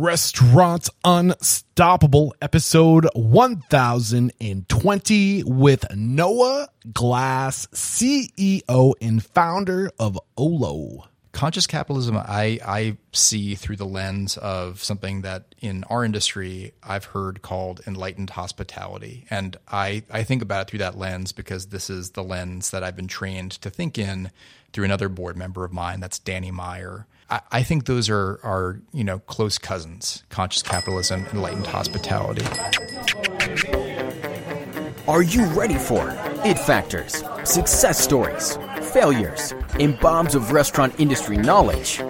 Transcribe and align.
Restaurant 0.00 0.88
Unstoppable, 1.04 2.32
episode 2.40 3.08
1020 3.16 5.42
with 5.42 5.96
Noah 5.96 6.68
Glass, 6.92 7.66
CEO 7.74 8.92
and 9.00 9.24
founder 9.24 9.90
of 9.98 10.16
Olo. 10.36 11.08
Conscious 11.32 11.66
capitalism, 11.66 12.16
I, 12.16 12.60
I 12.64 12.96
see 13.12 13.56
through 13.56 13.74
the 13.74 13.86
lens 13.86 14.36
of 14.36 14.84
something 14.84 15.22
that 15.22 15.56
in 15.60 15.82
our 15.90 16.04
industry 16.04 16.74
I've 16.80 17.06
heard 17.06 17.42
called 17.42 17.80
enlightened 17.84 18.30
hospitality. 18.30 19.26
And 19.30 19.56
I, 19.66 20.04
I 20.12 20.22
think 20.22 20.42
about 20.42 20.62
it 20.62 20.70
through 20.70 20.78
that 20.78 20.96
lens 20.96 21.32
because 21.32 21.66
this 21.66 21.90
is 21.90 22.12
the 22.12 22.22
lens 22.22 22.70
that 22.70 22.84
I've 22.84 22.94
been 22.94 23.08
trained 23.08 23.50
to 23.62 23.68
think 23.68 23.98
in 23.98 24.30
through 24.72 24.84
another 24.84 25.08
board 25.08 25.36
member 25.36 25.64
of 25.64 25.72
mine, 25.72 25.98
that's 25.98 26.20
Danny 26.20 26.52
Meyer. 26.52 27.08
I, 27.30 27.62
think 27.62 27.84
those 27.84 28.08
are, 28.08 28.40
are, 28.42 28.80
you 28.92 29.04
know, 29.04 29.18
close 29.18 29.58
cousins, 29.58 30.24
conscious 30.30 30.62
capitalism, 30.62 31.26
enlightened 31.26 31.66
hospitality. 31.66 32.42
Are 35.06 35.22
you 35.22 35.44
ready 35.46 35.76
for 35.76 36.10
it 36.44 36.58
factors, 36.58 37.22
success 37.44 38.00
stories, 38.00 38.56
failures, 38.92 39.52
and 39.78 39.98
bombs 40.00 40.34
of 40.34 40.52
restaurant 40.52 40.98
industry 40.98 41.36
knowledge? 41.36 42.02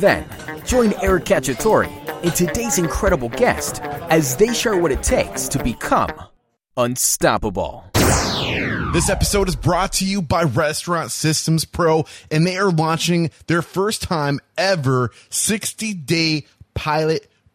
Then 0.00 0.28
join 0.64 0.92
Eric 1.02 1.24
Cacciatore 1.24 1.88
and 2.22 2.34
today's 2.34 2.78
incredible 2.78 3.30
guest 3.30 3.80
as 4.10 4.36
they 4.36 4.54
share 4.54 4.76
what 4.76 4.92
it 4.92 5.02
takes 5.02 5.48
to 5.48 5.62
become 5.62 6.12
unstoppable. 6.76 7.84
This 8.92 9.08
episode 9.08 9.48
is 9.48 9.56
brought 9.56 9.94
to 9.94 10.04
you 10.04 10.20
by 10.20 10.42
Restaurant 10.42 11.10
Systems 11.10 11.64
Pro, 11.64 12.04
and 12.30 12.46
they 12.46 12.58
are 12.58 12.70
launching 12.70 13.30
their 13.46 13.62
first 13.62 14.02
time 14.02 14.38
ever 14.58 15.12
60 15.30 15.94
day 15.94 16.44
pilot 16.74 17.31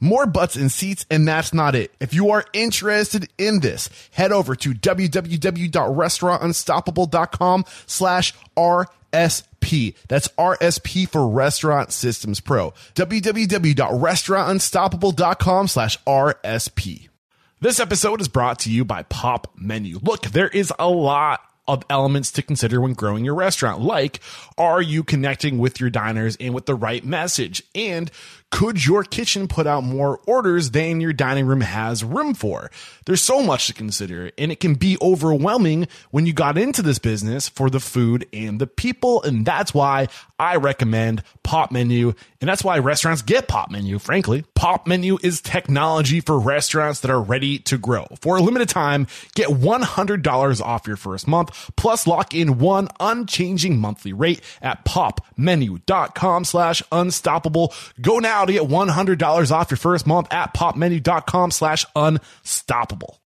more 0.00 0.26
butts 0.26 0.56
and 0.56 0.70
seats, 0.70 1.06
and 1.10 1.26
that's 1.26 1.54
not 1.54 1.74
it. 1.74 1.94
If 2.00 2.12
you 2.14 2.30
are 2.30 2.44
interested 2.52 3.28
in 3.38 3.60
this, 3.60 3.88
head 4.12 4.32
over 4.32 4.54
to 4.56 4.74
www.restaurantunstoppable.com 4.74 7.64
slash 7.86 8.34
RSP. 8.56 9.94
That's 10.08 10.28
RSP 10.28 11.08
for 11.08 11.28
Restaurant 11.28 11.92
Systems 11.92 12.40
Pro. 12.40 12.74
www.restaurantunstoppable.com 12.94 15.68
slash 15.68 15.98
RSP. 16.04 17.08
This 17.58 17.80
episode 17.80 18.20
is 18.20 18.28
brought 18.28 18.58
to 18.60 18.70
you 18.70 18.84
by 18.84 19.02
Pop 19.04 19.50
Menu. 19.56 19.98
Look, 20.02 20.26
there 20.26 20.48
is 20.48 20.70
a 20.78 20.90
lot 20.90 21.40
of 21.68 21.82
elements 21.90 22.30
to 22.32 22.42
consider 22.42 22.80
when 22.80 22.92
growing 22.92 23.24
your 23.24 23.34
restaurant. 23.34 23.80
Like, 23.80 24.20
are 24.56 24.80
you 24.80 25.02
connecting 25.02 25.58
with 25.58 25.80
your 25.80 25.90
diners 25.90 26.36
and 26.38 26.54
with 26.54 26.66
the 26.66 26.74
right 26.74 27.04
message? 27.04 27.62
And 27.74 28.10
could 28.50 28.84
your 28.86 29.02
kitchen 29.02 29.48
put 29.48 29.66
out 29.66 29.82
more 29.82 30.20
orders 30.26 30.70
than 30.70 31.00
your 31.00 31.12
dining 31.12 31.46
room 31.46 31.60
has 31.60 32.04
room 32.04 32.32
for? 32.32 32.70
There's 33.04 33.22
so 33.22 33.42
much 33.42 33.66
to 33.66 33.74
consider, 33.74 34.30
and 34.38 34.52
it 34.52 34.60
can 34.60 34.74
be 34.74 34.96
overwhelming 35.02 35.88
when 36.10 36.26
you 36.26 36.32
got 36.32 36.56
into 36.56 36.82
this 36.82 36.98
business 36.98 37.48
for 37.48 37.70
the 37.70 37.80
food 37.80 38.26
and 38.32 38.60
the 38.60 38.66
people. 38.66 39.22
And 39.22 39.44
that's 39.44 39.74
why 39.74 40.08
I 40.38 40.56
recommend 40.56 41.22
Pop 41.42 41.72
Menu. 41.72 42.14
And 42.40 42.48
that's 42.48 42.62
why 42.62 42.78
restaurants 42.78 43.22
get 43.22 43.48
Pop 43.48 43.70
Menu, 43.70 43.98
frankly. 43.98 44.44
Pop 44.54 44.86
Menu 44.86 45.18
is 45.22 45.40
technology 45.40 46.20
for 46.20 46.38
restaurants 46.38 47.00
that 47.00 47.10
are 47.10 47.20
ready 47.20 47.58
to 47.60 47.78
grow. 47.78 48.06
For 48.20 48.36
a 48.36 48.40
limited 48.40 48.68
time, 48.68 49.06
get 49.34 49.48
$100 49.48 50.60
off 50.60 50.86
your 50.86 50.96
first 50.96 51.26
month, 51.26 51.70
plus 51.76 52.06
lock 52.06 52.34
in 52.34 52.58
one 52.58 52.88
unchanging 53.00 53.78
monthly 53.78 54.12
rate 54.12 54.40
at 54.62 54.84
popmenu.com 54.84 56.44
slash 56.44 56.82
unstoppable. 56.92 57.74
Go 58.00 58.18
now 58.18 58.35
to 58.44 58.52
get 58.52 58.62
$100 58.62 59.50
off 59.50 59.70
your 59.70 59.78
first 59.78 60.06
month 60.06 60.28
at 60.30 60.54
popmenu.com 60.54 61.50
slash 61.50 61.86
unstoppable. 61.96 63.20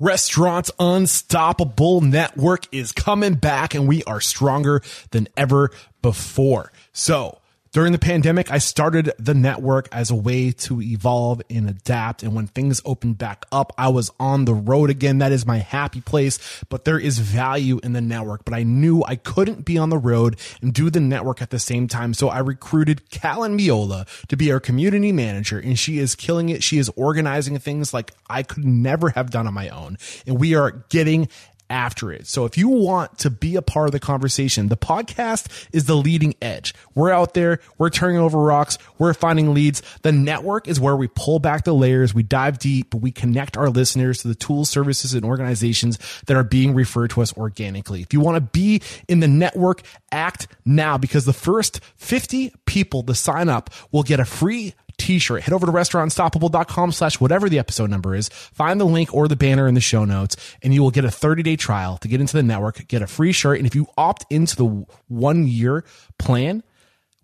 Restaurants 0.00 0.70
Unstoppable 0.78 2.00
Network 2.00 2.72
is 2.72 2.92
coming 2.92 3.34
back 3.34 3.74
and 3.74 3.88
we 3.88 4.04
are 4.04 4.20
stronger 4.20 4.80
than 5.10 5.28
ever 5.36 5.70
before. 6.02 6.72
So, 6.92 7.37
during 7.72 7.92
the 7.92 7.98
pandemic, 7.98 8.50
I 8.50 8.58
started 8.58 9.12
the 9.18 9.34
network 9.34 9.88
as 9.92 10.10
a 10.10 10.14
way 10.14 10.52
to 10.52 10.80
evolve 10.80 11.42
and 11.50 11.68
adapt. 11.68 12.22
And 12.22 12.34
when 12.34 12.46
things 12.46 12.80
opened 12.84 13.18
back 13.18 13.44
up, 13.52 13.72
I 13.76 13.88
was 13.88 14.10
on 14.18 14.44
the 14.44 14.54
road 14.54 14.90
again. 14.90 15.18
That 15.18 15.32
is 15.32 15.46
my 15.46 15.58
happy 15.58 16.00
place, 16.00 16.38
but 16.68 16.84
there 16.84 16.98
is 16.98 17.18
value 17.18 17.80
in 17.82 17.92
the 17.92 18.00
network. 18.00 18.44
But 18.44 18.54
I 18.54 18.62
knew 18.62 19.02
I 19.04 19.16
couldn't 19.16 19.64
be 19.64 19.78
on 19.78 19.90
the 19.90 19.98
road 19.98 20.38
and 20.62 20.72
do 20.72 20.90
the 20.90 21.00
network 21.00 21.42
at 21.42 21.50
the 21.50 21.58
same 21.58 21.88
time. 21.88 22.14
So 22.14 22.28
I 22.28 22.38
recruited 22.38 23.10
Callan 23.10 23.58
Miola 23.58 24.06
to 24.28 24.36
be 24.36 24.50
our 24.52 24.60
community 24.60 25.12
manager 25.12 25.58
and 25.58 25.78
she 25.78 25.98
is 25.98 26.14
killing 26.14 26.48
it. 26.48 26.62
She 26.62 26.78
is 26.78 26.90
organizing 26.96 27.58
things 27.58 27.92
like 27.92 28.12
I 28.28 28.42
could 28.42 28.64
never 28.64 29.10
have 29.10 29.30
done 29.30 29.46
on 29.46 29.54
my 29.54 29.68
own. 29.68 29.98
And 30.26 30.38
we 30.38 30.54
are 30.54 30.84
getting 30.88 31.28
after 31.70 32.12
it. 32.12 32.26
So 32.26 32.44
if 32.44 32.56
you 32.56 32.68
want 32.68 33.18
to 33.18 33.30
be 33.30 33.56
a 33.56 33.62
part 33.62 33.86
of 33.86 33.92
the 33.92 34.00
conversation, 34.00 34.68
the 34.68 34.76
podcast 34.76 35.68
is 35.72 35.84
the 35.84 35.96
leading 35.96 36.34
edge. 36.40 36.74
We're 36.94 37.10
out 37.10 37.34
there, 37.34 37.60
we're 37.76 37.90
turning 37.90 38.18
over 38.18 38.38
rocks, 38.38 38.78
we're 38.98 39.14
finding 39.14 39.54
leads. 39.54 39.82
The 40.02 40.12
network 40.12 40.68
is 40.68 40.80
where 40.80 40.96
we 40.96 41.08
pull 41.08 41.38
back 41.38 41.64
the 41.64 41.74
layers, 41.74 42.14
we 42.14 42.22
dive 42.22 42.58
deep, 42.58 42.94
we 42.94 43.10
connect 43.10 43.56
our 43.56 43.68
listeners 43.68 44.22
to 44.22 44.28
the 44.28 44.34
tools, 44.34 44.70
services, 44.70 45.14
and 45.14 45.24
organizations 45.24 45.98
that 46.26 46.36
are 46.36 46.44
being 46.44 46.74
referred 46.74 47.10
to 47.10 47.22
us 47.22 47.36
organically. 47.36 48.02
If 48.02 48.12
you 48.12 48.20
want 48.20 48.36
to 48.36 48.40
be 48.40 48.82
in 49.08 49.20
the 49.20 49.28
network, 49.28 49.82
act 50.10 50.48
now 50.64 50.98
because 50.98 51.24
the 51.24 51.32
first 51.32 51.80
50 51.96 52.52
people 52.66 53.02
to 53.02 53.14
sign 53.14 53.48
up 53.48 53.70
will 53.92 54.02
get 54.02 54.20
a 54.20 54.24
free 54.24 54.74
t-shirt. 54.98 55.42
Head 55.42 55.54
over 55.54 55.66
to 55.66 55.72
restaurantunstoppable.com 55.72 56.92
slash 56.92 57.20
whatever 57.20 57.48
the 57.48 57.58
episode 57.58 57.90
number 57.90 58.14
is. 58.14 58.28
Find 58.28 58.80
the 58.80 58.84
link 58.84 59.14
or 59.14 59.28
the 59.28 59.36
banner 59.36 59.66
in 59.66 59.74
the 59.74 59.80
show 59.80 60.04
notes 60.04 60.36
and 60.62 60.74
you 60.74 60.82
will 60.82 60.90
get 60.90 61.04
a 61.04 61.10
30 61.10 61.42
day 61.42 61.56
trial 61.56 61.96
to 61.98 62.08
get 62.08 62.20
into 62.20 62.36
the 62.36 62.42
network, 62.42 62.86
get 62.88 63.02
a 63.02 63.06
free 63.06 63.32
shirt. 63.32 63.58
And 63.58 63.66
if 63.66 63.74
you 63.74 63.86
opt 63.96 64.26
into 64.30 64.56
the 64.56 64.86
one 65.08 65.46
year 65.46 65.84
plan, 66.18 66.62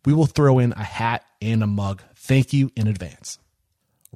we 0.04 0.12
will 0.14 0.26
throw 0.26 0.58
in 0.58 0.72
a 0.72 0.82
hat 0.82 1.24
and 1.42 1.62
a 1.62 1.66
mug. 1.66 2.02
Thank 2.14 2.52
you 2.52 2.70
in 2.76 2.86
advance. 2.86 3.38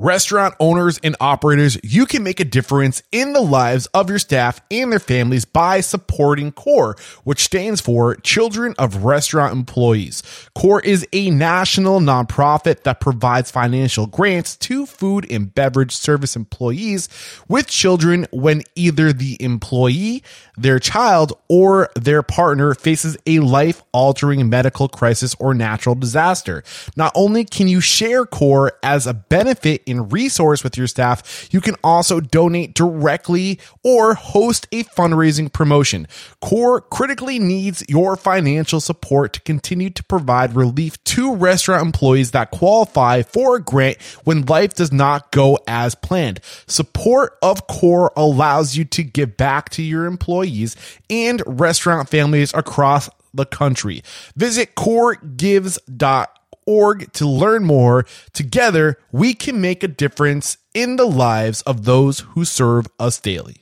Restaurant 0.00 0.54
owners 0.60 1.00
and 1.02 1.16
operators, 1.20 1.76
you 1.82 2.06
can 2.06 2.22
make 2.22 2.38
a 2.38 2.44
difference 2.44 3.02
in 3.10 3.32
the 3.32 3.40
lives 3.40 3.86
of 3.86 4.08
your 4.08 4.20
staff 4.20 4.60
and 4.70 4.92
their 4.92 5.00
families 5.00 5.44
by 5.44 5.80
supporting 5.80 6.52
CORE, 6.52 6.94
which 7.24 7.42
stands 7.42 7.80
for 7.80 8.14
Children 8.14 8.76
of 8.78 9.02
Restaurant 9.02 9.52
Employees. 9.52 10.22
CORE 10.54 10.78
is 10.82 11.04
a 11.12 11.30
national 11.30 11.98
nonprofit 11.98 12.84
that 12.84 13.00
provides 13.00 13.50
financial 13.50 14.06
grants 14.06 14.54
to 14.58 14.86
food 14.86 15.26
and 15.32 15.52
beverage 15.52 15.96
service 15.96 16.36
employees 16.36 17.08
with 17.48 17.66
children 17.66 18.24
when 18.30 18.62
either 18.76 19.12
the 19.12 19.36
employee, 19.42 20.22
their 20.56 20.78
child, 20.78 21.32
or 21.48 21.90
their 21.96 22.22
partner 22.22 22.72
faces 22.72 23.16
a 23.26 23.40
life 23.40 23.82
altering 23.90 24.48
medical 24.48 24.86
crisis 24.86 25.34
or 25.40 25.54
natural 25.54 25.96
disaster. 25.96 26.62
Not 26.94 27.10
only 27.16 27.44
can 27.44 27.66
you 27.66 27.80
share 27.80 28.24
CORE 28.24 28.74
as 28.84 29.04
a 29.04 29.12
benefit 29.12 29.82
in 29.88 30.08
resource 30.08 30.62
with 30.62 30.76
your 30.76 30.86
staff, 30.86 31.48
you 31.50 31.60
can 31.60 31.74
also 31.82 32.20
donate 32.20 32.74
directly 32.74 33.58
or 33.82 34.14
host 34.14 34.66
a 34.72 34.84
fundraising 34.84 35.52
promotion. 35.52 36.06
CORE 36.40 36.80
critically 36.82 37.38
needs 37.38 37.84
your 37.88 38.16
financial 38.16 38.80
support 38.80 39.32
to 39.32 39.40
continue 39.40 39.90
to 39.90 40.04
provide 40.04 40.54
relief 40.54 41.02
to 41.04 41.34
restaurant 41.34 41.84
employees 41.84 42.32
that 42.32 42.50
qualify 42.50 43.22
for 43.22 43.56
a 43.56 43.62
grant 43.62 44.00
when 44.24 44.44
life 44.46 44.74
does 44.74 44.92
not 44.92 45.32
go 45.32 45.58
as 45.66 45.94
planned. 45.94 46.40
Support 46.66 47.38
of 47.42 47.66
CORE 47.66 48.12
allows 48.16 48.76
you 48.76 48.84
to 48.86 49.02
give 49.02 49.36
back 49.36 49.70
to 49.70 49.82
your 49.82 50.06
employees 50.06 50.76
and 51.08 51.42
restaurant 51.46 52.08
families 52.08 52.52
across 52.54 53.08
the 53.34 53.46
country. 53.46 54.02
Visit 54.36 54.74
coregives.com 54.74 56.37
org 56.68 57.10
to 57.14 57.26
learn 57.26 57.64
more. 57.64 58.04
Together, 58.34 58.98
we 59.10 59.32
can 59.32 59.58
make 59.58 59.82
a 59.82 59.88
difference 59.88 60.58
in 60.74 60.96
the 60.96 61.06
lives 61.06 61.62
of 61.62 61.86
those 61.86 62.20
who 62.20 62.44
serve 62.44 62.86
us 62.98 63.18
daily. 63.18 63.56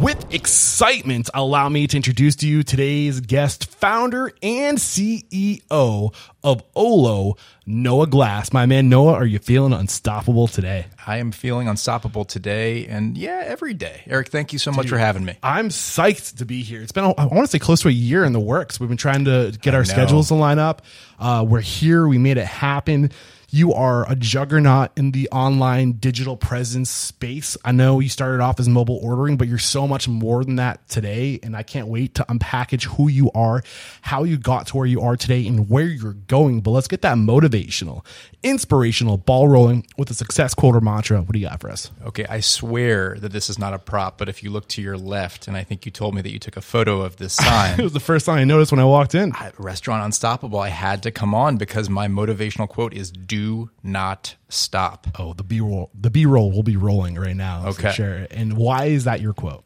With 0.00 0.32
excitement, 0.32 1.28
allow 1.34 1.68
me 1.68 1.88
to 1.88 1.96
introduce 1.96 2.36
to 2.36 2.46
you 2.46 2.62
today's 2.62 3.18
guest, 3.20 3.68
founder 3.68 4.30
and 4.44 4.78
CEO 4.78 6.14
of 6.44 6.62
Olo, 6.76 7.36
Noah 7.66 8.06
Glass. 8.06 8.52
My 8.52 8.64
man 8.64 8.88
Noah, 8.88 9.14
are 9.14 9.26
you 9.26 9.40
feeling 9.40 9.72
unstoppable 9.72 10.46
today? 10.46 10.86
I 11.04 11.16
am 11.16 11.32
feeling 11.32 11.66
unstoppable 11.66 12.24
today 12.24 12.86
and 12.86 13.18
yeah, 13.18 13.42
every 13.44 13.74
day. 13.74 14.02
Eric, 14.06 14.28
thank 14.28 14.52
you 14.52 14.60
so 14.60 14.70
much 14.70 14.88
for 14.88 14.98
having 14.98 15.24
me. 15.24 15.34
I'm 15.42 15.68
psyched 15.68 16.36
to 16.36 16.44
be 16.44 16.62
here. 16.62 16.80
It's 16.80 16.92
been, 16.92 17.02
I 17.04 17.26
want 17.26 17.46
to 17.46 17.48
say, 17.48 17.58
close 17.58 17.80
to 17.80 17.88
a 17.88 17.92
year 17.92 18.24
in 18.24 18.32
the 18.32 18.38
works. 18.38 18.78
We've 18.78 18.88
been 18.88 18.98
trying 18.98 19.24
to 19.24 19.52
get 19.60 19.74
our 19.74 19.80
know. 19.80 19.84
schedules 19.84 20.28
to 20.28 20.34
line 20.34 20.60
up. 20.60 20.82
Uh, 21.18 21.44
we're 21.46 21.60
here. 21.60 22.06
We 22.06 22.18
made 22.18 22.36
it 22.36 22.46
happen. 22.46 23.10
You 23.50 23.72
are 23.72 24.06
a 24.10 24.14
juggernaut 24.14 24.90
in 24.94 25.12
the 25.12 25.26
online 25.30 25.92
digital 25.92 26.36
presence 26.36 26.90
space. 26.90 27.56
I 27.64 27.72
know 27.72 27.98
you 27.98 28.10
started 28.10 28.42
off 28.42 28.60
as 28.60 28.68
mobile 28.68 29.00
ordering, 29.02 29.38
but 29.38 29.48
you're 29.48 29.56
so 29.56 29.88
much 29.88 30.06
more 30.06 30.44
than 30.44 30.56
that 30.56 30.86
today. 30.90 31.40
And 31.42 31.56
I 31.56 31.62
can't 31.62 31.88
wait 31.88 32.14
to 32.16 32.24
unpackage 32.24 32.84
who 32.84 33.08
you 33.08 33.30
are, 33.32 33.62
how 34.02 34.24
you 34.24 34.36
got 34.36 34.66
to 34.66 34.76
where 34.76 34.84
you 34.84 35.00
are 35.00 35.16
today, 35.16 35.46
and 35.46 35.70
where 35.70 35.86
you're 35.86 36.12
going. 36.12 36.60
But 36.60 36.72
let's 36.72 36.88
get 36.88 37.00
that 37.00 37.16
motivational, 37.16 38.04
inspirational 38.42 39.16
ball 39.16 39.48
rolling 39.48 39.86
with 39.96 40.10
a 40.10 40.14
success 40.14 40.52
quote 40.52 40.76
or 40.76 40.82
mantra. 40.82 41.22
What 41.22 41.32
do 41.32 41.38
you 41.38 41.48
got 41.48 41.58
for 41.58 41.70
us? 41.70 41.90
Okay, 42.04 42.26
I 42.28 42.40
swear 42.40 43.16
that 43.18 43.32
this 43.32 43.48
is 43.48 43.58
not 43.58 43.72
a 43.72 43.78
prop, 43.78 44.18
but 44.18 44.28
if 44.28 44.42
you 44.42 44.50
look 44.50 44.68
to 44.68 44.82
your 44.82 44.98
left, 44.98 45.48
and 45.48 45.56
I 45.56 45.64
think 45.64 45.86
you 45.86 45.90
told 45.90 46.14
me 46.14 46.20
that 46.20 46.30
you 46.30 46.38
took 46.38 46.58
a 46.58 46.60
photo 46.60 47.00
of 47.00 47.16
this 47.16 47.32
sign. 47.36 47.80
It 47.80 47.82
was 47.82 47.94
the 47.94 47.98
first 48.00 48.26
thing 48.26 48.34
I 48.34 48.44
noticed 48.44 48.72
when 48.72 48.78
I 48.78 48.84
walked 48.84 49.14
in. 49.14 49.32
at 49.36 49.58
Restaurant 49.58 50.04
Unstoppable, 50.04 50.58
I 50.58 50.68
had 50.68 51.02
to 51.04 51.10
come 51.10 51.34
on 51.34 51.56
because 51.56 51.88
my 51.88 52.08
motivational 52.08 52.68
quote 52.68 52.92
is 52.92 53.10
do 53.10 53.37
not 53.82 54.36
stop. 54.48 55.06
Oh, 55.18 55.32
the 55.32 55.44
B 55.44 55.60
roll. 55.60 55.90
The 55.98 56.10
B 56.10 56.26
roll 56.26 56.50
will 56.52 56.62
be 56.62 56.76
rolling 56.76 57.16
right 57.16 57.36
now. 57.36 57.68
Okay. 57.68 57.90
it. 58.22 58.32
And 58.32 58.56
why 58.56 58.86
is 58.86 59.04
that 59.04 59.20
your 59.20 59.32
quote? 59.32 59.64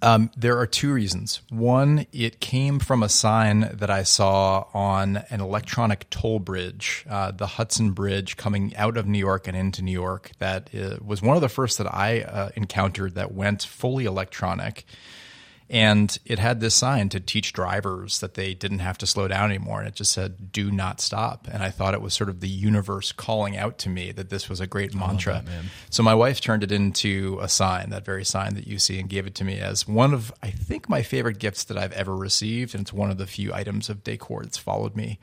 Um, 0.00 0.30
there 0.36 0.58
are 0.58 0.66
two 0.66 0.92
reasons. 0.92 1.42
One, 1.48 2.06
it 2.12 2.40
came 2.40 2.80
from 2.80 3.04
a 3.04 3.08
sign 3.08 3.70
that 3.72 3.88
I 3.88 4.02
saw 4.02 4.66
on 4.74 5.18
an 5.30 5.40
electronic 5.40 6.10
toll 6.10 6.40
bridge, 6.40 7.06
uh, 7.08 7.30
the 7.30 7.46
Hudson 7.46 7.92
Bridge 7.92 8.36
coming 8.36 8.74
out 8.74 8.96
of 8.96 9.06
New 9.06 9.18
York 9.18 9.46
and 9.46 9.56
into 9.56 9.80
New 9.80 9.92
York. 9.92 10.32
That 10.38 10.70
uh, 10.74 10.96
was 11.04 11.22
one 11.22 11.36
of 11.36 11.40
the 11.40 11.48
first 11.48 11.78
that 11.78 11.92
I 11.92 12.22
uh, 12.22 12.50
encountered 12.56 13.14
that 13.14 13.32
went 13.32 13.62
fully 13.62 14.04
electronic. 14.04 14.84
And 15.72 16.16
it 16.26 16.38
had 16.38 16.60
this 16.60 16.74
sign 16.74 17.08
to 17.08 17.18
teach 17.18 17.54
drivers 17.54 18.20
that 18.20 18.34
they 18.34 18.52
didn't 18.52 18.80
have 18.80 18.98
to 18.98 19.06
slow 19.06 19.26
down 19.26 19.50
anymore. 19.50 19.78
And 19.80 19.88
it 19.88 19.94
just 19.94 20.12
said, 20.12 20.52
do 20.52 20.70
not 20.70 21.00
stop. 21.00 21.48
And 21.50 21.62
I 21.62 21.70
thought 21.70 21.94
it 21.94 22.02
was 22.02 22.12
sort 22.12 22.28
of 22.28 22.40
the 22.40 22.48
universe 22.48 23.10
calling 23.10 23.56
out 23.56 23.78
to 23.78 23.88
me 23.88 24.12
that 24.12 24.28
this 24.28 24.50
was 24.50 24.60
a 24.60 24.66
great 24.66 24.94
mantra. 24.94 25.42
so 25.88 26.02
my 26.02 26.14
wife 26.14 26.42
turned 26.42 26.62
it 26.62 26.70
into 26.70 27.38
a 27.40 27.48
sign, 27.48 27.88
that 27.88 28.04
very 28.04 28.24
sign 28.24 28.54
that 28.54 28.66
you 28.66 28.78
see, 28.78 29.00
and 29.00 29.08
gave 29.08 29.26
it 29.26 29.34
to 29.36 29.44
me 29.44 29.58
as 29.60 29.88
one 29.88 30.12
of, 30.12 30.30
I 30.42 30.50
think, 30.50 30.90
my 30.90 31.00
favorite 31.02 31.38
gifts 31.38 31.64
that 31.64 31.78
I've 31.78 31.92
ever 31.92 32.14
received. 32.14 32.74
And 32.74 32.82
it's 32.82 32.92
one 32.92 33.10
of 33.10 33.16
the 33.16 33.26
few 33.26 33.54
items 33.54 33.88
of 33.88 34.04
decor 34.04 34.42
that's 34.42 34.58
followed 34.58 34.94
me 34.94 35.18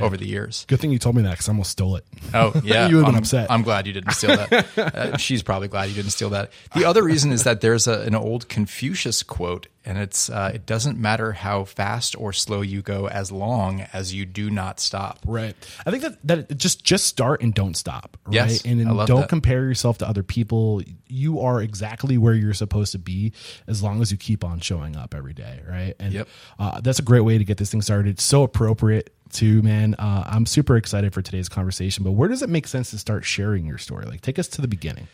over 0.00 0.16
the 0.16 0.26
years. 0.26 0.64
Good 0.66 0.80
thing 0.80 0.90
you 0.90 0.98
told 0.98 1.14
me 1.14 1.22
that 1.22 1.30
because 1.30 1.48
I 1.48 1.52
almost 1.52 1.70
stole 1.70 1.94
it. 1.94 2.04
Oh 2.34 2.52
yeah, 2.64 2.88
You 2.88 2.96
would've 2.96 3.06
been 3.12 3.18
upset. 3.18 3.50
I'm 3.52 3.62
glad 3.62 3.86
you 3.86 3.92
didn't 3.92 4.12
steal 4.14 4.36
that. 4.36 4.66
Uh, 4.92 5.16
she's 5.16 5.42
probably 5.42 5.68
glad 5.68 5.88
you 5.88 5.94
didn't 5.94 6.10
steal 6.10 6.30
that. 6.30 6.50
The 6.74 6.84
other 6.84 7.02
reason 7.04 7.30
is 7.30 7.44
that 7.44 7.60
there's 7.60 7.86
a, 7.86 8.00
an 8.00 8.14
old 8.14 8.48
Confucius 8.48 9.22
quote, 9.22 9.68
and 9.84 9.98
it's 9.98 10.30
uh, 10.30 10.50
it 10.54 10.66
doesn't 10.66 10.98
matter 10.98 11.32
how 11.32 11.64
fast 11.64 12.14
or 12.18 12.32
slow 12.32 12.60
you 12.60 12.82
go, 12.82 13.08
as 13.08 13.32
long 13.32 13.80
as 13.92 14.14
you 14.14 14.24
do 14.24 14.50
not 14.50 14.80
stop. 14.80 15.18
Right. 15.26 15.54
I 15.86 15.90
think 15.90 16.02
that 16.02 16.26
that 16.26 16.56
just 16.58 16.84
just 16.84 17.06
start 17.06 17.42
and 17.42 17.52
don't 17.54 17.76
stop. 17.76 18.16
Right. 18.26 18.34
Yes, 18.34 18.64
and 18.64 18.84
love 18.96 19.08
don't 19.08 19.20
that. 19.22 19.28
compare 19.28 19.64
yourself 19.64 19.98
to 19.98 20.08
other 20.08 20.22
people. 20.22 20.82
You 21.08 21.40
are 21.40 21.60
exactly 21.60 22.18
where 22.18 22.34
you're 22.34 22.54
supposed 22.54 22.92
to 22.92 22.98
be 22.98 23.32
as 23.66 23.82
long 23.82 24.00
as 24.00 24.10
you 24.12 24.18
keep 24.18 24.44
on 24.44 24.60
showing 24.60 24.96
up 24.96 25.14
every 25.14 25.34
day. 25.34 25.60
Right. 25.68 25.94
And 25.98 26.12
Yep. 26.12 26.28
uh, 26.58 26.80
that's 26.80 26.98
a 26.98 27.02
great 27.02 27.20
way 27.22 27.38
to 27.38 27.44
get 27.44 27.58
this 27.58 27.70
thing 27.70 27.82
started. 27.82 28.08
It's 28.10 28.22
so 28.22 28.42
appropriate 28.42 29.14
too, 29.30 29.62
man. 29.62 29.94
Uh, 29.98 30.24
I'm 30.26 30.46
super 30.46 30.76
excited 30.76 31.12
for 31.14 31.22
today's 31.22 31.48
conversation. 31.48 32.04
But 32.04 32.12
where 32.12 32.28
does 32.28 32.42
it 32.42 32.50
make 32.50 32.66
sense 32.68 32.90
to 32.90 32.98
start 32.98 33.24
sharing 33.24 33.64
your 33.66 33.78
story? 33.78 34.04
Like, 34.04 34.20
take 34.20 34.38
us 34.38 34.46
to 34.48 34.60
the 34.60 34.68
beginning. 34.68 35.08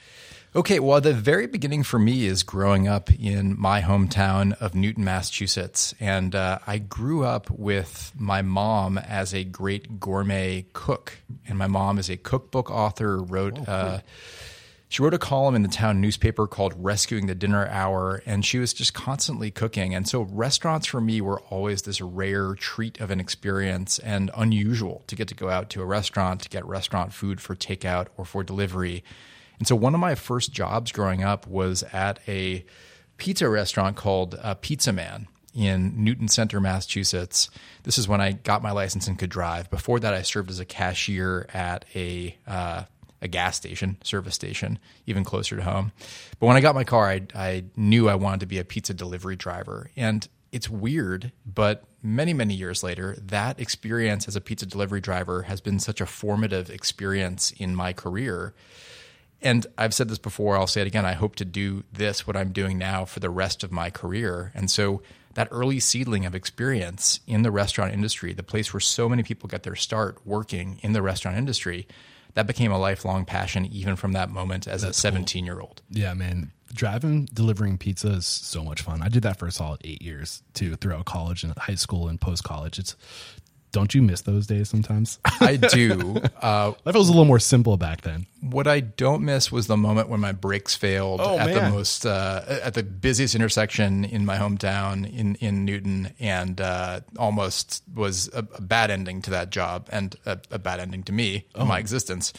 Okay, 0.56 0.80
well, 0.80 1.00
the 1.02 1.12
very 1.12 1.46
beginning 1.46 1.82
for 1.82 1.98
me 1.98 2.24
is 2.24 2.42
growing 2.42 2.88
up 2.88 3.10
in 3.12 3.54
my 3.60 3.82
hometown 3.82 4.54
of 4.54 4.74
Newton, 4.74 5.04
Massachusetts. 5.04 5.94
And 6.00 6.34
uh, 6.34 6.58
I 6.66 6.78
grew 6.78 7.22
up 7.22 7.50
with 7.50 8.12
my 8.16 8.40
mom 8.40 8.96
as 8.96 9.34
a 9.34 9.44
great 9.44 10.00
gourmet 10.00 10.64
cook. 10.72 11.18
And 11.46 11.58
my 11.58 11.66
mom 11.66 11.98
is 11.98 12.08
a 12.08 12.16
cookbook 12.16 12.70
author, 12.70 13.22
wrote. 13.22 13.68
uh, 13.68 14.00
she 14.90 15.02
wrote 15.02 15.12
a 15.12 15.18
column 15.18 15.54
in 15.54 15.60
the 15.60 15.68
town 15.68 16.00
newspaper 16.00 16.46
called 16.46 16.72
Rescuing 16.78 17.26
the 17.26 17.34
Dinner 17.34 17.66
Hour, 17.66 18.22
and 18.24 18.42
she 18.42 18.58
was 18.58 18.72
just 18.72 18.94
constantly 18.94 19.50
cooking. 19.50 19.94
And 19.94 20.08
so, 20.08 20.22
restaurants 20.22 20.86
for 20.86 20.98
me 20.98 21.20
were 21.20 21.40
always 21.50 21.82
this 21.82 22.00
rare 22.00 22.54
treat 22.54 22.98
of 22.98 23.10
an 23.10 23.20
experience 23.20 23.98
and 23.98 24.30
unusual 24.34 25.04
to 25.08 25.14
get 25.14 25.28
to 25.28 25.34
go 25.34 25.50
out 25.50 25.68
to 25.70 25.82
a 25.82 25.84
restaurant 25.84 26.40
to 26.40 26.48
get 26.48 26.64
restaurant 26.64 27.12
food 27.12 27.38
for 27.38 27.54
takeout 27.54 28.06
or 28.16 28.24
for 28.24 28.42
delivery. 28.42 29.04
And 29.58 29.66
so, 29.66 29.76
one 29.76 29.94
of 29.94 30.00
my 30.00 30.14
first 30.14 30.52
jobs 30.52 30.92
growing 30.92 31.22
up 31.22 31.46
was 31.46 31.82
at 31.92 32.20
a 32.28 32.64
pizza 33.16 33.48
restaurant 33.48 33.96
called 33.96 34.38
uh, 34.40 34.54
Pizza 34.54 34.92
Man 34.92 35.26
in 35.54 36.04
Newton 36.04 36.28
Center, 36.28 36.60
Massachusetts. 36.60 37.50
This 37.82 37.98
is 37.98 38.06
when 38.06 38.20
I 38.20 38.32
got 38.32 38.62
my 38.62 38.70
license 38.70 39.08
and 39.08 39.18
could 39.18 39.30
drive. 39.30 39.70
Before 39.70 39.98
that, 40.00 40.14
I 40.14 40.22
served 40.22 40.50
as 40.50 40.60
a 40.60 40.64
cashier 40.64 41.46
at 41.52 41.84
a 41.94 42.36
uh, 42.46 42.84
a 43.20 43.28
gas 43.28 43.56
station, 43.56 43.96
service 44.04 44.34
station, 44.34 44.78
even 45.06 45.24
closer 45.24 45.56
to 45.56 45.62
home. 45.62 45.92
But 46.38 46.46
when 46.46 46.56
I 46.56 46.60
got 46.60 46.74
my 46.74 46.84
car, 46.84 47.08
I, 47.08 47.22
I 47.34 47.64
knew 47.76 48.08
I 48.08 48.14
wanted 48.14 48.40
to 48.40 48.46
be 48.46 48.58
a 48.58 48.64
pizza 48.64 48.94
delivery 48.94 49.36
driver. 49.36 49.90
And 49.96 50.28
it's 50.52 50.68
weird, 50.68 51.32
but 51.44 51.84
many, 52.02 52.32
many 52.32 52.54
years 52.54 52.82
later, 52.82 53.16
that 53.20 53.60
experience 53.60 54.28
as 54.28 54.36
a 54.36 54.40
pizza 54.40 54.66
delivery 54.66 55.00
driver 55.00 55.42
has 55.42 55.60
been 55.60 55.78
such 55.78 56.00
a 56.00 56.06
formative 56.06 56.70
experience 56.70 57.50
in 57.50 57.74
my 57.74 57.92
career. 57.92 58.54
And 59.40 59.66
I've 59.76 59.94
said 59.94 60.08
this 60.08 60.18
before, 60.18 60.56
I'll 60.56 60.66
say 60.66 60.80
it 60.80 60.86
again. 60.86 61.06
I 61.06 61.12
hope 61.12 61.36
to 61.36 61.44
do 61.44 61.84
this, 61.92 62.26
what 62.26 62.36
I'm 62.36 62.52
doing 62.52 62.76
now, 62.76 63.04
for 63.04 63.20
the 63.20 63.30
rest 63.30 63.62
of 63.62 63.70
my 63.70 63.90
career. 63.90 64.50
And 64.54 64.70
so 64.70 65.02
that 65.34 65.48
early 65.50 65.78
seedling 65.78 66.26
of 66.26 66.34
experience 66.34 67.20
in 67.26 67.42
the 67.42 67.50
restaurant 67.50 67.92
industry, 67.92 68.32
the 68.32 68.42
place 68.42 68.72
where 68.72 68.80
so 68.80 69.08
many 69.08 69.22
people 69.22 69.48
get 69.48 69.62
their 69.62 69.76
start 69.76 70.18
working 70.26 70.80
in 70.82 70.92
the 70.92 71.02
restaurant 71.02 71.36
industry, 71.36 71.86
that 72.34 72.46
became 72.46 72.72
a 72.72 72.78
lifelong 72.78 73.24
passion, 73.24 73.64
even 73.66 73.96
from 73.96 74.12
that 74.12 74.30
moment 74.30 74.66
as 74.66 74.82
a 74.82 74.92
17 74.92 75.44
year 75.44 75.60
old. 75.60 75.82
Yeah, 75.90 76.14
man. 76.14 76.52
Driving, 76.72 77.24
delivering 77.32 77.78
pizza 77.78 78.08
is 78.08 78.26
so 78.26 78.62
much 78.62 78.82
fun. 78.82 79.02
I 79.02 79.08
did 79.08 79.22
that 79.22 79.38
for 79.38 79.46
a 79.46 79.52
solid 79.52 79.80
eight 79.84 80.02
years 80.02 80.42
too, 80.54 80.76
throughout 80.76 81.06
college 81.06 81.42
and 81.42 81.56
high 81.56 81.76
school 81.76 82.08
and 82.08 82.20
post 82.20 82.44
college. 82.44 82.78
It's 82.78 82.94
don't 83.72 83.94
you 83.94 84.02
miss 84.02 84.22
those 84.22 84.46
days 84.46 84.68
sometimes? 84.68 85.18
I 85.40 85.56
do. 85.56 86.16
Uh, 86.40 86.72
Life 86.84 86.94
was 86.94 87.08
a 87.08 87.12
little 87.12 87.24
more 87.24 87.38
simple 87.40 87.76
back 87.76 88.02
then. 88.02 88.26
What 88.40 88.66
I 88.68 88.80
don't 88.80 89.22
miss 89.24 89.50
was 89.50 89.66
the 89.66 89.76
moment 89.76 90.08
when 90.08 90.20
my 90.20 90.30
brakes 90.32 90.74
failed 90.76 91.20
Oh, 91.20 91.36
at 91.38 91.46
man. 91.46 91.54
the 91.56 91.70
most 91.70 92.06
uh, 92.06 92.44
at 92.62 92.74
the 92.74 92.82
busiest 92.84 93.34
intersection 93.34 94.04
in 94.04 94.24
my 94.24 94.36
hometown 94.38 95.04
in 95.12 95.34
in 95.36 95.64
Newton, 95.64 96.14
and 96.20 96.60
uh, 96.60 97.00
almost 97.18 97.82
was 97.94 98.28
a, 98.34 98.46
a 98.54 98.60
bad 98.62 98.90
ending 98.90 99.20
to 99.22 99.30
that 99.30 99.50
job 99.50 99.88
and 99.90 100.14
a, 100.26 100.38
a 100.52 100.58
bad 100.58 100.78
ending 100.80 101.02
to 101.04 101.12
me, 101.12 101.46
Oh. 101.56 101.64
my 101.64 101.78
existence. 101.78 102.32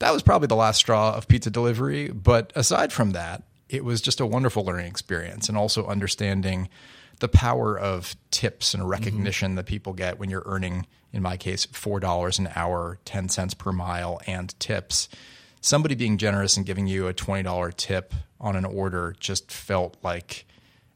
That 0.00 0.12
was 0.12 0.22
probably 0.22 0.46
the 0.48 0.56
last 0.56 0.76
straw 0.78 1.14
of 1.16 1.26
pizza 1.26 1.50
delivery. 1.50 2.08
But 2.10 2.52
aside 2.54 2.92
from 2.92 3.12
that, 3.12 3.42
it 3.68 3.84
was 3.84 4.00
just 4.00 4.20
a 4.20 4.26
wonderful 4.26 4.64
learning 4.64 4.86
experience, 4.86 5.48
and 5.48 5.56
also 5.58 5.86
understanding 5.86 6.68
the 7.18 7.28
power 7.28 7.78
of 7.78 8.16
tips 8.30 8.74
and 8.74 8.88
recognition 8.88 9.54
that 9.56 9.66
people 9.66 9.92
get 9.92 10.18
when 10.18 10.30
you're 10.30 10.44
earning, 10.46 10.86
in 11.12 11.22
my 11.22 11.36
case, 11.36 11.66
four 11.66 12.00
dollars 12.00 12.38
an 12.38 12.48
hour, 12.54 12.98
ten 13.04 13.28
cents 13.28 13.54
per 13.54 13.72
mile, 13.72 14.20
and 14.26 14.58
tips. 14.60 15.08
Somebody 15.60 15.94
being 15.94 16.18
generous 16.18 16.56
and 16.56 16.64
giving 16.64 16.86
you 16.86 17.06
a 17.08 17.12
twenty 17.12 17.42
dollar 17.42 17.72
tip 17.72 18.14
on 18.40 18.56
an 18.56 18.64
order 18.64 19.16
just 19.18 19.50
felt 19.50 19.96
like 20.02 20.46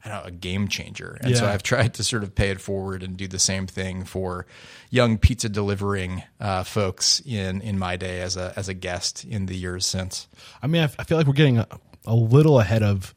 I 0.04 0.08
don't 0.08 0.18
know, 0.18 0.28
a 0.28 0.30
game 0.32 0.66
changer. 0.66 1.16
And 1.20 1.36
so 1.36 1.46
I've 1.46 1.62
tried 1.62 1.94
to 1.94 2.04
sort 2.04 2.24
of 2.24 2.34
pay 2.34 2.50
it 2.50 2.60
forward 2.60 3.02
and 3.04 3.16
do 3.16 3.28
the 3.28 3.38
same 3.38 3.68
thing 3.68 4.04
for 4.04 4.46
young 4.90 5.16
pizza 5.16 5.48
delivering 5.48 6.24
uh, 6.40 6.64
folks 6.64 7.20
in 7.24 7.60
in 7.60 7.78
my 7.78 7.96
day 7.96 8.20
as 8.20 8.36
a 8.36 8.52
as 8.56 8.68
a 8.68 8.74
guest 8.74 9.24
in 9.24 9.46
the 9.46 9.56
years 9.56 9.86
since. 9.86 10.26
I 10.60 10.66
mean, 10.66 10.82
I, 10.82 10.90
I 10.98 11.04
feel 11.04 11.18
like 11.18 11.26
we're 11.26 11.34
getting 11.34 11.58
a, 11.58 11.68
a 12.04 12.14
little 12.14 12.58
ahead 12.58 12.82
of. 12.82 13.14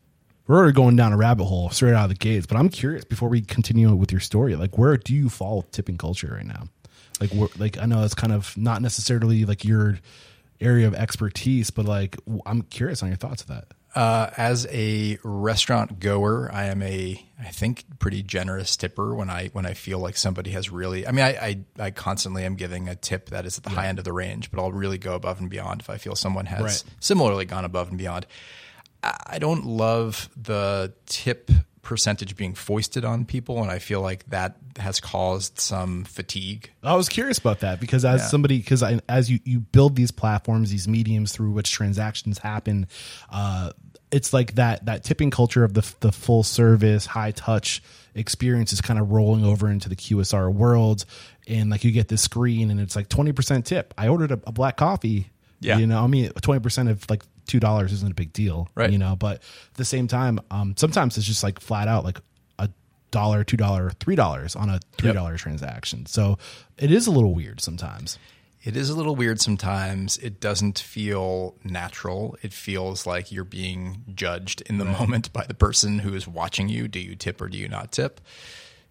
We're 0.48 0.58
already 0.58 0.74
going 0.74 0.96
down 0.96 1.12
a 1.12 1.18
rabbit 1.18 1.46
hole 1.46 1.70
straight 1.72 1.94
out 1.94 2.04
of 2.04 2.10
the 2.10 2.16
gates, 2.16 2.46
but 2.46 2.58
I'm 2.58 2.70
curious 2.70 3.04
before 3.04 3.30
we 3.30 3.42
continue 3.42 3.94
with 3.96 4.12
your 4.12 4.22
story, 4.22 4.56
like 4.56 4.78
where 4.78 4.96
do 4.98 5.14
you 5.16 5.28
fall 5.30 5.58
with 5.58 5.72
tipping 5.72 5.98
culture 5.98 6.34
right 6.36 6.46
now? 6.46 6.68
Like, 7.20 7.32
where, 7.32 7.50
like 7.58 7.78
I 7.80 7.86
know 7.86 8.04
it's 8.04 8.14
kind 8.14 8.32
of 8.34 8.56
not 8.58 8.82
necessarily 8.82 9.46
like 9.46 9.66
your 9.66 10.00
area 10.62 10.88
of 10.88 10.94
expertise, 10.94 11.70
but 11.72 11.86
like 11.86 12.18
I'm 12.46 12.62
curious 12.64 13.02
on 13.02 13.10
your 13.10 13.18
thoughts 13.18 13.42
of 13.42 13.48
that. 13.48 13.66
Uh, 13.96 14.30
as 14.36 14.68
a 14.72 15.18
restaurant 15.24 16.00
goer, 16.02 16.50
I 16.54 16.66
am 16.66 16.84
a 16.84 17.26
I 17.40 17.46
think 17.46 17.86
pretty 17.98 18.22
generous 18.24 18.76
tipper 18.76 19.16
when 19.16 19.30
I 19.30 19.48
when 19.54 19.66
I 19.66 19.74
feel 19.74 20.00
like 20.00 20.18
somebody 20.18 20.52
has 20.52 20.70
really. 20.70 21.08
I 21.08 21.12
mean, 21.12 21.24
I 21.24 21.30
I, 21.80 21.86
I 21.86 21.92
constantly 21.92 22.44
am 22.44 22.56
giving 22.56 22.90
a 22.90 22.96
tip 22.96 23.30
that 23.30 23.46
is 23.46 23.58
at 23.58 23.64
the 23.64 23.70
high 23.70 23.88
end 23.88 23.98
of 23.98 24.04
the 24.06 24.12
range, 24.12 24.52
but 24.52 24.62
I'll 24.62 24.74
really 24.74 24.98
go 24.98 25.16
above 25.16 25.40
and 25.40 25.50
beyond 25.50 25.80
if 25.80 25.90
I 25.90 25.98
feel 25.98 26.16
someone 26.16 26.46
has 26.48 26.62
Right. 26.62 26.84
similarly 27.00 27.46
gone 27.46 27.64
above 27.64 27.88
and 27.88 27.98
beyond. 27.98 28.28
I 29.28 29.40
don't 29.40 29.66
love 29.66 30.30
the 30.36 30.94
tip 31.06 31.52
percentage 31.82 32.36
being 32.36 32.56
foisted 32.56 33.06
on 33.06 33.26
people, 33.26 33.62
and 33.62 33.70
I 33.70 33.78
feel 33.80 34.02
like 34.02 34.26
that 34.30 34.56
has 34.80 35.00
caused 35.00 35.60
some 35.60 36.04
fatigue. 36.04 36.72
I 36.84 36.96
was 36.96 37.10
curious 37.10 37.38
about 37.38 37.60
that 37.60 37.80
because 37.80 38.04
as 38.04 38.22
Yeah. 38.22 38.28
somebody, 38.28 38.58
because 38.58 38.84
as 39.08 39.30
you 39.30 39.40
you 39.46 39.60
build 39.60 39.96
these 39.96 40.12
platforms, 40.12 40.72
these 40.72 40.88
mediums 40.88 41.32
through 41.32 41.52
which 41.52 41.72
transactions 41.72 42.40
happen, 42.40 42.88
uh, 43.30 43.72
it's 44.12 44.34
like 44.34 44.56
that 44.56 44.86
that 44.88 45.04
tipping 45.04 45.30
culture 45.30 45.64
of 45.64 45.74
the 45.76 45.86
the 46.00 46.12
full 46.12 46.42
service, 46.44 47.06
high 47.06 47.32
touch 47.32 47.84
experience 48.16 48.72
is 48.74 48.82
kind 48.82 48.98
of 49.00 49.12
rolling 49.12 49.44
over 49.46 49.70
into 49.70 49.88
the 49.90 49.96
QSR 49.96 50.52
world, 50.52 51.06
and 51.48 51.70
like 51.70 51.84
you 51.84 51.92
get 51.92 52.08
this 52.08 52.22
screen 52.24 52.72
and 52.72 52.80
it's 52.80 52.96
like 52.96 53.10
twenty 53.10 53.32
percent 53.32 53.66
tip. 53.68 53.94
I 53.98 54.08
ordered 54.08 54.32
a, 54.32 54.40
a 54.48 54.52
black 54.52 54.78
coffee. 54.78 55.30
Yeah. 55.62 55.78
you 55.78 55.88
know, 55.88 56.04
I 56.04 56.08
mean, 56.08 56.32
twenty 56.42 56.60
percent 56.62 56.90
of 56.90 57.08
like 57.10 57.24
two 57.48 57.60
dollars 57.60 57.92
isn't 57.94 58.12
a 58.12 58.16
big 58.16 58.34
deal, 58.34 58.70
Right. 58.76 58.92
You 58.92 58.98
know, 58.98 59.16
but 59.16 59.38
at 59.38 59.74
the 59.76 59.86
same 59.86 60.08
time, 60.08 60.40
um, 60.52 60.76
sometimes 60.78 61.18
it's 61.18 61.26
just 61.26 61.44
like 61.44 61.60
flat 61.60 61.88
out 61.88 62.04
like 62.04 62.20
a 62.60 62.70
dollar, 63.12 63.44
two 63.44 63.58
dollar, 63.58 63.92
three 64.00 64.16
dollars 64.16 64.56
on 64.56 64.70
a 64.70 64.80
three 64.98 65.14
dollar 65.14 65.38
transaction. 65.38 66.06
So 66.06 66.38
it 66.78 66.92
is 66.92 67.08
a 67.08 67.12
little 67.12 67.34
weird 67.34 67.62
sometimes. 67.62 68.18
It 68.64 68.76
is 68.76 68.90
a 68.90 68.96
little 68.96 69.16
weird 69.16 69.40
sometimes. 69.40 70.18
It 70.18 70.40
doesn't 70.40 70.80
feel 70.80 71.54
natural. 71.64 72.36
It 72.42 72.52
feels 72.52 73.06
like 73.06 73.32
you're 73.32 73.44
being 73.44 74.04
judged 74.16 74.62
in 74.62 74.80
the 74.80 74.86
moment 74.86 75.32
by 75.32 75.46
the 75.46 75.54
person 75.54 76.00
who 76.00 76.16
is 76.16 76.28
watching 76.28 76.68
you. 76.68 76.88
Do 76.88 77.00
you 77.00 77.16
tip 77.16 77.40
or 77.42 77.48
do 77.48 77.60
you 77.60 77.68
not 77.68 77.92
tip? 77.92 78.20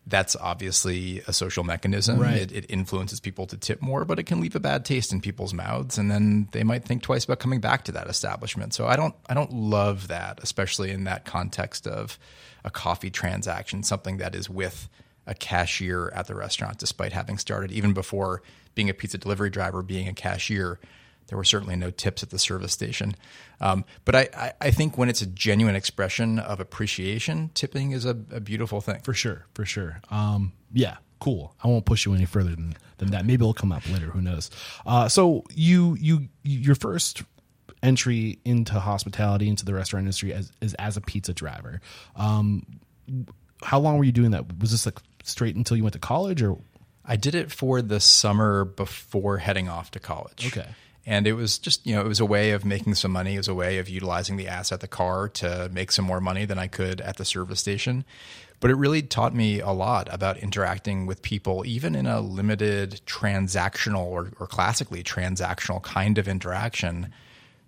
That's 0.07 0.37
obviously 0.37 1.23
a 1.27 1.33
social 1.33 1.65
mechanism. 1.65 2.19
Right. 2.19 2.43
It, 2.43 2.53
it 2.53 2.67
influences 2.69 3.21
people 3.21 3.47
to 3.47 3.57
tip 3.57 3.81
more, 3.81 4.05
but 4.05 4.19
it 4.19 4.25
can 4.25 4.41
leave 4.41 4.55
a 4.55 4.61
bad 4.61 4.85
taste 4.85 5.13
in 5.13 5.21
people's 5.23 5.55
mouths, 5.55 5.97
and 5.97 6.11
then 6.11 6.49
they 6.53 6.63
might 6.63 6.85
think 6.85 7.03
twice 7.03 7.25
about 7.25 7.39
coming 7.39 7.61
back 7.61 7.85
to 7.85 7.93
that 7.93 8.09
establishment. 8.09 8.75
So 8.75 8.87
I 8.87 8.97
don't, 8.97 9.15
I 9.29 9.35
don't 9.35 9.53
love 9.53 10.09
that, 10.09 10.41
especially 10.43 10.91
in 10.91 11.05
that 11.05 11.25
context 11.25 11.87
of 11.87 12.19
a 12.65 12.71
coffee 12.71 13.11
transaction, 13.11 13.83
something 13.83 14.19
that 14.19 14.35
is 14.35 14.51
with 14.51 14.89
a 15.27 15.35
cashier 15.35 16.11
at 16.15 16.27
the 16.27 16.35
restaurant, 16.35 16.79
despite 16.79 17.13
having 17.13 17.39
started 17.39 17.73
even 17.73 17.95
before 17.95 18.43
being 18.75 18.91
a 18.91 18.95
pizza 18.95 19.17
delivery 19.17 19.49
driver, 19.49 19.83
being 19.83 20.09
a 20.09 20.13
cashier. 20.13 20.79
There 21.29 21.39
were 21.39 21.45
certainly 21.45 21.77
no 21.77 21.91
tips 21.91 22.23
at 22.23 22.31
the 22.31 22.39
service 22.39 22.73
station. 22.73 23.15
Um, 23.61 23.85
but 24.05 24.15
I, 24.15 24.29
I, 24.37 24.53
I 24.61 24.71
think 24.71 24.99
when 24.99 25.09
it's 25.09 25.23
a 25.23 25.27
genuine 25.27 25.75
expression 25.75 26.39
of 26.39 26.61
appreciation, 26.61 27.51
tipping 27.55 27.93
is 27.93 28.05
a, 28.05 28.11
a 28.31 28.41
beautiful 28.41 28.81
thing. 28.81 29.01
For 29.01 29.15
sure, 29.15 29.47
for 29.55 29.65
sure. 29.65 30.01
Um, 30.11 30.53
yeah, 30.73 30.97
cool. 31.21 31.55
I 31.63 31.69
won't 31.69 31.87
push 31.87 32.05
you 32.05 32.15
any 32.15 32.27
further 32.27 32.51
than, 32.51 32.77
than 32.99 33.11
that. 33.13 33.25
Maybe 33.25 33.43
it'll 33.43 33.55
come 33.55 33.73
up 33.73 33.89
later. 33.91 34.07
Who 34.07 34.21
knows? 34.21 34.51
Uh, 34.85 35.09
so 35.09 35.45
you 35.55 35.97
you 35.99 36.29
your 36.43 36.75
first 36.75 37.23
entry 37.83 38.39
into 38.45 38.81
hospitality 38.81 39.49
into 39.49 39.65
the 39.65 39.75
restaurant 39.75 40.05
industry 40.05 40.33
as 40.33 40.51
is 40.61 40.75
as 40.75 40.97
a 40.97 41.01
pizza 41.01 41.33
driver. 41.33 41.81
Um, 42.17 42.67
how 43.63 43.79
long 43.79 43.99
were 43.99 44.05
you 44.05 44.13
doing 44.13 44.33
that? 44.33 44.61
Was 44.61 44.71
this 44.71 44.87
like 44.87 44.99
straight 45.23 45.57
until 45.57 45.77
you 45.77 45.83
went 45.83 45.95
to 45.95 45.99
college, 45.99 46.43
or 46.43 46.59
I 47.05 47.17
did 47.17 47.35
it 47.35 47.51
for 47.51 47.83
the 47.83 48.01
summer 48.01 48.65
before 48.65 49.39
heading 49.39 49.69
off 49.69 49.91
to 49.93 50.01
college. 50.01 50.47
Okay. 50.47 50.69
And 51.07 51.27
it 51.27 51.35
was 51.35 51.59
just, 51.59 51.87
you 51.87 51.95
know, 51.95 52.01
it 52.01 52.09
was 52.09 52.21
a 52.21 52.25
way 52.25 52.53
of 52.53 52.65
making 52.65 52.95
some 52.95 53.11
money. 53.11 53.35
It 53.35 53.39
was 53.39 53.49
a 53.49 53.55
way 53.55 53.79
of 53.79 53.89
utilizing 53.89 54.37
the 54.37 54.49
asset, 54.49 54.81
the 54.81 54.89
car, 54.89 55.29
to 55.31 55.69
make 55.73 55.93
some 55.93 56.05
more 56.05 56.21
money 56.21 56.47
than 56.47 56.59
I 56.59 56.67
could 56.67 57.01
at 57.03 57.19
the 57.19 57.25
service 57.25 57.61
station. 57.61 58.05
But 58.61 58.71
it 58.71 58.77
really 58.77 59.03
taught 59.03 59.35
me 59.35 59.61
a 59.61 59.71
lot 59.71 60.09
about 60.11 60.39
interacting 60.39 61.05
with 61.05 61.21
people, 61.21 61.67
even 61.67 61.95
in 61.95 62.07
a 62.07 62.21
limited 62.21 63.03
transactional 63.05 64.05
or, 64.07 64.31
or 64.41 64.47
classically 64.47 65.03
transactional 65.03 65.83
kind 65.83 66.17
of 66.17 66.27
interaction, 66.27 67.13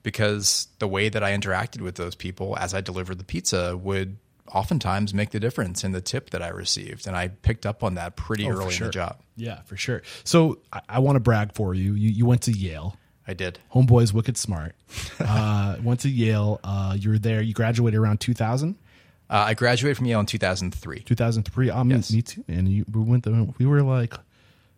because 0.02 0.68
the 0.78 0.88
way 0.88 1.10
that 1.10 1.22
I 1.22 1.36
interacted 1.36 1.82
with 1.82 1.96
those 1.96 2.14
people 2.14 2.56
as 2.58 2.72
I 2.72 2.80
delivered 2.80 3.18
the 3.18 3.24
pizza 3.24 3.76
would 3.76 4.16
oftentimes 4.50 5.12
make 5.12 5.30
the 5.30 5.40
difference 5.40 5.84
in 5.84 5.92
the 5.92 6.00
tip 6.00 6.30
that 6.30 6.40
I 6.40 6.48
received. 6.48 7.06
And 7.06 7.16
I 7.16 7.28
picked 7.28 7.66
up 7.66 7.82
on 7.82 7.96
that 7.96 8.16
pretty 8.16 8.46
oh, 8.46 8.52
early 8.52 8.74
in 8.76 8.84
the 8.84 8.90
job. 8.90 9.20
yeah, 9.36 9.60
for 9.62 9.76
sure. 9.76 10.02
So 10.24 10.60
I, 10.72 10.80
I 10.88 10.98
want 11.00 11.16
to 11.16 11.20
brag 11.20 11.52
for 11.54 11.74
you. 11.74 11.92
You 11.92 12.08
you 12.08 12.24
went 12.24 12.42
to 12.42 12.52
Yale. 12.52 12.96
I 13.28 13.34
did. 13.34 13.58
Homeboy's 13.74 14.12
wicked 14.12 14.36
smart. 14.36 14.74
Uh, 15.18 15.76
went 15.82 16.00
to 16.00 16.08
Yale. 16.08 16.60
Uh, 16.62 16.96
you 16.98 17.10
were 17.10 17.18
there. 17.18 17.40
You 17.42 17.52
graduated 17.54 17.98
around 17.98 18.20
2000, 18.20 18.76
Uh, 19.28 19.34
I 19.48 19.54
graduated 19.54 19.96
from 19.96 20.06
Yale 20.06 20.20
in 20.20 20.26
2003. 20.26 21.00
2003. 21.00 21.70
Um, 21.70 21.90
Yes. 21.90 22.12
me 22.12 22.22
too. 22.22 22.44
And 22.48 22.68
you, 22.68 22.84
we 22.92 23.00
went. 23.02 23.24
To, 23.24 23.52
we 23.58 23.66
were 23.66 23.82
like 23.82 24.14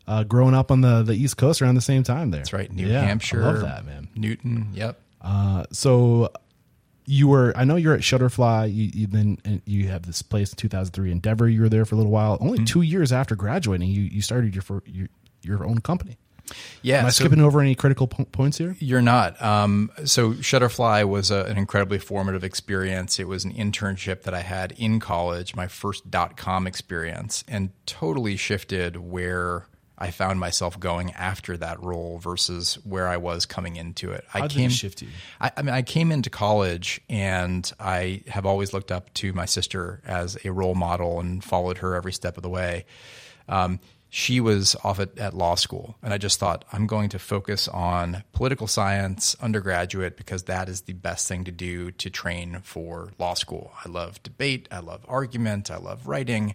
uh, 0.07 0.25
growing 0.25 0.55
up 0.55 0.71
on 0.71 0.81
the 0.81 1.03
the 1.03 1.13
East 1.15 1.37
Coast 1.37 1.61
around 1.61 1.75
the 1.75 1.81
same 1.83 2.03
time. 2.03 2.31
There. 2.31 2.39
That's 2.41 2.53
right. 2.55 2.73
New 2.73 2.87
Yeah, 2.87 3.03
Hampshire. 3.03 3.43
I 3.43 3.47
love 3.53 3.61
that, 3.61 3.85
man. 3.85 4.09
Newton. 4.17 4.69
Yep. 4.73 4.99
Uh, 5.21 5.65
so 5.73 6.31
you 7.05 7.29
were. 7.29 7.53
I 7.57 7.65
know 7.65 7.77
you're 7.77 7.95
at 7.95 8.01
Shutterfly. 8.01 8.73
You, 8.75 8.91
you 8.95 9.07
then 9.07 9.39
and 9.45 9.61
you 9.67 9.89
have 9.89 10.03
this 10.07 10.23
place 10.23 10.51
in 10.53 10.57
2003 10.57 11.11
Endeavor. 11.13 11.49
You 11.49 11.61
were 11.63 11.69
there 11.69 11.85
for 11.85 11.95
a 11.95 11.99
little 11.99 12.13
while. 12.13 12.37
Mm-hmm. 12.37 12.47
Only 12.47 12.65
two 12.65 12.83
years 12.83 13.13
after 13.13 13.37
graduating, 13.37 13.89
you 13.91 14.03
you 14.03 14.23
started 14.23 14.55
your 14.55 14.65
your 14.87 15.09
your 15.43 15.67
own 15.67 15.81
company. 15.81 16.17
Yeah. 16.83 17.01
Am 17.01 17.07
I 17.07 17.11
so 17.11 17.25
skipping 17.25 17.41
over 17.41 17.61
any 17.61 17.75
critical 17.75 18.07
po- 18.07 18.25
points 18.27 18.59
here? 18.59 18.77
you're 18.79 19.03
not. 19.03 19.41
Um, 19.43 19.91
so 20.05 20.33
Shutterfly 20.33 21.09
was 21.09 21.31
a, 21.31 21.45
an 21.45 21.57
incredibly 21.57 21.99
formative 21.99 22.45
experience. 22.45 23.19
It 23.19 23.29
was 23.29 23.45
an 23.45 23.53
internship 23.53 24.23
that 24.23 24.35
I 24.35 24.41
had 24.41 24.73
in 24.79 25.01
college, 25.01 25.55
my 25.55 25.67
first 25.67 26.11
dot 26.11 26.37
com 26.37 26.67
experience, 26.67 27.45
and 27.49 27.71
totally 27.87 28.37
shifted 28.37 28.97
where 28.97 29.67
I 30.01 30.13
found 30.13 30.39
myself 30.39 30.79
going 30.79 31.11
after 31.15 31.57
that 31.57 31.83
role 31.83 32.19
versus 32.19 32.79
where 32.85 33.09
I 33.09 33.17
was 33.17 33.47
coming 33.47 33.75
into 33.75 34.13
it. 34.13 34.25
I 34.33 34.41
How 34.41 34.47
did 34.47 34.61
it 34.61 34.71
shift 34.71 35.03
you? 35.03 35.09
I, 35.41 35.51
I 35.57 35.63
mean, 35.63 35.75
I 35.75 35.83
came 35.83 36.13
into 36.13 36.31
college 36.31 37.01
and 37.09 37.71
I 37.81 38.23
have 38.29 38.47
always 38.47 38.73
looked 38.73 38.93
up 38.93 39.13
to 39.15 39.33
my 39.33 39.45
sister 39.45 40.01
as 40.07 40.39
a 40.45 40.53
role 40.53 40.77
model 40.77 41.19
and 41.19 41.43
followed 41.43 41.79
her 41.79 41.97
every 41.97 42.13
step 42.13 42.37
of 42.37 42.45
the 42.45 42.49
way. 42.49 42.87
Um, 43.49 43.81
she 44.11 44.41
was 44.41 44.75
off 44.83 45.01
at, 45.01 45.19
at 45.19 45.35
law 45.35 45.55
school, 45.55 45.97
and 46.03 46.15
I 46.15 46.19
just 46.19 46.41
thought, 46.41 46.65
I'm 46.73 46.87
going 46.87 47.11
to 47.11 47.19
focus 47.19 47.69
on 47.69 48.25
political 48.33 48.67
science 48.67 49.37
undergraduate 49.41 50.17
because 50.17 50.45
that 50.45 50.69
is 50.69 50.83
the 50.83 50.95
best 50.95 51.29
thing 51.29 51.45
to 51.45 51.53
do 51.53 51.91
to 51.93 52.09
train 52.09 52.61
for 52.63 53.11
law 53.19 53.35
school. 53.35 53.73
I 53.85 53.89
love 53.89 54.23
debate, 54.23 54.69
I 54.71 54.79
love 54.79 55.05
argument, 55.09 55.71
I 55.71 55.77
love 55.77 56.07
writing. 56.07 56.55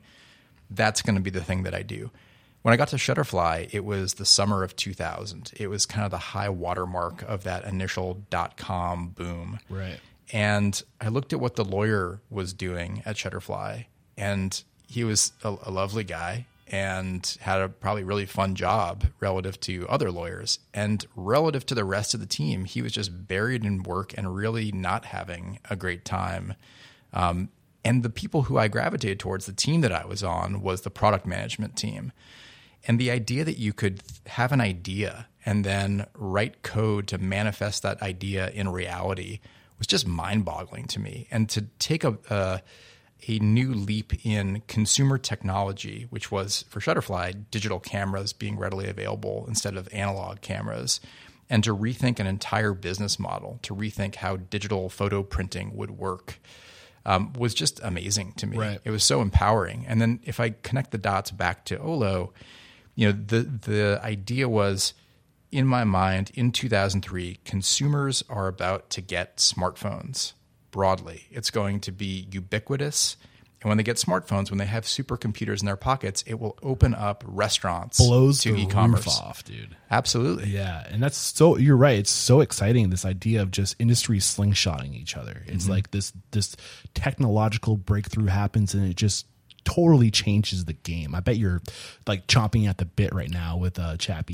That's 0.72 1.04
going 1.04 1.16
to 1.16 1.22
be 1.22 1.30
the 1.30 1.44
thing 1.44 1.64
that 1.64 1.76
I 1.76 1.84
do. 1.84 2.10
When 2.64 2.74
I 2.74 2.78
got 2.78 2.88
to 2.90 2.96
Shutterfly, 2.96 3.70
it 3.72 3.86
was 3.86 4.16
the 4.16 4.26
summer 4.26 4.64
of 4.64 4.76
2000. 4.76 5.52
It 5.58 5.68
was 5.68 5.86
kind 5.86 6.06
of 6.06 6.12
the 6.12 6.18
high 6.18 6.50
watermark 6.50 7.22
of 7.24 7.44
that 7.44 7.66
initial 7.66 8.24
dot 8.30 8.58
com 8.58 9.10
boom. 9.10 9.60
Right. 9.70 10.00
And 10.32 10.82
I 11.00 11.10
looked 11.10 11.34
at 11.34 11.40
what 11.40 11.56
the 11.56 11.66
lawyer 11.66 12.22
was 12.32 12.54
doing 12.54 13.04
at 13.06 13.18
Shutterfly, 13.18 13.86
and 14.18 14.64
he 14.88 15.04
was 15.04 15.34
a, 15.44 15.56
a 15.64 15.72
lovely 15.72 16.04
guy 16.04 16.48
and 16.74 17.38
had 17.40 17.62
a 17.62 17.70
probably 17.70 18.04
really 18.04 18.26
fun 18.26 18.56
job 18.56 19.06
relative 19.20 19.60
to 19.60 19.88
other 19.88 20.10
lawyers. 20.10 20.58
And 20.74 21.06
relative 21.16 21.68
to 21.68 21.76
the 21.76 21.86
rest 21.86 22.16
of 22.16 22.20
the 22.20 22.26
team, 22.26 22.66
he 22.66 22.82
was 22.82 22.92
just 22.92 23.28
buried 23.28 23.64
in 23.64 23.84
work 23.84 24.18
and 24.18 24.36
really 24.36 24.72
not 24.72 25.06
having 25.06 25.60
a 25.70 25.76
great 25.76 26.04
time. 26.04 26.56
Um, 27.14 27.50
and 27.86 28.02
the 28.02 28.10
people 28.10 28.42
who 28.42 28.58
I 28.58 28.70
gravitated 28.70 29.20
towards, 29.20 29.46
the 29.46 29.54
team 29.54 29.82
that 29.82 29.92
I 29.92 30.04
was 30.06 30.24
on, 30.24 30.64
was 30.64 30.82
the 30.82 30.90
product 30.90 31.28
management 31.28 31.76
team. 31.76 32.12
And 32.88 33.00
the 33.00 33.12
idea 33.12 33.44
that 33.44 33.60
you 33.60 33.72
could 33.72 34.02
have 34.26 34.52
an 34.52 34.60
idea 34.60 35.28
and 35.46 35.64
then 35.64 36.08
write 36.16 36.64
code 36.64 37.06
to 37.10 37.20
manifest 37.20 37.84
that 37.84 38.02
idea 38.02 38.50
in 38.50 38.70
reality 38.70 39.42
was 39.78 39.86
just 39.86 40.08
mind 40.08 40.44
boggling 40.44 40.86
to 40.86 41.00
me. 41.00 41.28
And 41.30 41.48
to 41.50 41.62
take 41.78 42.04
a, 42.04 42.18
a, 42.32 42.62
a 43.28 43.40
new 43.40 43.74
leap 43.74 44.26
in 44.26 44.62
consumer 44.68 45.18
technology, 45.18 46.08
which 46.10 46.32
was 46.32 46.66
for 46.70 46.80
Shutterfly, 46.80 47.46
digital 47.52 47.80
cameras 47.80 48.34
being 48.34 48.58
readily 48.58 48.88
available 48.88 49.46
instead 49.48 49.76
of 49.76 49.88
analog 49.94 50.42
cameras, 50.42 51.00
and 51.50 51.64
to 51.64 51.76
rethink 51.76 52.20
an 52.20 52.28
entire 52.28 52.74
business 52.74 53.20
model, 53.20 53.60
to 53.64 53.76
rethink 53.76 54.16
how 54.16 54.38
digital 54.38 54.90
photo 54.90 55.24
printing 55.24 55.76
would 55.76 55.92
work. 55.92 56.40
Um, 57.06 57.34
was 57.34 57.54
just 57.54 57.82
amazing 57.84 58.32
to 58.38 58.48
me. 58.48 58.58
Right. 58.58 58.80
It 58.86 58.90
was 58.90 59.04
so 59.04 59.22
empowering. 59.22 59.84
And 59.90 60.00
then 60.00 60.22
if 60.24 60.40
I 60.40 60.52
connect 60.64 60.92
the 60.92 60.98
dots 60.98 61.32
back 61.32 61.66
to 61.66 61.78
Olo, 61.78 62.32
you 62.96 63.08
know, 63.08 63.12
the 63.12 63.42
the 63.42 64.00
idea 64.02 64.48
was 64.48 64.94
in 65.52 65.68
my 65.68 65.84
mind 65.84 66.32
in 66.34 66.54
2003, 66.54 67.40
consumers 67.44 68.24
are 68.30 68.48
about 68.48 68.90
to 68.92 69.02
get 69.02 69.36
smartphones 69.36 70.32
broadly. 70.74 71.28
It's 71.32 71.52
going 71.52 71.80
to 71.82 71.94
be 71.94 72.28
ubiquitous. 72.30 73.16
And 73.62 73.70
when 73.70 73.78
they 73.78 73.84
get 73.84 73.96
smartphones, 73.96 74.50
when 74.50 74.58
they 74.58 74.66
have 74.66 74.84
supercomputers 74.84 75.62
in 75.62 75.66
their 75.66 75.78
pockets, 75.78 76.22
it 76.28 76.38
will 76.38 76.58
open 76.62 76.94
up 76.94 77.24
restaurants 77.26 77.98
Blows 77.98 78.42
to 78.42 78.54
e-commerce. 78.58 79.08
off, 79.08 79.46
dude. 79.46 79.78
Absolutely. 79.90 80.50
Yeah, 80.50 80.86
and 80.90 81.02
that's 81.02 81.16
so 81.16 81.56
you're 81.56 81.78
right. 81.78 81.98
It's 81.98 82.12
so 82.12 82.42
exciting 82.42 82.90
this 82.90 83.06
idea 83.06 83.42
of 83.42 83.52
just 83.52 83.78
industry 83.80 84.20
slingshotting 84.20 84.94
each 84.94 85.16
other. 85.16 85.44
It's 85.46 85.64
mm-hmm. 85.64 85.72
like 85.72 85.92
this 85.92 86.12
this 86.32 86.58
technological 86.94 87.78
breakthrough 87.78 88.26
happens 88.26 88.74
and 88.74 88.86
it 88.86 88.98
just 88.98 89.28
totally 89.66 90.12
changes 90.12 90.66
the 90.66 90.74
game. 90.74 91.16
I 91.16 91.20
bet 91.20 91.38
you're 91.38 91.62
like 92.08 92.28
chomping 92.28 92.68
at 92.68 92.78
the 92.78 92.86
bit 92.86 93.14
right 93.14 93.30
now 93.30 93.58
with 93.58 93.80
uh, 93.80 93.98
Chat 93.98 94.30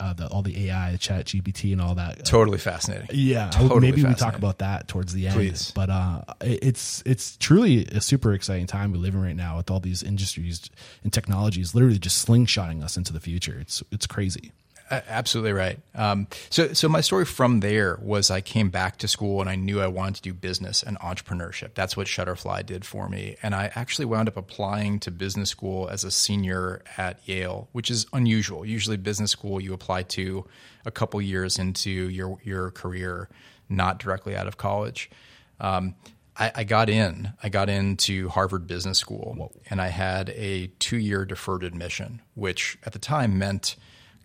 uh, 0.00 0.12
the, 0.12 0.26
all 0.28 0.42
the 0.42 0.68
AI, 0.68 0.96
Chat 0.96 1.26
GPT, 1.26 1.72
and 1.72 1.80
all 1.80 1.94
that. 1.96 2.24
Totally 2.24 2.58
fascinating. 2.58 3.08
Yeah, 3.12 3.50
Totally 3.50 3.80
maybe 3.80 4.04
we 4.04 4.14
talk 4.14 4.36
about 4.36 4.58
that 4.58 4.88
towards 4.88 5.12
the 5.12 5.26
end. 5.26 5.34
Please. 5.36 5.72
But 5.74 5.90
uh, 5.90 6.22
it- 6.40 6.60
it's 6.62 7.02
it's 7.04 7.36
truly 7.36 7.86
a 7.86 8.00
super 8.00 8.32
exciting 8.32 8.66
time 8.66 8.92
we 8.92 8.98
live 8.98 9.14
in 9.14 9.22
right 9.22 9.36
now 9.36 9.56
with 9.56 9.70
all 9.70 9.80
these 9.80 10.02
industries 10.02 10.70
and 11.02 11.12
technologies 11.12 11.74
literally 11.74 11.98
just 11.98 12.26
slingshotting 12.26 12.82
us 12.82 12.96
into 12.96 13.12
the 13.12 13.20
future. 13.20 13.58
It's 13.60 13.82
it's 13.90 14.06
crazy. 14.06 14.52
Absolutely 14.92 15.52
right. 15.52 15.80
Um, 15.94 16.26
so, 16.50 16.74
so 16.74 16.86
my 16.86 17.00
story 17.00 17.24
from 17.24 17.60
there 17.60 17.98
was 18.02 18.30
I 18.30 18.42
came 18.42 18.68
back 18.68 18.98
to 18.98 19.08
school 19.08 19.40
and 19.40 19.48
I 19.48 19.54
knew 19.56 19.80
I 19.80 19.86
wanted 19.86 20.16
to 20.16 20.22
do 20.22 20.34
business 20.34 20.82
and 20.82 20.98
entrepreneurship. 20.98 21.72
That's 21.72 21.96
what 21.96 22.06
Shutterfly 22.06 22.66
did 22.66 22.84
for 22.84 23.08
me. 23.08 23.36
And 23.42 23.54
I 23.54 23.72
actually 23.74 24.04
wound 24.04 24.28
up 24.28 24.36
applying 24.36 25.00
to 25.00 25.10
business 25.10 25.48
school 25.48 25.88
as 25.88 26.04
a 26.04 26.10
senior 26.10 26.82
at 26.98 27.26
Yale, 27.26 27.70
which 27.72 27.90
is 27.90 28.04
unusual. 28.12 28.66
Usually, 28.66 28.98
business 28.98 29.30
school 29.30 29.62
you 29.62 29.72
apply 29.72 30.02
to 30.02 30.46
a 30.84 30.90
couple 30.90 31.22
years 31.22 31.58
into 31.58 31.90
your 31.90 32.38
your 32.42 32.70
career, 32.70 33.30
not 33.70 33.98
directly 33.98 34.36
out 34.36 34.46
of 34.46 34.58
college. 34.58 35.10
Um, 35.58 35.94
I, 36.36 36.52
I 36.56 36.64
got 36.64 36.90
in. 36.90 37.32
I 37.42 37.48
got 37.48 37.70
into 37.70 38.28
Harvard 38.28 38.66
Business 38.66 38.98
School, 38.98 39.52
and 39.70 39.80
I 39.80 39.88
had 39.88 40.30
a 40.30 40.66
two-year 40.78 41.24
deferred 41.24 41.62
admission, 41.62 42.20
which 42.34 42.76
at 42.84 42.92
the 42.92 42.98
time 42.98 43.38
meant 43.38 43.76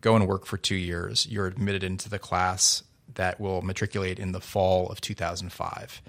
go 0.01 0.16
and 0.16 0.27
work 0.27 0.46
for 0.46 0.58
two 0.58 0.75
years. 0.75 1.27
You're 1.27 1.48
admitted 1.48 1.84
into 1.84 2.10
the 2.10 2.20
class 2.20 2.84
that 3.16 3.39
will 3.39 3.62
matriculate 3.62 4.20
in 4.20 4.32
the 4.32 4.42
fall 4.42 4.88
of 4.89 5.01
2005. 5.01 6.01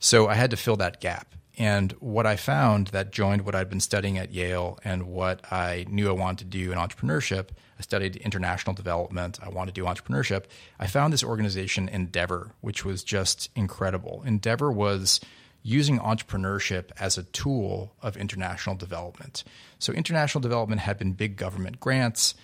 So 0.00 0.28
I 0.28 0.34
had 0.34 0.50
to 0.50 0.56
fill 0.56 0.76
that 0.76 1.00
gap. 1.00 1.34
And 1.58 1.92
what 2.00 2.26
I 2.26 2.36
found 2.36 2.88
that 2.88 3.12
joined 3.12 3.42
what 3.42 3.54
I'd 3.54 3.68
been 3.68 3.80
studying 3.80 4.18
at 4.18 4.32
Yale 4.32 4.78
and 4.84 5.04
what 5.04 5.52
I 5.52 5.84
knew 5.88 6.08
I 6.08 6.12
wanted 6.12 6.38
to 6.38 6.44
do 6.58 6.72
in 6.72 6.78
entrepreneurship, 6.78 7.48
I 7.78 7.82
studied 7.82 8.16
international 8.16 8.74
development, 8.74 9.38
I 9.42 9.50
wanted 9.50 9.74
to 9.74 9.80
do 9.80 9.86
entrepreneurship. 9.86 10.44
I 10.80 10.86
found 10.86 11.12
this 11.12 11.22
organization, 11.22 11.88
Endeavor, 11.88 12.52
which 12.62 12.84
was 12.84 13.04
just 13.04 13.50
incredible. 13.54 14.22
Endeavor 14.24 14.72
was 14.72 15.20
using 15.62 15.98
entrepreneurship 15.98 16.90
as 16.98 17.18
a 17.18 17.22
tool 17.22 17.94
of 18.02 18.16
international 18.16 18.74
development. 18.74 19.44
So, 19.78 19.92
international 19.92 20.40
development 20.40 20.80
had 20.80 20.98
been 20.98 21.12
big 21.12 21.36
government 21.36 21.78
grants 21.78 22.34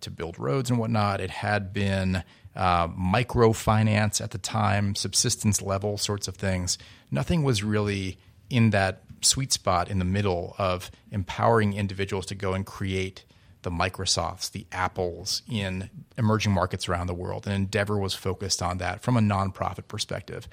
to 0.00 0.10
build 0.10 0.38
roads 0.38 0.70
and 0.70 0.78
whatnot. 0.78 1.20
It 1.20 1.30
had 1.30 1.72
been 1.72 2.22
uh, 2.54 2.88
microfinance 2.88 4.20
at 4.20 4.30
the 4.30 4.38
time, 4.38 4.94
subsistence 4.94 5.60
level 5.60 5.98
sorts 5.98 6.28
of 6.28 6.36
things. 6.36 6.78
Nothing 7.10 7.42
was 7.42 7.62
really 7.62 8.18
in 8.48 8.70
that 8.70 9.02
sweet 9.20 9.52
spot 9.52 9.90
in 9.90 9.98
the 9.98 10.04
middle 10.04 10.54
of 10.58 10.90
empowering 11.10 11.74
individuals 11.74 12.26
to 12.26 12.34
go 12.34 12.54
and 12.54 12.64
create 12.64 13.24
the 13.62 13.70
Microsofts, 13.70 14.50
the 14.50 14.66
Apples 14.70 15.42
in 15.50 15.90
emerging 16.16 16.52
markets 16.52 16.88
around 16.88 17.08
the 17.08 17.14
world. 17.14 17.46
And 17.46 17.54
Endeavor 17.54 17.98
was 17.98 18.14
focused 18.14 18.62
on 18.62 18.78
that 18.78 19.02
from 19.02 19.16
a 19.16 19.20
nonprofit 19.20 19.88
perspective. 19.88 20.48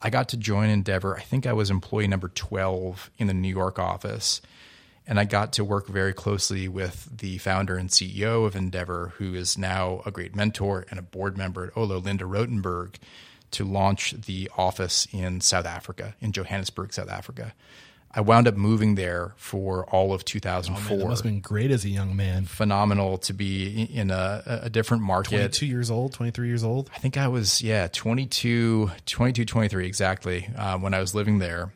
I 0.00 0.10
got 0.10 0.28
to 0.30 0.36
join 0.36 0.70
Endeavor. 0.70 1.16
I 1.16 1.20
think 1.20 1.46
I 1.46 1.52
was 1.52 1.70
employee 1.70 2.08
number 2.08 2.28
12 2.28 3.10
in 3.18 3.26
the 3.26 3.34
New 3.34 3.48
York 3.48 3.78
office. 3.78 4.40
And 5.06 5.20
I 5.20 5.24
got 5.24 5.52
to 5.54 5.64
work 5.64 5.86
very 5.86 6.14
closely 6.14 6.66
with 6.66 7.08
the 7.18 7.38
founder 7.38 7.76
and 7.76 7.90
CEO 7.90 8.46
of 8.46 8.56
Endeavor, 8.56 9.12
who 9.18 9.34
is 9.34 9.58
now 9.58 10.02
a 10.06 10.10
great 10.10 10.34
mentor 10.34 10.86
and 10.88 10.98
a 10.98 11.02
board 11.02 11.36
member 11.36 11.66
at 11.66 11.76
Olo, 11.76 11.98
Linda 11.98 12.24
Rottenberg, 12.24 12.94
to 13.50 13.64
launch 13.64 14.12
the 14.12 14.50
office 14.56 15.06
in 15.12 15.40
South 15.40 15.66
Africa, 15.66 16.14
in 16.20 16.32
Johannesburg, 16.32 16.92
South 16.92 17.10
Africa. 17.10 17.54
I 18.16 18.20
wound 18.20 18.46
up 18.46 18.56
moving 18.56 18.94
there 18.94 19.32
for 19.36 19.84
all 19.86 20.12
of 20.12 20.24
2004. 20.24 20.98
That 20.98 21.08
must 21.08 21.24
have 21.24 21.32
been 21.32 21.40
great 21.40 21.72
as 21.72 21.84
a 21.84 21.88
young 21.88 22.14
man. 22.14 22.44
Phenomenal 22.44 23.18
to 23.18 23.32
be 23.32 23.82
in 23.82 24.10
a, 24.10 24.60
a 24.62 24.70
different 24.70 25.02
market. 25.02 25.52
Two 25.52 25.66
years 25.66 25.90
old, 25.90 26.12
twenty 26.12 26.30
three 26.30 26.46
years 26.46 26.62
old. 26.62 26.90
I 26.94 26.98
think 26.98 27.16
I 27.16 27.26
was, 27.26 27.60
yeah, 27.60 27.88
22, 27.88 28.90
22 29.06 29.44
23 29.44 29.86
exactly 29.86 30.48
uh, 30.56 30.78
when 30.78 30.94
I 30.94 31.00
was 31.00 31.14
living 31.14 31.40
there. 31.40 31.72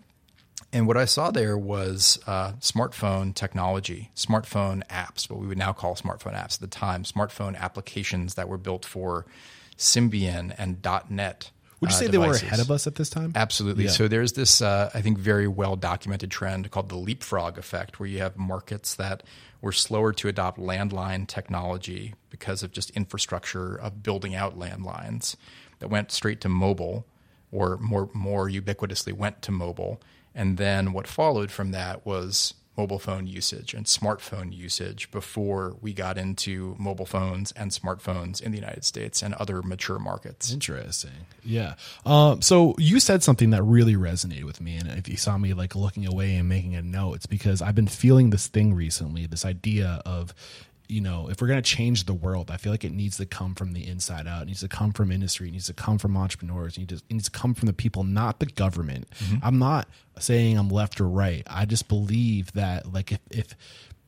And 0.72 0.86
what 0.86 0.98
I 0.98 1.06
saw 1.06 1.30
there 1.30 1.56
was 1.56 2.18
uh, 2.26 2.52
smartphone 2.60 3.34
technology, 3.34 4.10
smartphone 4.14 4.86
apps, 4.88 5.30
what 5.30 5.38
we 5.40 5.46
would 5.46 5.56
now 5.56 5.72
call 5.72 5.94
smartphone 5.94 6.34
apps 6.34 6.54
at 6.54 6.60
the 6.60 6.66
time, 6.66 7.04
smartphone 7.04 7.56
applications 7.56 8.34
that 8.34 8.48
were 8.48 8.58
built 8.58 8.84
for 8.84 9.24
Symbian 9.78 10.54
and 10.58 10.86
.NET. 11.08 11.50
Would 11.80 11.90
you 11.90 11.96
uh, 11.96 11.98
say 11.98 12.06
they 12.08 12.18
were 12.18 12.32
ahead 12.32 12.60
of 12.60 12.70
us 12.70 12.86
at 12.86 12.96
this 12.96 13.08
time? 13.08 13.32
Absolutely. 13.34 13.84
Yeah. 13.84 13.90
So 13.90 14.08
there's 14.08 14.32
this, 14.32 14.60
uh, 14.60 14.90
I 14.92 15.00
think, 15.00 15.16
very 15.16 15.46
well 15.46 15.76
documented 15.76 16.30
trend 16.30 16.70
called 16.70 16.88
the 16.88 16.96
leapfrog 16.96 17.56
effect, 17.56 18.00
where 18.00 18.08
you 18.08 18.18
have 18.18 18.36
markets 18.36 18.96
that 18.96 19.22
were 19.62 19.72
slower 19.72 20.12
to 20.14 20.28
adopt 20.28 20.58
landline 20.58 21.26
technology 21.26 22.14
because 22.30 22.62
of 22.62 22.72
just 22.72 22.90
infrastructure 22.90 23.76
of 23.76 24.02
building 24.02 24.34
out 24.34 24.58
landlines 24.58 25.36
that 25.78 25.88
went 25.88 26.10
straight 26.10 26.40
to 26.40 26.48
mobile 26.48 27.06
or 27.52 27.78
more, 27.78 28.10
more 28.12 28.48
ubiquitously 28.48 29.12
went 29.12 29.40
to 29.42 29.52
mobile. 29.52 30.00
And 30.38 30.56
then 30.56 30.92
what 30.92 31.08
followed 31.08 31.50
from 31.50 31.72
that 31.72 32.06
was 32.06 32.54
mobile 32.76 33.00
phone 33.00 33.26
usage 33.26 33.74
and 33.74 33.86
smartphone 33.86 34.56
usage 34.56 35.10
before 35.10 35.76
we 35.80 35.92
got 35.92 36.16
into 36.16 36.76
mobile 36.78 37.04
phones 37.04 37.50
and 37.52 37.72
smartphones 37.72 38.40
in 38.40 38.52
the 38.52 38.56
United 38.56 38.84
States 38.84 39.20
and 39.20 39.34
other 39.34 39.62
mature 39.62 39.98
markets. 39.98 40.52
Interesting. 40.52 41.26
Yeah. 41.44 41.74
Um, 42.06 42.40
so 42.40 42.76
you 42.78 43.00
said 43.00 43.24
something 43.24 43.50
that 43.50 43.64
really 43.64 43.96
resonated 43.96 44.44
with 44.44 44.60
me. 44.60 44.76
And 44.76 44.88
if 44.90 45.08
you 45.08 45.16
saw 45.16 45.36
me 45.38 45.54
like 45.54 45.74
looking 45.74 46.06
away 46.06 46.36
and 46.36 46.48
making 46.48 46.76
a 46.76 46.82
note, 46.82 47.14
it's 47.14 47.26
because 47.26 47.60
I've 47.60 47.74
been 47.74 47.88
feeling 47.88 48.30
this 48.30 48.46
thing 48.46 48.74
recently, 48.74 49.26
this 49.26 49.44
idea 49.44 50.00
of, 50.06 50.32
you 50.88 51.02
know, 51.02 51.28
if 51.28 51.40
we're 51.40 51.48
going 51.48 51.62
to 51.62 51.70
change 51.70 52.04
the 52.04 52.14
world, 52.14 52.50
I 52.50 52.56
feel 52.56 52.72
like 52.72 52.84
it 52.84 52.92
needs 52.92 53.18
to 53.18 53.26
come 53.26 53.54
from 53.54 53.72
the 53.72 53.86
inside 53.86 54.26
out. 54.26 54.42
It 54.42 54.46
needs 54.46 54.60
to 54.60 54.68
come 54.68 54.92
from 54.92 55.12
industry. 55.12 55.48
It 55.48 55.52
needs 55.52 55.66
to 55.66 55.74
come 55.74 55.98
from 55.98 56.16
entrepreneurs. 56.16 56.76
It 56.76 56.80
needs 56.80 57.00
to, 57.00 57.06
it 57.08 57.12
needs 57.12 57.24
to 57.26 57.30
come 57.30 57.54
from 57.54 57.66
the 57.66 57.72
people, 57.74 58.04
not 58.04 58.40
the 58.40 58.46
government. 58.46 59.08
Mm-hmm. 59.18 59.36
I'm 59.42 59.58
not 59.58 59.88
saying 60.18 60.56
I'm 60.56 60.70
left 60.70 61.00
or 61.00 61.08
right. 61.08 61.42
I 61.46 61.66
just 61.66 61.88
believe 61.88 62.52
that 62.52 62.90
like 62.92 63.12
if, 63.12 63.20
if, 63.30 63.54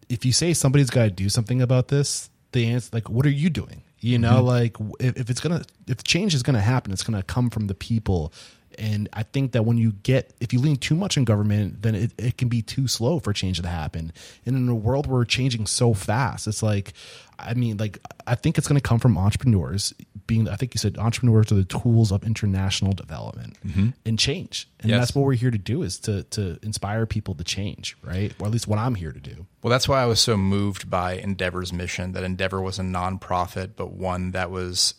if 0.09 0.25
you 0.25 0.33
say 0.33 0.55
somebody's 0.55 0.91
got 0.91 1.05
to 1.05 1.11
do 1.11 1.29
something 1.29 1.61
about 1.61 1.89
this, 1.89 2.31
the 2.53 2.67
answer, 2.67 2.91
like, 2.93 3.09
what 3.09 3.27
are 3.27 3.31
you 3.31 3.51
doing? 3.51 3.83
You 4.01 4.19
know, 4.19 4.37
mm-hmm. 4.37 4.47
like 4.47 4.77
if, 4.99 5.17
if 5.19 5.31
it's 5.31 5.41
gonna, 5.41 5.63
if 5.87 6.03
change 6.03 6.35
is 6.35 6.43
gonna 6.43 6.61
happen, 6.61 6.93
it's 6.93 7.03
gonna 7.03 7.23
come 7.23 7.51
from 7.51 7.67
the 7.67 7.75
people. 7.75 8.33
And 8.81 9.11
I 9.13 9.25
think 9.25 9.53
that 9.53 9.67
when 9.67 9.77
you 9.77 9.93
get, 9.93 10.33
if 10.41 10.55
you 10.55 10.59
lean 10.59 10.77
too 10.77 10.95
much 10.95 11.19
in 11.19 11.25
government, 11.25 11.83
then 11.83 11.95
it, 11.95 12.13
it 12.17 12.39
can 12.39 12.49
be 12.49 12.63
too 12.63 12.89
slow 12.89 13.19
for 13.19 13.35
change 13.35 13.61
to 13.61 13.69
happen. 13.69 14.11
And 14.47 14.57
in 14.57 14.69
a 14.71 14.75
world 14.75 15.07
where 15.07 15.19
we're 15.19 15.27
changing 15.27 15.67
so 15.67 15.93
fast, 15.93 16.49
it's 16.49 16.63
like, 16.63 16.95
I 17.39 17.53
mean, 17.53 17.77
like, 17.77 17.99
I 18.27 18.35
think 18.35 18.57
it's 18.57 18.67
going 18.67 18.81
to 18.81 18.87
come 18.87 18.99
from 18.99 19.19
entrepreneurs 19.19 19.93
being, 20.27 20.49
I 20.49 20.57
think 20.57 20.75
you 20.75 20.79
said 20.79 20.97
entrepreneurs 20.97 21.53
are 21.53 21.57
the 21.57 21.65
tools 21.65 22.11
of 22.11 22.25
international 22.25 22.93
development 22.93 23.59
mm-hmm. 23.67 23.91
and 24.07 24.19
change. 24.19 24.67
And 24.81 24.91
Yes. 24.91 25.01
that's 25.01 25.15
what 25.15 25.27
we're 25.27 25.35
here 25.35 25.51
to 25.51 25.59
do 25.59 25.83
is 25.83 25.99
to, 26.01 26.23
to 26.25 26.59
inspire 26.63 27.05
people 27.05 27.35
to 27.35 27.45
change, 27.45 27.99
right? 28.03 28.33
Or 28.39 28.47
at 28.47 28.53
least 28.53 28.67
what 28.67 28.79
I'm 28.79 28.95
here 28.95 29.13
to 29.13 29.21
do. 29.21 29.47
Well, 29.63 29.71
that's 29.71 29.89
why 29.89 30.03
I 30.03 30.07
was 30.07 30.21
so 30.21 30.39
moved 30.39 30.89
by 30.89 31.19
Endeavor's 31.19 31.73
mission 31.73 32.13
that 32.13 32.25
Endeavor 32.25 32.63
was 32.63 32.79
a 32.79 32.83
nonprofit, 32.83 33.73
but 33.77 33.93
one 33.93 34.31
that 34.31 34.51
was 34.51 34.95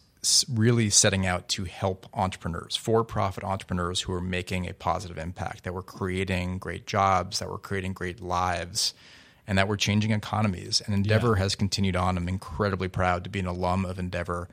really 0.53 0.89
setting 0.89 1.25
out 1.25 1.47
to 1.49 1.65
help 1.65 2.07
entrepreneurs, 2.13 2.75
for 2.75 3.03
profit 3.03 3.43
entrepreneurs 3.43 4.01
who 4.01 4.13
are 4.13 4.21
making 4.21 4.69
a 4.69 4.73
positive 4.73 5.17
impact, 5.17 5.63
that 5.63 5.73
were 5.73 5.81
creating 5.81 6.59
great 6.59 6.85
jobs, 6.85 7.39
that 7.39 7.49
were 7.49 7.57
creating 7.57 7.93
great 7.93 8.21
lives, 8.21 8.93
and 9.47 9.57
that 9.57 9.67
were 9.67 9.77
changing 9.77 10.11
economies. 10.11 10.81
And 10.85 10.93
Endeavor 10.93 11.35
has 11.35 11.55
continued 11.55 11.95
on. 11.95 12.17
I'm 12.17 12.29
incredibly 12.29 12.87
proud 12.87 13.23
to 13.23 13.29
be 13.29 13.39
an 13.39 13.47
alum 13.47 13.83
of 13.85 13.97
Endeavor. 13.97 14.47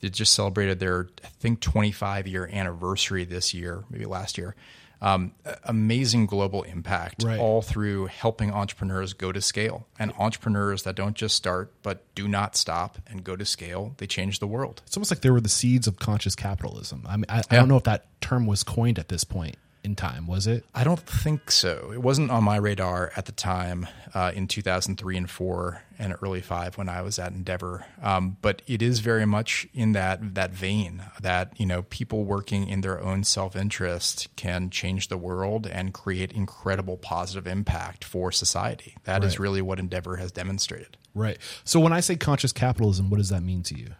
They 0.00 0.10
just 0.10 0.34
celebrated 0.34 0.78
their, 0.78 1.08
I 1.24 1.28
think, 1.28 1.60
25 1.60 2.26
year 2.26 2.48
anniversary 2.52 3.24
this 3.24 3.54
year, 3.54 3.84
maybe 3.88 4.04
last 4.04 4.36
year. 4.36 4.54
Um, 5.00 5.32
amazing 5.64 6.24
global 6.26 6.62
impact, 6.62 7.22
Right. 7.22 7.38
all 7.38 7.60
through 7.60 8.06
helping 8.06 8.50
entrepreneurs 8.50 9.12
go 9.12 9.30
to 9.30 9.42
scale 9.42 9.86
and 9.98 10.12
entrepreneurs 10.18 10.84
that 10.84 10.94
don't 10.96 11.14
just 11.14 11.36
start 11.36 11.72
but 11.82 12.02
do 12.14 12.26
not 12.26 12.56
stop 12.56 12.98
and 13.06 13.22
go 13.22 13.36
to 13.36 13.44
scale 13.44 13.94
they 13.98 14.06
change 14.06 14.38
the 14.38 14.46
world 14.46 14.82
It's 14.86 14.96
almost 14.96 15.10
like 15.10 15.20
they 15.20 15.30
were 15.30 15.40
the 15.40 15.48
seeds 15.50 15.86
of 15.86 15.98
conscious 15.98 16.34
capitalism. 16.34 17.04
I 17.06 17.16
mean, 17.18 17.26
I, 17.28 17.40
I 17.50 17.56
don't 17.56 17.68
know 17.68 17.76
if 17.76 17.84
that 17.84 18.06
term 18.22 18.46
was 18.46 18.62
coined 18.62 18.98
at 18.98 19.08
this 19.08 19.22
point 19.24 19.56
in 19.86 19.94
time, 19.96 20.26
was 20.26 20.46
it? 20.46 20.64
i 20.74 20.84
don't 20.84 21.00
think 21.00 21.50
so 21.50 21.90
it 21.94 22.02
wasn't 22.02 22.30
on 22.30 22.44
my 22.44 22.56
radar 22.56 23.12
at 23.16 23.24
the 23.26 23.32
time 23.32 23.86
uh, 24.14 24.32
in 24.34 24.46
2003 24.46 25.16
and 25.16 25.30
4 25.30 25.82
and 25.98 26.14
early 26.22 26.40
5 26.42 26.76
when 26.76 26.88
i 26.88 27.00
was 27.00 27.18
at 27.18 27.32
endeavor 27.32 27.86
um, 28.02 28.36
but 28.42 28.60
it 28.66 28.82
is 28.82 28.98
very 29.00 29.24
much 29.24 29.66
in 29.72 29.92
that 29.92 30.34
that 30.34 30.50
vein 30.50 31.02
that 31.20 31.52
you 31.58 31.64
know 31.66 31.82
people 31.82 32.24
working 32.24 32.68
in 32.68 32.80
their 32.82 33.00
own 33.00 33.24
self-interest 33.24 34.28
can 34.36 34.68
change 34.70 35.08
the 35.08 35.16
world 35.16 35.66
and 35.66 35.94
create 35.94 36.32
incredible 36.32 36.96
positive 36.96 37.46
impact 37.46 38.04
for 38.04 38.30
society 38.32 38.96
That 39.04 39.24
is 39.24 39.34
Right. 39.38 39.44
really 39.44 39.62
what 39.62 39.78
endeavor 39.78 40.16
has 40.16 40.30
demonstrated 40.32 40.96
Right. 41.14 41.38
So 41.64 41.80
when 41.80 41.94
I 41.94 42.00
say 42.00 42.16
conscious 42.16 42.52
capitalism, 42.52 43.08
what 43.08 43.16
does 43.16 43.30
that 43.30 43.42
mean 43.42 43.62
to 43.62 43.74
you? 43.78 43.94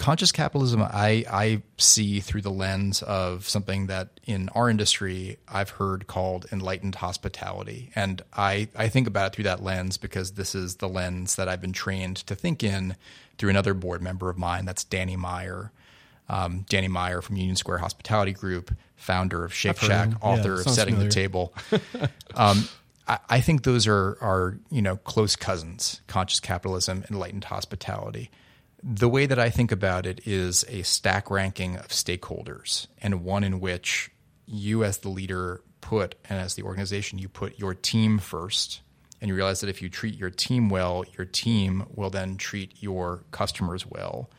Conscious 0.00 0.32
capitalism 0.32 0.82
I, 0.82 1.26
I 1.30 1.62
see 1.76 2.20
through 2.20 2.40
the 2.40 2.50
lens 2.50 3.02
of 3.02 3.46
something 3.46 3.86
that 3.88 4.18
in 4.24 4.48
our 4.54 4.70
industry 4.70 5.36
I've 5.46 5.68
heard 5.68 6.06
called 6.06 6.46
enlightened 6.50 6.94
hospitality. 6.94 7.90
And 7.94 8.22
I, 8.32 8.68
I 8.74 8.88
think 8.88 9.06
about 9.06 9.26
it 9.26 9.34
through 9.34 9.44
that 9.44 9.62
lens 9.62 9.98
because 9.98 10.32
this 10.32 10.54
is 10.54 10.76
the 10.76 10.88
lens 10.88 11.36
that 11.36 11.50
I've 11.50 11.60
been 11.60 11.74
trained 11.74 12.16
to 12.28 12.34
think 12.34 12.64
in 12.64 12.96
through 13.36 13.50
another 13.50 13.74
board 13.74 14.00
member 14.00 14.30
of 14.30 14.38
mine. 14.38 14.64
That's 14.64 14.84
Danny 14.84 15.16
Meyer. 15.16 15.70
Um, 16.30 16.64
Danny 16.70 16.88
Meyer 16.88 17.20
from 17.20 17.36
Union 17.36 17.56
Square 17.56 17.78
Hospitality 17.78 18.32
Group, 18.32 18.74
founder 18.96 19.44
of 19.44 19.52
Shake 19.52 19.78
Shack, 19.78 20.10
author 20.22 20.54
Yeah, 20.54 20.60
of 20.60 20.70
Setting 20.70 20.94
familiar. 20.94 21.08
the 21.10 21.14
Table. 21.14 21.54
um, 22.36 22.68
I, 23.06 23.18
I 23.28 23.40
think 23.40 23.64
those 23.64 23.86
are 23.86 24.16
are 24.20 24.56
you 24.70 24.80
know 24.80 24.96
close 24.96 25.34
cousins: 25.36 26.00
conscious 26.06 26.38
capitalism, 26.38 27.04
enlightened 27.10 27.44
hospitality. 27.44 28.30
The 28.82 29.08
way 29.08 29.26
that 29.26 29.38
I 29.38 29.50
think 29.50 29.72
about 29.72 30.06
it 30.06 30.26
is 30.26 30.64
a 30.68 30.82
stack 30.82 31.30
ranking 31.30 31.76
of 31.76 31.88
stakeholders, 31.88 32.86
and 33.02 33.24
one 33.24 33.44
in 33.44 33.60
which 33.60 34.10
you, 34.46 34.84
as 34.84 34.98
the 34.98 35.10
leader, 35.10 35.62
put 35.80 36.14
and 36.28 36.38
as 36.38 36.54
the 36.54 36.62
organization, 36.62 37.18
you 37.18 37.28
put 37.28 37.58
your 37.58 37.74
team 37.74 38.18
first, 38.18 38.80
and 39.20 39.28
you 39.28 39.34
realize 39.34 39.60
that 39.60 39.68
if 39.68 39.82
you 39.82 39.88
treat 39.88 40.16
your 40.16 40.30
team 40.30 40.68
well, 40.68 41.04
your 41.16 41.26
team 41.26 41.86
will 41.94 42.10
then 42.10 42.36
treat 42.36 42.82
your 42.82 43.24
customers 43.30 43.86
well 43.86 44.30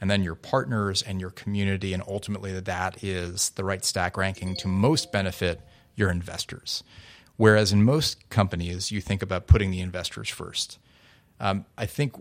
and 0.00 0.10
then 0.10 0.22
your 0.22 0.34
partners 0.34 1.00
and 1.02 1.20
your 1.20 1.30
community, 1.30 1.94
and 1.94 2.02
ultimately 2.06 2.58
that 2.60 3.02
is 3.02 3.50
the 3.50 3.64
right 3.64 3.84
stack 3.84 4.16
ranking 4.16 4.54
to 4.56 4.68
most 4.68 5.12
benefit 5.12 5.60
your 5.94 6.10
investors. 6.10 6.82
Whereas 7.36 7.72
in 7.72 7.82
most 7.82 8.28
companies, 8.28 8.92
you 8.92 9.00
think 9.00 9.22
about 9.22 9.46
putting 9.46 9.70
the 9.70 9.80
investors 9.80 10.28
first. 10.28 10.78
Um, 11.40 11.64
I 11.78 11.86
think 11.86 12.14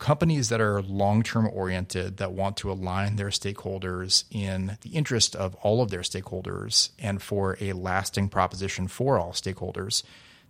companies 0.00 0.48
that 0.48 0.60
are 0.60 0.82
long 0.82 1.22
term 1.22 1.48
oriented, 1.52 2.16
that 2.16 2.32
want 2.32 2.56
to 2.56 2.72
align 2.72 3.14
their 3.14 3.28
stakeholders 3.28 4.24
in 4.32 4.78
the 4.80 4.90
interest 4.90 5.36
of 5.36 5.54
all 5.56 5.82
of 5.82 5.90
their 5.90 6.00
stakeholders 6.00 6.90
and 6.98 7.22
for 7.22 7.56
a 7.60 7.74
lasting 7.74 8.28
proposition 8.28 8.88
for 8.88 9.18
all 9.18 9.30
stakeholders, 9.30 10.02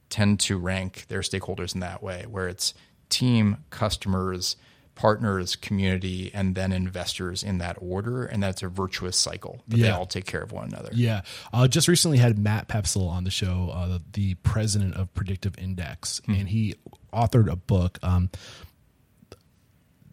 tend 0.08 0.40
to 0.40 0.56
rank 0.56 1.04
their 1.08 1.20
stakeholders 1.20 1.74
in 1.74 1.80
that 1.80 2.02
way, 2.02 2.24
where 2.30 2.48
it's 2.48 2.72
team, 3.10 3.58
customers, 3.70 4.56
partners, 4.94 5.56
community, 5.56 6.30
and 6.32 6.54
then 6.54 6.72
investors 6.72 7.42
in 7.42 7.58
that 7.58 7.76
order. 7.80 8.24
And 8.24 8.42
that's 8.42 8.62
a 8.62 8.68
virtuous 8.68 9.16
cycle 9.16 9.62
that 9.66 9.78
they 9.78 9.90
all 9.90 10.06
take 10.06 10.26
care 10.26 10.42
of 10.42 10.52
one 10.52 10.68
another. 10.68 10.90
Yeah. 10.92 11.22
Uh, 11.52 11.66
just 11.66 11.88
recently 11.88 12.18
had 12.18 12.38
Matt 12.38 12.68
Poepsel 12.68 13.08
on 13.08 13.24
the 13.24 13.30
show, 13.30 13.70
uh, 13.72 13.88
the, 13.88 14.02
the 14.12 14.34
president 14.36 14.94
of 14.94 15.12
Predictive 15.14 15.58
Index, 15.58 16.20
and 16.28 16.48
he 16.48 16.76
authored 17.12 17.50
a 17.50 17.56
book. 17.56 17.98
Um, 18.02 18.30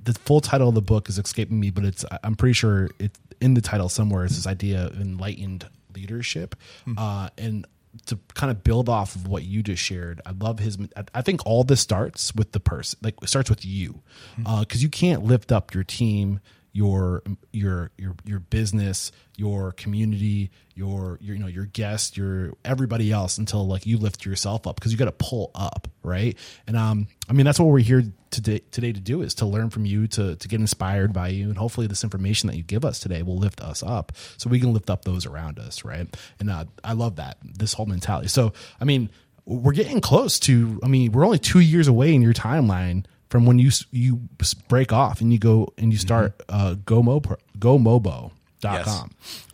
the 0.08 0.20
full 0.22 0.40
title 0.40 0.70
of 0.70 0.76
the 0.76 0.82
book 0.82 1.10
is 1.10 1.20
escaping 1.20 1.60
me, 1.60 1.70
but 1.70 1.84
it's 1.84 2.06
I'm 2.24 2.36
pretty 2.36 2.54
sure 2.54 2.90
it's 2.98 3.20
in 3.42 3.54
the 3.54 3.62
title 3.62 3.90
somewhere. 3.90 4.24
It's 4.24 4.36
this 4.36 4.48
idea 4.48 4.86
of 4.88 5.00
enlightened 5.02 5.68
leadership, 5.94 6.56
hmm. 6.86 6.98
uh, 6.98 7.30
and 7.38 7.68
to 8.06 8.18
kind 8.34 8.50
of 8.50 8.64
build 8.64 8.88
off 8.88 9.16
of 9.16 9.28
what 9.28 9.44
you 9.44 9.62
just 9.62 9.84
shared. 9.84 10.22
I 10.26 10.32
love 10.32 10.60
his. 10.60 10.78
I- 11.14 11.22
think 11.22 11.46
all 11.46 11.66
this 11.66 11.82
starts 11.82 12.34
with 12.34 12.54
the 12.54 12.60
person, 12.62 13.00
like 13.04 13.16
it 13.22 13.28
starts 13.28 13.50
with 13.50 13.66
you, 13.66 14.02
hmm. 14.38 14.48
uh, 14.48 14.62
because 14.62 14.82
you 14.82 14.90
can't 14.90 15.24
lift 15.24 15.52
up 15.52 15.74
your 15.74 15.84
team, 15.84 16.40
your 16.78 17.24
your 17.52 17.90
your 17.98 18.16
your 18.24 18.40
business, 18.40 19.12
your 19.36 19.72
community, 19.72 20.52
your 20.76 21.18
your 21.20 21.36
you 21.36 21.42
know 21.42 21.48
your 21.48 21.66
guests, 21.66 22.16
your 22.16 22.54
everybody 22.64 23.12
else 23.12 23.40
until 23.40 23.66
like 23.66 23.88
you 23.88 23.98
lift 23.98 24.28
yourself 24.28 24.68
up 24.68 24.76
because 24.76 24.92
you 24.92 24.98
got 24.98 25.06
to 25.06 25.12
pull 25.12 25.50
up, 25.56 25.88
right? 26.04 26.38
And 26.68 26.78
um, 26.78 27.08
I 27.28 27.34
mean 27.34 27.48
that's 27.48 27.60
what 27.60 27.70
we're 27.70 27.80
here 27.80 28.04
today 28.30 28.62
today 28.70 28.94
to 28.94 29.00
do 29.00 29.24
is 29.24 29.34
to 29.36 29.48
learn 29.48 29.72
from 29.72 29.88
you, 29.88 30.06
to 30.10 30.36
to 30.36 30.48
get 30.48 30.60
inspired 30.60 31.14
by 31.14 31.30
you, 31.30 31.50
and 31.50 31.58
hopefully 31.58 31.88
this 31.88 32.04
information 32.04 32.46
that 32.46 32.56
you 32.56 32.62
give 32.62 32.86
us 32.86 33.00
today 33.00 33.24
will 33.24 33.40
lift 33.40 33.60
us 33.60 33.82
up 33.82 34.12
so 34.38 34.48
we 34.48 34.60
can 34.60 34.72
lift 34.72 34.92
up 34.92 35.04
those 35.04 35.26
around 35.26 35.58
us, 35.58 35.84
right? 35.84 36.16
And 36.40 36.52
uh, 36.52 36.66
I 36.84 36.94
love 36.94 37.16
that 37.16 37.40
this 37.42 37.74
whole 37.74 37.88
mentality. 37.88 38.28
So 38.28 38.54
I 38.80 38.86
mean 38.86 39.10
we're 39.46 39.74
getting 39.74 40.00
close 40.00 40.38
to. 40.42 40.80
I 40.84 40.88
mean 40.88 41.12
we're 41.12 41.26
only 41.26 41.40
two 41.40 41.60
years 41.60 41.88
away 41.88 42.14
in 42.14 42.22
your 42.22 42.34
timeline 42.34 43.06
from 43.30 43.46
when 43.46 43.60
you 43.60 43.72
you 43.92 44.22
break 44.68 44.92
off 44.94 45.22
and 45.22 45.32
you 45.32 45.40
go 45.40 45.74
and 45.78 45.92
you 45.92 45.98
start 45.98 46.42
uh, 46.50 46.76
go 46.86 47.02
mobo 47.02 47.38
gomobo.com. 47.60 48.32
Yes. 48.64 49.06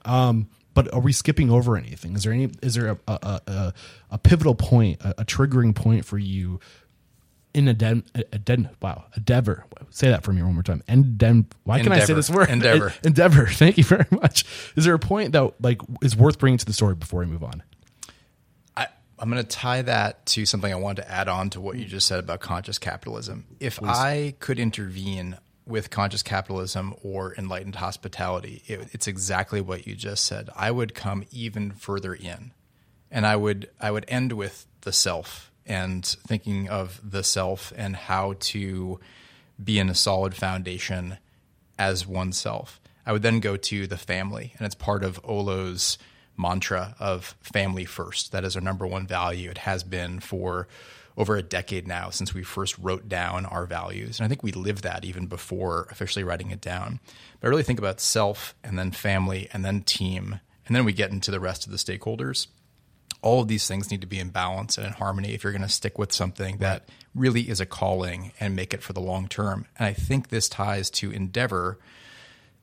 Um, 0.06 0.48
but 0.74 0.92
are 0.94 1.00
we 1.00 1.12
skipping 1.12 1.52
over 1.52 1.78
anything? 1.78 2.16
Is 2.16 2.24
there 2.24 2.34
any? 2.34 2.50
Is 2.62 2.76
there 2.76 2.90
a 2.90 2.98
a, 3.08 3.42
a, 3.48 3.74
a 4.12 4.18
pivotal 4.18 4.56
point, 4.56 5.02
a, 5.02 5.22
a 5.22 5.26
triggering 5.26 5.76
point 5.76 6.06
for 6.06 6.18
you 6.18 6.60
in 7.54 7.68
a 7.68 7.74
den, 7.74 8.04
a, 8.16 8.40
den, 8.40 8.70
wow, 8.82 9.06
endeavor? 9.16 9.66
Say 9.92 10.10
that 10.10 10.24
for 10.24 10.34
me 10.34 10.42
one 10.42 10.54
more 10.54 10.64
time. 10.64 10.82
Endem. 10.88 11.46
Why 11.64 11.82
can 11.82 11.92
I 11.92 12.00
say 12.00 12.14
this 12.14 12.30
word? 12.30 12.50
Endeavor. 12.50 12.94
Endeavor. 13.04 13.46
Thank 13.48 13.78
you 13.78 13.84
very 13.84 14.08
much. 14.10 14.46
Is 14.76 14.86
there 14.86 14.96
a 14.96 15.00
point 15.00 15.34
that 15.34 15.54
like 15.62 15.82
is 16.02 16.16
worth 16.16 16.40
bringing 16.40 16.58
to 16.58 16.66
the 16.66 16.74
story 16.74 16.96
before 16.96 17.20
we 17.20 17.28
move 17.28 17.44
on? 17.44 17.62
I'm 19.24 19.30
going 19.30 19.42
to 19.42 19.48
tie 19.48 19.82
that 19.84 20.26
to 20.26 20.46
something 20.46 20.70
I 20.70 20.76
wanted 20.76 21.04
to 21.04 21.10
add 21.10 21.30
on 21.30 21.50
to 21.52 21.62
what 21.62 21.78
you 21.78 21.86
just 21.86 22.10
said 22.10 22.20
about 22.20 22.42
conscious 22.42 22.78
capitalism. 22.78 23.46
If 23.58 23.82
I 23.82 24.36
could 24.42 24.60
intervene 24.60 25.38
with 25.66 25.90
conscious 25.90 26.22
capitalism 26.22 26.94
or 27.04 27.34
enlightened 27.36 27.76
hospitality, 27.76 28.64
it, 28.66 28.90
it's 28.92 29.08
exactly 29.08 29.62
what 29.62 29.88
you 29.88 29.96
just 29.96 30.26
said. 30.26 30.50
I 30.58 30.72
would 30.72 30.94
come 30.94 31.24
even 31.32 31.72
further 31.72 32.14
in, 32.14 32.52
and 33.10 33.26
I 33.26 33.38
would 33.38 33.70
I 33.80 33.92
would 33.92 34.04
end 34.10 34.34
with 34.34 34.68
the 34.82 34.92
self 34.92 35.54
and 35.66 36.06
thinking 36.06 36.68
of 36.68 37.00
the 37.02 37.24
self 37.24 37.72
and 37.78 37.96
how 37.96 38.36
to 38.40 39.00
be 39.64 39.80
in 39.80 39.90
a 39.90 39.96
solid 39.96 40.36
foundation 40.36 41.18
as 41.80 42.06
oneself. 42.06 42.82
I 43.06 43.14
would 43.14 43.22
then 43.22 43.40
go 43.40 43.56
to 43.56 43.88
the 43.88 43.98
family, 43.98 44.54
and 44.58 44.66
it's 44.66 44.76
part 44.76 45.02
of 45.02 45.18
Olo's 45.24 45.98
mantra 46.38 46.96
of 47.00 47.36
family 47.42 47.86
first. 47.86 48.32
That 48.32 48.44
is 48.44 48.56
our 48.56 48.62
number 48.62 48.88
one 48.88 49.08
value. 49.08 49.50
It 49.50 49.60
has 49.60 49.84
been 49.84 50.20
for 50.20 50.68
over 51.16 51.36
a 51.36 51.44
decade 51.44 51.88
now 51.88 52.10
since 52.10 52.34
we 52.34 52.42
first 52.42 52.78
wrote 52.80 53.08
down 53.08 53.46
our 53.46 53.66
values. 53.66 54.20
And 54.20 54.26
I 54.26 54.30
think 54.30 54.42
we 54.42 54.52
lived 54.52 54.84
that 54.84 55.06
even 55.06 55.28
before 55.28 55.88
officially 55.92 56.24
writing 56.24 56.50
it 56.50 56.62
down. 56.62 57.00
But 57.40 57.48
I 57.48 57.50
really 57.50 57.64
think 57.64 57.80
about 57.80 58.00
self 58.00 58.56
and 58.64 58.80
then 58.80 58.92
family 58.92 59.48
and 59.54 59.64
then 59.64 59.82
team. 59.82 60.40
And 60.66 60.76
then 60.76 60.86
we 60.86 60.94
get 60.94 61.12
into 61.12 61.30
the 61.30 61.40
rest 61.40 61.66
of 61.66 61.72
the 61.72 61.78
stakeholders 61.78 62.48
all 63.24 63.42
of 63.42 63.48
these 63.48 63.68
things 63.68 63.90
need 63.90 64.02
to 64.02 64.08
be 64.08 64.20
in 64.20 64.30
balance 64.30 64.78
and 64.78 64.86
in 64.86 64.94
harmony 64.94 65.34
if 65.34 65.44
you're 65.44 65.54
going 65.54 65.62
to 65.64 65.70
stick 65.70 65.98
with 65.98 66.12
something 66.12 66.58
that 66.58 66.90
really 67.16 67.50
is 67.50 67.60
a 67.60 67.66
calling 67.66 68.34
and 68.40 68.56
make 68.56 68.74
it 68.74 68.84
for 68.84 68.94
the 68.94 69.00
long 69.00 69.28
term. 69.28 69.66
And 69.80 69.88
I 69.88 69.94
think 69.94 70.28
this 70.28 70.50
ties 70.50 70.90
to 70.92 71.10
Endeavor 71.10 71.80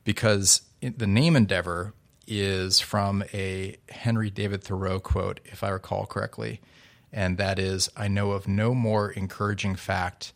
because 0.03 0.61
the 0.81 1.07
name 1.07 1.35
Endeavor 1.35 1.93
is 2.27 2.79
from 2.79 3.23
a 3.33 3.77
Henry 3.89 4.29
David 4.29 4.63
Thoreau 4.63 4.99
quote, 4.99 5.39
if 5.45 5.63
I 5.63 5.69
recall 5.69 6.05
correctly. 6.05 6.61
And 7.11 7.37
that 7.37 7.59
is 7.59 7.89
I 7.97 8.07
know 8.07 8.31
of 8.31 8.47
no 8.47 8.73
more 8.73 9.11
encouraging 9.11 9.75
fact 9.75 10.33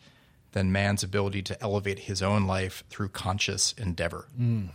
than 0.52 0.71
man's 0.71 1.04
ability 1.04 1.41
to 1.43 1.62
elevate 1.62 2.00
his 2.00 2.21
own 2.21 2.48
life 2.48 2.84
through 2.89 3.10
conscious 3.10 3.74
endeavor. 3.74 4.28
Hmm. 4.36 4.67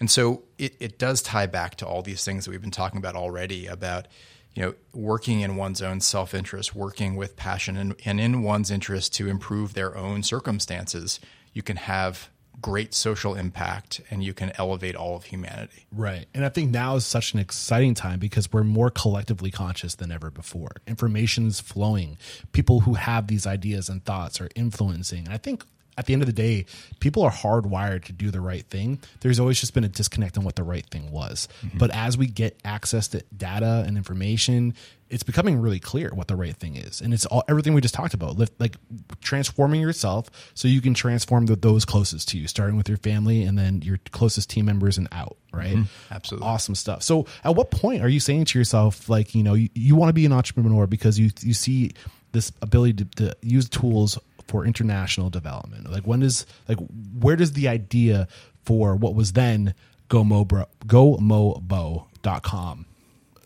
And 0.00 0.10
so 0.10 0.42
it, 0.58 0.74
it 0.80 0.98
does 0.98 1.22
tie 1.22 1.46
back 1.46 1.76
to 1.76 1.86
all 1.86 2.02
these 2.02 2.24
things 2.24 2.44
that 2.44 2.50
we've 2.50 2.60
been 2.60 2.70
talking 2.70 2.98
about 2.98 3.16
already 3.16 3.66
about, 3.66 4.06
you 4.54 4.62
know, 4.62 4.74
working 4.92 5.40
in 5.40 5.56
one's 5.56 5.80
own 5.80 6.00
self 6.00 6.34
interest, 6.34 6.74
working 6.74 7.16
with 7.16 7.36
passion 7.36 7.76
and, 7.76 7.94
and 8.04 8.20
in 8.20 8.42
one's 8.42 8.70
interest 8.70 9.14
to 9.14 9.28
improve 9.28 9.74
their 9.74 9.96
own 9.96 10.22
circumstances. 10.22 11.20
You 11.52 11.62
can 11.62 11.76
have 11.76 12.28
great 12.60 12.94
social 12.94 13.34
impact 13.34 14.00
and 14.10 14.22
you 14.24 14.32
can 14.32 14.52
elevate 14.56 14.96
all 14.96 15.16
of 15.16 15.24
humanity. 15.24 15.86
Right. 15.92 16.26
And 16.34 16.44
I 16.44 16.48
think 16.48 16.70
now 16.70 16.96
is 16.96 17.04
such 17.04 17.34
an 17.34 17.40
exciting 17.40 17.94
time 17.94 18.18
because 18.18 18.52
we're 18.52 18.64
more 18.64 18.90
collectively 18.90 19.50
conscious 19.50 19.96
than 19.96 20.10
ever 20.10 20.30
before. 20.30 20.70
Information's 20.86 21.60
flowing. 21.60 22.16
People 22.52 22.80
who 22.80 22.94
have 22.94 23.26
these 23.26 23.46
ideas 23.46 23.88
and 23.88 24.04
thoughts 24.04 24.40
are 24.40 24.48
influencing. 24.54 25.26
And 25.26 25.34
I 25.34 25.38
think 25.38 25.64
at 25.96 26.06
the 26.06 26.12
end 26.12 26.22
of 26.22 26.26
the 26.26 26.32
day, 26.32 26.66
people 27.00 27.22
are 27.22 27.30
hardwired 27.30 28.04
to 28.04 28.12
do 28.12 28.30
the 28.30 28.40
right 28.40 28.64
thing. 28.66 28.98
There's 29.20 29.38
always 29.38 29.60
just 29.60 29.74
been 29.74 29.84
a 29.84 29.88
disconnect 29.88 30.36
on 30.36 30.44
what 30.44 30.56
the 30.56 30.64
right 30.64 30.84
thing 30.86 31.10
was. 31.10 31.48
Mm-hmm. 31.64 31.78
But 31.78 31.90
as 31.90 32.18
we 32.18 32.26
get 32.26 32.58
access 32.64 33.08
to 33.08 33.22
data 33.36 33.84
and 33.86 33.96
information, 33.96 34.74
it's 35.14 35.22
becoming 35.22 35.60
really 35.60 35.78
clear 35.78 36.10
what 36.12 36.26
the 36.26 36.34
right 36.34 36.56
thing 36.56 36.74
is. 36.74 37.00
And 37.00 37.14
it's 37.14 37.24
all 37.24 37.44
everything 37.48 37.72
we 37.72 37.80
just 37.80 37.94
talked 37.94 38.14
about, 38.14 38.36
like 38.58 38.74
transforming 39.20 39.80
yourself 39.80 40.28
so 40.54 40.66
you 40.66 40.80
can 40.80 40.92
transform 40.92 41.46
the, 41.46 41.54
those 41.54 41.84
closest 41.84 42.30
to 42.30 42.38
you, 42.38 42.48
starting 42.48 42.76
with 42.76 42.88
your 42.88 42.98
family 42.98 43.44
and 43.44 43.56
then 43.56 43.80
your 43.80 44.00
closest 44.10 44.50
team 44.50 44.66
members 44.66 44.98
and 44.98 45.06
out, 45.12 45.36
right? 45.52 45.76
Mm-hmm. 45.76 46.14
Absolutely. 46.14 46.48
Awesome 46.48 46.74
stuff. 46.74 47.04
So 47.04 47.26
at 47.44 47.54
what 47.54 47.70
point 47.70 48.02
are 48.02 48.08
you 48.08 48.18
saying 48.18 48.46
to 48.46 48.58
yourself, 48.58 49.08
like, 49.08 49.36
you 49.36 49.44
know, 49.44 49.54
you, 49.54 49.68
you 49.72 49.94
want 49.94 50.08
to 50.08 50.14
be 50.14 50.26
an 50.26 50.32
entrepreneur 50.32 50.88
because 50.88 51.16
you, 51.16 51.30
you 51.42 51.54
see 51.54 51.92
this 52.32 52.50
ability 52.60 52.94
to, 52.94 53.04
to 53.04 53.36
use 53.40 53.68
tools 53.68 54.18
for 54.48 54.66
international 54.66 55.30
development? 55.30 55.92
Like 55.92 56.08
when 56.08 56.18
does, 56.20 56.44
like, 56.68 56.78
where 57.20 57.36
does 57.36 57.52
the 57.52 57.68
idea 57.68 58.26
for 58.64 58.96
what 58.96 59.14
was 59.14 59.34
then 59.34 59.74
GoMobo, 60.08 60.66
GoMobo.com, 60.86 62.86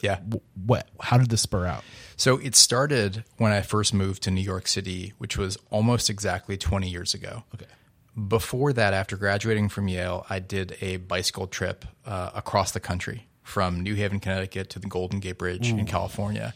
Yeah. 0.01 0.19
what, 0.67 0.89
how 1.01 1.19
did 1.19 1.31
this 1.31 1.43
spur 1.43 1.67
out? 1.67 1.85
So 2.17 2.39
it 2.39 2.57
started 2.57 3.25
when 3.37 3.53
I 3.53 3.61
first 3.61 3.95
moved 3.95 4.23
to 4.25 4.31
New 4.31 4.41
York 4.41 4.67
City, 4.67 5.13
which 5.19 5.39
was 5.39 5.57
almost 5.71 6.11
exactly 6.11 6.57
20 6.57 6.89
years 6.89 7.15
ago. 7.15 7.45
Okay. 7.55 7.67
Before 8.27 8.73
that, 8.73 8.95
after 8.95 9.17
graduating 9.17 9.69
from 9.69 9.87
Yale, 9.87 10.27
I 10.29 10.41
did 10.41 10.77
a 10.81 10.97
bicycle 10.97 11.47
trip 11.47 11.85
uh, 12.05 12.31
across 12.35 12.73
the 12.73 12.81
country 12.81 13.29
from 13.45 13.81
New 13.81 13.95
Haven, 13.95 14.19
Connecticut 14.19 14.69
to 14.71 14.79
the 14.81 14.89
Golden 14.89 15.21
Gate 15.21 15.39
Bridge 15.39 15.71
in 15.71 15.87
California. 15.87 16.55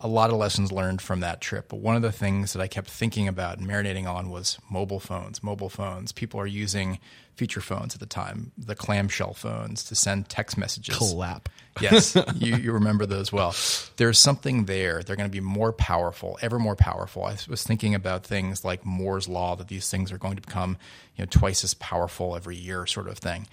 A 0.00 0.08
lot 0.08 0.30
of 0.30 0.36
lessons 0.36 0.70
learned 0.70 1.02
from 1.02 1.20
that 1.20 1.40
trip. 1.40 1.66
But 1.68 1.80
one 1.80 1.96
of 1.96 2.02
the 2.02 2.12
things 2.12 2.52
that 2.52 2.62
I 2.62 2.68
kept 2.68 2.88
thinking 2.90 3.28
about 3.28 3.58
and 3.58 3.68
marinating 3.68 4.06
on 4.06 4.30
was 4.30 4.58
mobile 4.70 5.00
phones. 5.00 5.42
Mobile 5.42 5.68
phones. 5.68 6.12
People 6.12 6.40
are 6.40 6.46
using 6.46 6.98
feature 7.38 7.60
phones 7.60 7.94
at 7.94 8.00
the 8.00 8.06
time, 8.06 8.50
the 8.58 8.74
clamshell 8.74 9.32
phones, 9.32 9.84
to 9.84 9.94
send 9.94 10.28
text 10.28 10.58
messages. 10.58 10.96
Clap. 10.96 11.48
Yes, 11.80 12.16
you, 12.34 12.56
you 12.56 12.72
remember 12.72 13.06
those 13.06 13.32
well. 13.32 13.54
There's 13.96 14.18
something 14.18 14.64
there. 14.64 15.02
They're 15.02 15.14
going 15.14 15.30
to 15.30 15.32
be 15.32 15.40
more 15.40 15.72
powerful, 15.72 16.36
ever 16.42 16.58
more 16.58 16.74
powerful. 16.74 17.24
I 17.24 17.36
was 17.48 17.62
thinking 17.62 17.94
about 17.94 18.24
things 18.24 18.64
like 18.64 18.84
Moore's 18.84 19.28
law 19.28 19.54
that 19.54 19.68
these 19.68 19.88
things 19.88 20.10
are 20.10 20.18
going 20.18 20.34
to 20.34 20.42
become, 20.42 20.76
you 21.16 21.22
know, 21.24 21.28
twice 21.30 21.62
as 21.62 21.74
powerful 21.74 22.34
every 22.34 22.56
year, 22.56 22.86
sort 22.86 23.08
of 23.08 23.18
thing. 23.18 23.46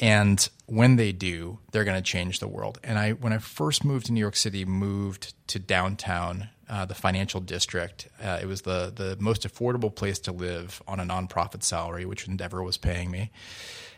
And 0.00 0.48
when 0.66 0.96
they 0.96 1.12
do, 1.12 1.58
they're 1.72 1.84
going 1.84 1.96
to 1.96 2.10
change 2.10 2.38
the 2.38 2.48
world. 2.48 2.78
And 2.84 2.98
I, 2.98 3.12
when 3.12 3.32
I 3.32 3.38
first 3.38 3.84
moved 3.84 4.06
to 4.06 4.12
New 4.12 4.20
York 4.20 4.36
City, 4.36 4.64
moved 4.64 5.34
to 5.48 5.58
downtown, 5.58 6.50
uh, 6.68 6.84
the 6.84 6.94
financial 6.94 7.40
district. 7.40 8.08
Uh, 8.22 8.38
it 8.42 8.46
was 8.46 8.62
the 8.62 8.92
the 8.94 9.16
most 9.18 9.42
affordable 9.42 9.94
place 9.94 10.18
to 10.20 10.32
live 10.32 10.82
on 10.86 11.00
a 11.00 11.04
nonprofit 11.04 11.62
salary, 11.62 12.04
which 12.04 12.28
Endeavor 12.28 12.62
was 12.62 12.76
paying 12.76 13.10
me. 13.10 13.30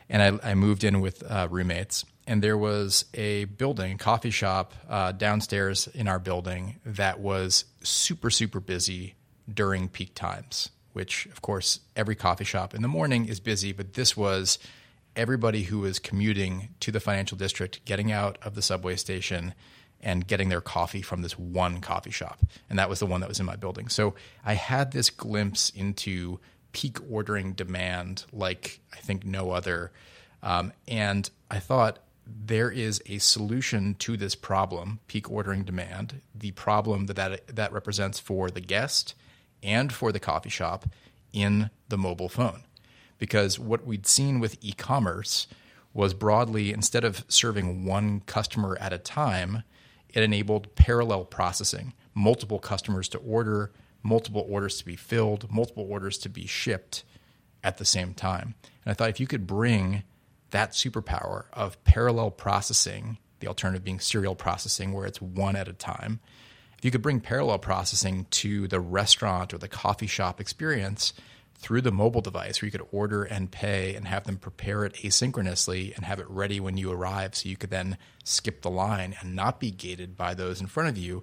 And 0.09 0.23
I, 0.23 0.51
I 0.51 0.55
moved 0.55 0.85
in 0.85 1.01
with 1.01 1.23
uh, 1.29 1.49
roommates, 1.51 2.05
and 2.27 2.43
there 2.43 2.59
was 2.59 3.05
a 3.15 3.45
building, 3.45 3.99
coffee 3.99 4.31
shop 4.31 4.75
uh, 4.89 5.13
downstairs 5.13 5.89
in 5.89 6.09
our 6.09 6.19
building 6.19 6.81
that 6.85 7.21
was 7.21 7.65
super 7.83 8.31
super 8.31 8.61
busy 8.61 9.15
during 9.53 9.89
peak 9.89 10.15
times. 10.15 10.71
Which, 10.93 11.27
of 11.27 11.41
course, 11.41 11.81
every 11.95 12.17
coffee 12.17 12.45
shop 12.45 12.75
in 12.75 12.83
the 12.83 12.89
morning 12.89 13.27
is 13.27 13.39
busy, 13.39 13.73
but 13.73 13.95
this 13.95 14.17
was 14.17 14.59
everybody 15.17 15.65
who 15.65 15.81
was 15.81 15.99
commuting 15.99 16.69
to 16.81 16.91
the 16.91 17.01
financial 17.01 17.37
district, 17.37 17.85
getting 17.85 18.13
out 18.13 18.39
of 18.43 18.55
the 18.55 18.63
subway 18.63 18.97
station 18.97 19.55
and 20.03 20.27
getting 20.27 20.49
their 20.49 20.61
coffee 20.61 21.03
from 21.03 21.23
this 21.23 21.39
one 21.39 21.81
coffee 21.81 22.11
shop. 22.11 22.41
And 22.69 22.79
that 22.79 22.89
was 22.89 23.01
the 23.01 23.07
one 23.07 23.21
that 23.21 23.29
was 23.29 23.41
in 23.41 23.47
my 23.47 23.57
building. 23.57 23.89
So 23.89 24.15
I 24.45 24.55
had 24.55 24.93
this 24.93 25.11
glimpse 25.11 25.71
into 25.71 26.41
peak 26.73 26.99
ordering 27.11 27.53
demand 27.53 28.25
like 28.33 28.81
I 28.93 28.97
think 28.97 29.25
no 29.25 29.51
other. 29.51 29.93
Um, 30.43 30.73
and 30.89 31.29
I 31.51 31.59
thought 31.59 31.99
there 32.27 32.71
is 32.71 33.03
a 33.07 33.19
solution 33.19 33.95
to 33.99 34.17
this 34.17 34.35
problem, 34.35 35.01
peak 35.09 35.31
ordering 35.31 35.65
demand, 35.65 36.21
the 36.35 36.53
problem 36.53 37.07
that 37.07 37.17
that, 37.17 37.57
that 37.57 37.73
represents 37.73 38.19
for 38.19 38.51
the 38.51 38.61
guest 38.61 39.15
and 39.63 39.93
for 39.93 40.13
the 40.13 40.21
coffee 40.21 40.49
shop 40.49 40.87
in 41.33 41.71
the 41.89 41.99
mobile 41.99 42.29
phone 42.29 42.63
because 43.21 43.59
what 43.59 43.87
we'd 43.87 44.07
seen 44.07 44.41
with 44.41 44.57
e-commerce 44.63 45.47
was 45.93 46.15
broadly 46.15 46.73
instead 46.73 47.05
of 47.05 47.25
serving 47.29 47.85
one 47.85 48.21
customer 48.21 48.77
at 48.81 48.93
a 48.93 48.99
time, 48.99 49.63
it 50.09 50.23
enabled 50.23 50.75
parallel 50.75 51.25
processing, 51.25 51.93
multiple 52.15 52.59
customers 52.59 53.09
to 53.09 53.19
order, 53.19 53.71
multiple 54.03 54.45
orders 54.49 54.79
to 54.79 54.85
be 54.85 54.97
filled, 54.97 55.51
multiple 55.53 55.87
orders 55.89 56.17
to 56.19 56.29
be 56.29 56.47
shipped 56.47 57.05
at 57.63 57.77
the 57.77 57.85
same 57.85 58.15
time. 58.15 58.55
And 58.85 58.91
I 58.91 58.95
thought 58.95 59.11
if 59.11 59.21
you 59.21 59.27
could 59.27 59.47
bring 59.47 60.03
that 60.51 60.73
superpower 60.73 61.45
of 61.53 61.83
parallel 61.85 62.31
processing, 62.31 63.19
the 63.41 63.49
alternative 63.49 63.85
being 63.85 64.01
serial 64.01 64.35
processing 64.35 64.93
where 64.93 65.07
it's 65.07 65.21
one 65.21 65.57
at 65.57 65.69
a 65.69 65.73
time, 65.75 66.21
if 66.79 66.85
you 66.87 66.91
could 66.91 67.03
bring 67.03 67.21
parallel 67.21 67.59
processing 67.59 68.27
to 68.31 68.67
the 68.67 68.81
restaurant 68.81 69.53
or 69.53 69.59
the 69.59 69.69
coffee 69.69 70.07
shop 70.07 70.41
experience, 70.41 71.13
through 71.61 71.83
the 71.83 71.93
mobile 71.93 72.23
device 72.23 72.61
where 72.61 72.67
you 72.67 72.73
could 72.73 72.87
order 72.91 73.23
and 73.23 73.51
pay 73.51 73.95
and 73.95 74.09
have 74.09 74.25
them 74.25 74.39
prepare 74.39 74.85
it 74.85 74.95
asynchronously 74.95 75.95
and 75.95 76.07
have 76.07 76.19
it 76.19 76.29
ready 76.31 76.59
when 76.59 76.79
you 76.79 76.91
arrive 76.91 77.35
so 77.35 77.49
you 77.49 77.57
could 77.57 77.71
then 77.71 77.99
skip 78.25 78.63
the 78.63 78.71
line 78.71 79.15
and 79.21 79.37
not 79.37 79.61
be 79.61 79.71
gated 79.71 80.17
by 80.17 80.33
those 80.33 80.61
in 80.61 80.67
front 80.67 80.89
of 80.89 80.97
you 80.97 81.23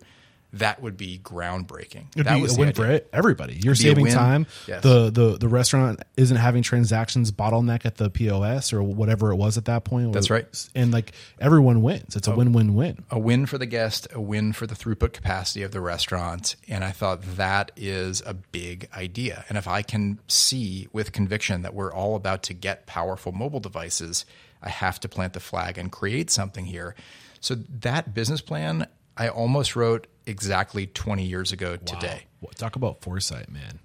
that 0.54 0.82
would 0.82 0.96
be 0.98 1.20
groundbreaking. 1.20 2.08
It'd 2.16 2.26
that 2.26 2.36
be 2.36 2.42
was 2.42 2.56
a 2.56 2.60
win 2.60 2.70
idea. 2.70 2.86
for 2.86 2.92
it, 2.92 3.10
everybody. 3.12 3.54
You're 3.56 3.74
It'd 3.74 3.84
saving 3.84 4.08
time. 4.08 4.48
Yes. 4.68 4.82
The, 4.82 5.10
the 5.10 5.38
the 5.38 5.48
restaurant 5.48 6.02
isn't 6.16 6.38
having 6.38 6.64
transactions 6.64 7.32
bottleneck 7.32 7.86
at 7.86 7.98
the 7.98 8.10
POS 8.10 8.72
or 8.72 8.82
whatever 8.82 9.32
it 9.32 9.36
was 9.36 9.58
at 9.58 9.66
that 9.66 9.84
point. 9.84 10.14
That's 10.14 10.30
right. 10.30 10.48
And 10.74 10.92
like 10.92 11.12
everyone 11.40 11.82
wins. 11.82 12.16
It's 12.16 12.28
a 12.28 12.36
win 12.36 12.54
win 12.54 12.76
win. 12.76 13.04
a 13.12 13.20
win 13.20 13.46
for 13.46 13.58
the 13.58 13.66
guest, 13.66 14.08
a 14.14 14.22
win 14.22 14.54
for 14.54 14.66
the 14.66 14.76
throughput 14.76 15.14
capacity 15.14 15.64
of 15.64 15.72
the 15.72 15.82
restaurant. 15.82 16.56
And 16.68 16.84
I 16.84 16.92
thought 16.92 17.22
that 17.36 17.72
is 17.76 18.22
a 18.26 18.34
big 18.34 18.90
idea. 18.96 19.46
And 19.50 19.58
if 19.58 19.68
I 19.68 19.82
can 19.82 20.20
see 20.28 20.88
with 20.94 21.12
conviction 21.12 21.62
that 21.64 21.74
we're 21.74 21.94
all 21.94 22.16
about 22.16 22.44
to 22.44 22.54
get 22.54 22.86
powerful 22.86 23.32
mobile 23.32 23.60
devices, 23.60 24.26
I 24.62 24.70
have 24.70 25.00
to 25.02 25.10
plant 25.10 25.34
the 25.34 25.40
flag 25.40 25.78
and 25.78 25.92
create 25.92 26.32
something 26.32 26.66
here. 26.66 26.96
So 27.40 27.56
that 27.82 28.14
business 28.14 28.42
plan, 28.42 28.88
I 29.18 29.30
almost 29.30 29.76
wrote 29.76 30.08
exactly 30.26 30.88
20 30.88 31.24
years 31.24 31.52
ago 31.52 31.76
today. 31.78 32.26
Wow. 32.42 32.52
Talk 32.56 32.76
about 32.76 33.02
foresight, 33.02 33.50
man. 33.50 33.80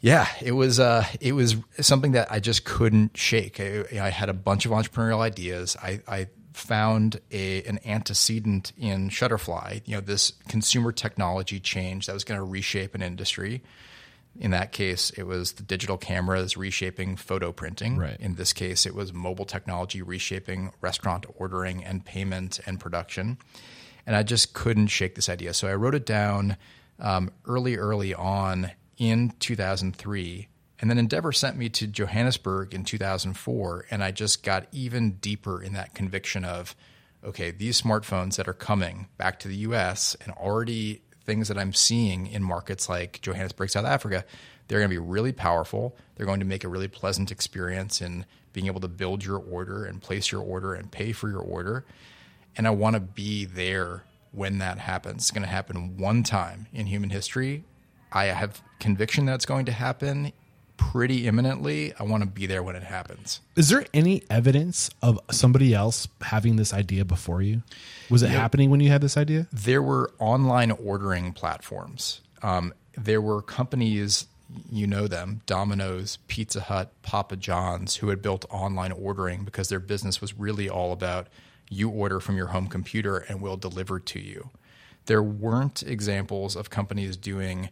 Yeah, 0.00 0.28
it 0.40 0.52
was 0.52 0.78
uh, 0.78 1.04
it 1.20 1.32
was 1.32 1.56
something 1.80 2.12
that 2.12 2.30
I 2.30 2.38
just 2.38 2.64
couldn't 2.64 3.16
shake. 3.16 3.58
I, 3.58 3.84
I 4.00 4.10
had 4.10 4.28
a 4.28 4.32
bunch 4.32 4.64
of 4.64 4.70
entrepreneurial 4.70 5.20
ideas. 5.20 5.76
I, 5.82 6.00
I 6.06 6.28
found 6.52 7.20
a 7.32 7.64
an 7.64 7.80
antecedent 7.84 8.72
in 8.78 9.08
Shutterfly. 9.08 9.82
You 9.86 9.96
know, 9.96 10.00
this 10.00 10.34
consumer 10.48 10.92
technology 10.92 11.58
change 11.58 12.06
that 12.06 12.12
was 12.12 12.24
going 12.24 12.38
to 12.38 12.44
reshape 12.44 12.94
an 12.94 13.02
industry. 13.02 13.62
In 14.38 14.52
that 14.52 14.70
case, 14.70 15.10
it 15.10 15.24
was 15.24 15.52
the 15.52 15.64
digital 15.64 15.98
cameras 15.98 16.56
reshaping 16.56 17.16
photo 17.16 17.50
printing. 17.50 17.96
Right. 17.96 18.16
In 18.20 18.36
this 18.36 18.52
case, 18.52 18.86
it 18.86 18.94
was 18.94 19.12
mobile 19.12 19.46
technology 19.46 20.00
reshaping 20.00 20.70
restaurant 20.80 21.26
ordering 21.36 21.84
and 21.84 22.04
payment 22.04 22.60
and 22.66 22.78
production. 22.78 23.38
And 24.08 24.16
I 24.16 24.22
just 24.22 24.54
couldn't 24.54 24.86
shake 24.86 25.16
this 25.16 25.28
idea. 25.28 25.52
So 25.52 25.68
I 25.68 25.74
wrote 25.74 25.94
it 25.94 26.06
down 26.06 26.56
um, 26.98 27.30
early, 27.44 27.76
early 27.76 28.14
on 28.14 28.70
in 28.96 29.34
2003. 29.38 30.48
And 30.80 30.90
then 30.90 30.96
Endeavor 30.96 31.30
sent 31.30 31.58
me 31.58 31.68
to 31.68 31.86
Johannesburg 31.86 32.72
in 32.72 32.84
2004. 32.84 33.84
And 33.90 34.02
I 34.02 34.10
just 34.10 34.42
got 34.42 34.66
even 34.72 35.10
deeper 35.16 35.62
in 35.62 35.74
that 35.74 35.92
conviction 35.94 36.46
of 36.46 36.74
okay, 37.22 37.50
these 37.50 37.82
smartphones 37.82 38.36
that 38.36 38.48
are 38.48 38.54
coming 38.54 39.08
back 39.18 39.40
to 39.40 39.48
the 39.48 39.56
US 39.56 40.16
and 40.24 40.32
already 40.32 41.02
things 41.26 41.48
that 41.48 41.58
I'm 41.58 41.74
seeing 41.74 42.28
in 42.28 42.42
markets 42.42 42.88
like 42.88 43.20
Johannesburg, 43.20 43.68
South 43.68 43.84
Africa, 43.84 44.24
they're 44.68 44.78
going 44.78 44.88
to 44.88 44.94
be 44.94 45.06
really 45.06 45.32
powerful. 45.32 45.98
They're 46.14 46.24
going 46.24 46.40
to 46.40 46.46
make 46.46 46.64
a 46.64 46.68
really 46.68 46.88
pleasant 46.88 47.30
experience 47.30 48.00
in 48.00 48.24
being 48.54 48.68
able 48.68 48.80
to 48.80 48.88
build 48.88 49.22
your 49.22 49.38
order 49.38 49.84
and 49.84 50.00
place 50.00 50.32
your 50.32 50.40
order 50.40 50.72
and 50.72 50.90
pay 50.90 51.12
for 51.12 51.28
your 51.28 51.42
order. 51.42 51.84
And 52.58 52.66
I 52.66 52.70
want 52.70 52.94
to 52.94 53.00
be 53.00 53.44
there 53.44 54.02
when 54.32 54.58
that 54.58 54.78
happens. 54.78 55.22
It's 55.22 55.30
going 55.30 55.44
to 55.44 55.48
happen 55.48 55.96
one 55.96 56.22
time 56.24 56.66
in 56.72 56.86
human 56.86 57.10
history. 57.10 57.64
I 58.12 58.26
have 58.26 58.60
conviction 58.80 59.26
that 59.26 59.36
it's 59.36 59.46
going 59.46 59.64
to 59.66 59.72
happen 59.72 60.32
pretty 60.76 61.26
imminently. 61.26 61.92
I 61.98 62.04
want 62.04 62.22
to 62.22 62.28
be 62.28 62.46
there 62.46 62.62
when 62.62 62.76
it 62.76 62.82
happens. 62.84 63.40
Is 63.56 63.68
there 63.68 63.84
any 63.94 64.22
evidence 64.30 64.90
of 65.02 65.20
somebody 65.30 65.74
else 65.74 66.08
having 66.22 66.56
this 66.56 66.72
idea 66.72 67.04
before 67.04 67.42
you? 67.42 67.62
Was 68.10 68.22
it 68.22 68.30
happening 68.30 68.70
when 68.70 68.80
you 68.80 68.90
had 68.90 69.00
this 69.00 69.16
idea? 69.16 69.46
there 69.52 69.82
were 69.82 70.12
online 70.18 70.70
ordering 70.70 71.32
platforms. 71.32 72.20
Um, 72.42 72.72
there 72.96 73.20
were 73.20 73.42
companies, 73.42 74.26
you 74.70 74.86
know 74.86 75.06
them, 75.06 75.42
Domino's, 75.46 76.18
Pizza 76.28 76.60
Hut, 76.60 76.90
Papa 77.02 77.36
John's, 77.36 77.96
who 77.96 78.08
had 78.08 78.22
built 78.22 78.44
online 78.50 78.92
ordering 78.92 79.44
because 79.44 79.68
their 79.68 79.80
business 79.80 80.20
was 80.20 80.34
really 80.34 80.68
all 80.68 80.92
about 80.92 81.26
you 81.70 81.88
order 81.88 82.20
from 82.20 82.36
your 82.36 82.48
home 82.48 82.66
computer 82.66 83.18
and 83.18 83.40
we'll 83.40 83.56
deliver 83.56 84.00
to 84.00 84.20
you. 84.20 84.50
There 85.06 85.22
weren't 85.22 85.82
examples 85.82 86.56
of 86.56 86.70
companies 86.70 87.16
doing 87.16 87.70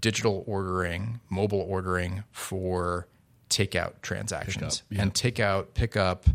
digital 0.00 0.44
ordering, 0.46 1.20
mobile 1.28 1.60
ordering 1.60 2.24
for 2.32 3.06
takeout 3.48 4.02
transactions. 4.02 4.82
And 5.00 5.14
takeout, 5.14 5.74
pickup, 5.74 6.26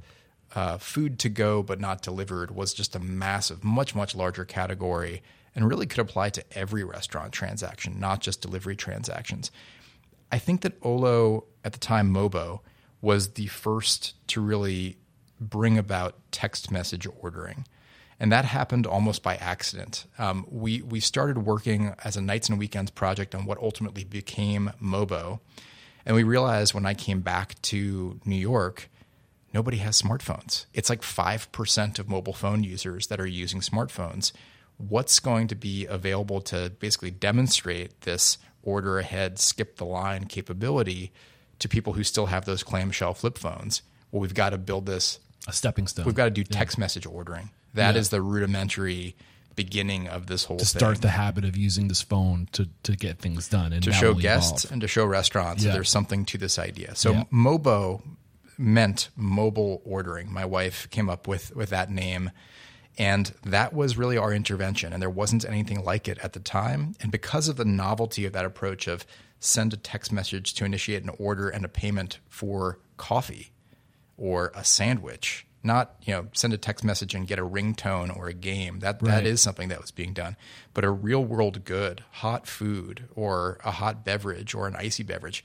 uh, 0.56 0.78
food 0.78 1.20
to 1.20 1.30
go 1.30 1.64
but 1.64 1.80
not 1.80 2.02
delivered 2.02 2.52
was 2.52 2.74
just 2.74 2.96
a 2.96 3.00
massive, 3.00 3.64
much, 3.64 3.96
much 3.96 4.16
larger 4.16 4.46
category 4.46 5.22
and 5.56 5.70
really 5.70 5.86
could 5.86 6.00
apply 6.00 6.30
to 6.30 6.44
every 6.58 6.84
restaurant 6.84 7.32
transaction, 7.34 8.00
not 8.00 8.22
just 8.22 8.42
delivery 8.42 8.76
transactions. 8.76 9.52
I 10.32 10.40
think 10.40 10.62
that 10.62 10.74
Olo, 10.82 11.46
at 11.64 11.74
the 11.74 11.80
time, 11.80 12.14
Mobo, 12.14 12.62
was 13.02 13.34
the 13.34 13.48
first 13.48 14.16
to 14.28 14.42
really 14.42 14.98
bring 15.42 15.78
about 15.78 16.16
text 16.32 16.72
message 16.72 17.08
ordering. 17.20 17.66
And 18.20 18.32
that 18.32 18.46
happened 18.46 18.86
almost 18.86 19.24
by 19.24 19.36
accident. 19.38 20.06
Um, 20.20 20.46
we, 20.48 20.84
we 20.84 21.00
started 21.00 21.40
working 21.40 21.96
as 22.04 22.16
a 22.16 22.22
nights 22.22 22.50
and 22.50 22.60
weekends 22.60 22.92
project 22.92 23.34
on 23.34 23.46
what 23.46 23.58
ultimately 23.58 24.04
became 24.04 24.72
Mobo. 24.82 25.40
And 26.06 26.16
we 26.16 26.24
realized 26.24 26.76
when 26.76 26.86
I 26.86 26.94
came 26.94 27.22
back 27.22 27.60
to 27.64 28.20
New 28.24 28.36
York, 28.36 28.90
nobody 29.54 29.78
has 29.78 30.00
smartphones. 30.00 30.66
It's 30.74 30.90
like 30.90 31.02
5% 31.02 32.00
of 32.00 32.08
mobile 32.08 32.34
phone 32.34 32.64
users 32.64 33.08
that 33.08 33.20
are 33.20 33.28
using 33.28 33.60
smartphones. 33.60 34.32
What's 34.78 35.20
going 35.20 35.48
to 35.48 35.56
be 35.56 35.88
available 35.88 36.42
to 36.42 36.72
basically 36.80 37.12
demonstrate 37.12 38.02
this 38.02 38.38
order 38.64 39.00
ahead, 39.00 39.40
skip 39.40 39.78
the 39.78 39.86
line 39.86 40.26
capability 40.26 41.12
to 41.58 41.68
people 41.68 41.94
who 41.94 42.04
still 42.04 42.28
have 42.28 42.46
those 42.46 42.64
clamshell 42.64 43.14
flip 43.14 43.38
phones. 43.38 43.82
Well, 44.12 44.22
we've 44.22 44.34
got 44.34 44.52
to 44.52 44.58
build 44.58 44.86
this. 44.86 45.20
A 45.48 45.54
stepping 45.54 45.88
stone. 45.88 46.06
We've 46.06 46.16
got 46.16 46.26
to 46.26 46.32
do 46.32 46.44
text 46.44 46.78
message 46.78 47.06
ordering. 47.06 47.50
That 47.74 47.96
is 47.96 48.10
the 48.10 48.22
rudimentary 48.22 49.16
beginning 49.56 50.08
of 50.08 50.28
this 50.28 50.46
whole 50.46 50.58
to 50.58 50.66
thing. 50.66 50.80
start 50.80 51.02
the 51.02 51.10
habit 51.10 51.44
of 51.44 51.58
using 51.58 51.88
this 51.90 52.02
phone 52.02 52.48
to, 52.54 52.70
to 52.84 52.96
get 52.96 53.20
things 53.20 53.48
done 53.50 53.74
and 53.74 53.84
to 53.84 53.92
show 53.92 54.14
guests 54.14 54.64
evolve. 54.66 54.72
and 54.72 54.82
to 54.82 54.88
show 54.88 55.06
restaurants 55.06 55.62
Yeah. 55.64 55.70
that 55.72 55.74
there's 55.76 55.90
something 55.90 56.24
to 56.26 56.38
this 56.38 56.58
idea. 56.58 56.96
So 56.96 57.12
Yeah. 57.12 57.24
Mobo 57.34 58.02
meant 58.58 59.10
mobile 59.16 59.82
ordering. 59.84 60.32
My 60.32 60.46
wife 60.46 60.90
came 60.90 61.10
up 61.10 61.28
with 61.28 61.54
with 61.56 61.70
that 61.70 61.90
name 61.90 62.32
and 62.98 63.34
that 63.44 63.74
was 63.74 63.98
really 63.98 64.18
our 64.18 64.32
intervention 64.34 64.94
and 64.94 65.02
there 65.02 65.10
wasn't 65.10 65.44
anything 65.46 65.84
like 65.84 66.08
it 66.08 66.18
at 66.20 66.34
the 66.34 66.40
time 66.40 66.94
and 67.02 67.12
because 67.12 67.48
of 67.48 67.56
the 67.58 67.66
novelty 67.66 68.26
of 68.26 68.34
that 68.34 68.46
approach 68.46 68.88
of 68.88 69.06
send 69.40 69.74
a 69.74 69.78
text 69.78 70.12
message 70.12 70.54
to 70.54 70.66
initiate 70.66 71.02
an 71.04 71.10
order 71.18 71.50
and 71.50 71.66
a 71.66 71.70
payment 71.70 72.20
for 72.30 72.80
coffee 72.98 73.51
or 74.22 74.52
a 74.56 74.64
sandwich 74.64 75.46
not 75.64 75.96
you 76.04 76.14
know 76.14 76.28
send 76.34 76.54
a 76.54 76.58
text 76.58 76.84
message 76.84 77.14
and 77.14 77.28
get 77.28 77.38
a 77.40 77.46
ringtone 77.46 78.16
or 78.16 78.28
a 78.28 78.34
game 78.34 78.80
that 78.80 79.02
Right. 79.02 79.12
that 79.12 79.26
is 79.26 79.42
something 79.42 79.70
that 79.70 79.82
was 79.82 79.92
being 79.92 80.14
done 80.14 80.36
but 80.74 80.84
a 80.84 80.92
real 80.92 81.24
world 81.24 81.66
good 81.66 82.04
hot 82.12 82.48
food 82.48 83.06
or 83.16 83.60
a 83.64 83.72
hot 83.72 84.06
beverage 84.06 84.56
or 84.56 84.68
an 84.68 84.76
icy 84.76 85.04
beverage 85.04 85.44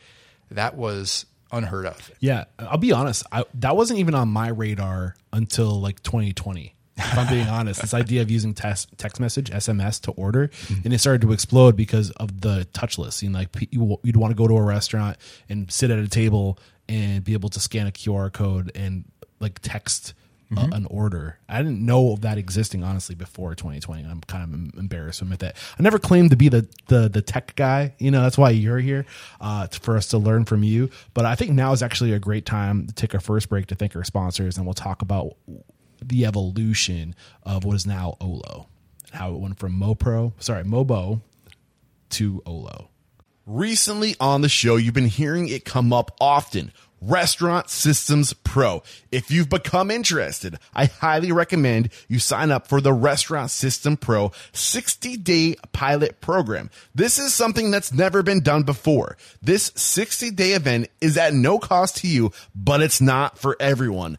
that 0.50 0.76
was 0.76 1.26
unheard 1.52 1.86
of 1.86 2.10
Yeah, 2.20 2.44
I'll 2.58 2.78
be 2.78 2.92
honest. 2.92 3.24
I, 3.30 3.44
that 3.54 3.76
wasn't 3.76 4.00
even 4.00 4.14
on 4.14 4.28
my 4.28 4.48
radar 4.48 5.14
until 5.32 5.80
like 5.80 6.02
2020. 6.02 6.74
If 6.98 7.18
I'm 7.18 7.28
being 7.28 7.46
honest, 7.46 7.82
this 7.82 7.92
idea 7.92 8.22
of 8.22 8.30
using 8.30 8.54
text 8.54 8.88
text 8.96 9.20
message 9.20 9.50
SMS 9.50 10.00
to 10.02 10.12
order, 10.12 10.48
mm-hmm. 10.48 10.80
and 10.84 10.94
it 10.94 10.98
started 10.98 11.20
to 11.22 11.32
explode 11.32 11.76
because 11.76 12.10
of 12.12 12.40
the 12.40 12.66
touchless. 12.72 13.22
You 13.22 13.28
know, 13.28 13.40
like 13.40 13.50
you, 13.70 14.00
you'd 14.02 14.16
want 14.16 14.30
to 14.30 14.34
go 14.34 14.48
to 14.48 14.56
a 14.56 14.62
restaurant 14.62 15.18
and 15.48 15.70
sit 15.70 15.90
at 15.90 15.98
a 15.98 16.08
table 16.08 16.58
and 16.88 17.24
be 17.24 17.32
able 17.32 17.48
to 17.50 17.60
scan 17.60 17.86
a 17.86 17.92
QR 17.92 18.32
code 18.32 18.72
and 18.74 19.04
like 19.40 19.58
text 19.60 20.14
uh, 20.56 20.68
an 20.72 20.86
order. 20.86 21.38
I 21.48 21.58
didn't 21.58 21.84
know 21.84 22.12
of 22.12 22.20
that 22.20 22.38
existing 22.38 22.84
honestly 22.84 23.14
before 23.14 23.54
2020. 23.54 24.04
I'm 24.04 24.20
kind 24.22 24.44
of 24.44 24.78
embarrassed 24.78 25.18
to 25.18 25.24
admit 25.24 25.40
that. 25.40 25.56
I 25.78 25.82
never 25.82 25.98
claimed 25.98 26.30
to 26.30 26.36
be 26.36 26.48
the 26.48 26.68
the 26.86 27.08
the 27.08 27.22
tech 27.22 27.54
guy. 27.56 27.94
You 27.98 28.10
know, 28.10 28.22
that's 28.22 28.38
why 28.38 28.50
you're 28.50 28.78
here 28.78 29.06
uh, 29.40 29.66
for 29.66 29.96
us 29.96 30.08
to 30.08 30.18
learn 30.18 30.44
from 30.44 30.62
you. 30.62 30.90
But 31.14 31.24
I 31.24 31.34
think 31.34 31.52
now 31.52 31.72
is 31.72 31.82
actually 31.82 32.12
a 32.12 32.18
great 32.18 32.46
time 32.46 32.86
to 32.86 32.94
take 32.94 33.14
our 33.14 33.20
first 33.20 33.48
break 33.48 33.66
to 33.66 33.74
thank 33.74 33.96
our 33.96 34.04
sponsors, 34.04 34.56
and 34.56 34.66
we'll 34.66 34.74
talk 34.74 35.02
about 35.02 35.36
the 36.02 36.26
evolution 36.26 37.14
of 37.42 37.64
what 37.64 37.74
is 37.74 37.86
now 37.86 38.16
Olo, 38.20 38.68
how 39.12 39.34
it 39.34 39.40
went 39.40 39.58
from 39.58 39.72
MoPro, 39.72 40.32
sorry, 40.38 40.64
Mobo 40.64 41.20
to 42.10 42.42
Olo. 42.46 42.88
Recently 43.46 44.16
on 44.18 44.40
the 44.40 44.48
show, 44.48 44.74
you've 44.74 44.92
been 44.92 45.06
hearing 45.06 45.48
it 45.48 45.64
come 45.64 45.92
up 45.92 46.10
often. 46.20 46.72
Restaurant 47.00 47.70
Systems 47.70 48.32
Pro. 48.32 48.82
If 49.12 49.30
you've 49.30 49.48
become 49.48 49.88
interested, 49.88 50.58
I 50.74 50.86
highly 50.86 51.30
recommend 51.30 51.90
you 52.08 52.18
sign 52.18 52.50
up 52.50 52.66
for 52.66 52.80
the 52.80 52.92
Restaurant 52.92 53.52
System 53.52 53.96
Pro 53.96 54.32
60 54.52 55.16
day 55.18 55.54
pilot 55.70 56.20
program. 56.20 56.70
This 56.92 57.20
is 57.20 57.34
something 57.34 57.70
that's 57.70 57.92
never 57.92 58.24
been 58.24 58.40
done 58.40 58.64
before. 58.64 59.16
This 59.40 59.70
60 59.76 60.32
day 60.32 60.54
event 60.54 60.88
is 61.00 61.16
at 61.16 61.32
no 61.32 61.60
cost 61.60 61.98
to 61.98 62.08
you, 62.08 62.32
but 62.52 62.82
it's 62.82 63.00
not 63.00 63.38
for 63.38 63.56
everyone. 63.60 64.18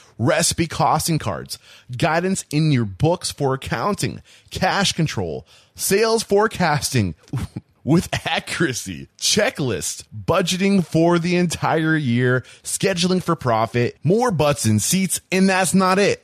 recipe 0.21 0.67
costing 0.67 1.17
cards, 1.17 1.57
guidance 1.97 2.45
in 2.51 2.71
your 2.71 2.85
books 2.85 3.31
for 3.31 3.55
accounting, 3.55 4.21
cash 4.51 4.93
control, 4.93 5.47
sales 5.73 6.21
forecasting 6.21 7.15
with 7.83 8.07
accuracy, 8.27 9.07
checklist, 9.17 10.03
budgeting 10.15 10.85
for 10.85 11.17
the 11.17 11.35
entire 11.35 11.95
year, 11.95 12.41
scheduling 12.63 13.21
for 13.21 13.35
profit, 13.35 13.97
more 14.03 14.29
butts 14.29 14.65
and 14.65 14.81
seats, 14.81 15.19
and 15.31 15.49
that's 15.49 15.73
not 15.73 15.97
it. 15.97 16.23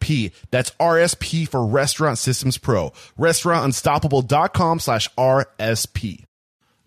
RSP. 0.00 0.32
That's 0.50 0.70
RSP 0.72 1.48
for 1.48 1.66
Restaurant 1.66 2.18
Systems 2.18 2.58
Pro. 2.58 2.90
Restaurantunstoppable.com 3.18 4.80
slash 4.80 5.08
RSP. 5.14 6.24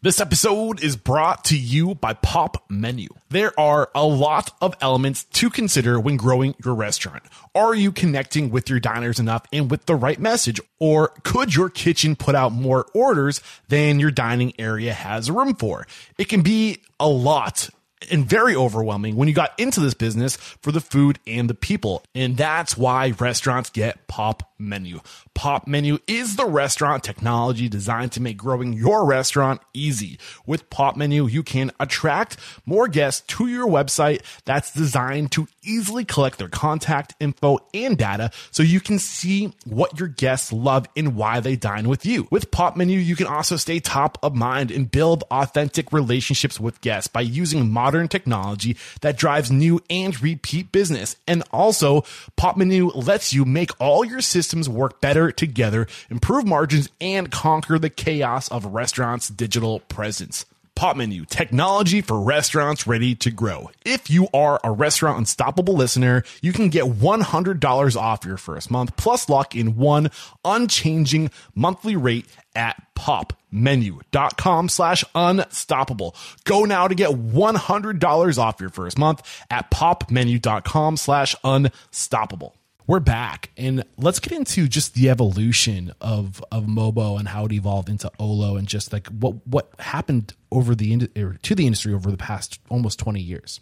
This 0.02 0.22
episode 0.22 0.82
is 0.82 0.96
brought 0.96 1.44
to 1.46 1.58
you 1.60 1.94
by 1.94 2.14
Pop 2.14 2.64
Menu. 2.70 3.10
There 3.32 3.52
are 3.60 3.90
a 3.94 4.06
lot 4.06 4.56
of 4.62 4.74
elements 4.80 5.26
to 5.26 5.50
consider 5.50 6.00
when 6.00 6.16
growing 6.16 6.56
your 6.64 6.74
restaurant. 6.74 7.24
Are 7.54 7.76
you 7.76 7.92
connecting 7.92 8.50
with 8.50 8.70
your 8.70 8.80
diners 8.80 9.20
enough 9.20 9.46
and 9.52 9.70
with 9.70 9.88
the 9.88 9.96
right 9.96 10.18
message? 10.18 10.62
Or 10.80 11.10
could 11.24 11.54
your 11.54 11.70
kitchen 11.70 12.16
put 12.16 12.34
out 12.34 12.54
more 12.54 12.86
orders 12.94 13.42
than 13.68 14.00
your 14.00 14.12
dining 14.12 14.54
area 14.58 14.94
has 14.94 15.30
room 15.30 15.54
for? 15.56 15.86
It 16.18 16.30
can 16.30 16.44
be 16.44 16.78
a 16.98 17.10
lot 17.10 17.70
and 18.12 18.26
very 18.26 18.56
overwhelming 18.56 19.16
when 19.16 19.28
you 19.28 19.34
got 19.34 19.52
into 19.58 19.80
this 19.80 19.94
business 19.94 20.36
for 20.36 20.72
the 20.72 20.82
food 20.82 21.20
and 21.28 21.50
the 21.50 21.54
people. 21.54 22.04
And 22.16 22.38
that's 22.38 22.78
why 22.78 23.14
restaurants 23.20 23.70
get 23.70 24.08
Pop 24.08 24.49
Menu. 24.60 25.00
Pop 25.34 25.68
Menu 25.68 26.00
is 26.06 26.36
the 26.36 26.46
restaurant 26.46 27.02
technology 27.02 27.70
designed 27.70 28.12
to 28.12 28.22
make 28.22 28.36
growing 28.36 28.74
your 28.74 29.06
restaurant 29.06 29.62
easy. 29.74 30.20
With 30.46 30.70
Pop 30.70 30.98
Menu, 30.98 31.28
you 31.28 31.44
can 31.44 31.72
attract 31.80 32.36
more 32.66 32.90
guests 32.90 33.22
to 33.36 33.48
your 33.48 33.68
website 33.68 34.22
that's 34.44 34.74
designed 34.74 35.32
to 35.32 35.48
easily 35.64 36.04
collect 36.04 36.40
their 36.40 36.50
contact 36.50 37.16
info 37.22 37.60
and 37.74 37.98
data 37.98 38.32
so 38.52 38.62
you 38.62 38.82
can 38.82 39.00
see 39.00 39.54
what 39.66 39.98
your 39.98 40.10
guests 40.10 40.52
love 40.52 40.88
and 40.98 41.16
why 41.16 41.40
they 41.40 41.56
dine 41.56 41.88
with 41.88 42.06
you. 42.06 42.28
With 42.30 42.52
Pop 42.52 42.76
Menu, 42.76 43.00
you 43.00 43.16
can 43.16 43.28
also 43.28 43.56
stay 43.56 43.80
top 43.80 44.18
of 44.22 44.36
mind 44.36 44.72
and 44.72 44.92
build 44.92 45.24
authentic 45.32 45.94
relationships 45.94 46.60
with 46.60 46.82
guests 46.82 47.08
by 47.08 47.22
using 47.22 47.72
modern 47.72 48.10
technology 48.10 48.76
that 49.02 49.18
drives 49.18 49.50
new 49.50 49.80
and 49.90 50.22
repeat 50.22 50.74
business. 50.74 51.16
And 51.28 51.44
also, 51.52 52.04
Pop 52.36 52.58
Menu 52.58 52.88
lets 52.90 53.32
you 53.32 53.46
make 53.46 53.72
all 53.80 54.04
your 54.04 54.20
systems 54.20 54.49
work 54.70 55.02
better 55.02 55.32
together, 55.32 55.86
improve 56.10 56.48
margins, 56.48 56.90
and 57.00 57.30
conquer 57.30 57.78
the 57.78 57.90
chaos 57.90 58.48
of 58.48 58.66
restaurants' 58.66 59.30
digital 59.30 59.82
presence. 59.82 60.46
Pop 60.80 60.96
Menu, 60.96 61.26
technology 61.26 62.00
for 62.00 62.22
restaurants 62.22 62.88
ready 62.88 63.14
to 63.14 63.30
grow. 63.32 63.70
If 63.84 64.10
you 64.10 64.30
are 64.34 64.62
a 64.64 64.72
Restaurant 64.72 65.18
Unstoppable 65.18 65.74
listener, 65.74 66.24
you 66.42 66.54
can 66.54 66.70
get 66.70 66.86
$100 66.86 67.96
off 67.98 68.24
your 68.24 68.38
first 68.38 68.72
month 68.72 68.96
plus 68.96 69.28
lock 69.28 69.58
in 69.58 69.76
one 69.76 70.10
unchanging 70.46 71.32
monthly 71.54 71.98
rate 71.98 72.28
at 72.56 72.82
popmenu.com 72.96 74.70
slash 74.70 75.04
unstoppable. 75.14 76.16
Go 76.46 76.64
now 76.64 76.88
to 76.88 76.96
get 76.96 77.10
$100 77.10 78.38
off 78.38 78.62
your 78.62 78.70
first 78.70 78.98
month 78.98 79.46
at 79.52 79.70
popmenu.com 79.70 80.96
slash 80.96 81.36
unstoppable. 81.44 82.56
We're 82.90 83.00
back 83.00 83.52
and 83.56 83.84
let's 83.98 84.20
get 84.20 84.34
into 84.34 84.68
just 84.68 84.96
the 84.96 85.12
evolution 85.12 85.94
of 86.02 86.44
of 86.52 86.64
Mobo 86.64 87.20
and 87.20 87.28
how 87.28 87.46
it 87.46 87.52
evolved 87.52 87.88
into 87.88 88.12
Olo 88.18 88.56
and 88.56 88.68
just 88.68 88.92
like 88.92 89.06
what 89.10 89.46
what 89.46 89.70
happened 89.78 90.34
over 90.52 90.74
the 90.74 91.08
or 91.16 91.38
to 91.44 91.54
the 91.54 91.68
industry 91.68 91.94
over 91.94 92.10
the 92.10 92.18
past 92.18 92.60
almost 92.68 92.98
20 92.98 93.22
years. 93.22 93.60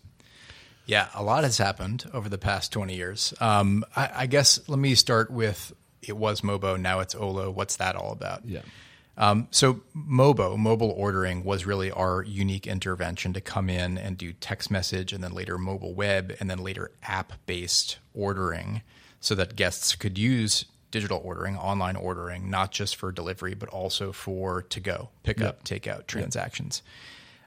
Yeah, 0.85 1.09
a 1.13 1.21
lot 1.23 1.43
has 1.43 1.57
happened 1.57 2.09
over 2.13 2.29
the 2.29 2.37
past 2.37 2.71
20 2.71 2.95
years. 2.95 3.33
Um, 3.41 3.83
I, 3.97 4.11
I 4.15 4.25
guess 4.27 4.61
let 4.69 4.79
me 4.79 4.95
start 4.95 5.29
with 5.29 5.73
it 6.01 6.15
was 6.15 6.39
Mobo, 6.39 6.79
now 6.79 7.01
it's 7.01 7.13
Olo. 7.13 7.51
What's 7.51 7.75
that 7.75 7.97
all 7.97 8.13
about? 8.13 8.45
Yeah. 8.45 8.61
Um, 9.17 9.49
so 9.51 9.81
Mobo, 9.93 10.57
mobile 10.57 10.93
ordering, 10.95 11.43
was 11.43 11.65
really 11.65 11.91
our 11.91 12.23
unique 12.23 12.65
intervention 12.65 13.33
to 13.33 13.41
come 13.41 13.69
in 13.69 13.97
and 13.97 14.17
do 14.17 14.31
text 14.31 14.71
message 14.71 15.11
and 15.11 15.21
then 15.21 15.33
later 15.33 15.57
mobile 15.57 15.93
web 15.93 16.33
and 16.39 16.49
then 16.49 16.59
later 16.59 16.91
app 17.03 17.33
based 17.45 17.97
ordering 18.13 18.83
so 19.27 19.35
that 19.35 19.57
guests 19.57 19.93
could 19.95 20.17
use 20.17 20.65
digital 20.89 21.21
ordering, 21.21 21.57
online 21.57 21.97
ordering, 21.97 22.49
not 22.49 22.71
just 22.71 22.95
for 22.95 23.11
delivery, 23.11 23.53
but 23.53 23.67
also 23.69 24.13
for 24.13 24.61
to 24.63 24.79
go, 24.79 25.09
pick 25.23 25.41
up, 25.41 25.63
take 25.65 25.85
out 25.85 26.07
transactions. 26.07 26.81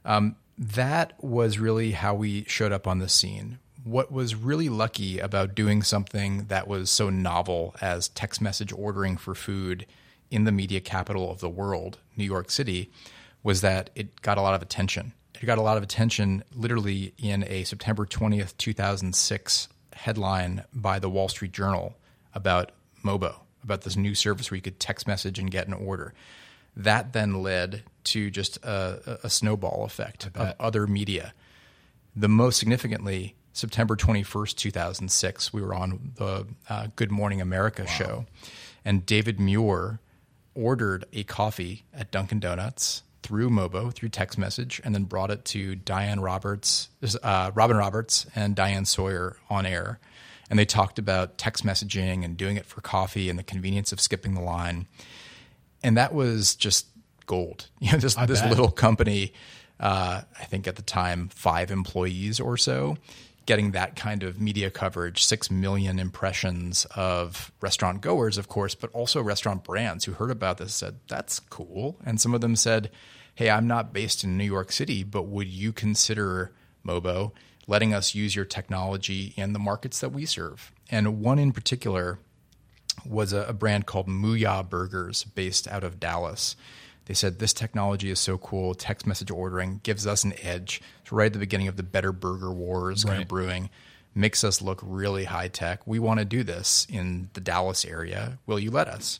Um, 0.05 0.37
that 0.59 1.15
was 1.25 1.59
really 1.59 1.93
how 1.93 2.15
we 2.15 2.45
showed 2.45 2.71
up 2.71 2.87
on 2.87 2.99
the 2.99 3.09
scene. 3.09 3.59
What 3.83 4.13
was 4.13 4.35
really 4.35 4.69
lucky 4.69 5.19
about 5.19 5.55
doing 5.55 5.83
something 5.83 6.45
that 6.49 6.69
was 6.69 6.91
so 6.91 7.09
novel 7.09 7.75
as 7.81 8.09
text 8.09 8.43
message 8.43 8.75
ordering 8.75 9.17
for 9.17 9.35
food 9.35 9.87
in 10.31 10.45
the 10.45 10.53
media 10.53 10.81
capital 10.81 11.31
of 11.31 11.41
the 11.41 11.49
world, 11.49 11.99
New 12.15 12.25
York 12.25 12.51
City, 12.51 12.91
was 13.43 13.63
that 13.63 13.89
it 13.95 14.21
got 14.21 14.37
a 14.37 14.43
lot 14.43 14.55
of 14.55 14.61
attention. 14.61 15.15
It 15.41 15.47
got 15.47 15.57
a 15.57 15.63
lot 15.63 15.79
of 15.79 15.83
attention 15.83 16.45
literally 16.55 17.15
in 17.17 17.43
a 17.45 17.65
September 17.65 18.05
20th, 18.05 18.55
2006 18.59 19.69
headline 20.01 20.65
by 20.73 20.99
the 20.99 21.11
Wall 21.11 21.29
Street 21.29 21.53
Journal 21.53 21.95
about 22.35 22.73
Mobo, 23.05 23.35
about 23.63 23.83
this 23.83 23.97
new 23.97 24.15
service 24.15 24.51
where 24.51 24.57
you 24.57 24.63
could 24.63 24.81
text 24.81 25.07
message 25.07 25.39
and 25.39 25.51
get 25.51 25.67
an 25.67 25.75
order. 25.75 26.15
That 26.75 27.13
then 27.13 27.43
led 27.43 27.83
to 28.05 28.31
just 28.31 28.57
a, 28.65 29.19
a 29.23 29.29
snowball 29.29 29.85
effect 29.85 30.27
of 30.35 30.55
other 30.59 30.87
media. 30.87 31.35
The 32.17 32.29
most 32.29 32.59
significantly, 32.59 33.35
September 33.53 33.95
21st, 33.95 34.55
2006, 34.57 35.53
we 35.53 35.61
were 35.61 35.75
on 35.75 36.13
the 36.17 36.47
uh, 36.71 36.87
Good 36.97 37.11
Morning 37.11 37.43
America 37.43 37.87
show, 37.87 38.25
and 38.85 39.05
David 39.05 39.39
Muir 39.39 39.99
ordered 40.55 41.05
a 41.13 41.25
coffee 41.25 41.85
at 41.93 42.11
Dunkin' 42.11 42.41
Donuts 42.41 43.03
through 43.23 43.51
Mobo, 43.51 43.93
through 43.93 44.09
text 44.09 44.39
message, 44.39 44.81
and 44.85 44.95
then 44.95 45.05
brought 45.05 45.31
it 45.31 45.45
to 45.47 45.75
Diane 45.77 46.21
Roberts, 46.21 46.89
uh, 47.23 47.51
Robin 47.55 47.77
Roberts, 47.77 48.27
and 48.35 48.55
Diane 48.55 48.85
Sawyer 48.85 49.37
on 49.49 49.67
air. 49.67 49.99
And 50.49 50.59
they 50.59 50.65
talked 50.65 50.99
about 50.99 51.39
text 51.39 51.65
messaging 51.65 52.25
and 52.25 52.37
doing 52.37 52.57
it 52.57 52.67
for 52.67 52.81
coffee 52.81 53.31
and 53.31 53.39
the 53.39 53.43
convenience 53.45 53.93
of 53.93 54.01
skipping 54.01 54.35
the 54.35 54.41
line. 54.41 54.87
And 55.83 55.97
that 55.97 56.13
was 56.13 56.55
just 56.55 56.87
gold. 57.27 57.69
You 57.81 57.93
know, 57.93 57.99
this, 57.99 58.15
this 58.15 58.41
bet. 58.41 58.51
little 58.51 58.71
company, 58.71 59.33
uh, 59.79 60.23
I 60.39 60.45
think 60.45 60.67
at 60.67 60.77
the 60.77 60.83
time, 60.83 61.29
five 61.29 61.71
employees 61.71 62.41
or 62.41 62.57
so, 62.57 62.99
getting 63.51 63.73
that 63.73 63.97
kind 63.97 64.23
of 64.23 64.41
media 64.41 64.71
coverage, 64.71 65.25
six 65.25 65.51
million 65.51 65.99
impressions 65.99 66.87
of 66.95 67.51
restaurant 67.61 68.01
goers, 68.01 68.39
of 68.39 68.47
course, 68.47 68.77
but 68.77 68.89
also 68.93 69.21
restaurant 69.21 69.65
brands 69.65 70.05
who 70.05 70.13
heard 70.13 70.31
about 70.31 70.59
this 70.59 70.73
said, 70.73 70.95
that's 71.09 71.41
cool. 71.41 71.99
And 72.05 72.21
some 72.21 72.33
of 72.33 72.43
them 72.43 72.55
said, 72.55 72.93
hey, 73.35 73.51
I'm 73.51 73.67
not 73.67 73.93
based 73.93 74.23
in 74.23 74.39
New 74.39 74.45
York 74.45 74.71
City, 74.71 75.03
but 75.03 75.25
would 75.25 75.49
you 75.49 75.73
consider 75.73 76.53
Mobo 76.87 77.33
letting 77.67 77.93
us 77.93 78.15
use 78.15 78.37
your 78.37 78.45
technology 78.45 79.35
in 79.37 79.53
the 79.53 79.59
markets 79.59 79.99
that 79.99 80.13
we 80.13 80.27
serve? 80.27 80.71
And 80.89 81.21
one 81.21 81.41
in 81.41 81.51
particular 81.51 82.21
was 83.05 83.33
a, 83.33 83.47
a 83.47 83.53
brand 83.53 83.85
called 83.85 84.07
Mooyah 84.07 84.71
Burgers 84.71 85.25
based 85.25 85.67
out 85.67 85.83
of 85.83 85.99
Dallas. 85.99 86.55
They 87.11 87.15
said 87.15 87.41
this 87.41 87.53
technology 87.53 88.09
is 88.09 88.21
so 88.21 88.39
cool. 88.39 88.73
Text 88.73 89.05
message 89.05 89.33
ordering 89.33 89.81
gives 89.83 90.07
us 90.07 90.23
an 90.23 90.33
edge. 90.43 90.81
It's 91.03 91.11
right 91.11 91.27
at 91.27 91.33
the 91.33 91.41
beginning 91.41 91.67
of 91.67 91.77
the 91.77 91.83
better 91.83 92.13
burger 92.13 92.53
wars 92.53 93.03
kind 93.03 93.21
of 93.21 93.27
brewing. 93.27 93.69
Makes 94.15 94.45
us 94.45 94.63
look 94.63 94.79
really 94.81 95.25
high 95.25 95.49
tech. 95.49 95.85
We 95.89 95.99
want 95.99 96.21
to 96.21 96.25
do 96.25 96.45
this 96.45 96.87
in 96.89 97.29
the 97.33 97.41
Dallas 97.41 97.85
area. 97.85 98.39
Will 98.47 98.61
you 98.61 98.71
let 98.71 98.87
us? 98.87 99.19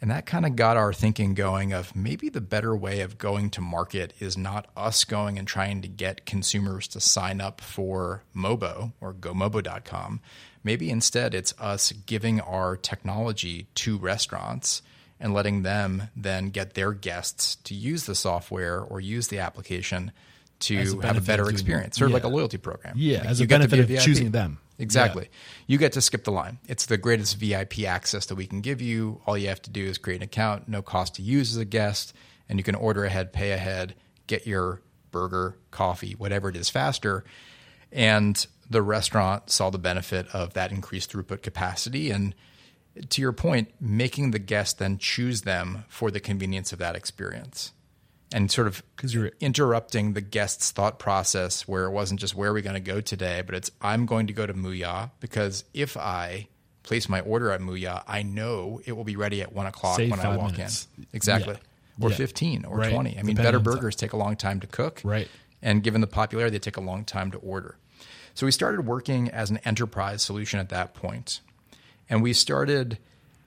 And 0.00 0.08
that 0.08 0.24
kind 0.24 0.46
of 0.46 0.54
got 0.54 0.76
our 0.76 0.92
thinking 0.92 1.34
going 1.34 1.72
of 1.72 1.96
maybe 1.96 2.28
the 2.28 2.40
better 2.40 2.76
way 2.76 3.00
of 3.00 3.18
going 3.18 3.50
to 3.50 3.60
market 3.60 4.12
is 4.20 4.38
not 4.38 4.68
us 4.76 5.02
going 5.02 5.36
and 5.36 5.48
trying 5.48 5.82
to 5.82 5.88
get 5.88 6.26
consumers 6.26 6.86
to 6.86 7.00
sign 7.00 7.40
up 7.40 7.60
for 7.60 8.22
Mobo 8.36 8.92
or 9.00 9.12
gomobo.com. 9.12 10.20
Maybe 10.62 10.90
instead 10.90 11.34
it's 11.34 11.54
us 11.58 11.90
giving 11.90 12.40
our 12.40 12.76
technology 12.76 13.66
to 13.74 13.98
restaurants 13.98 14.80
and 15.18 15.32
letting 15.32 15.62
them 15.62 16.04
then 16.14 16.50
get 16.50 16.74
their 16.74 16.92
guests 16.92 17.56
to 17.56 17.74
use 17.74 18.04
the 18.04 18.14
software 18.14 18.80
or 18.80 19.00
use 19.00 19.28
the 19.28 19.38
application 19.38 20.12
to 20.58 20.98
a 21.02 21.06
have 21.06 21.18
a 21.18 21.20
better 21.20 21.48
experience, 21.50 21.96
sort 21.96 22.10
of 22.10 22.14
like 22.14 22.24
a 22.24 22.28
loyalty 22.28 22.56
program. 22.58 22.94
Yeah, 22.96 23.18
Like 23.18 23.28
as 23.28 23.40
a 23.40 23.46
benefit 23.46 23.78
of 23.78 23.88
VIP. 23.88 24.00
choosing 24.00 24.30
them. 24.30 24.58
Exactly. 24.78 25.28
You 25.66 25.78
get 25.78 25.92
to 25.92 26.02
skip 26.02 26.24
the 26.24 26.32
line. 26.32 26.58
It's 26.68 26.86
the 26.86 26.98
greatest 26.98 27.38
VIP 27.38 27.84
access 27.84 28.26
that 28.26 28.34
we 28.34 28.46
can 28.46 28.60
give 28.60 28.82
you. 28.82 29.20
All 29.26 29.36
you 29.38 29.48
have 29.48 29.62
to 29.62 29.70
do 29.70 29.84
is 29.84 29.96
create 29.96 30.16
an 30.16 30.22
account, 30.24 30.68
no 30.68 30.82
cost 30.82 31.14
to 31.14 31.22
use 31.22 31.52
as 31.52 31.56
a 31.56 31.64
guest, 31.64 32.12
and 32.48 32.58
you 32.58 32.62
can 32.62 32.74
order 32.74 33.04
ahead, 33.04 33.32
pay 33.32 33.52
ahead, 33.52 33.94
get 34.26 34.46
your 34.46 34.82
burger, 35.10 35.56
coffee, 35.70 36.12
whatever 36.12 36.48
it 36.50 36.56
is 36.56 36.68
faster. 36.68 37.24
And 37.90 38.46
the 38.68 38.82
restaurant 38.82 39.50
saw 39.50 39.70
the 39.70 39.78
benefit 39.78 40.26
of 40.34 40.54
that 40.54 40.72
increased 40.72 41.12
throughput 41.12 41.40
capacity. 41.42 42.10
And 42.10 42.34
to 43.10 43.20
your 43.22 43.32
point, 43.32 43.68
making 43.80 44.30
the 44.30 44.38
guest 44.38 44.78
then 44.78 44.98
choose 44.98 45.42
them 45.42 45.84
for 45.88 46.10
the 46.10 46.20
convenience 46.20 46.72
of 46.72 46.78
that 46.78 46.96
experience. 46.96 47.72
And 48.32 48.50
sort 48.50 48.66
of 48.66 48.82
you're- 49.02 49.30
interrupting 49.40 50.14
the 50.14 50.20
guest's 50.20 50.70
thought 50.72 50.98
process 50.98 51.68
where 51.68 51.84
it 51.84 51.90
wasn't 51.90 52.18
just 52.20 52.34
where 52.34 52.50
are 52.50 52.54
we 52.54 52.62
going 52.62 52.74
to 52.74 52.80
go 52.80 53.00
today, 53.00 53.42
but 53.46 53.54
it's 53.54 53.70
I'm 53.80 54.04
going 54.06 54.26
to 54.26 54.32
go 54.32 54.46
to 54.46 54.52
Mooyah 54.54 55.10
because 55.20 55.64
if 55.72 55.96
I 55.96 56.48
place 56.82 57.08
my 57.08 57.20
order 57.20 57.50
at 57.52 57.60
Mooyah, 57.60 58.02
I 58.08 58.22
know 58.22 58.80
it 58.84 58.92
will 58.92 59.04
be 59.04 59.16
ready 59.16 59.42
at 59.42 59.52
one 59.52 59.66
o'clock 59.66 59.98
when 59.98 60.12
I 60.18 60.36
walk 60.36 60.52
minutes. 60.52 60.88
in. 60.98 61.06
Exactly. 61.12 61.54
Yeah. 61.98 62.04
Or 62.06 62.10
Yeah. 62.10 62.16
15 62.16 62.64
or 62.64 62.78
Right. 62.78 62.92
20. 62.92 63.10
I 63.10 63.22
mean, 63.22 63.36
Depending 63.36 63.36
better 63.44 63.56
on 63.58 63.64
the 63.64 63.70
time. 63.70 63.76
burgers 63.78 63.96
take 63.96 64.12
a 64.12 64.16
long 64.16 64.36
time 64.36 64.60
to 64.60 64.66
cook. 64.66 65.00
Right. 65.04 65.28
And 65.62 65.82
given 65.82 66.00
the 66.00 66.06
popularity, 66.06 66.54
they 66.56 66.60
take 66.60 66.76
a 66.76 66.80
long 66.82 67.04
time 67.04 67.30
to 67.30 67.38
order. 67.38 67.76
So 68.34 68.44
we 68.44 68.52
started 68.52 68.82
working 68.86 69.30
as 69.30 69.50
an 69.50 69.58
enterprise 69.64 70.22
solution 70.22 70.60
at 70.60 70.68
that 70.68 70.94
point. 70.94 71.40
And 72.08 72.22
we 72.22 72.32
started 72.32 72.98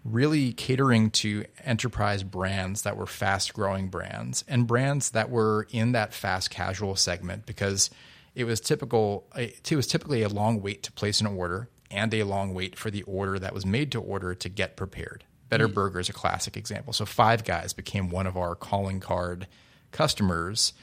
really 0.03 0.53
catering 0.53 1.11
to 1.11 1.45
enterprise 1.63 2.23
brands 2.23 2.83
that 2.83 2.97
were 2.97 3.05
fast 3.05 3.53
growing 3.53 3.89
brands 3.89 4.43
and 4.47 4.65
brands 4.65 5.11
that 5.11 5.29
were 5.29 5.67
in 5.71 5.91
that 5.91 6.13
fast 6.13 6.49
casual 6.49 6.95
segment 6.95 7.45
because 7.45 7.89
it 8.33 8.45
was 8.45 8.61
typical 8.61 9.27
it 9.35 9.75
was 9.75 9.87
typically 9.87 10.23
a 10.23 10.29
long 10.29 10.61
wait 10.61 10.83
to 10.83 10.91
place 10.91 11.19
an 11.19 11.27
order 11.27 11.69
and 11.91 12.13
a 12.13 12.23
long 12.23 12.53
wait 12.53 12.77
for 12.77 12.89
the 12.89 13.03
order 13.03 13.37
that 13.39 13.53
was 13.53 13.65
made 13.65 13.91
to 13.91 14.01
order 14.01 14.33
to 14.33 14.49
get 14.49 14.77
prepared. 14.77 15.25
Better 15.49 15.67
Burger 15.67 15.99
is 15.99 16.09
a 16.09 16.13
classic 16.13 16.55
example. 16.55 16.93
So 16.93 17.05
Five 17.05 17.43
Guys 17.43 17.73
became 17.73 18.09
one 18.09 18.27
of 18.27 18.37
our 18.37 18.55
calling 18.55 18.99
card 18.99 19.47
customers 19.91 20.73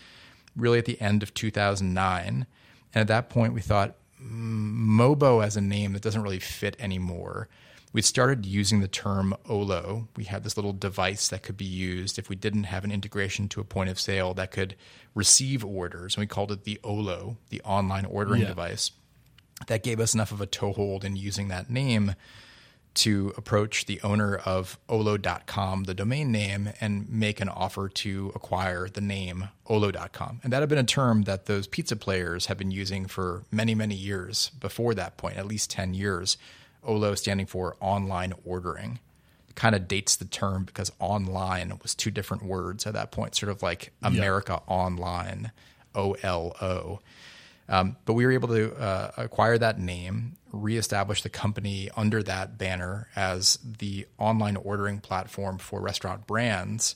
really 0.57 0.79
at 0.79 0.85
the 0.87 1.01
end 1.01 1.23
of 1.23 1.33
2009. 1.33 2.47
And 2.93 3.01
at 3.01 3.07
that 3.09 3.31
point, 3.31 3.55
we 3.55 3.61
thought 3.61 3.97
"Mm, 4.21 4.75
Mobo 4.89 5.45
as 5.45 5.57
a 5.57 5.61
name 5.61 5.93
that 5.93 6.03
doesn't 6.03 6.23
really 6.23 6.41
fit 6.41 6.77
anymore. 6.81 7.49
We 7.97 8.03
started 8.03 8.45
using 8.45 8.81
the 8.81 8.89
term 8.89 9.35
Olo. 9.49 10.07
We 10.17 10.25
had 10.25 10.45
this 10.45 10.59
little 10.59 10.75
device 10.75 11.29
that 11.29 11.43
could 11.43 11.57
be 11.57 11.65
used 11.65 12.19
if 12.19 12.29
we 12.29 12.37
didn't 12.37 12.65
have 12.65 12.85
an 12.85 12.93
integration 12.93 13.49
to 13.49 13.61
a 13.63 13.65
point 13.65 13.89
of 13.89 13.99
sale 13.99 14.35
that 14.35 14.51
could 14.51 14.77
receive 15.15 15.65
orders. 15.65 16.15
And 16.15 16.21
we 16.21 16.27
called 16.27 16.53
it 16.53 16.65
the 16.65 16.79
Olo, 16.85 17.39
the 17.49 17.63
online 17.63 18.05
ordering 18.05 18.43
Yeah. 18.43 18.49
device. 18.49 18.91
That 19.69 19.83
gave 19.83 19.99
us 19.99 20.13
enough 20.13 20.31
of 20.31 20.43
a 20.43 20.47
toehold 20.47 21.07
in 21.07 21.17
using 21.17 21.49
that 21.49 21.71
name 21.71 22.15
to 22.97 23.33
approach 23.35 23.87
the 23.87 23.99
owner 24.03 24.37
of 24.37 24.79
olo.com, 24.91 25.85
the 25.85 25.95
domain 25.95 26.31
name, 26.31 26.75
and 26.83 27.09
make 27.09 27.41
an 27.41 27.49
offer 27.49 27.89
to 27.89 28.31
acquire 28.35 28.91
the 28.91 29.01
name 29.01 29.49
olo.com. 29.65 30.41
And 30.45 30.53
that 30.53 30.61
had 30.61 30.69
been 30.69 30.77
a 30.77 30.85
term 30.85 31.23
that 31.23 31.47
those 31.47 31.67
pizza 31.67 31.97
players 31.97 32.45
have 32.45 32.59
been 32.59 32.71
using 32.71 33.07
for 33.07 33.45
many, 33.51 33.75
many 33.75 33.95
years 33.95 34.51
before 34.61 34.93
that 34.93 35.17
point, 35.17 35.39
at 35.39 35.47
least 35.47 35.71
10 35.71 35.95
years. 35.95 36.37
Olo 36.87 37.15
standing 37.15 37.47
for 37.47 37.77
online 37.81 38.33
ordering. 38.45 39.01
Kind 39.55 39.75
of 39.75 39.89
dates 39.89 40.17
the 40.17 40.27
term 40.27 40.65
because 40.65 40.93
online 40.99 41.73
was 41.83 41.95
two 41.95 42.11
different 42.11 42.45
words 42.45 42.87
at 42.87 42.93
that 42.93 43.11
point, 43.11 43.35
sort 43.35 43.51
of 43.51 43.63
like 43.63 43.91
America 44.03 44.61
Online, 44.67 45.51
O 45.95 46.13
L 46.23 46.55
O. 46.61 47.01
Um, 47.69 47.97
but 48.05 48.13
we 48.13 48.25
were 48.27 48.33
able 48.33 48.49
to 48.49 48.75
uh, 48.77 49.13
acquire 49.17 49.59
that 49.59 49.81
name, 49.81 50.37
reestablish 50.53 51.23
the 51.23 51.31
company 51.31 51.91
under 51.97 52.23
that 52.23 52.59
banner 52.59 53.09
as 53.17 53.59
the 53.79 54.07
online 54.19 54.57
ordering 54.57 55.01
platform 55.01 55.59
for 55.59 55.81
restaurant 55.81 56.27
brands, 56.27 56.95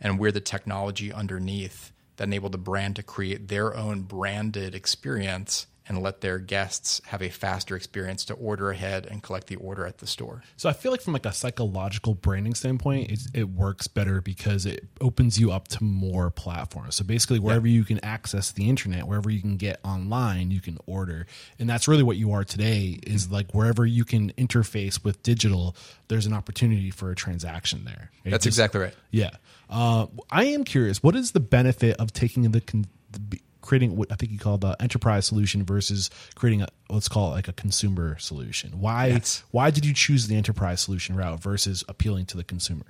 and 0.00 0.18
we're 0.18 0.32
the 0.32 0.40
technology 0.40 1.12
underneath 1.12 1.92
that 2.16 2.24
enabled 2.24 2.52
the 2.52 2.58
brand 2.58 2.96
to 2.96 3.02
create 3.02 3.48
their 3.48 3.74
own 3.74 4.02
branded 4.02 4.74
experience 4.74 5.66
and 5.90 6.00
let 6.00 6.20
their 6.20 6.38
guests 6.38 7.00
have 7.06 7.20
a 7.20 7.28
faster 7.28 7.74
experience 7.74 8.24
to 8.24 8.34
order 8.34 8.70
ahead 8.70 9.06
and 9.10 9.24
collect 9.24 9.48
the 9.48 9.56
order 9.56 9.84
at 9.84 9.98
the 9.98 10.06
store. 10.06 10.40
So 10.56 10.68
I 10.68 10.72
feel 10.72 10.92
like 10.92 11.00
from 11.00 11.14
like 11.14 11.26
a 11.26 11.32
psychological 11.32 12.14
branding 12.14 12.54
standpoint, 12.54 13.10
it, 13.10 13.18
it 13.34 13.48
works 13.48 13.88
better 13.88 14.20
because 14.20 14.66
it 14.66 14.86
opens 15.00 15.40
you 15.40 15.50
up 15.50 15.66
to 15.66 15.82
more 15.82 16.30
platforms. 16.30 16.94
So 16.94 17.04
basically, 17.04 17.40
wherever 17.40 17.66
you 17.66 17.82
can 17.82 17.98
access 18.04 18.52
the 18.52 18.68
internet, 18.68 19.08
wherever 19.08 19.28
you 19.30 19.40
can 19.40 19.56
get 19.56 19.80
online, 19.84 20.52
you 20.52 20.60
can 20.60 20.78
order, 20.86 21.26
and 21.58 21.68
that's 21.68 21.88
really 21.88 22.04
what 22.04 22.16
you 22.16 22.30
are 22.32 22.44
today. 22.44 23.00
Is 23.04 23.28
like 23.28 23.52
wherever 23.52 23.84
you 23.84 24.04
can 24.04 24.30
interface 24.34 25.02
with 25.02 25.20
digital, 25.24 25.74
there's 26.06 26.24
an 26.26 26.32
opportunity 26.32 26.90
for 26.90 27.10
a 27.10 27.16
transaction 27.16 27.84
there. 27.84 28.12
It 28.24 28.30
That's 28.30 28.44
just- 28.44 28.54
exactly 28.56 28.80
right. 28.80 28.94
Yeah. 29.10 29.30
Uh, 29.68 30.06
I 30.30 30.44
am 30.44 30.62
curious. 30.62 31.02
What 31.02 31.16
is 31.16 31.32
the 31.32 31.40
benefit 31.40 31.96
of 31.96 32.12
taking 32.12 32.48
the, 32.50 32.60
con- 32.60 32.86
the 33.10 33.40
creating 33.70 33.94
what 33.94 34.10
I 34.10 34.16
think 34.16 34.32
you 34.32 34.38
call 34.38 34.58
the 34.58 34.74
enterprise 34.82 35.26
solution 35.26 35.64
versus 35.64 36.10
creating 36.34 36.62
a 36.62 36.68
let's 36.88 37.06
call 37.06 37.28
it 37.28 37.34
like 37.36 37.46
a 37.46 37.52
consumer 37.52 38.18
solution? 38.18 38.80
Why 38.80 39.06
Yes. 39.06 39.44
why 39.52 39.70
did 39.70 39.84
you 39.84 39.94
choose 39.94 40.26
the 40.26 40.34
enterprise 40.34 40.80
solution 40.80 41.14
route 41.14 41.40
versus 41.40 41.84
appealing 41.88 42.26
to 42.26 42.36
the 42.36 42.42
consumer? 42.42 42.86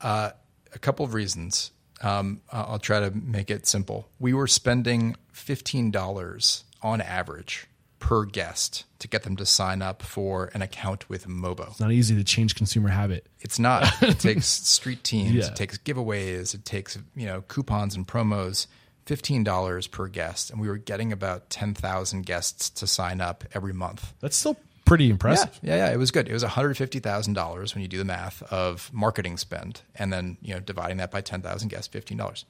a 0.00 0.32
couple 0.80 1.04
of 1.04 1.12
reasons. 1.12 1.72
Um, 2.02 2.40
I'll 2.52 2.78
try 2.78 3.00
to 3.00 3.10
make 3.10 3.50
it 3.50 3.66
simple. 3.66 4.08
We 4.20 4.32
were 4.32 4.46
spending 4.46 5.16
$15 5.34 6.62
on 6.82 7.00
average 7.00 7.66
per 7.98 8.24
guest 8.24 8.84
to 9.00 9.08
get 9.08 9.24
them 9.24 9.36
to 9.36 9.44
sign 9.44 9.82
up 9.82 10.02
for 10.02 10.50
an 10.54 10.62
account 10.62 11.08
with 11.10 11.26
Mobo. 11.26 11.68
It's 11.68 11.80
not 11.80 11.92
easy 11.92 12.14
to 12.14 12.24
change 12.24 12.54
consumer 12.54 12.88
habit. 12.88 13.26
It's 13.40 13.58
not. 13.58 13.92
It 14.02 14.18
takes 14.20 14.46
street 14.76 15.04
teams, 15.04 15.32
Yeah. 15.34 15.48
it 15.48 15.56
takes 15.56 15.76
giveaways, 15.78 16.54
it 16.54 16.64
takes, 16.64 16.96
you 17.14 17.26
know, 17.26 17.42
coupons 17.42 17.94
and 17.96 18.06
promos, 18.08 18.66
$15 19.06 19.90
per 19.90 20.06
guest. 20.08 20.50
And 20.50 20.60
we 20.60 20.68
were 20.68 20.76
getting 20.76 21.12
about 21.12 21.50
10,000 21.50 22.26
guests 22.26 22.70
to 22.70 22.86
sign 22.86 23.20
up 23.20 23.44
every 23.54 23.72
month. 23.72 24.14
That's 24.20 24.36
still 24.36 24.56
pretty 24.90 25.08
impressive. 25.08 25.56
Yeah, 25.62 25.76
yeah, 25.76 25.86
yeah. 25.86 25.92
It 25.92 25.98
was 25.98 26.10
good. 26.10 26.28
It 26.28 26.32
was 26.32 26.42
one 26.42 26.50
hundred 26.50 26.76
fifty 26.76 26.98
thousand 26.98 27.34
dollars 27.34 27.74
when 27.74 27.82
you 27.82 27.88
do 27.88 27.98
the 27.98 28.04
math 28.04 28.42
of 28.52 28.90
marketing 28.92 29.36
spend, 29.36 29.82
and 29.94 30.12
then 30.12 30.36
you 30.42 30.52
know 30.52 30.58
dividing 30.60 30.96
that 30.96 31.12
by 31.12 31.20
ten 31.20 31.42
thousand 31.42 31.68
guests, 31.68 31.86
fifteen 31.86 32.18
dollars. 32.18 32.44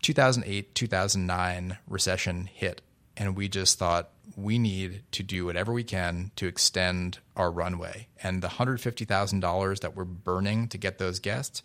Two 0.00 0.14
thousand 0.14 0.44
eight, 0.46 0.74
two 0.74 0.86
thousand 0.86 1.26
nine 1.26 1.76
recession 1.86 2.48
hit, 2.52 2.80
and 3.16 3.36
we 3.36 3.48
just 3.48 3.78
thought 3.78 4.08
we 4.36 4.58
need 4.58 5.02
to 5.12 5.22
do 5.22 5.44
whatever 5.44 5.72
we 5.72 5.84
can 5.84 6.30
to 6.36 6.46
extend 6.46 7.18
our 7.36 7.50
runway. 7.50 8.08
And 8.22 8.42
the 8.42 8.48
hundred 8.48 8.80
fifty 8.80 9.04
thousand 9.04 9.40
dollars 9.40 9.80
that 9.80 9.94
we're 9.94 10.04
burning 10.04 10.68
to 10.68 10.78
get 10.78 10.96
those 10.96 11.18
guests, 11.18 11.62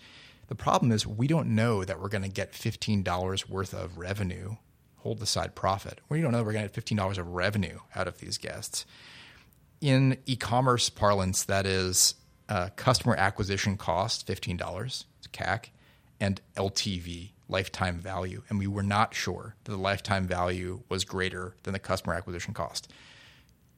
the 0.50 0.56
problem 0.56 0.92
is 0.92 1.08
we 1.08 1.26
don't 1.26 1.56
know 1.56 1.84
that 1.84 2.00
we're 2.00 2.10
going 2.10 2.24
to 2.24 2.30
get 2.30 2.54
fifteen 2.54 3.02
dollars 3.02 3.48
worth 3.50 3.74
of 3.74 3.98
revenue. 3.98 4.58
Hold 4.98 5.20
the 5.20 5.26
side 5.26 5.56
profit. 5.56 6.02
We 6.10 6.22
don't 6.22 6.34
know 6.34 6.44
we're 6.44 6.52
going 6.52 6.64
to 6.66 6.68
get 6.68 6.76
fifteen 6.76 6.98
dollars 6.98 7.18
of 7.18 7.28
revenue 7.28 7.80
out 7.96 8.08
of 8.08 8.20
these 8.20 8.38
guests 8.38 8.86
in 9.82 10.18
e-commerce 10.26 10.90
parlance, 10.90 11.44
that 11.46 11.66
is 11.66 12.16
uh, 12.48 12.70
customer 12.76 13.16
acquisition 13.16 13.78
cost, 13.78 14.26
fifteen 14.28 14.58
dollars, 14.58 15.06
CAC, 15.32 15.66
and 16.20 16.42
LTV, 16.56 17.32
lifetime 17.48 18.00
value, 18.00 18.44
and 18.50 18.60
we 18.60 18.68
were 18.68 18.84
not 18.84 19.14
sure 19.14 19.56
that 19.64 19.72
the 19.72 19.78
lifetime 19.78 20.28
value 20.28 20.82
was 20.90 21.06
greater 21.06 21.56
than 21.64 21.74
the 21.74 21.80
customer 21.80 22.14
acquisition 22.14 22.54
cost. 22.54 22.92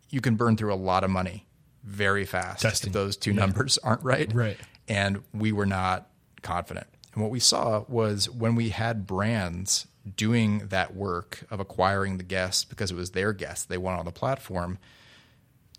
You 0.10 0.22
can 0.22 0.36
burn 0.36 0.58
through 0.58 0.74
a 0.74 0.76
lot 0.76 1.04
of 1.04 1.10
money 1.10 1.46
very 1.84 2.26
fast 2.26 2.62
Testing. 2.62 2.90
if 2.90 2.94
those 2.94 3.18
two 3.18 3.34
numbers 3.34 3.78
aren't 3.84 4.04
right. 4.04 4.32
Right. 4.34 4.58
And 4.88 5.24
we 5.34 5.52
were 5.52 5.66
not 5.66 6.08
confident. 6.42 6.88
And 7.14 7.22
what 7.22 7.32
we 7.32 7.40
saw 7.40 7.84
was 7.88 8.30
when 8.30 8.56
we 8.56 8.70
had 8.70 9.06
brands 9.06 9.88
doing 10.16 10.68
that 10.70 10.96
work 10.96 11.44
of 11.52 11.60
acquiring 11.60 12.18
the 12.18 12.24
guests 12.24 12.64
because 12.64 12.92
it 12.92 12.96
was 12.96 13.12
their 13.12 13.34
guests 13.34 13.66
they 13.66 13.78
want 13.78 14.00
on 14.00 14.06
the 14.06 14.12
platform, 14.12 14.80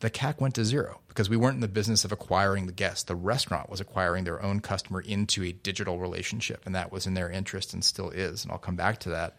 the 0.00 0.10
CAC 0.10 0.40
went 0.40 0.54
to 0.56 0.64
zero 0.64 1.00
because 1.08 1.30
we 1.30 1.36
weren't 1.36 1.54
in 1.54 1.60
the 1.60 1.68
business 1.68 2.04
of 2.04 2.12
acquiring 2.12 2.66
the 2.66 2.72
guests. 2.72 3.04
The 3.04 3.14
restaurant 3.14 3.70
was 3.70 3.80
acquiring 3.80 4.24
their 4.24 4.42
own 4.42 4.60
customer 4.60 5.00
into 5.00 5.44
a 5.44 5.52
digital 5.52 5.98
relationship, 5.98 6.62
and 6.66 6.74
that 6.74 6.90
was 6.90 7.06
in 7.06 7.14
their 7.14 7.30
interest 7.30 7.72
and 7.72 7.84
still 7.84 8.10
is. 8.10 8.42
And 8.42 8.52
I'll 8.52 8.58
come 8.58 8.76
back 8.76 8.98
to 9.00 9.10
that. 9.10 9.36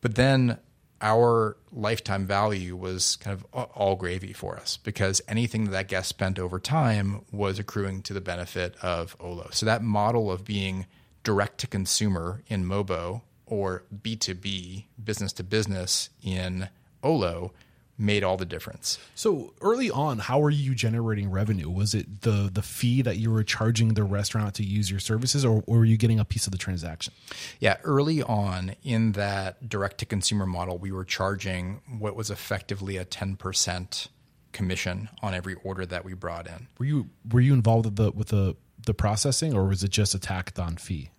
But 0.00 0.16
then 0.16 0.58
our 1.04 1.58
lifetime 1.70 2.26
value 2.26 2.74
was 2.74 3.16
kind 3.16 3.38
of 3.38 3.44
all 3.52 3.94
gravy 3.94 4.32
for 4.32 4.56
us 4.56 4.78
because 4.78 5.20
anything 5.28 5.64
that 5.64 5.70
that 5.72 5.88
guest 5.88 6.08
spent 6.08 6.38
over 6.38 6.58
time 6.58 7.20
was 7.30 7.58
accruing 7.58 8.00
to 8.02 8.14
the 8.14 8.22
benefit 8.22 8.74
of 8.80 9.14
Olo. 9.20 9.48
So 9.52 9.66
that 9.66 9.82
model 9.82 10.32
of 10.32 10.46
being 10.46 10.86
direct 11.22 11.58
to 11.58 11.66
consumer 11.66 12.42
in 12.48 12.64
Mobo 12.64 13.20
or 13.44 13.84
B2B, 14.02 14.86
business 15.04 15.34
to 15.34 15.44
business 15.44 16.08
in 16.22 16.70
Olo 17.02 17.52
made 17.96 18.24
all 18.24 18.36
the 18.36 18.44
difference. 18.44 18.98
So 19.14 19.54
early 19.60 19.90
on, 19.90 20.18
how 20.18 20.40
were 20.40 20.50
you 20.50 20.74
generating 20.74 21.30
revenue? 21.30 21.70
Was 21.70 21.94
it 21.94 22.22
the 22.22 22.50
the 22.52 22.62
fee 22.62 23.02
that 23.02 23.18
you 23.18 23.30
were 23.30 23.44
charging 23.44 23.94
the 23.94 24.04
restaurant 24.04 24.54
to 24.56 24.64
use 24.64 24.90
your 24.90 25.00
services, 25.00 25.44
or, 25.44 25.62
or 25.66 25.78
were 25.78 25.84
you 25.84 25.96
getting 25.96 26.18
a 26.18 26.24
piece 26.24 26.46
of 26.46 26.52
the 26.52 26.58
transaction? 26.58 27.12
Yeah, 27.60 27.76
early 27.84 28.22
on 28.22 28.74
in 28.82 29.12
that 29.12 29.68
direct 29.68 29.98
to 29.98 30.06
consumer 30.06 30.46
model, 30.46 30.78
we 30.78 30.90
were 30.90 31.04
charging 31.04 31.80
what 31.98 32.16
was 32.16 32.30
effectively 32.30 32.96
a 32.96 33.04
10% 33.04 34.08
commission 34.52 35.08
on 35.22 35.34
every 35.34 35.54
order 35.64 35.84
that 35.86 36.04
we 36.04 36.14
brought 36.14 36.46
in. 36.46 36.68
Were 36.78 36.86
you 36.86 37.10
were 37.30 37.40
you 37.40 37.52
involved 37.52 37.86
with 37.86 37.96
the 37.96 38.10
with 38.10 38.28
the 38.28 38.56
the 38.86 38.94
processing, 38.94 39.54
or 39.54 39.66
was 39.66 39.84
it 39.84 39.90
just 39.90 40.14
a 40.14 40.18
tacked 40.18 40.58
on 40.58 40.76
fee? 40.76 41.10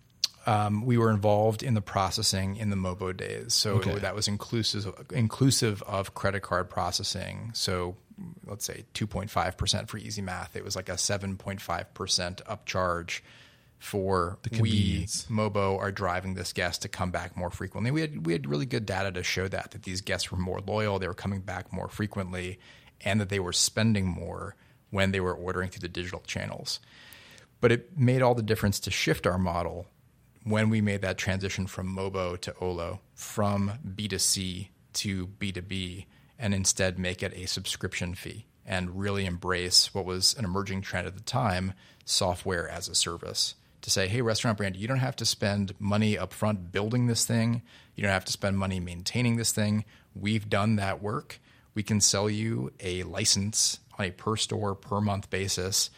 Um, 0.46 0.86
we 0.86 0.96
were 0.96 1.10
involved 1.10 1.62
in 1.64 1.74
the 1.74 1.80
processing 1.82 2.56
in 2.56 2.70
the 2.70 2.76
Mobo 2.76 3.14
days, 3.16 3.52
so 3.52 3.74
Okay. 3.76 3.98
that 3.98 4.14
was 4.14 4.28
inclusive 4.28 4.86
inclusive 5.12 5.82
of 5.82 6.14
credit 6.14 6.42
card 6.42 6.70
processing. 6.70 7.50
So 7.52 7.96
let's 8.46 8.64
say 8.64 8.84
2.5 8.94 9.56
percent 9.56 9.88
for 9.88 9.98
easy 9.98 10.22
math. 10.22 10.54
It 10.56 10.64
was 10.64 10.76
like 10.76 10.88
a 10.88 10.92
7.5 10.92 11.86
percent 11.94 12.42
upcharge 12.48 13.20
for 13.78 14.38
we 14.44 14.56
convenience. 14.56 15.26
Mobo 15.28 15.78
are 15.78 15.92
driving 15.92 16.34
this 16.34 16.52
guest 16.52 16.82
to 16.82 16.88
come 16.88 17.10
back 17.10 17.36
more 17.36 17.50
frequently. 17.50 17.90
We 17.90 18.00
had 18.00 18.24
we 18.24 18.32
had 18.32 18.46
really 18.48 18.66
good 18.66 18.86
data 18.86 19.10
to 19.12 19.22
show 19.22 19.48
that 19.48 19.72
that 19.72 19.82
these 19.82 20.00
guests 20.00 20.30
were 20.30 20.38
more 20.38 20.60
loyal, 20.66 20.98
they 20.98 21.08
were 21.08 21.14
coming 21.14 21.40
back 21.40 21.72
more 21.72 21.88
frequently, 21.88 22.58
and 23.02 23.20
that 23.20 23.28
they 23.28 23.40
were 23.40 23.52
spending 23.52 24.06
more 24.06 24.54
when 24.90 25.10
they 25.10 25.20
were 25.20 25.34
ordering 25.34 25.68
through 25.70 25.80
the 25.80 25.88
digital 25.88 26.20
channels. 26.20 26.78
But 27.60 27.72
it 27.72 27.98
made 27.98 28.22
all 28.22 28.34
the 28.34 28.42
difference 28.42 28.78
to 28.80 28.90
shift 28.90 29.26
our 29.26 29.38
model 29.38 29.86
when 30.46 30.70
we 30.70 30.80
made 30.80 31.02
that 31.02 31.18
transition 31.18 31.66
from 31.66 31.94
Mobo 31.94 32.40
to 32.40 32.54
Olo, 32.60 33.00
from 33.14 33.72
B2C 33.96 34.68
to 34.92 35.26
B2B, 35.26 36.06
and 36.38 36.54
instead 36.54 37.00
make 37.00 37.20
it 37.20 37.32
a 37.34 37.46
subscription 37.46 38.14
fee 38.14 38.46
and 38.64 39.00
really 39.00 39.26
embrace 39.26 39.92
what 39.92 40.04
was 40.04 40.34
an 40.38 40.44
emerging 40.44 40.82
trend 40.82 41.06
at 41.06 41.16
the 41.16 41.22
time 41.22 41.72
software 42.04 42.68
as 42.68 42.88
a 42.88 42.94
service. 42.94 43.56
To 43.82 43.90
say, 43.90 44.06
hey, 44.06 44.22
restaurant 44.22 44.56
brand, 44.56 44.76
you 44.76 44.86
don't 44.86 44.98
have 44.98 45.16
to 45.16 45.24
spend 45.24 45.74
money 45.80 46.14
upfront 46.14 46.70
building 46.70 47.08
this 47.08 47.26
thing. 47.26 47.62
You 47.96 48.02
don't 48.02 48.12
have 48.12 48.24
to 48.26 48.32
spend 48.32 48.56
money 48.56 48.78
maintaining 48.78 49.36
this 49.36 49.50
thing. 49.50 49.84
We've 50.14 50.48
done 50.48 50.76
that 50.76 51.02
work. 51.02 51.40
We 51.74 51.82
can 51.82 52.00
sell 52.00 52.30
you 52.30 52.72
a 52.78 53.02
license 53.02 53.80
on 53.98 54.04
a 54.06 54.10
per 54.12 54.36
store, 54.36 54.76
per 54.76 55.00
month 55.00 55.28
basis 55.28 55.90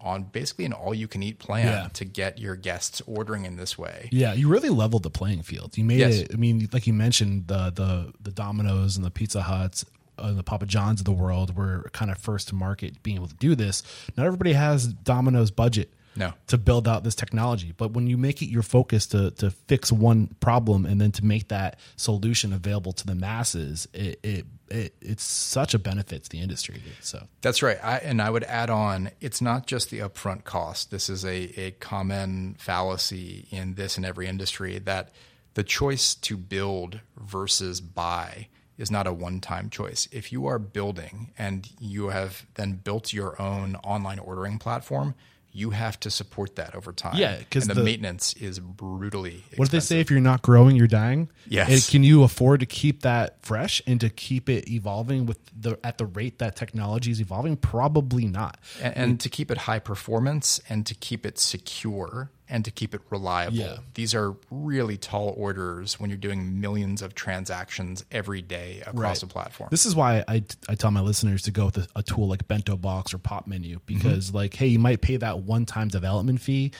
on 0.00 0.24
basically 0.24 0.64
an 0.66 0.72
all 0.72 0.94
you 0.94 1.08
can 1.08 1.22
eat 1.22 1.38
plan 1.38 1.66
Yeah. 1.66 1.88
to 1.94 2.04
get 2.04 2.38
your 2.38 2.54
guests 2.56 3.00
ordering 3.06 3.44
in 3.44 3.56
this 3.56 3.76
way. 3.78 4.08
Yeah, 4.12 4.34
you 4.34 4.48
really 4.48 4.68
leveled 4.68 5.02
the 5.02 5.10
playing 5.10 5.42
field. 5.42 5.76
You 5.78 5.84
made 5.84 5.98
Yes. 6.00 6.16
it. 6.18 6.30
I 6.32 6.36
mean, 6.36 6.68
like 6.72 6.86
you 6.86 6.92
mentioned, 6.92 7.46
the 7.48 7.70
the 7.70 8.12
the 8.20 8.30
Domino's 8.30 8.96
and 8.96 9.04
the 9.04 9.10
Pizza 9.10 9.42
Huts, 9.42 9.84
uh, 10.18 10.32
the 10.32 10.42
Papa 10.42 10.66
John's 10.66 11.00
of 11.00 11.04
the 11.06 11.12
world 11.12 11.56
were 11.56 11.88
kind 11.92 12.10
of 12.10 12.18
first 12.18 12.48
to 12.48 12.54
market 12.54 13.02
being 13.02 13.16
able 13.16 13.28
to 13.28 13.34
do 13.36 13.54
this. 13.54 13.82
Not 14.16 14.26
everybody 14.26 14.52
has 14.52 14.86
Domino's 14.86 15.50
budget. 15.50 15.92
No. 16.18 16.32
To 16.46 16.56
build 16.56 16.88
out 16.88 17.04
this 17.04 17.14
technology, 17.14 17.74
but 17.76 17.90
when 17.92 18.06
you 18.06 18.16
make 18.16 18.40
it 18.40 18.46
your 18.46 18.62
focus 18.62 19.06
to 19.08 19.32
to 19.32 19.50
fix 19.50 19.92
one 19.92 20.28
problem 20.40 20.86
and 20.86 20.98
then 20.98 21.12
to 21.12 21.24
make 21.24 21.48
that 21.48 21.78
solution 21.96 22.54
available 22.54 22.92
to 22.94 23.06
the 23.06 23.14
masses, 23.14 23.86
it 23.92 24.18
it, 24.22 24.46
it 24.70 24.94
it's 25.00 25.22
such 25.22 25.74
a 25.74 25.78
benefit 25.78 26.24
to 26.24 26.30
the 26.30 26.40
industry. 26.40 26.82
So 27.00 27.26
That's 27.40 27.62
right. 27.62 27.78
I, 27.82 27.98
and 27.98 28.20
I 28.20 28.30
would 28.30 28.44
add 28.44 28.70
on, 28.70 29.10
it's 29.20 29.40
not 29.40 29.66
just 29.66 29.90
the 29.90 30.00
upfront 30.00 30.44
cost. 30.44 30.90
This 30.90 31.08
is 31.08 31.24
a, 31.24 31.60
a 31.60 31.70
common 31.72 32.56
fallacy 32.58 33.46
in 33.50 33.74
this 33.74 33.96
and 33.96 34.04
every 34.04 34.26
industry 34.26 34.78
that 34.80 35.10
the 35.54 35.62
choice 35.62 36.14
to 36.14 36.36
build 36.36 37.00
versus 37.16 37.80
buy 37.80 38.48
is 38.78 38.90
not 38.90 39.06
a 39.06 39.12
one 39.12 39.40
time 39.40 39.70
choice. 39.70 40.08
If 40.12 40.32
you 40.32 40.46
are 40.46 40.58
building 40.58 41.32
and 41.38 41.68
you 41.80 42.08
have 42.08 42.46
then 42.54 42.74
built 42.74 43.12
your 43.12 43.40
own 43.40 43.76
online 43.76 44.18
ordering 44.18 44.58
platform, 44.58 45.14
you 45.56 45.70
have 45.70 45.98
to 46.00 46.10
support 46.10 46.56
that 46.56 46.74
over 46.74 46.92
time. 46.92 47.16
Yeah, 47.16 47.38
because 47.38 47.66
the, 47.66 47.74
the- 47.74 47.82
maintenance 47.82 48.34
is 48.34 48.58
brutally 48.60 49.36
expensive. 49.36 49.58
What 49.58 49.70
do 49.70 49.76
they 49.78 49.80
say? 49.80 50.00
If 50.00 50.10
you're 50.10 50.20
not 50.20 50.42
growing, 50.42 50.76
you're 50.76 50.86
dying. 50.86 51.30
Yes. 51.48 51.88
Can 51.88 52.02
you 52.04 52.22
afford 52.24 52.60
to 52.60 52.66
keep 52.66 53.02
that 53.02 53.42
fresh 53.44 53.80
and 53.86 53.98
to 54.00 54.10
keep 54.10 54.48
it 54.50 54.68
evolving 54.70 55.24
with 55.24 55.38
the 55.58 55.78
at 55.82 55.96
the 55.98 56.06
rate 56.06 56.38
that 56.40 56.56
technology 56.56 57.10
is 57.10 57.20
evolving? 57.20 57.56
Probably 57.56 58.26
not. 58.26 58.58
and, 58.82 58.96
and 58.96 59.20
to 59.20 59.28
keep 59.30 59.50
it 59.50 59.58
high 59.58 59.78
performance 59.78 60.60
and 60.68 60.84
to 60.86 60.94
keep 60.94 61.24
it 61.24 61.38
secure 61.38 62.30
and 62.48 62.64
to 62.64 62.70
keep 62.70 62.94
it 62.94 63.00
reliable. 63.10 63.56
Yeah. 63.56 63.78
These 63.94 64.14
are 64.14 64.34
really 64.50 64.96
tall 64.96 65.34
orders 65.36 65.98
when 65.98 66.10
you're 66.10 66.16
doing 66.16 66.60
millions 66.60 67.02
of 67.02 67.14
transactions 67.14 68.04
every 68.10 68.42
day 68.42 68.82
across 68.86 69.22
a 69.22 69.26
platform. 69.26 69.68
This 69.70 69.86
is 69.86 69.96
why 69.96 70.24
I, 70.28 70.44
I 70.68 70.74
tell 70.74 70.90
my 70.90 71.00
listeners 71.00 71.42
to 71.42 71.50
go 71.50 71.66
with 71.66 71.78
a, 71.78 71.88
a 71.96 72.02
tool 72.02 72.28
like 72.28 72.46
Bento 72.46 72.76
Box 72.76 73.12
or 73.12 73.18
Pop 73.18 73.46
Menu 73.46 73.80
because, 73.86 74.28
mm-hmm. 74.28 74.36
like, 74.36 74.54
hey, 74.54 74.68
you 74.68 74.78
might 74.78 75.00
pay 75.00 75.16
that 75.16 75.40
one 75.40 75.66
time 75.66 75.88
development 75.88 76.40
fee, 76.40 76.72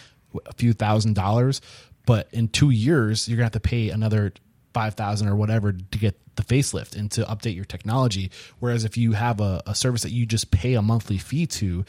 a 0.46 0.52
few 0.54 0.72
thousand 0.72 1.14
dollars, 1.14 1.60
but 2.06 2.28
in 2.32 2.48
two 2.48 2.70
years, 2.70 3.28
you're 3.28 3.36
going 3.36 3.50
to 3.50 3.56
have 3.56 3.62
to 3.62 3.68
pay 3.68 3.90
another 3.90 4.32
5000 4.74 5.28
or 5.28 5.34
whatever 5.34 5.72
to 5.72 5.98
get 5.98 6.20
the 6.36 6.42
facelift 6.42 6.96
and 6.96 7.10
to 7.10 7.22
update 7.24 7.56
your 7.56 7.64
technology. 7.64 8.30
Whereas 8.58 8.84
if 8.84 8.96
you 8.96 9.12
have 9.12 9.40
a, 9.40 9.62
a 9.66 9.74
service 9.74 10.02
that 10.02 10.12
you 10.12 10.26
just 10.26 10.50
pay 10.50 10.74
a 10.74 10.82
monthly 10.82 11.18
fee 11.18 11.46
to, 11.46 11.84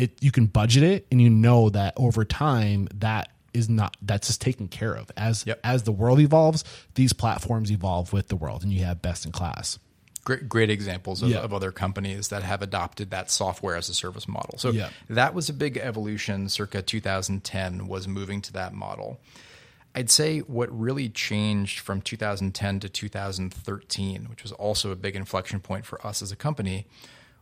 it 0.00 0.22
you 0.22 0.30
can 0.32 0.46
budget 0.46 0.82
it 0.82 1.06
and 1.10 1.20
you 1.20 1.28
know 1.30 1.68
that 1.70 1.92
over 1.96 2.24
time 2.24 2.88
that 2.94 3.30
is 3.52 3.68
not 3.68 3.96
that's 4.02 4.28
just 4.28 4.40
taken 4.40 4.68
care 4.68 4.94
of 4.94 5.10
as 5.16 5.44
Yep. 5.46 5.60
as 5.64 5.82
the 5.82 5.92
world 5.92 6.20
evolves 6.20 6.64
these 6.94 7.12
platforms 7.12 7.70
evolve 7.70 8.12
with 8.12 8.28
the 8.28 8.36
world 8.36 8.62
and 8.62 8.72
you 8.72 8.84
have 8.84 9.02
best 9.02 9.26
in 9.26 9.32
class 9.32 9.78
great, 10.22 10.48
great 10.48 10.68
examples 10.70 11.22
of, 11.22 11.30
Yeah. 11.30 11.38
of 11.38 11.52
other 11.54 11.72
companies 11.72 12.28
that 12.28 12.42
have 12.42 12.60
adopted 12.62 13.10
that 13.10 13.30
software 13.30 13.74
as 13.74 13.88
a 13.88 13.94
service 13.94 14.28
model. 14.28 14.58
So 14.58 14.70
Yeah. 14.70 14.90
that 15.08 15.32
was 15.34 15.48
a 15.48 15.52
big 15.54 15.78
evolution 15.78 16.48
circa 16.50 16.82
2010 16.82 17.88
was 17.88 18.06
moving 18.06 18.42
to 18.42 18.52
that 18.52 18.74
model. 18.74 19.18
I'd 19.94 20.10
say 20.10 20.40
what 20.40 20.68
really 20.78 21.08
changed 21.08 21.80
from 21.80 22.02
2010 22.02 22.80
to 22.80 22.88
2013, 22.90 24.26
which 24.28 24.42
was 24.42 24.52
also 24.52 24.90
a 24.90 24.96
big 24.96 25.16
inflection 25.16 25.58
point 25.58 25.84
for 25.86 26.04
us 26.06 26.20
as 26.22 26.30
a 26.30 26.36
company, 26.36 26.86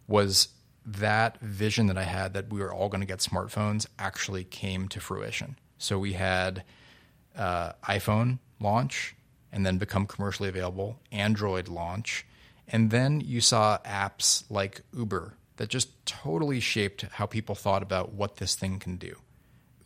was 0.06 0.48
that 0.84 1.40
vision 1.40 1.86
that 1.88 1.98
I 1.98 2.04
had 2.04 2.34
that 2.34 2.50
we 2.50 2.60
were 2.60 2.72
all 2.72 2.88
going 2.88 3.00
to 3.00 3.06
get 3.06 3.18
smartphones 3.18 3.86
actually 3.98 4.44
came 4.44 4.88
to 4.88 5.00
fruition. 5.00 5.58
So 5.78 5.98
we 5.98 6.14
had 6.14 6.64
uh, 7.36 7.72
iPhone 7.84 8.38
launch 8.60 9.14
and 9.52 9.64
then 9.64 9.78
become 9.78 10.06
commercially 10.06 10.48
available, 10.48 10.98
Android 11.12 11.68
launch, 11.68 12.26
and 12.66 12.90
then 12.90 13.20
you 13.20 13.40
saw 13.40 13.78
apps 13.78 14.44
like 14.50 14.82
Uber 14.96 15.34
that 15.56 15.68
just 15.68 16.04
totally 16.06 16.60
shaped 16.60 17.02
how 17.02 17.26
people 17.26 17.54
thought 17.54 17.82
about 17.82 18.12
what 18.12 18.36
this 18.36 18.54
thing 18.54 18.78
can 18.78 18.96
do. 18.96 19.16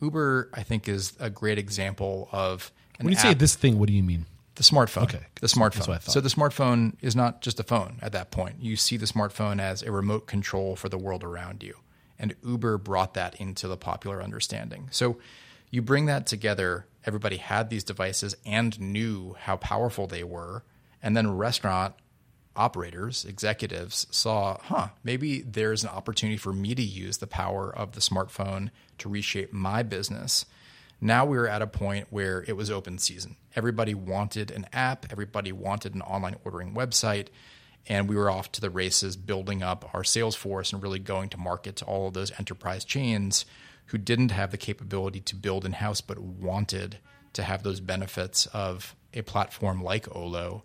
Uber, 0.01 0.49
I 0.53 0.63
think, 0.63 0.87
is 0.87 1.13
a 1.19 1.29
great 1.29 1.57
example 1.57 2.29
of 2.31 2.71
when 2.99 3.11
you 3.11 3.17
say 3.17 3.33
this 3.33 3.55
thing 3.55 3.79
what 3.79 3.87
do 3.87 3.93
you 3.93 4.03
mean 4.03 4.25
the 4.55 4.63
smartphone. 4.63 5.03
Okay. 5.03 5.25
The 5.35 5.41
That's 5.41 5.55
what 5.57 5.75
I 5.75 5.79
smartphone. 5.79 5.85
thought. 5.85 6.11
So 6.13 6.21
the 6.21 6.29
smartphone 6.29 6.93
is 7.01 7.15
not 7.15 7.41
just 7.41 7.59
a 7.59 7.63
phone 7.63 7.99
at 8.01 8.11
that 8.11 8.31
point. 8.31 8.57
You 8.59 8.75
see 8.75 8.97
the 8.97 9.05
smartphone 9.05 9.59
as 9.59 9.81
a 9.81 9.91
remote 9.91 10.27
control 10.27 10.75
for 10.75 10.89
the 10.89 10.97
world 10.97 11.23
around 11.23 11.63
you. 11.63 11.75
And 12.19 12.35
Uber 12.45 12.77
brought 12.77 13.15
that 13.15 13.35
into 13.41 13.67
the 13.67 13.77
popular 13.77 14.21
understanding. 14.21 14.87
So 14.91 15.17
you 15.71 15.81
bring 15.81 16.05
that 16.05 16.27
together, 16.27 16.85
everybody 17.05 17.37
had 17.37 17.69
these 17.69 17.83
devices 17.83 18.35
and 18.45 18.79
knew 18.79 19.35
how 19.39 19.57
powerful 19.57 20.07
they 20.07 20.23
were. 20.23 20.63
And 21.01 21.17
then 21.17 21.35
restaurant 21.35 21.95
operators, 22.55 23.25
executives 23.25 24.05
saw, 24.11 24.59
huh, 24.61 24.89
maybe 25.03 25.41
there's 25.41 25.83
an 25.83 25.89
opportunity 25.89 26.37
for 26.37 26.53
me 26.53 26.75
to 26.75 26.83
use 26.83 27.17
the 27.17 27.27
power 27.27 27.75
of 27.75 27.93
the 27.93 27.99
smartphone 27.99 28.69
to 28.99 29.09
reshape 29.09 29.51
my 29.51 29.81
business. 29.81 30.45
Now 31.03 31.25
we 31.25 31.35
were 31.35 31.49
at 31.49 31.61
a 31.61 31.67
point 31.67 32.07
where 32.11 32.45
it 32.47 32.55
was 32.55 32.71
open 32.71 32.97
season. 32.97 33.35
Everybody 33.57 33.93
wanted 33.93 34.51
an 34.51 34.65
app, 34.71 35.05
everybody 35.11 35.51
wanted 35.51 35.95
an 35.95 36.01
online 36.01 36.37
ordering 36.45 36.73
website, 36.73 37.27
and 37.87 38.07
we 38.07 38.15
were 38.15 38.31
off 38.31 38.53
to 38.53 38.61
the 38.61 38.69
races 38.69 39.17
building 39.17 39.61
up 39.61 39.93
our 39.93 40.05
sales 40.05 40.33
force 40.33 40.71
and 40.71 40.81
really 40.81 40.99
going 40.99 41.27
to 41.27 41.37
market 41.37 41.75
to 41.75 41.85
all 41.85 42.07
of 42.07 42.13
those 42.13 42.31
enterprise 42.39 42.85
chains 42.85 43.43
who 43.87 43.97
didn't 43.97 44.31
have 44.31 44.51
the 44.51 44.57
capability 44.57 45.19
to 45.19 45.35
build 45.35 45.65
in 45.65 45.73
house 45.73 45.99
but 45.99 46.19
wanted 46.19 46.99
to 47.33 47.43
have 47.43 47.63
those 47.63 47.81
benefits 47.81 48.45
of 48.53 48.95
a 49.13 49.23
platform 49.23 49.83
like 49.83 50.07
Olo 50.15 50.63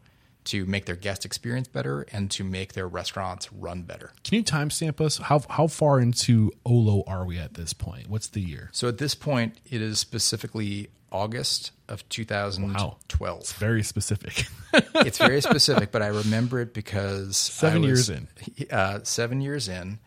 to 0.49 0.65
make 0.67 0.87
their 0.87 0.97
guest 0.97 1.25
experience 1.25 1.69
better 1.69 2.07
and 2.13 2.31
to 2.33 2.45
make 2.45 2.73
their 2.73 2.89
restaurants 2.89 3.53
run 3.53 3.83
better. 3.83 4.13
can 4.25 4.37
you 4.37 4.45
timestamp 4.45 5.01
us? 5.01 5.19
How 5.19 5.41
how 5.49 5.67
far 5.67 6.01
into 6.01 6.53
olo 6.65 7.05
are 7.07 7.25
we 7.25 7.39
at 7.39 7.55
this 7.55 7.73
point? 7.73 8.09
What's 8.09 8.29
the 8.29 8.41
year? 8.41 8.71
So 8.73 8.89
at 8.89 8.99
this 8.99 9.15
point, 9.15 9.59
it 9.71 9.81
is 9.83 9.99
specifically 9.99 10.89
August 11.11 11.73
of 11.89 12.07
2012. 12.09 13.53
very 13.59 13.83
specific. 13.83 14.47
It's 14.97 15.17
very 15.17 15.41
specific, 15.41 15.91
but 15.93 16.03
I 16.03 16.09
remember 16.09 16.61
it 16.61 16.75
because 16.75 17.39
Seven 17.39 17.83
I 17.83 17.87
years 17.87 18.11
in. 18.11 18.29
Uh, 18.71 19.01
seven 19.03 19.41
years 19.41 19.67
in, 19.69 19.99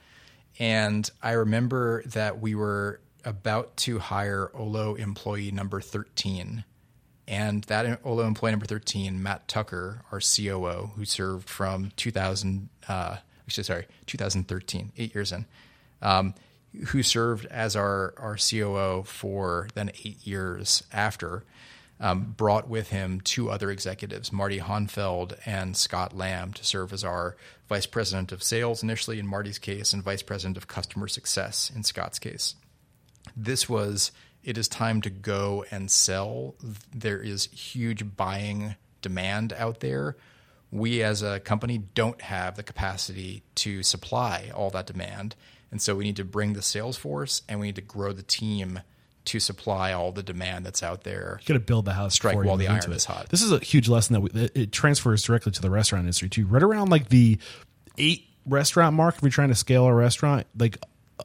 and 0.60 1.10
I 1.24 1.32
remember 1.32 2.04
that 2.08 2.40
we 2.40 2.54
were 2.54 3.00
about 3.26 3.76
to 3.78 3.98
hire 4.00 4.52
Olo 4.54 4.94
employee 4.96 5.52
number 5.52 5.82
thirteen, 5.82 6.64
and 7.32 7.64
that 7.64 8.02
Olo 8.04 8.28
employee 8.28 8.52
number 8.52 8.66
thirteen, 8.66 9.24
Matt 9.24 9.48
Tucker, 9.48 10.02
our 10.12 10.20
COO, 10.20 10.92
who 10.98 11.06
served 11.06 11.50
from 11.50 11.92
2000, 11.96 12.68
uh, 12.90 13.18
actually 13.48 13.64
sorry, 13.64 13.88
2013, 14.06 14.92
eight 14.98 15.16
years 15.16 15.32
in. 15.32 15.46
Um, 16.02 16.36
who 16.88 17.02
served 17.02 17.46
as 17.46 17.76
our, 17.78 18.14
our 18.18 18.36
COO 18.36 19.04
for 19.06 19.70
then 19.76 19.92
eight 20.04 20.28
years 20.28 20.84
after, 20.92 21.46
um, 22.02 22.34
brought 22.36 22.68
with 22.68 22.90
him 22.90 23.22
two 23.22 23.50
other 23.50 23.72
executives, 23.72 24.34
Marty 24.34 24.60
Honfeld 24.60 25.38
and 25.46 25.78
Scott 25.78 26.16
Lamb, 26.16 26.52
to 26.54 26.66
serve 26.66 26.92
as 26.92 27.06
our 27.06 27.38
vice 27.70 27.86
president 27.86 28.34
of 28.34 28.44
sales 28.44 28.84
initially 28.84 29.20
in 29.20 29.28
Marty's 29.28 29.60
case 29.60 29.94
and 29.94 30.04
vice 30.04 30.22
president 30.22 30.58
of 30.58 30.68
customer 30.68 31.08
success 31.08 31.72
in 31.74 31.84
Scott's 31.84 32.20
case. 32.20 32.56
This 33.38 33.70
was 33.70 34.12
it 34.44 34.58
is 34.58 34.68
time 34.68 35.02
to 35.02 35.10
go 35.10 35.66
and 35.72 35.90
sell. 35.90 36.56
There 36.94 37.22
is 37.22 37.46
huge 37.46 38.16
buying 38.16 38.76
demand 39.02 39.54
out 39.54 39.80
there. 39.80 40.18
We 40.72 41.04
as 41.04 41.22
a 41.22 41.40
company 41.40 41.80
don't 41.94 42.22
have 42.22 42.56
the 42.56 42.64
capacity 42.64 43.44
to 43.56 43.84
supply 43.84 44.52
all 44.54 44.70
that 44.72 44.88
demand. 44.88 45.36
And 45.70 45.82
so 45.82 45.96
we 45.96 46.04
need 46.04 46.16
to 46.18 46.26
bring 46.26 46.54
the 46.54 46.62
sales 46.62 46.98
force 46.98 47.42
and 47.48 47.60
we 47.60 47.68
need 47.68 47.76
to 47.76 47.82
grow 47.82 48.14
the 48.14 48.24
team 48.24 48.80
to 49.26 49.40
supply 49.40 49.94
all 49.94 50.12
the 50.12 50.24
demand 50.24 50.66
that's 50.66 50.82
out 50.82 51.04
there. 51.04 51.40
you 51.42 51.48
got 51.48 51.54
to 51.54 51.60
build 51.60 51.86
the 51.86 51.94
house 51.94 52.16
Strike 52.16 52.38
while 52.38 52.58
the 52.58 52.68
iron 52.68 52.92
is 52.92 53.06
hot. 53.06 53.30
This 53.30 53.42
is 53.42 53.52
a 53.52 53.60
huge 53.60 53.88
lesson 53.88 54.14
that, 54.14 54.22
we, 54.22 54.30
that 54.30 54.58
it 54.58 54.72
transfers 54.72 55.22
directly 55.24 55.52
to 55.52 55.62
the 55.62 55.70
restaurant 55.70 56.04
industry 56.04 56.30
too. 56.30 56.48
Right 56.48 56.64
around 56.64 56.90
like 56.90 57.10
the 57.10 57.38
eight 57.98 58.26
restaurant 58.46 58.96
mark, 58.96 59.18
if 59.18 59.22
you're 59.22 59.30
trying 59.30 59.50
to 59.50 59.56
scale 59.56 59.86
a 59.86 59.94
restaurant, 59.94 60.48
like 60.58 60.78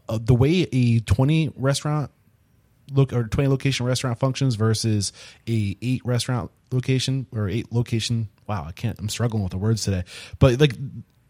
uh, 0.08 0.18
the 0.20 0.34
way 0.34 0.68
a 0.72 1.00
20 1.00 1.52
restaurant 1.56 2.10
look 2.90 3.12
or 3.12 3.24
20 3.24 3.48
location 3.48 3.86
restaurant 3.86 4.18
functions 4.18 4.54
versus 4.54 5.12
a 5.48 5.76
eight 5.82 6.02
restaurant 6.04 6.50
location 6.72 7.26
or 7.32 7.48
eight 7.48 7.72
location. 7.72 8.28
Wow, 8.46 8.64
I 8.66 8.72
can't. 8.72 8.98
I'm 8.98 9.08
struggling 9.08 9.42
with 9.42 9.52
the 9.52 9.58
words 9.58 9.84
today, 9.84 10.04
but 10.38 10.60
like. 10.60 10.74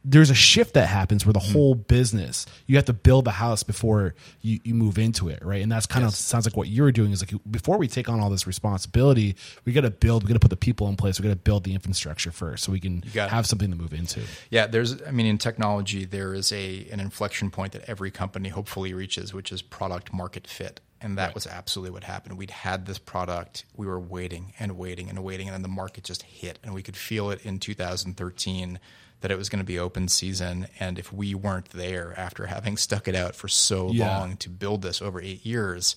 There's 0.08 0.30
a 0.30 0.36
shift 0.36 0.74
that 0.74 0.86
happens 0.86 1.26
where 1.26 1.32
the 1.32 1.40
hmm. 1.40 1.52
whole 1.52 1.74
business 1.74 2.46
you 2.68 2.76
have 2.76 2.84
to 2.84 2.92
build 2.92 3.24
the 3.24 3.32
house 3.32 3.64
before 3.64 4.14
you, 4.40 4.60
you 4.62 4.72
move 4.72 4.98
into 4.98 5.28
it, 5.28 5.44
right? 5.44 5.60
And 5.60 5.72
that's 5.72 5.86
kind 5.86 6.04
of 6.04 6.14
sounds 6.14 6.46
like 6.46 6.56
what 6.56 6.68
you're 6.68 6.92
doing 6.92 7.10
is 7.10 7.20
like 7.20 7.34
before 7.50 7.76
we 7.76 7.88
take 7.88 8.08
on 8.08 8.20
all 8.20 8.30
this 8.30 8.46
responsibility, 8.46 9.34
we 9.64 9.72
got 9.72 9.80
to 9.80 9.90
build, 9.90 10.22
we 10.22 10.28
got 10.28 10.34
to 10.34 10.38
put 10.38 10.50
the 10.50 10.56
people 10.56 10.86
in 10.86 10.94
place, 10.94 11.18
we 11.18 11.24
got 11.24 11.30
to 11.30 11.34
build 11.34 11.64
the 11.64 11.74
infrastructure 11.74 12.30
first, 12.30 12.62
so 12.62 12.70
we 12.70 12.78
can 12.78 13.02
it. 13.04 13.28
have 13.28 13.48
something 13.48 13.68
to 13.68 13.76
move 13.76 13.92
into. 13.92 14.20
Yeah, 14.48 14.68
there's 14.68 15.02
I 15.02 15.10
mean 15.10 15.26
in 15.26 15.38
technology 15.38 16.04
there 16.04 16.34
is 16.34 16.52
a 16.52 16.86
an 16.92 17.00
inflection 17.00 17.50
point 17.50 17.72
that 17.72 17.82
every 17.88 18.12
company 18.12 18.50
hopefully 18.50 18.94
reaches 18.94 19.34
which 19.34 19.50
is 19.50 19.60
product 19.60 20.12
market 20.12 20.46
fit. 20.46 20.80
And 21.00 21.18
that 21.18 21.34
was 21.34 21.46
absolutely 21.46 21.92
what 21.92 22.04
happened. 22.04 22.38
We'd 22.38 22.50
had 22.50 22.86
this 22.86 22.98
product, 22.98 23.64
we 23.76 23.86
were 23.86 24.00
waiting 24.00 24.54
and 24.58 24.78
waiting 24.78 25.08
and 25.10 25.22
waiting 25.22 25.46
and 25.48 25.54
then 25.54 25.62
the 25.62 25.68
market 25.68 26.04
just 26.04 26.22
hit 26.22 26.58
and 26.64 26.72
we 26.74 26.82
could 26.82 26.96
feel 26.96 27.30
it 27.30 27.44
in 27.44 27.58
2013 27.58 28.78
that 29.20 29.30
it 29.30 29.38
was 29.38 29.48
going 29.48 29.60
to 29.60 29.64
be 29.64 29.78
open 29.78 30.08
season 30.08 30.66
and 30.80 30.98
if 30.98 31.12
we 31.12 31.34
weren't 31.34 31.70
there 31.70 32.14
after 32.18 32.46
having 32.56 32.76
stuck 32.76 33.08
it 33.08 33.14
out 33.14 33.34
for 33.34 33.48
so 33.48 33.90
Yeah. 33.90 34.08
long 34.18 34.36
to 34.38 34.48
build 34.48 34.82
this 34.82 35.00
over 35.02 35.20
8 35.20 35.44
years, 35.44 35.96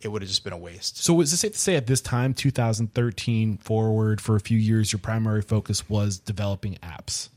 it 0.00 0.08
would 0.08 0.22
have 0.22 0.28
just 0.28 0.44
been 0.44 0.52
a 0.52 0.58
waste. 0.58 0.98
So 1.02 1.20
is 1.20 1.32
it 1.32 1.38
safe 1.38 1.52
to 1.52 1.58
say 1.58 1.74
at 1.76 1.86
this 1.88 2.00
time, 2.00 2.32
2013 2.32 3.56
forward, 3.58 4.20
for 4.20 4.36
a 4.36 4.40
few 4.40 4.56
years, 4.58 4.92
your 4.92 5.00
primary 5.00 5.42
focus 5.42 5.88
was 5.88 6.18
developing 6.20 6.76
apps? 6.82 7.28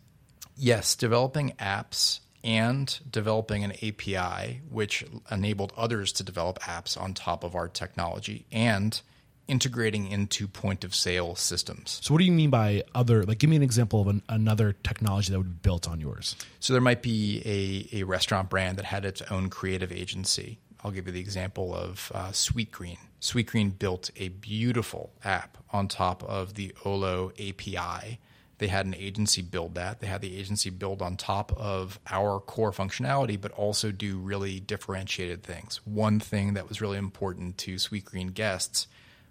Yes, 0.55 0.93
developing 0.95 1.53
apps 1.59 2.19
and 2.43 2.99
developing 3.09 3.63
an 3.63 3.71
API 3.71 4.61
which 4.69 5.05
enabled 5.29 5.73
others 5.77 6.11
to 6.13 6.23
develop 6.23 6.59
apps 6.59 6.99
on 6.99 7.13
top 7.13 7.43
of 7.43 7.55
our 7.55 7.67
technology 7.67 8.45
and 8.51 9.01
integrating 9.47 10.07
into 10.07 10.47
point 10.47 10.83
of 10.83 10.95
sale 10.95 11.35
systems. 11.35 11.99
So 12.01 12.13
what 12.13 12.19
do 12.19 12.25
you 12.25 12.31
mean 12.31 12.49
by 12.49 12.83
other? 12.95 13.23
Like, 13.23 13.39
give 13.39 13.49
me 13.49 13.57
an 13.57 13.63
example 13.63 14.01
of 14.01 14.07
an, 14.07 14.21
another 14.29 14.73
technology 14.83 15.31
that 15.31 15.37
would 15.37 15.61
be 15.61 15.69
built 15.69 15.89
on 15.89 15.99
yours. 15.99 16.35
So 16.59 16.73
there 16.73 16.81
might 16.81 17.01
be 17.01 17.89
a, 17.93 17.99
a 17.99 18.03
restaurant 18.03 18.49
brand 18.49 18.77
that 18.77 18.85
had 18.85 19.03
its 19.03 19.21
own 19.23 19.49
creative 19.49 19.91
agency. 19.91 20.59
I'll 20.83 20.91
give 20.91 21.05
you 21.05 21.13
the 21.13 21.19
example 21.19 21.75
of 21.75 22.11
uh, 22.15 22.29
Sweetgreen. 22.29 22.97
Sweet 23.19 23.47
Green 23.47 23.69
built 23.69 24.09
a 24.17 24.29
beautiful 24.29 25.11
app 25.23 25.57
on 25.71 25.87
top 25.87 26.23
of 26.23 26.55
the 26.55 26.73
Olo 26.83 27.31
API 27.39 28.19
They 28.61 28.67
had 28.67 28.85
an 28.85 28.93
agency 28.93 29.41
build 29.41 29.73
that. 29.73 30.01
They 30.01 30.07
had 30.07 30.21
the 30.21 30.37
agency 30.37 30.69
build 30.69 31.01
on 31.01 31.17
top 31.17 31.51
of 31.57 31.99
our 32.07 32.39
core 32.39 32.71
functionality, 32.71 33.41
but 33.41 33.51
also 33.53 33.91
do 33.91 34.19
really 34.19 34.59
differentiated 34.59 35.41
things. 35.41 35.81
One 35.83 36.19
thing 36.19 36.53
that 36.53 36.69
was 36.69 36.79
really 36.79 36.99
important 36.99 37.57
to 37.57 37.77
Sweetgreen 37.77 38.35
guests 38.35 38.85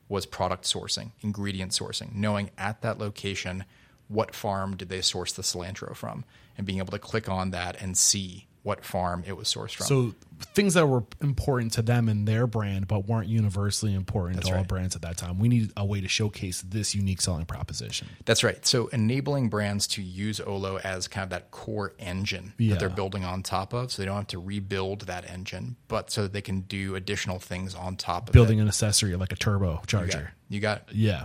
was 0.09 0.27
product 0.27 0.65
sourcing, 0.65 1.13
ingredient 1.21 1.71
sourcing, 1.71 2.13
knowing 2.13 2.51
at 2.59 2.83
that 2.83 2.99
location 2.99 3.67
what 4.09 4.35
farm 4.35 4.77
did 4.77 4.89
they 4.89 5.01
source 5.01 5.33
the 5.33 5.43
cilantro 5.43 5.95
from, 5.95 6.25
and 6.59 6.67
being 6.67 6.79
able 6.79 6.91
to 6.91 6.99
click 6.99 7.29
on 7.29 7.53
that 7.53 7.81
and 7.81 7.97
see 7.97 8.49
what 8.63 8.85
farm 8.85 9.25
it 9.27 9.35
was 9.37 9.49
sourced 9.49 9.75
from. 9.75 9.87
So 9.87 10.15
things 10.55 10.75
that 10.75 10.87
were 10.87 11.03
important 11.23 11.73
to 11.75 11.83
them 11.83 12.09
and 12.11 12.29
their 12.29 12.47
brand, 12.47 12.89
but 12.89 13.07
weren't 13.07 13.29
universally 13.29 13.95
important 13.95 14.37
That's 14.37 14.49
to 14.51 14.57
all 14.59 14.65
brands 14.65 14.95
at 14.95 15.01
that 15.03 15.17
time. 15.17 15.39
We 15.39 15.49
need 15.49 15.73
a 15.79 15.85
way 15.87 16.03
to 16.03 16.09
showcase 16.09 16.61
this 16.63 16.95
unique 16.95 17.23
selling 17.23 17.47
proposition. 17.47 18.09
That's 18.27 18.45
right. 18.45 18.65
So 18.67 18.89
enabling 18.89 19.49
brands 19.49 19.87
to 19.89 20.03
use 20.03 20.41
Olo 20.41 20.77
as 20.79 21.09
kind 21.09 21.25
of 21.25 21.31
that 21.31 21.51
core 21.53 21.95
engine 21.99 22.53
Yeah. 22.59 22.71
that 22.75 22.81
they're 22.81 22.89
building 22.91 23.25
on 23.25 23.43
top 23.43 23.73
of, 23.73 23.93
so 23.93 24.03
they 24.03 24.07
don't 24.07 24.17
have 24.17 24.27
to 24.29 24.39
rebuild 24.39 25.03
that 25.03 25.29
engine, 25.31 25.77
but 25.89 26.11
so 26.11 26.25
that 26.25 26.35
they 26.35 26.43
can 26.43 26.61
do 26.61 26.97
additional 26.97 27.39
things 27.39 27.75
on 27.75 27.97
top 27.97 28.29
of 28.29 28.35
Building 28.35 28.59
it. 28.59 28.63
an 28.63 28.69
accessory 28.69 29.17
like 29.17 29.33
a 29.33 29.37
turbo 29.37 29.71
You 29.71 29.77
got, 29.77 29.87
charger. 29.89 30.33
you 30.51 30.61
got 30.61 30.79
it. 30.89 30.95
Yeah. 30.95 31.25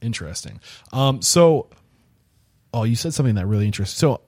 Interesting. 0.00 0.60
Um, 0.92 1.22
so, 1.22 1.70
oh, 2.72 2.84
you 2.84 2.94
said 2.94 3.14
something 3.14 3.34
that 3.34 3.46
really 3.46 3.66
interesting. 3.66 3.98
So, 3.98 4.20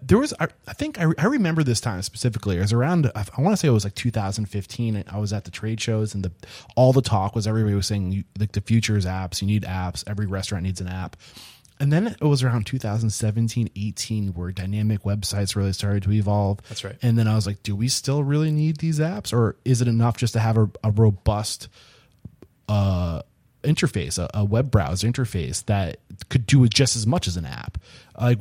there 0.00 0.18
was, 0.18 0.32
I, 0.38 0.48
I 0.66 0.72
think 0.72 1.00
I, 1.00 1.06
I 1.18 1.26
remember 1.26 1.62
this 1.62 1.80
time 1.80 2.02
specifically. 2.02 2.56
It 2.56 2.60
was 2.60 2.72
around, 2.72 3.10
I, 3.14 3.24
I 3.36 3.40
want 3.40 3.52
to 3.52 3.56
say 3.56 3.68
it 3.68 3.72
was 3.72 3.84
like 3.84 3.94
2015. 3.94 4.96
and 4.96 5.08
I 5.08 5.18
was 5.18 5.32
at 5.32 5.44
the 5.44 5.50
trade 5.50 5.80
shows 5.80 6.14
and 6.14 6.24
the 6.24 6.32
all 6.76 6.92
the 6.92 7.02
talk 7.02 7.34
was 7.34 7.46
everybody 7.46 7.74
was 7.74 7.86
saying 7.86 8.12
you, 8.12 8.24
like 8.38 8.52
the 8.52 8.60
future 8.60 8.96
is 8.96 9.06
apps. 9.06 9.40
You 9.42 9.48
need 9.48 9.64
apps. 9.64 10.04
Every 10.06 10.26
restaurant 10.26 10.64
needs 10.64 10.80
an 10.80 10.88
app. 10.88 11.16
And 11.80 11.92
then 11.92 12.06
it 12.06 12.22
was 12.22 12.44
around 12.44 12.66
2017, 12.66 13.70
18 13.74 14.34
where 14.34 14.52
dynamic 14.52 15.02
websites 15.02 15.56
really 15.56 15.72
started 15.72 16.04
to 16.04 16.12
evolve. 16.12 16.60
That's 16.68 16.84
right. 16.84 16.96
And 17.02 17.18
then 17.18 17.26
I 17.26 17.34
was 17.34 17.46
like, 17.46 17.62
do 17.64 17.74
we 17.74 17.88
still 17.88 18.22
really 18.22 18.52
need 18.52 18.76
these 18.76 19.00
apps 19.00 19.32
or 19.32 19.56
is 19.64 19.82
it 19.82 19.88
enough 19.88 20.16
just 20.16 20.34
to 20.34 20.38
have 20.38 20.56
a, 20.56 20.70
a 20.84 20.92
robust 20.92 21.68
uh, 22.68 23.22
interface, 23.62 24.18
a, 24.18 24.28
a 24.34 24.44
web 24.44 24.70
browser 24.70 25.08
interface 25.08 25.64
that 25.66 25.98
could 26.28 26.46
do 26.46 26.66
just 26.68 26.96
as 26.96 27.06
much 27.06 27.26
as 27.26 27.36
an 27.36 27.46
app. 27.46 27.78
Like, 28.20 28.38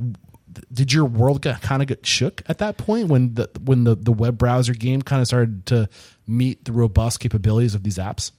did 0.74 0.92
your 0.94 1.06
world 1.06 1.42
get, 1.42 1.62
kind 1.62 1.82
of 1.82 1.88
get 1.88 2.06
shook 2.06 2.42
at 2.48 2.58
that 2.60 2.78
point 2.78 3.08
when 3.10 3.34
the 3.36 3.50
when 3.64 3.84
the, 3.84 3.96
the 3.96 4.12
web 4.12 4.38
browser 4.38 4.74
game 4.74 5.02
kind 5.02 5.22
of 5.22 5.28
started 5.28 5.66
to 5.68 5.90
meet 6.28 6.66
the 6.66 6.72
robust 6.72 7.20
capabilities 7.20 7.76
of 7.76 7.84
these 7.84 7.98
apps? 7.98 8.32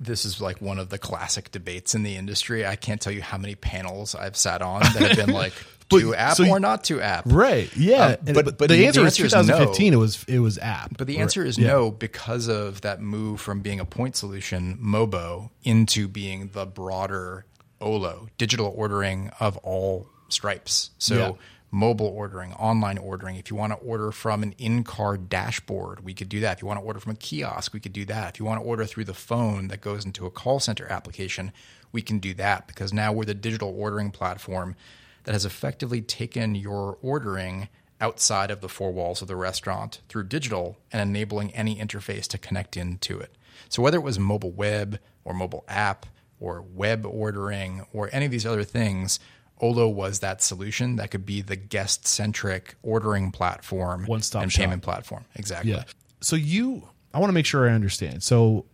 This 0.00 0.24
is 0.24 0.40
like 0.40 0.60
one 0.60 0.78
of 0.80 0.88
the 0.88 0.98
classic 0.98 1.52
debates 1.52 1.94
in 1.94 2.02
the 2.02 2.16
industry. 2.16 2.66
I 2.66 2.74
can't 2.74 3.00
tell 3.00 3.12
you 3.12 3.22
how 3.22 3.38
many 3.38 3.54
panels 3.54 4.14
I've 4.16 4.36
sat 4.36 4.60
on 4.60 4.80
that 4.80 4.94
have 4.96 5.16
been 5.16 5.32
like 5.34 5.52
But- 5.88 6.00
to 6.00 6.14
app 6.14 6.36
so 6.36 6.42
you- 6.44 6.50
or 6.50 6.58
not 6.58 6.84
to 6.84 7.00
app. 7.02 7.24
Right. 7.26 7.70
Yeah. 7.76 8.16
Um, 8.26 8.34
but- 8.34 8.34
but, 8.46 8.58
but 8.58 8.68
the 8.70 8.76
the 8.78 8.86
answer 8.86 9.04
answer 9.04 9.26
is 9.26 9.32
no. 9.34 9.42
2015. 9.42 9.92
It 9.92 9.96
was 9.96 10.24
it 10.26 10.38
was 10.40 10.58
app. 10.58 10.96
But 10.96 11.06
the 11.06 11.18
Or- 11.18 11.20
answer 11.22 11.44
is 11.44 11.58
yeah. 11.58 11.68
no 11.68 11.90
because 11.90 12.48
of 12.48 12.80
that 12.80 13.00
move 13.02 13.40
from 13.40 13.60
being 13.60 13.78
a 13.78 13.84
point 13.84 14.16
solution, 14.16 14.78
Mobo, 14.82 15.50
into 15.64 16.08
being 16.08 16.48
the 16.52 16.64
broader 16.66 17.44
Olo, 17.80 18.28
digital 18.38 18.72
ordering 18.76 19.30
of 19.38 19.56
all 19.58 20.06
stripes. 20.30 20.90
So 20.98 21.14
Yeah. 21.14 21.32
Mobile 21.74 22.06
ordering, 22.06 22.52
online 22.52 22.98
ordering. 22.98 23.36
If 23.36 23.50
you 23.50 23.56
want 23.56 23.72
to 23.72 23.78
order 23.78 24.12
from 24.12 24.42
an 24.42 24.54
in-car 24.58 25.16
dashboard, 25.16 26.04
we 26.04 26.12
could 26.12 26.28
do 26.28 26.38
that. 26.40 26.58
If 26.58 26.62
you 26.62 26.68
want 26.68 26.78
to 26.78 26.84
order 26.84 27.00
from 27.00 27.12
a 27.12 27.16
kiosk, 27.16 27.72
we 27.72 27.80
could 27.80 27.94
do 27.94 28.04
that. 28.04 28.34
If 28.34 28.40
you 28.40 28.46
want 28.46 28.60
to 28.60 28.66
order 28.66 28.84
through 28.84 29.06
the 29.06 29.14
phone 29.14 29.68
that 29.68 29.80
goes 29.80 30.04
into 30.04 30.26
a 30.26 30.30
call 30.30 30.60
center 30.60 30.86
application, 30.86 31.50
we 31.90 32.02
can 32.02 32.18
do 32.18 32.34
that 32.34 32.66
because 32.66 32.92
now 32.92 33.12
we're 33.12 33.24
the 33.24 33.34
digital 33.34 33.74
ordering 33.76 34.10
platform 34.10 34.76
that 35.24 35.32
has 35.32 35.46
effectively 35.46 36.02
taken 36.02 36.54
your 36.54 36.98
ordering 37.00 37.68
outside 38.02 38.50
of 38.50 38.60
the 38.60 38.68
four 38.68 38.92
walls 38.92 39.22
of 39.22 39.28
the 39.28 39.36
restaurant 39.36 40.00
through 40.08 40.24
digital 40.24 40.76
and 40.92 41.00
enabling 41.00 41.54
any 41.54 41.76
interface 41.76 42.26
to 42.26 42.36
connect 42.36 42.76
into 42.76 43.18
it. 43.18 43.34
So 43.70 43.82
whether 43.82 43.96
it 43.96 44.02
was 44.02 44.18
mobile 44.18 44.50
web 44.50 44.98
or 45.24 45.32
mobile 45.32 45.64
app 45.68 46.04
or 46.38 46.60
web 46.60 47.06
ordering 47.06 47.86
or 47.94 48.10
any 48.12 48.26
of 48.26 48.32
these 48.32 48.44
other 48.44 48.64
things, 48.64 49.20
Olo 49.62 49.88
was 49.88 50.18
that 50.20 50.42
solution 50.42 50.96
that 50.96 51.10
could 51.10 51.24
be 51.24 51.40
the 51.40 51.56
guest 51.56 52.06
centric 52.06 52.74
ordering 52.82 53.30
platform 53.30 54.04
One-stop 54.06 54.42
and 54.42 54.52
shop. 54.52 54.60
payment 54.60 54.82
platform. 54.82 55.24
Exactly. 55.36 55.70
Yeah. 55.70 55.84
So 56.20 56.36
you, 56.36 56.82
I 57.14 57.18
want 57.20 57.30
to 57.30 57.32
make 57.34 57.46
sure 57.46 57.68
I 57.68 57.72
understand. 57.72 58.22
So, 58.22 58.66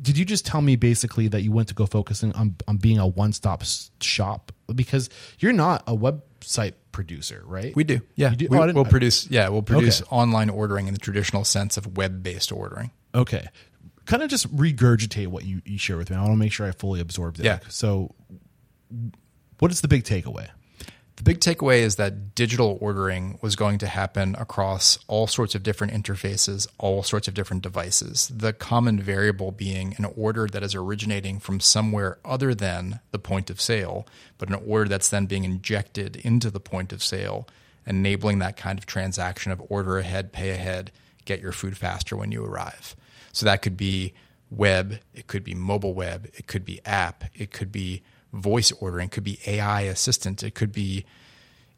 did 0.00 0.16
you 0.18 0.24
just 0.24 0.44
tell 0.46 0.60
me 0.62 0.76
basically 0.76 1.28
that 1.28 1.42
you 1.42 1.52
went 1.52 1.68
to 1.68 1.74
go 1.74 1.86
focusing 1.86 2.32
on 2.32 2.56
on 2.68 2.76
being 2.76 2.98
a 2.98 3.06
one 3.06 3.32
stop 3.32 3.62
shop 4.00 4.52
because 4.74 5.08
you're 5.38 5.52
not 5.52 5.82
a 5.86 5.94
website 5.96 6.72
producer, 6.92 7.42
right? 7.46 7.74
We 7.76 7.84
do. 7.84 8.00
Yeah. 8.14 8.30
Do? 8.34 8.48
We, 8.50 8.58
oh, 8.58 8.72
we'll 8.72 8.84
produce 8.84 9.30
yeah, 9.30 9.48
we'll 9.48 9.62
produce 9.62 10.00
Okay. 10.02 10.08
online 10.10 10.50
ordering 10.50 10.86
in 10.88 10.94
the 10.94 11.00
traditional 11.00 11.44
sense 11.44 11.76
of 11.76 11.96
web 11.96 12.22
based 12.22 12.50
ordering. 12.52 12.90
Okay. 13.14 13.46
Kind 14.06 14.22
of 14.22 14.28
just 14.30 14.54
regurgitate 14.54 15.28
what 15.28 15.44
you, 15.44 15.62
you 15.64 15.78
share 15.78 15.96
with 15.96 16.10
me. 16.10 16.16
I 16.16 16.20
want 16.20 16.32
to 16.32 16.36
make 16.36 16.52
sure 16.52 16.66
I 16.66 16.72
fully 16.72 17.00
absorbed 17.00 17.38
it. 17.38 17.44
Yeah. 17.44 17.60
So, 17.68 18.14
what 19.62 19.70
is 19.70 19.80
the 19.80 19.86
big 19.86 20.02
takeaway? 20.02 20.48
The 21.14 21.22
big 21.22 21.38
takeaway 21.38 21.82
is 21.82 21.94
that 21.94 22.34
digital 22.34 22.78
ordering 22.80 23.38
was 23.42 23.54
going 23.54 23.78
to 23.78 23.86
happen 23.86 24.34
across 24.36 24.98
all 25.06 25.28
sorts 25.28 25.54
of 25.54 25.62
different 25.62 25.92
interfaces, 25.92 26.66
all 26.78 27.04
sorts 27.04 27.28
of 27.28 27.34
different 27.34 27.62
devices. 27.62 28.26
The 28.34 28.52
common 28.52 28.98
variable 28.98 29.52
being 29.52 29.94
an 29.98 30.06
order 30.16 30.48
that 30.48 30.64
is 30.64 30.74
originating 30.74 31.38
from 31.38 31.60
somewhere 31.60 32.18
other 32.24 32.56
than 32.56 32.98
the 33.12 33.20
point 33.20 33.50
of 33.50 33.60
sale, 33.60 34.04
but 34.36 34.48
an 34.48 34.60
order 34.66 34.88
that's 34.88 35.10
then 35.10 35.26
being 35.26 35.44
injected 35.44 36.16
into 36.16 36.50
the 36.50 36.58
point 36.58 36.92
of 36.92 37.00
sale, 37.00 37.46
enabling 37.86 38.40
that 38.40 38.56
kind 38.56 38.80
of 38.80 38.84
transaction 38.84 39.52
of 39.52 39.62
order 39.68 39.96
ahead, 39.96 40.32
pay 40.32 40.50
ahead, 40.50 40.90
get 41.24 41.40
your 41.40 41.52
food 41.52 41.76
faster 41.76 42.16
when 42.16 42.32
you 42.32 42.44
arrive. 42.44 42.96
So 43.30 43.46
that 43.46 43.62
could 43.62 43.76
be 43.76 44.12
web, 44.50 44.98
it 45.14 45.28
could 45.28 45.44
be 45.44 45.54
mobile 45.54 45.94
web, 45.94 46.28
it 46.34 46.48
could 46.48 46.64
be 46.64 46.80
app, 46.84 47.22
it 47.32 47.52
could 47.52 47.70
be 47.70 48.02
voice 48.32 48.72
ordering, 48.72 49.06
it 49.06 49.10
could 49.12 49.24
be 49.24 49.38
AI 49.46 49.82
assistant, 49.82 50.42
it 50.42 50.54
could 50.54 50.72
be 50.72 51.04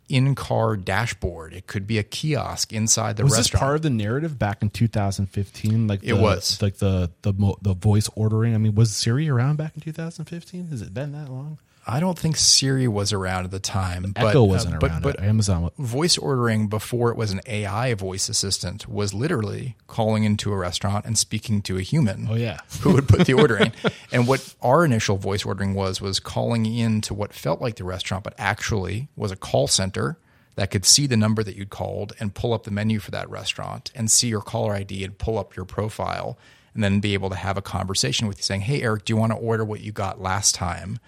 in-car 0.09 0.77
dashboard, 0.77 1.55
it 1.55 1.67
could 1.67 1.87
be 1.87 1.99
a 1.99 2.03
kiosk 2.03 2.73
inside 2.73 3.17
the 3.17 3.23
Was 3.25 3.33
this 3.33 3.39
restaurant. 3.47 3.61
part 3.61 3.77
of 3.77 3.83
the 3.83 3.91
narrative 3.91 4.39
back 4.39 4.61
in 4.63 4.69
2015? 4.71 5.87
Like 5.87 6.01
It 6.05 6.13
was. 6.15 6.61
like 6.61 6.77
the 6.77 7.11
the 7.23 7.33
the 7.63 7.75
voice 7.75 8.09
ordering. 8.15 8.55
I 8.55 8.59
mean, 8.59 8.75
was 8.75 8.95
Siri 8.95 9.29
around 9.29 9.57
back 9.57 9.75
in 9.75 9.81
2015? 9.81 10.67
Has 10.69 10.83
it 10.83 10.93
been 10.93 11.13
that 11.13 11.31
long? 11.31 11.59
I 11.87 12.01
don't 12.01 12.19
think 12.19 12.37
Siri 12.37 12.89
was 12.89 13.13
around 13.13 13.45
at 13.45 13.51
the 13.51 13.59
time. 13.59 14.13
but, 14.15 14.29
Echo 14.29 14.43
uh, 14.43 14.47
wasn't 14.47 14.81
but, 14.81 14.91
around. 14.91 15.03
But 15.03 15.21
Amazon. 15.21 15.71
voice 15.79 16.17
ordering 16.17 16.69
before 16.69 17.11
it 17.11 17.17
was 17.17 17.31
an 17.31 17.41
AI 17.47 17.95
voice 17.95 18.29
assistant 18.29 18.89
was 18.89 19.13
literally 19.13 19.77
calling 19.87 20.25
into 20.25 20.53
a 20.53 20.57
restaurant 20.57 21.05
and 21.05 21.19
speaking 21.19 21.61
to 21.63 21.77
a 21.77 21.83
human. 21.83 22.27
Oh 22.31 22.35
yeah. 22.35 22.61
who 22.81 22.93
would 22.93 23.09
put 23.09 23.27
the 23.27 23.35
order 23.35 23.57
in. 23.59 23.73
And 24.13 24.27
what 24.27 24.55
our 24.63 24.85
initial 24.85 25.17
voice 25.17 25.45
ordering 25.45 25.75
was 25.75 26.01
was 26.01 26.21
calling 26.21 26.67
in 26.67 27.01
to 27.03 27.15
what 27.15 27.33
felt 27.33 27.61
like 27.61 27.77
the 27.77 27.85
restaurant, 27.85 28.25
but 28.25 28.35
actually 28.39 29.09
was 29.17 29.31
a 29.31 29.37
call 29.37 29.67
center 29.67 30.19
that 30.57 30.71
could 30.71 30.85
see 30.85 31.07
the 31.07 31.17
number 31.17 31.43
that 31.43 31.57
you'd 31.57 31.71
called 31.71 32.13
and 32.21 32.35
pull 32.35 32.53
up 32.53 32.65
the 32.65 32.71
menu 32.71 32.99
for 32.99 33.11
that 33.11 33.29
restaurant 33.29 33.91
and 33.95 34.11
see 34.11 34.29
your 34.29 34.41
caller 34.41 34.75
ID 34.75 35.05
and 35.05 35.19
pull 35.19 35.39
up 35.39 35.57
your 35.57 35.65
profile 35.65 36.39
and 36.75 36.83
then 36.83 37.01
be 37.01 37.15
able 37.15 37.31
to 37.31 37.37
have 37.37 37.57
a 37.57 37.63
conversation 37.63 38.27
with 38.27 38.39
you 38.39 38.43
saying, 38.43 38.63
Hey 38.63 38.83
Eric, 38.83 39.05
do 39.05 39.13
you 39.13 39.17
want 39.17 39.33
to 39.33 39.39
order 39.39 39.65
what 39.65 39.81
you 39.81 39.93
got 39.93 40.21
last 40.21 40.55
time? 40.55 40.99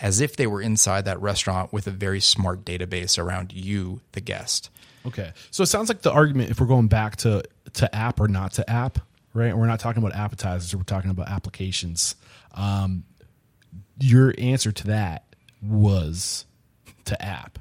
As 0.00 0.20
if 0.20 0.36
they 0.36 0.46
were 0.46 0.60
inside 0.60 1.06
that 1.06 1.20
restaurant 1.20 1.72
with 1.72 1.86
a 1.86 1.90
very 1.90 2.20
smart 2.20 2.64
database 2.64 3.18
around 3.18 3.52
you, 3.52 4.00
the 4.12 4.20
guest. 4.20 4.68
Okay. 5.06 5.32
So 5.50 5.62
it 5.62 5.66
sounds 5.66 5.88
like 5.88 6.02
the 6.02 6.12
argument, 6.12 6.50
if 6.50 6.60
we're 6.60 6.66
going 6.66 6.88
back 6.88 7.16
to 7.16 7.42
to 7.74 7.94
app 7.94 8.20
or 8.20 8.28
not 8.28 8.52
to 8.54 8.68
app, 8.70 8.98
right? 9.34 9.56
We're 9.56 9.66
not 9.66 9.80
talking 9.80 10.02
about 10.02 10.18
appetizers. 10.18 10.74
We're 10.74 10.82
talking 10.82 11.10
about 11.10 11.28
applications. 11.28 12.14
Um, 12.54 13.04
your 13.98 14.34
answer 14.38 14.72
to 14.72 14.86
that 14.88 15.24
was 15.62 16.44
to 17.06 17.22
app. 17.22 17.58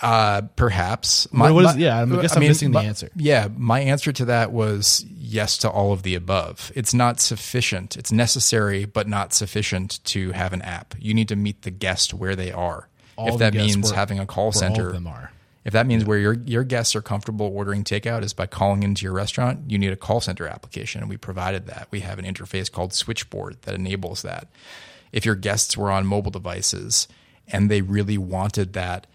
Uh, 0.00 0.42
perhaps. 0.56 1.26
What 1.32 1.64
is- 1.64 1.76
yeah, 1.76 2.02
I 2.02 2.06
guess 2.20 2.36
I'm 2.36 2.40
missing 2.40 2.70
the 2.72 2.78
my- 2.80 2.84
answer. 2.84 3.10
Yeah, 3.16 3.48
my 3.56 3.80
answer 3.80 4.12
to 4.12 4.24
that 4.26 4.52
was 4.52 5.04
yes 5.08 5.58
to 5.58 5.70
all 5.70 5.92
of 5.92 6.02
the 6.02 6.14
above. 6.14 6.70
It's 6.74 6.94
not 6.94 7.20
sufficient. 7.20 7.96
It's 7.96 8.12
necessary, 8.12 8.84
but 8.84 9.08
not 9.08 9.32
sufficient 9.32 10.02
to 10.06 10.32
have 10.32 10.52
an 10.52 10.62
app. 10.62 10.94
You 10.98 11.14
need 11.14 11.28
to 11.28 11.36
meet 11.36 11.62
the 11.62 11.70
guest 11.70 12.14
where 12.14 12.36
they 12.36 12.52
are. 12.52 12.88
All 13.16 13.28
if 13.28 13.38
that 13.38 13.54
means 13.54 13.90
where- 13.90 13.94
having 13.94 14.18
a 14.18 14.26
call 14.26 14.52
center, 14.52 14.88
of 14.88 14.92
them 14.94 15.06
are. 15.06 15.32
if 15.64 15.72
that 15.72 15.86
means 15.86 16.04
where 16.04 16.18
your 16.18 16.34
your 16.44 16.64
guests 16.64 16.94
are 16.96 17.02
comfortable 17.02 17.46
ordering 17.54 17.84
takeout 17.84 18.22
is 18.22 18.32
by 18.32 18.46
calling 18.46 18.82
into 18.82 19.04
your 19.04 19.12
restaurant, 19.12 19.60
you 19.70 19.78
need 19.78 19.92
a 19.92 19.96
call 19.96 20.20
center 20.20 20.46
application, 20.46 21.00
and 21.00 21.10
we 21.10 21.16
provided 21.16 21.66
that. 21.66 21.88
We 21.90 22.00
have 22.00 22.18
an 22.18 22.24
interface 22.24 22.70
called 22.70 22.92
Switchboard 22.94 23.56
that 23.62 23.74
enables 23.74 24.22
that. 24.22 24.48
If 25.12 25.26
your 25.26 25.34
guests 25.34 25.76
were 25.76 25.90
on 25.90 26.06
mobile 26.06 26.30
devices 26.30 27.06
and 27.48 27.70
they 27.70 27.82
really 27.82 28.16
wanted 28.16 28.72
that 28.72 29.06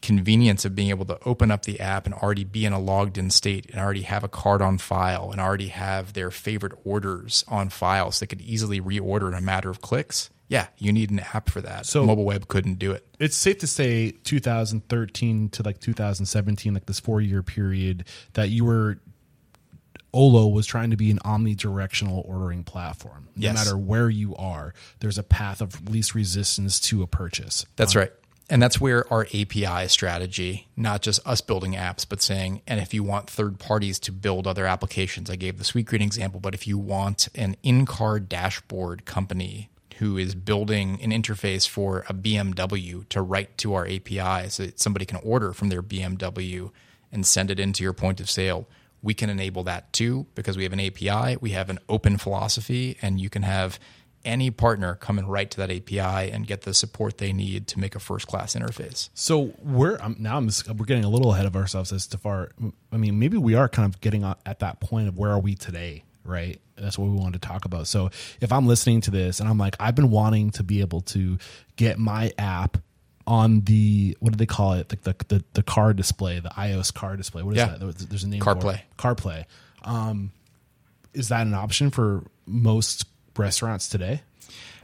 convenience 0.00 0.64
of 0.64 0.74
being 0.74 0.90
able 0.90 1.04
to 1.04 1.18
open 1.24 1.50
up 1.50 1.64
the 1.64 1.80
app 1.80 2.06
and 2.06 2.14
already 2.14 2.44
be 2.44 2.64
in 2.64 2.72
a 2.72 2.78
logged 2.78 3.18
in 3.18 3.30
state 3.30 3.66
and 3.70 3.80
already 3.80 4.02
have 4.02 4.22
a 4.22 4.28
card 4.28 4.62
on 4.62 4.78
file 4.78 5.30
and 5.32 5.40
already 5.40 5.68
have 5.68 6.12
their 6.12 6.30
favorite 6.30 6.72
orders 6.84 7.44
on 7.48 7.68
file 7.68 8.12
so 8.12 8.22
they 8.22 8.26
could 8.28 8.40
easily 8.40 8.80
reorder 8.80 9.26
in 9.28 9.34
a 9.34 9.40
matter 9.40 9.70
of 9.70 9.80
clicks, 9.80 10.30
yeah, 10.46 10.68
you 10.78 10.92
need 10.92 11.10
an 11.10 11.18
app 11.20 11.50
for 11.50 11.60
that. 11.60 11.84
So- 11.84 12.06
mobile 12.06 12.24
web 12.24 12.46
couldn't 12.48 12.78
do 12.78 12.92
it. 12.92 13.04
it's 13.18 13.36
safe 13.36 13.58
to 13.58 13.66
say 13.66 14.12
2013 14.12 15.48
to 15.50 15.62
like 15.64 15.80
2017 15.80 16.72
like 16.74 16.86
this 16.86 17.00
four 17.00 17.20
year 17.20 17.42
period 17.42 18.04
that 18.34 18.50
you 18.50 18.64
were 18.64 18.98
olo 20.14 20.46
was 20.46 20.64
trying 20.66 20.90
to 20.90 20.96
be 20.96 21.10
an 21.10 21.18
omnidirectional 21.18 22.26
ordering 22.26 22.64
platform 22.64 23.28
no 23.36 23.42
Yes. 23.44 23.54
matter 23.56 23.76
where 23.76 24.08
you 24.08 24.34
are 24.36 24.72
there's 25.00 25.18
a 25.18 25.22
path 25.22 25.60
of 25.60 25.88
least 25.90 26.14
resistance 26.14 26.80
to 26.80 27.02
a 27.02 27.06
purchase 27.06 27.66
That's 27.76 27.94
uh, 27.94 28.00
right. 28.00 28.12
And 28.50 28.62
that's 28.62 28.80
where 28.80 29.10
our 29.12 29.26
API 29.34 29.88
strategy, 29.88 30.68
not 30.74 31.02
just 31.02 31.26
us 31.26 31.42
building 31.42 31.74
apps, 31.74 32.06
but 32.08 32.22
saying, 32.22 32.62
and 32.66 32.80
if 32.80 32.94
you 32.94 33.02
want 33.04 33.28
third 33.28 33.58
parties 33.58 33.98
to 34.00 34.12
build 34.12 34.46
other 34.46 34.66
applications, 34.66 35.28
I 35.28 35.36
gave 35.36 35.58
the 35.58 35.64
Sweetgreen 35.64 36.00
example, 36.00 36.40
but 36.40 36.54
if 36.54 36.66
you 36.66 36.78
want 36.78 37.28
an 37.34 37.56
in 37.62 37.84
car 37.84 38.18
dashboard 38.18 39.04
company 39.04 39.68
who 39.98 40.16
is 40.16 40.34
building 40.34 40.98
an 41.02 41.10
interface 41.10 41.68
for 41.68 42.04
a 42.08 42.14
BMW 42.14 43.06
to 43.08 43.20
write 43.20 43.58
to 43.58 43.74
our 43.74 43.86
API 43.86 44.48
so 44.48 44.64
that 44.64 44.80
somebody 44.80 45.04
can 45.04 45.18
order 45.22 45.52
from 45.52 45.68
their 45.68 45.82
BMW 45.82 46.70
and 47.12 47.26
send 47.26 47.50
it 47.50 47.60
into 47.60 47.82
your 47.82 47.92
point 47.92 48.20
of 48.20 48.30
sale, 48.30 48.66
we 49.02 49.12
can 49.12 49.28
enable 49.28 49.64
that 49.64 49.92
too 49.92 50.26
because 50.34 50.56
we 50.56 50.62
have 50.62 50.72
an 50.72 50.80
API, 50.80 51.36
we 51.40 51.50
have 51.50 51.68
an 51.68 51.78
open 51.88 52.16
philosophy, 52.16 52.96
and 53.02 53.20
you 53.20 53.28
can 53.28 53.42
have 53.42 53.78
any 54.28 54.50
partner 54.50 54.94
come 54.94 55.18
and 55.18 55.26
write 55.28 55.50
to 55.52 55.56
that 55.56 55.70
API 55.70 56.30
and 56.30 56.46
get 56.46 56.62
the 56.62 56.74
support 56.74 57.18
they 57.18 57.32
need 57.32 57.66
to 57.68 57.80
make 57.80 57.94
a 57.96 57.98
first 57.98 58.26
class 58.28 58.54
interface. 58.54 59.08
so 59.14 59.52
we're 59.62 59.98
um, 60.00 60.14
now 60.18 60.36
I'm 60.36 60.48
we're 60.76 60.84
getting 60.84 61.04
a 61.04 61.08
little 61.08 61.32
ahead 61.32 61.46
of 61.46 61.56
ourselves 61.56 61.92
as 61.92 62.06
to 62.08 62.18
far 62.18 62.50
i 62.92 62.96
mean 62.96 63.18
maybe 63.18 63.36
we 63.38 63.54
are 63.54 63.68
kind 63.68 63.92
of 63.92 64.00
getting 64.00 64.22
at 64.24 64.58
that 64.60 64.78
point 64.80 65.08
of 65.08 65.16
where 65.18 65.30
are 65.32 65.40
we 65.40 65.54
today 65.54 66.04
right 66.24 66.60
that's 66.76 66.98
what 66.98 67.08
we 67.10 67.16
wanted 67.16 67.40
to 67.40 67.48
talk 67.48 67.64
about 67.64 67.86
so 67.88 68.10
if 68.40 68.52
i'm 68.52 68.66
listening 68.66 69.00
to 69.00 69.10
this 69.10 69.40
and 69.40 69.48
i'm 69.48 69.56
like 69.58 69.74
i've 69.80 69.94
been 69.94 70.10
wanting 70.10 70.50
to 70.50 70.62
be 70.62 70.80
able 70.80 71.00
to 71.00 71.38
get 71.76 71.98
my 71.98 72.30
app 72.38 72.76
on 73.26 73.62
the 73.62 74.16
what 74.20 74.32
do 74.32 74.36
they 74.36 74.46
call 74.46 74.74
it 74.74 74.88
the 74.90 74.96
the, 75.02 75.14
the, 75.28 75.44
the 75.54 75.62
car 75.62 75.92
display 75.94 76.38
the 76.40 76.50
ios 76.50 76.92
car 76.92 77.16
display 77.16 77.42
what 77.42 77.52
is 77.52 77.58
Yeah. 77.58 77.76
that 77.78 77.98
there's 78.10 78.24
a 78.24 78.28
name 78.28 78.40
CarPlay. 78.42 78.60
for 78.62 78.70
it. 78.74 78.80
carplay 78.98 79.44
um 79.84 80.32
is 81.14 81.28
that 81.28 81.46
an 81.46 81.54
option 81.54 81.90
for 81.90 82.22
most 82.46 83.06
restaurants 83.38 83.88
today 83.88 84.22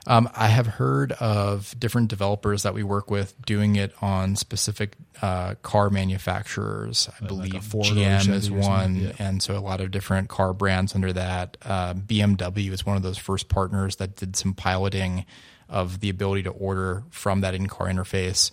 Um, 0.07 0.29
I 0.35 0.49
have 0.49 0.67
heard 0.67 1.13
of 1.13 1.75
different 1.79 2.09
developers 2.09 2.63
that 2.65 2.75
we 2.75 2.83
work 2.83 3.11
with 3.11 3.35
doing 3.47 3.77
it 3.77 3.95
on 4.03 4.37
specific 4.37 4.97
uh, 5.23 5.55
car 5.63 5.89
manufacturers. 5.89 7.09
I 7.21 7.27
believe 7.27 7.65
Ford 7.65 7.87
or 7.87 7.93
a 7.93 7.95
GM 7.95 8.29
is 8.31 8.51
one, 8.51 8.97
yeah. 8.97 9.13
and 9.19 9.43
so 9.43 9.57
a 9.57 9.61
lot 9.61 9.81
of 9.81 9.91
different 9.91 10.29
car 10.29 10.53
brands 10.53 10.95
under 10.95 11.13
that. 11.15 11.57
Uh, 11.63 11.95
BMW 11.95 12.71
is 12.71 12.85
one 12.85 12.97
of 12.97 13.03
those 13.03 13.17
first 13.17 13.49
partners 13.49 13.97
that 13.97 14.17
did 14.17 14.37
some 14.37 14.53
piloting 14.53 15.25
of 15.71 16.01
the 16.01 16.11
ability 16.11 16.43
to 16.43 16.51
order 16.51 17.05
from 17.09 17.41
that 17.41 17.55
in-car 17.55 17.87
interface. 17.87 18.51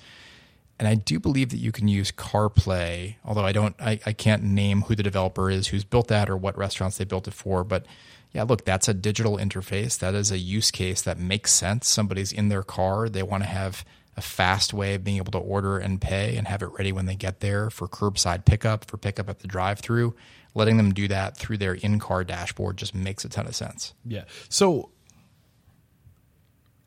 And 0.80 0.88
I 0.88 0.96
do 0.96 1.20
believe 1.20 1.50
that 1.50 1.58
you 1.58 1.74
can 1.74 1.90
use 1.90 2.12
CarPlay, 2.12 3.16
although 3.26 3.46
I 3.46 3.52
don't, 3.52 3.76
I, 3.80 4.00
I 4.06 4.14
can't 4.14 4.42
name 4.42 4.84
who 4.84 4.96
the 4.96 5.04
developer 5.04 5.52
is 5.52 5.68
who's 5.68 5.84
built 5.84 6.08
that 6.08 6.30
or 6.30 6.38
what 6.38 6.58
restaurants 6.58 6.98
they 6.98 7.04
built 7.04 7.28
it 7.28 7.34
for. 7.34 7.64
But 7.64 7.86
yeah, 8.34 8.44
look, 8.44 8.64
that's 8.64 8.88
a 8.88 8.94
digital 8.94 9.38
interface. 9.38 10.00
That 10.00 10.16
is 10.16 10.32
a 10.32 10.38
use 10.38 10.72
case 10.72 11.02
that 11.02 11.20
makes 11.20 11.52
sense. 11.52 11.88
Somebody's 11.88 12.32
in 12.32 12.50
their 12.50 12.64
car, 12.64 13.10
they 13.10 13.24
want 13.24 13.44
to 13.44 13.50
have 13.50 13.84
a 14.18 14.22
fast 14.22 14.74
way 14.74 14.96
of 14.96 15.04
being 15.04 15.18
able 15.18 15.32
to 15.32 15.38
order 15.38 15.78
and 15.78 16.02
pay 16.02 16.36
and 16.36 16.48
have 16.48 16.62
it 16.62 16.70
ready 16.78 16.92
when 16.92 17.06
they 17.06 17.16
get 17.16 17.40
there 17.40 17.70
for 17.70 17.88
curbside 17.88 18.46
pickup, 18.46 18.86
for 18.86 18.98
pickup 18.98 19.30
at 19.30 19.40
the 19.40 19.48
drive-through. 19.48 20.16
Letting 20.54 20.78
them 20.78 20.94
do 20.94 21.08
that 21.08 21.38
through 21.38 21.58
their 21.58 21.76
in-car 21.76 22.26
dashboard 22.26 22.76
just 22.78 22.94
makes 22.94 23.24
a 23.24 23.30
ton 23.30 23.48
of 23.48 23.56
sense. 23.56 23.94
Yeah. 24.06 24.26
So 24.50 24.90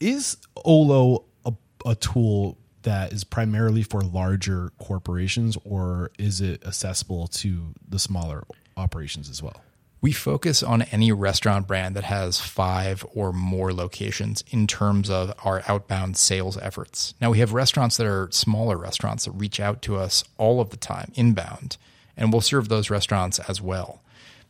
is 0.01 0.37
Olo 0.65 1.25
a, 1.47 1.55
a 1.87 1.95
tool 1.95 2.59
that 2.83 3.15
is 3.15 3.25
primarily 3.25 3.83
for 3.83 4.03
larger 4.03 4.71
corporations 4.79 5.57
or 5.65 6.11
is 6.19 6.43
it 6.43 6.67
accessible 6.67 7.29
to 7.29 7.73
the 7.89 7.99
smaller 7.99 8.45
operations 8.77 9.31
as 9.31 9.43
well? 9.43 9.64
We 10.05 10.13
focus 10.13 10.63
on 10.63 10.83
any 10.83 11.13
restaurant 11.13 11.67
brand 11.67 11.97
that 11.97 12.05
has 12.05 12.39
five 12.39 13.07
or 13.15 13.33
more 13.33 13.73
locations 13.73 14.45
in 14.51 14.67
terms 14.67 15.09
of 15.09 15.33
our 15.43 15.63
outbound 15.67 16.19
sales 16.19 16.59
efforts. 16.59 17.15
Now, 17.23 17.31
we 17.31 17.39
have 17.39 17.55
restaurants 17.55 17.97
that 17.97 18.07
are 18.07 18.29
smaller 18.31 18.77
restaurants 18.77 19.25
that 19.25 19.31
reach 19.31 19.61
out 19.61 19.81
to 19.81 19.97
us 19.97 20.23
all 20.37 20.61
of 20.61 20.69
the 20.69 20.77
time, 20.77 21.11
inbound, 21.15 21.79
and 22.19 22.31
we'll 22.31 22.43
serve 22.43 22.69
those 22.69 22.91
restaurants 22.91 23.39
as 23.49 23.63
well. 23.63 24.03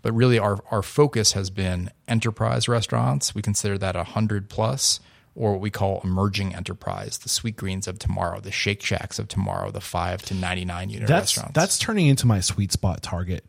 But 0.03 0.13
really, 0.13 0.41
our, 0.41 0.59
our 0.73 0.83
focus 0.83 1.35
has 1.35 1.51
been 1.51 1.93
enterprise 2.09 2.67
restaurants. 2.67 3.33
We 3.33 3.41
consider 3.41 3.79
that 3.79 3.95
100 3.95 4.49
plus, 4.49 4.99
or 5.37 5.53
what 5.53 5.61
we 5.61 5.71
call 5.71 6.01
emerging 6.05 6.55
enterprise, 6.55 7.19
the 7.19 7.29
Sweetgreens 7.29 7.89
of 7.89 7.99
tomorrow, 7.99 8.39
the 8.41 8.53
Shake 8.53 8.83
Shacks 8.83 9.19
of 9.19 9.27
tomorrow, 9.27 9.71
the 9.73 9.81
5 9.81 10.23
to 10.23 10.35
99 10.35 10.91
unit 10.91 11.09
That's 11.09 11.37
restaurants. 11.37 11.55
that's 11.55 11.79
turning 11.79 12.07
into 12.07 12.27
my 12.27 12.39
sweet 12.41 12.71
spot 12.71 13.03
target 13.03 13.45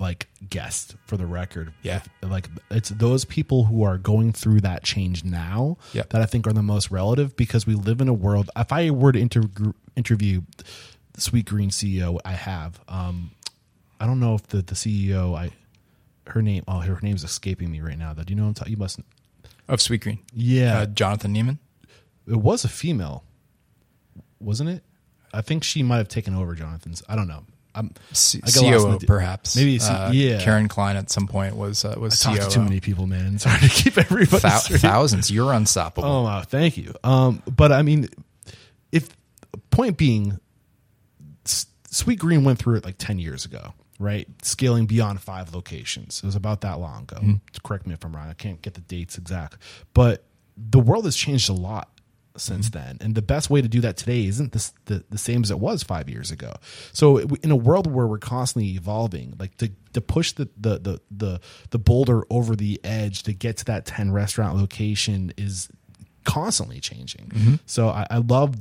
like 0.00 0.26
guest 0.50 0.96
for 1.06 1.16
the 1.16 1.26
record. 1.26 1.72
Yeah. 1.82 2.02
Like 2.22 2.48
it's 2.70 2.88
those 2.88 3.24
people 3.24 3.64
who 3.64 3.84
are 3.84 3.98
going 3.98 4.32
through 4.32 4.62
that 4.62 4.82
change 4.82 5.22
now 5.24 5.76
Yep. 5.92 6.10
that 6.10 6.20
I 6.22 6.26
think 6.26 6.46
are 6.48 6.52
the 6.52 6.62
most 6.62 6.90
relative 6.90 7.36
because 7.36 7.66
we 7.66 7.74
live 7.74 8.00
in 8.00 8.08
a 8.08 8.12
world. 8.14 8.50
If 8.56 8.72
I 8.72 8.90
were 8.90 9.12
to 9.12 9.18
inter- 9.18 9.74
interview 9.94 10.42
the 11.12 11.20
Sweetgreen 11.20 11.68
CEO 11.70 12.18
I 12.24 12.32
have, 12.32 12.80
um, 12.88 13.30
I 14.00 14.06
don't 14.06 14.18
know 14.20 14.34
if 14.34 14.46
the 14.48 14.62
the 14.62 14.74
CEO 14.74 15.36
I 15.36 15.50
her 16.28 16.42
name 16.42 16.62
oh 16.68 16.80
her 16.80 16.98
name's 17.02 17.24
escaping 17.24 17.70
me 17.70 17.80
right 17.80 17.98
now. 17.98 18.12
That 18.12 18.28
you 18.28 18.36
know 18.36 18.42
what 18.42 18.48
I'm 18.48 18.54
talking? 18.54 18.72
You 18.72 18.76
must. 18.76 19.00
Of 19.68 19.80
Sweetgreen. 19.80 20.18
Yeah, 20.32 20.80
Uh, 20.80 20.86
Jonathan 20.86 21.34
Neman. 21.34 21.58
it 22.26 22.36
was 22.36 22.64
a 22.64 22.68
female, 22.68 23.24
wasn't 24.40 24.70
it? 24.70 24.82
I 25.32 25.42
think 25.42 25.62
she 25.62 25.82
might 25.82 25.98
have 25.98 26.08
taken 26.08 26.34
over 26.34 26.54
Jonathan's. 26.54 27.02
I 27.08 27.14
don't 27.16 27.28
know. 27.28 27.44
I'm 27.74 27.92
C- 28.12 28.40
I 28.42 28.50
got 28.50 28.62
lost 28.64 29.00
COO 29.02 29.06
perhaps. 29.06 29.54
Maybe 29.54 29.78
Uh, 29.78 30.10
yeah. 30.10 30.40
Karen 30.42 30.68
Klein 30.68 30.96
at 30.96 31.10
some 31.10 31.28
point 31.28 31.54
was 31.54 31.84
uh, 31.84 31.94
was 31.98 32.24
I 32.26 32.34
COO. 32.36 32.44
to 32.44 32.50
too 32.50 32.62
many 32.62 32.80
people, 32.80 33.06
man. 33.06 33.34
It's 33.34 33.44
hard 33.44 33.60
to 33.60 33.68
keep 33.68 33.98
everybody 33.98 34.40
Thou- 34.40 34.58
thousands. 34.58 35.30
You're 35.30 35.52
unstoppable. 35.52 36.08
Oh 36.08 36.22
wow, 36.22 36.42
thank 36.42 36.76
you. 36.78 36.94
Um, 37.04 37.42
but 37.46 37.70
I 37.70 37.82
mean, 37.82 38.08
if 38.90 39.08
point 39.70 39.96
being, 39.98 40.40
S- 41.44 41.66
Sweetgreen 41.90 42.42
went 42.42 42.58
through 42.58 42.76
it 42.76 42.84
like 42.84 42.96
ten 42.98 43.18
years 43.18 43.44
ago, 43.44 43.74
right? 43.98 44.28
Scaling 44.42 44.86
beyond 44.86 45.20
five 45.20 45.54
locations. 45.54 46.18
It 46.18 46.26
was 46.26 46.36
about 46.36 46.60
that 46.62 46.78
long 46.78 47.02
ago. 47.02 47.16
Hmm. 47.16 47.32
Correct 47.64 47.86
me 47.86 47.94
if 47.94 48.04
I'm 48.04 48.14
wrong. 48.14 48.28
I 48.28 48.34
can't 48.34 48.62
get 48.62 48.74
the 48.74 48.80
dates 48.80 49.18
exact, 49.18 49.58
but 49.94 50.24
the 50.56 50.80
world 50.80 51.04
has 51.04 51.16
changed 51.16 51.48
a 51.48 51.52
lot 51.52 51.90
since 52.36 52.68
hmm. 52.68 52.78
then 52.78 52.98
and 53.00 53.16
the 53.16 53.22
best 53.22 53.50
way 53.50 53.60
to 53.60 53.66
do 53.66 53.80
that 53.80 53.96
today 53.96 54.24
isn't 54.26 54.52
this 54.52 54.72
the, 54.84 55.04
the 55.10 55.18
same 55.18 55.42
as 55.42 55.50
it 55.50 55.58
was 55.58 55.82
five 55.82 56.08
years 56.08 56.30
ago 56.30 56.54
so 56.92 57.18
in 57.18 57.50
a 57.50 57.56
world 57.56 57.92
where 57.92 58.06
we're 58.06 58.16
constantly 58.16 58.70
evolving 58.72 59.34
like 59.40 59.56
to, 59.56 59.70
to 59.92 60.00
push 60.00 60.32
the, 60.32 60.48
the 60.56 60.78
the 60.78 61.00
the 61.10 61.40
the 61.70 61.78
boulder 61.80 62.22
over 62.30 62.54
the 62.54 62.80
edge 62.84 63.24
to 63.24 63.32
get 63.32 63.56
to 63.56 63.64
that 63.64 63.86
10 63.86 64.12
restaurant 64.12 64.56
location 64.56 65.32
is 65.36 65.68
constantly 66.24 66.78
changing 66.78 67.26
mm-hmm. 67.26 67.54
so 67.66 67.88
I, 67.88 68.06
I 68.08 68.18
love 68.18 68.54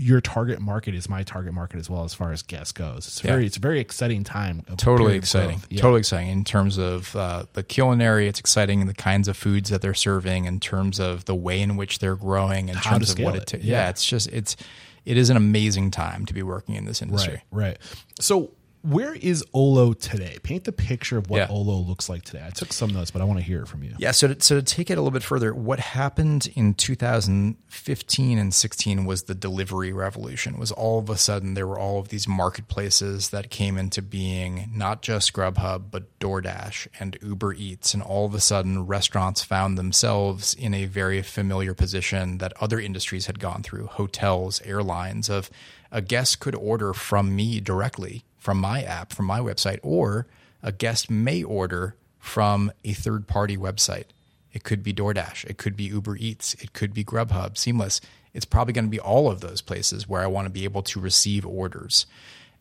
your 0.00 0.20
target 0.20 0.60
market 0.60 0.94
is 0.94 1.08
my 1.08 1.24
target 1.24 1.52
market 1.52 1.76
as 1.78 1.90
well 1.90 2.04
as 2.04 2.14
far 2.14 2.30
as 2.30 2.40
guest 2.42 2.76
goes 2.76 3.08
it's 3.08 3.22
Yeah. 3.24 3.32
very 3.32 3.46
it's 3.46 3.56
a 3.56 3.60
very 3.60 3.80
exciting 3.80 4.22
time 4.22 4.62
totally 4.76 5.16
exciting. 5.16 5.60
Yeah. 5.68 5.80
Totally 5.82 5.98
exciting 5.98 6.28
in 6.30 6.44
terms 6.44 6.78
of 6.78 7.14
uh, 7.16 7.44
the 7.54 7.62
culinary. 7.64 8.28
It's 8.28 8.38
exciting 8.38 8.80
in 8.80 8.86
the 8.86 8.94
kinds 8.94 9.26
of 9.28 9.36
foods 9.36 9.70
that 9.70 9.82
they're 9.82 9.94
serving, 9.94 10.44
in 10.44 10.60
terms 10.60 11.00
of 11.00 11.24
the 11.24 11.34
way 11.34 11.60
in 11.60 11.76
which 11.76 11.98
they're 11.98 12.14
growing, 12.16 12.68
in 12.68 12.76
How 12.76 12.92
terms 12.92 13.10
of 13.10 13.18
what 13.18 13.34
it. 13.34 13.54
it. 13.54 13.62
Yeah. 13.62 13.82
yeah, 13.84 13.88
it's 13.90 14.04
just 14.06 14.28
it's 14.32 14.56
it 15.04 15.16
is 15.16 15.30
an 15.30 15.36
amazing 15.36 15.90
time 15.90 16.26
to 16.26 16.34
be 16.34 16.42
working 16.42 16.74
in 16.76 16.84
this 16.84 17.02
industry. 17.02 17.42
Right, 17.50 17.64
right. 17.68 17.78
So 18.20 18.52
where 18.88 19.14
is 19.14 19.44
Olo 19.52 19.92
today? 19.92 20.38
Paint 20.42 20.64
the 20.64 20.72
picture 20.72 21.18
of 21.18 21.28
what 21.28 21.38
Yeah. 21.38 21.48
Olo 21.50 21.76
looks 21.76 22.08
like 22.08 22.22
today. 22.22 22.42
I 22.46 22.50
took 22.50 22.72
some 22.72 22.90
notes, 22.90 23.10
but 23.10 23.20
I 23.20 23.24
want 23.24 23.38
to 23.38 23.44
hear 23.44 23.62
it 23.62 23.68
from 23.68 23.82
you. 23.82 23.94
Yeah, 23.98 24.12
so 24.12 24.28
to, 24.28 24.40
so 24.40 24.56
to 24.56 24.62
take 24.62 24.90
it 24.90 24.94
a 24.94 25.02
little 25.02 25.10
bit 25.10 25.22
further, 25.22 25.52
what 25.54 25.78
happened 25.78 26.48
in 26.54 26.74
2015 26.74 28.38
and 28.38 28.54
16 28.54 29.04
was 29.04 29.24
the 29.24 29.34
delivery 29.34 29.92
revolution. 29.92 30.58
Was 30.58 30.72
all 30.72 30.98
of 30.98 31.10
a 31.10 31.16
sudden 31.18 31.54
there 31.54 31.66
were 31.66 31.78
all 31.78 31.98
of 31.98 32.08
these 32.08 32.26
marketplaces 32.26 33.28
that 33.30 33.50
came 33.50 33.76
into 33.76 34.00
being, 34.00 34.70
not 34.74 35.02
just 35.02 35.32
Grubhub, 35.32 35.90
but 35.90 36.18
DoorDash 36.18 36.88
and 36.98 37.18
Uber 37.22 37.54
Eats, 37.54 37.94
and 37.94 38.02
all 38.02 38.26
of 38.26 38.34
a 38.34 38.40
sudden 38.40 38.86
restaurants 38.86 39.42
found 39.44 39.76
themselves 39.76 40.54
in 40.54 40.72
a 40.74 40.86
very 40.86 41.22
familiar 41.22 41.74
position 41.74 42.38
that 42.38 42.52
other 42.60 42.80
industries 42.80 43.26
had 43.26 43.38
gone 43.38 43.62
through, 43.62 43.86
hotels, 43.86 44.62
airlines. 44.64 45.28
Of 45.28 45.50
a 45.90 46.00
guest 46.02 46.40
could 46.40 46.54
order 46.54 46.92
from 46.92 47.34
me 47.34 47.60
directly 47.60 48.24
from 48.38 48.58
my 48.58 48.82
app, 48.82 49.12
from 49.12 49.26
my 49.26 49.40
website, 49.40 49.80
or 49.82 50.26
a 50.62 50.72
guest 50.72 51.10
may 51.10 51.42
order 51.42 51.96
from 52.18 52.72
a 52.84 52.92
third 52.92 53.26
party 53.26 53.56
website. 53.56 54.06
It 54.52 54.64
could 54.64 54.82
be 54.82 54.94
DoorDash, 54.94 55.44
it 55.44 55.58
could 55.58 55.76
be 55.76 55.84
Uber 55.84 56.16
Eats, 56.16 56.54
it 56.54 56.72
could 56.72 56.94
be 56.94 57.04
Grubhub, 57.04 57.58
Seamless. 57.58 58.00
It's 58.32 58.44
probably 58.44 58.72
going 58.72 58.84
to 58.84 58.90
be 58.90 59.00
all 59.00 59.30
of 59.30 59.40
those 59.40 59.60
places 59.60 60.08
where 60.08 60.22
I 60.22 60.26
want 60.26 60.46
to 60.46 60.50
be 60.52 60.64
able 60.64 60.82
to 60.82 61.00
receive 61.00 61.46
orders. 61.46 62.06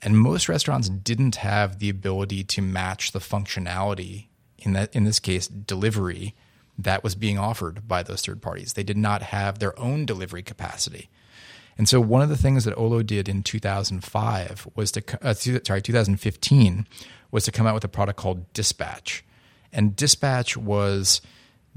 And 0.01 0.19
most 0.19 0.47
restaurants 0.47 0.89
didn't 0.89 1.37
have 1.37 1.79
the 1.79 1.89
ability 1.89 2.43
to 2.43 2.61
match 2.61 3.11
the 3.11 3.19
functionality 3.19 4.27
in 4.57 4.73
that 4.73 4.95
in 4.95 5.03
this 5.03 5.19
case 5.19 5.47
delivery 5.47 6.35
that 6.77 7.03
was 7.03 7.15
being 7.15 7.39
offered 7.39 7.87
by 7.87 8.03
those 8.03 8.21
third 8.21 8.41
parties. 8.41 8.73
They 8.73 8.83
did 8.83 8.97
not 8.97 9.21
have 9.23 9.59
their 9.59 9.77
own 9.79 10.05
delivery 10.05 10.43
capacity. 10.43 11.09
And 11.77 11.87
so 11.87 12.01
one 12.01 12.21
of 12.21 12.29
the 12.29 12.37
things 12.37 12.65
that 12.65 12.75
Olo 12.75 13.03
did 13.03 13.29
in 13.29 13.43
2005 13.43 14.67
was 14.75 14.91
to 14.93 15.03
uh, 15.21 15.33
sorry 15.33 15.81
2015 15.81 16.87
was 17.31 17.45
to 17.45 17.51
come 17.51 17.67
out 17.67 17.75
with 17.75 17.83
a 17.83 17.89
product 17.89 18.19
called 18.19 18.51
Dispatch. 18.53 19.23
And 19.71 19.95
Dispatch 19.95 20.57
was 20.57 21.21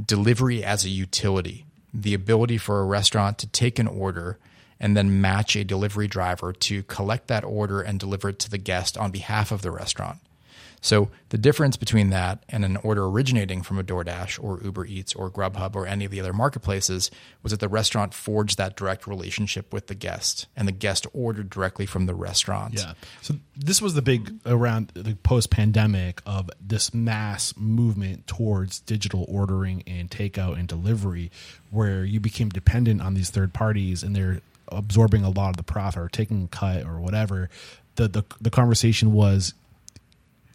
delivery 0.02 0.64
as 0.64 0.84
a 0.84 0.88
utility, 0.88 1.66
the 1.92 2.14
ability 2.14 2.56
for 2.56 2.80
a 2.80 2.84
restaurant 2.84 3.36
to 3.38 3.46
take 3.46 3.78
an 3.78 3.86
order 3.86 4.38
and 4.78 4.96
then 4.96 5.20
match 5.20 5.54
a 5.56 5.64
delivery 5.64 6.08
driver 6.08 6.52
to 6.52 6.82
collect 6.84 7.28
that 7.28 7.44
order 7.44 7.82
and 7.82 8.00
deliver 8.00 8.30
it 8.30 8.38
to 8.38 8.50
the 8.50 8.58
guest 8.58 8.96
on 8.96 9.10
behalf 9.10 9.52
of 9.52 9.60
the 9.60 9.70
restaurant. 9.70 10.18
So 10.80 11.10
the 11.28 11.38
difference 11.38 11.76
between 11.76 12.10
that 12.10 12.42
and 12.48 12.64
an 12.64 12.76
order 12.78 13.04
originating 13.04 13.62
from 13.62 13.78
a 13.78 13.82
DoorDash 13.82 14.42
or 14.42 14.60
Uber 14.62 14.86
Eats 14.86 15.14
or 15.14 15.30
Grubhub 15.30 15.76
or 15.76 15.86
any 15.86 16.04
of 16.04 16.10
the 16.10 16.20
other 16.20 16.32
marketplaces 16.32 17.10
was 17.42 17.50
that 17.50 17.60
the 17.60 17.68
restaurant 17.68 18.14
forged 18.14 18.56
that 18.58 18.76
direct 18.76 19.06
relationship 19.06 19.72
with 19.72 19.88
the 19.88 19.94
guest 19.94 20.46
and 20.56 20.66
the 20.66 20.72
guest 20.72 21.06
ordered 21.12 21.50
directly 21.50 21.86
from 21.86 22.06
the 22.06 22.14
restaurant. 22.14 22.74
Yeah. 22.74 22.94
So 23.20 23.34
this 23.56 23.82
was 23.82 23.94
the 23.94 24.02
big 24.02 24.32
around 24.46 24.92
the 24.94 25.14
post 25.16 25.50
pandemic 25.50 26.22
of 26.24 26.50
this 26.60 26.94
mass 26.94 27.54
movement 27.56 28.26
towards 28.26 28.80
digital 28.80 29.26
ordering 29.28 29.82
and 29.86 30.10
takeout 30.10 30.58
and 30.58 30.66
delivery 30.66 31.30
where 31.70 32.04
you 32.04 32.20
became 32.20 32.48
dependent 32.48 33.02
on 33.02 33.14
these 33.14 33.30
third 33.30 33.52
parties 33.52 34.02
and 34.02 34.16
they're 34.16 34.40
absorbing 34.68 35.24
a 35.24 35.30
lot 35.30 35.50
of 35.50 35.56
the 35.56 35.62
profit 35.62 36.00
or 36.00 36.08
taking 36.08 36.44
a 36.44 36.48
cut 36.48 36.84
or 36.84 37.00
whatever. 37.00 37.50
The, 37.96 38.08
the 38.08 38.24
the 38.40 38.50
conversation 38.50 39.12
was 39.12 39.52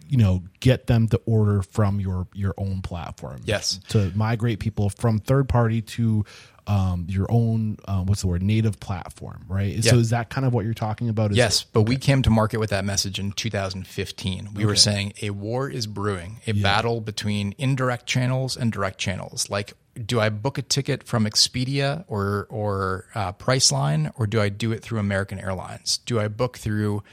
you 0.08 0.18
know 0.18 0.44
get 0.60 0.88
them 0.88 1.08
to 1.08 1.20
order 1.26 1.62
from 1.62 2.00
your 2.00 2.28
your 2.34 2.54
own 2.58 2.82
platform 2.82 3.42
Yes. 3.46 3.80
to 3.90 4.12
migrate 4.16 4.60
people 4.60 4.90
from 4.90 5.20
third 5.20 5.50
party 5.50 5.82
to 5.82 6.26
um, 6.68 7.06
your 7.08 7.28
own 7.30 7.78
uh, 7.86 8.02
what's 8.02 8.22
the 8.22 8.28
word 8.28 8.42
native 8.42 8.80
platform 8.80 9.46
right 9.48 9.84
so 9.84 9.98
is 9.98 10.10
that 10.10 10.30
kind 10.32 10.48
of 10.48 10.54
what 10.54 10.66
you're 10.66 10.74
talking 10.74 11.10
about 11.10 11.30
is 11.30 11.38
Yes, 11.38 11.64
but 11.64 11.84
we 11.84 11.96
came 11.96 12.24
to 12.24 12.32
market 12.32 12.60
with 12.60 12.72
that 12.72 12.84
message 12.86 13.20
in 13.20 13.34
2015. 13.34 14.54
We 14.56 14.66
were 14.66 14.76
saying 14.76 15.14
a 15.22 15.30
war 15.30 15.70
is 15.70 15.86
brewing, 15.88 16.42
a 16.48 16.54
battle 16.54 17.02
between 17.02 17.54
indirect 17.60 18.08
channels 18.08 18.58
and 18.58 18.72
direct 18.72 18.98
channels. 18.98 19.48
Like, 19.50 19.74
do 20.06 20.20
I 20.20 20.30
book 20.30 20.58
a 20.58 20.62
ticket 20.64 21.04
from 21.04 21.26
Expedia 21.26 22.04
or 22.08 22.48
or 22.50 23.06
uh, 23.14 23.34
Priceline, 23.34 24.12
or 24.18 24.26
do 24.28 24.42
I 24.42 24.50
do 24.50 24.72
it 24.72 24.82
through 24.82 25.00
American 25.00 25.40
Airlines? 25.40 26.00
Do 26.00 26.20
I 26.20 26.28
book 26.30 26.58
through 26.58 27.04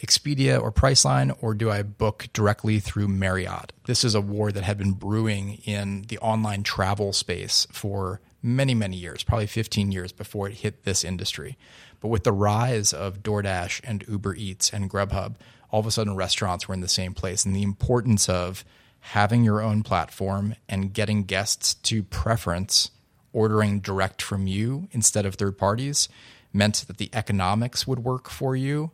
Expedia 0.00 0.60
or 0.60 0.72
Priceline, 0.72 1.36
or 1.40 1.54
do 1.54 1.70
I 1.70 1.82
book 1.82 2.28
directly 2.32 2.80
through 2.80 3.08
Marriott? 3.08 3.72
This 3.86 4.04
is 4.04 4.14
a 4.14 4.20
war 4.20 4.52
that 4.52 4.64
had 4.64 4.78
been 4.78 4.92
brewing 4.92 5.54
in 5.64 6.02
the 6.08 6.18
online 6.18 6.62
travel 6.62 7.12
space 7.12 7.66
for 7.72 8.20
many, 8.42 8.74
many 8.74 8.96
years, 8.96 9.22
probably 9.22 9.46
15 9.46 9.90
years 9.92 10.12
before 10.12 10.48
it 10.48 10.54
hit 10.54 10.84
this 10.84 11.04
industry. 11.04 11.56
But 12.00 12.08
with 12.08 12.24
the 12.24 12.32
rise 12.32 12.92
of 12.92 13.22
DoorDash 13.22 13.80
and 13.84 14.04
Uber 14.08 14.36
Eats 14.36 14.70
and 14.72 14.88
Grubhub, 14.88 15.34
all 15.70 15.80
of 15.80 15.86
a 15.86 15.90
sudden 15.90 16.14
restaurants 16.14 16.68
were 16.68 16.74
in 16.74 16.80
the 16.80 16.88
same 16.88 17.14
place. 17.14 17.44
And 17.44 17.54
the 17.54 17.62
importance 17.62 18.28
of 18.28 18.64
having 19.00 19.44
your 19.44 19.60
own 19.60 19.82
platform 19.82 20.54
and 20.68 20.92
getting 20.92 21.24
guests 21.24 21.74
to 21.74 22.02
preference 22.02 22.90
ordering 23.32 23.80
direct 23.80 24.22
from 24.22 24.46
you 24.46 24.88
instead 24.92 25.26
of 25.26 25.34
third 25.34 25.58
parties 25.58 26.08
meant 26.52 26.84
that 26.86 26.96
the 26.96 27.10
economics 27.12 27.86
would 27.86 28.00
work 28.00 28.28
for 28.28 28.56
you 28.56 28.90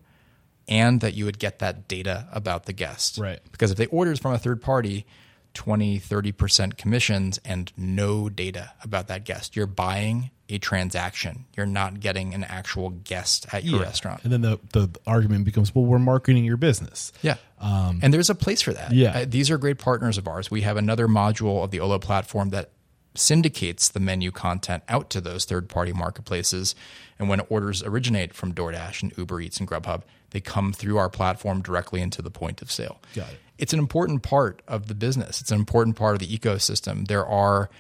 and 0.68 1.00
that 1.00 1.14
you 1.14 1.24
would 1.24 1.38
get 1.38 1.58
that 1.60 1.88
data 1.88 2.26
about 2.32 2.66
the 2.66 2.72
guest. 2.72 3.18
Right. 3.18 3.40
Because 3.52 3.70
if 3.70 3.76
they 3.76 3.86
orders 3.86 4.18
from 4.18 4.32
a 4.32 4.38
third 4.38 4.62
party, 4.62 5.06
20, 5.54 6.00
30% 6.00 6.76
commissions 6.76 7.38
and 7.44 7.72
no 7.76 8.28
data 8.28 8.72
about 8.82 9.06
that 9.08 9.24
guest. 9.24 9.54
You're 9.54 9.68
buying 9.68 10.30
a 10.48 10.58
transaction. 10.58 11.44
You're 11.56 11.64
not 11.66 12.00
getting 12.00 12.34
an 12.34 12.42
actual 12.44 12.90
guest 12.90 13.46
at 13.52 13.62
your 13.64 13.78
Yeah. 13.80 13.86
restaurant. 13.86 14.24
and 14.24 14.32
then 14.32 14.40
the, 14.42 14.58
the 14.72 14.90
argument 15.06 15.44
becomes 15.44 15.72
well 15.74 15.84
we're 15.84 15.98
marketing 16.00 16.44
your 16.44 16.56
business 16.56 17.12
Yeah. 17.22 17.36
and 17.60 18.12
there's 18.12 18.30
a 18.30 18.34
place 18.34 18.60
for 18.62 18.72
that. 18.72 18.92
Yeah. 18.92 19.18
Uh, 19.20 19.24
these 19.28 19.50
are 19.50 19.56
great 19.56 19.78
partners 19.78 20.18
of 20.18 20.26
ours. 20.26 20.50
We 20.50 20.62
have 20.62 20.76
another 20.76 21.06
module 21.08 21.62
of 21.64 21.70
the 21.70 21.78
Olo 21.80 21.98
platform 22.00 22.50
that 22.50 22.70
syndicates 23.14 23.88
the 23.88 24.00
menu 24.00 24.30
content 24.30 24.82
out 24.88 25.10
to 25.10 25.20
those 25.20 25.44
third 25.44 25.68
party 25.68 25.92
marketplaces. 25.92 26.74
And 27.18 27.28
when 27.28 27.40
orders 27.48 27.82
originate 27.82 28.34
from 28.34 28.52
DoorDash 28.52 29.02
and 29.02 29.16
Uber 29.16 29.40
Eats 29.40 29.58
and 29.58 29.68
Grubhub, 29.68 30.02
they 30.30 30.40
come 30.40 30.72
through 30.72 30.98
our 30.98 31.08
platform 31.08 31.62
directly 31.62 32.00
into 32.00 32.22
the 32.22 32.30
point 32.30 32.60
of 32.60 32.70
sale. 32.70 33.00
Got 33.14 33.30
it. 33.30 33.38
It's 33.56 33.72
an 33.72 33.78
important 33.78 34.22
part 34.22 34.62
of 34.66 34.88
the 34.88 34.94
business, 34.94 35.40
it's 35.40 35.52
an 35.52 35.58
important 35.58 35.96
part 35.96 36.14
of 36.14 36.18
the 36.18 36.38
ecosystem. 36.38 37.06
There 37.06 37.26
are 37.26 37.70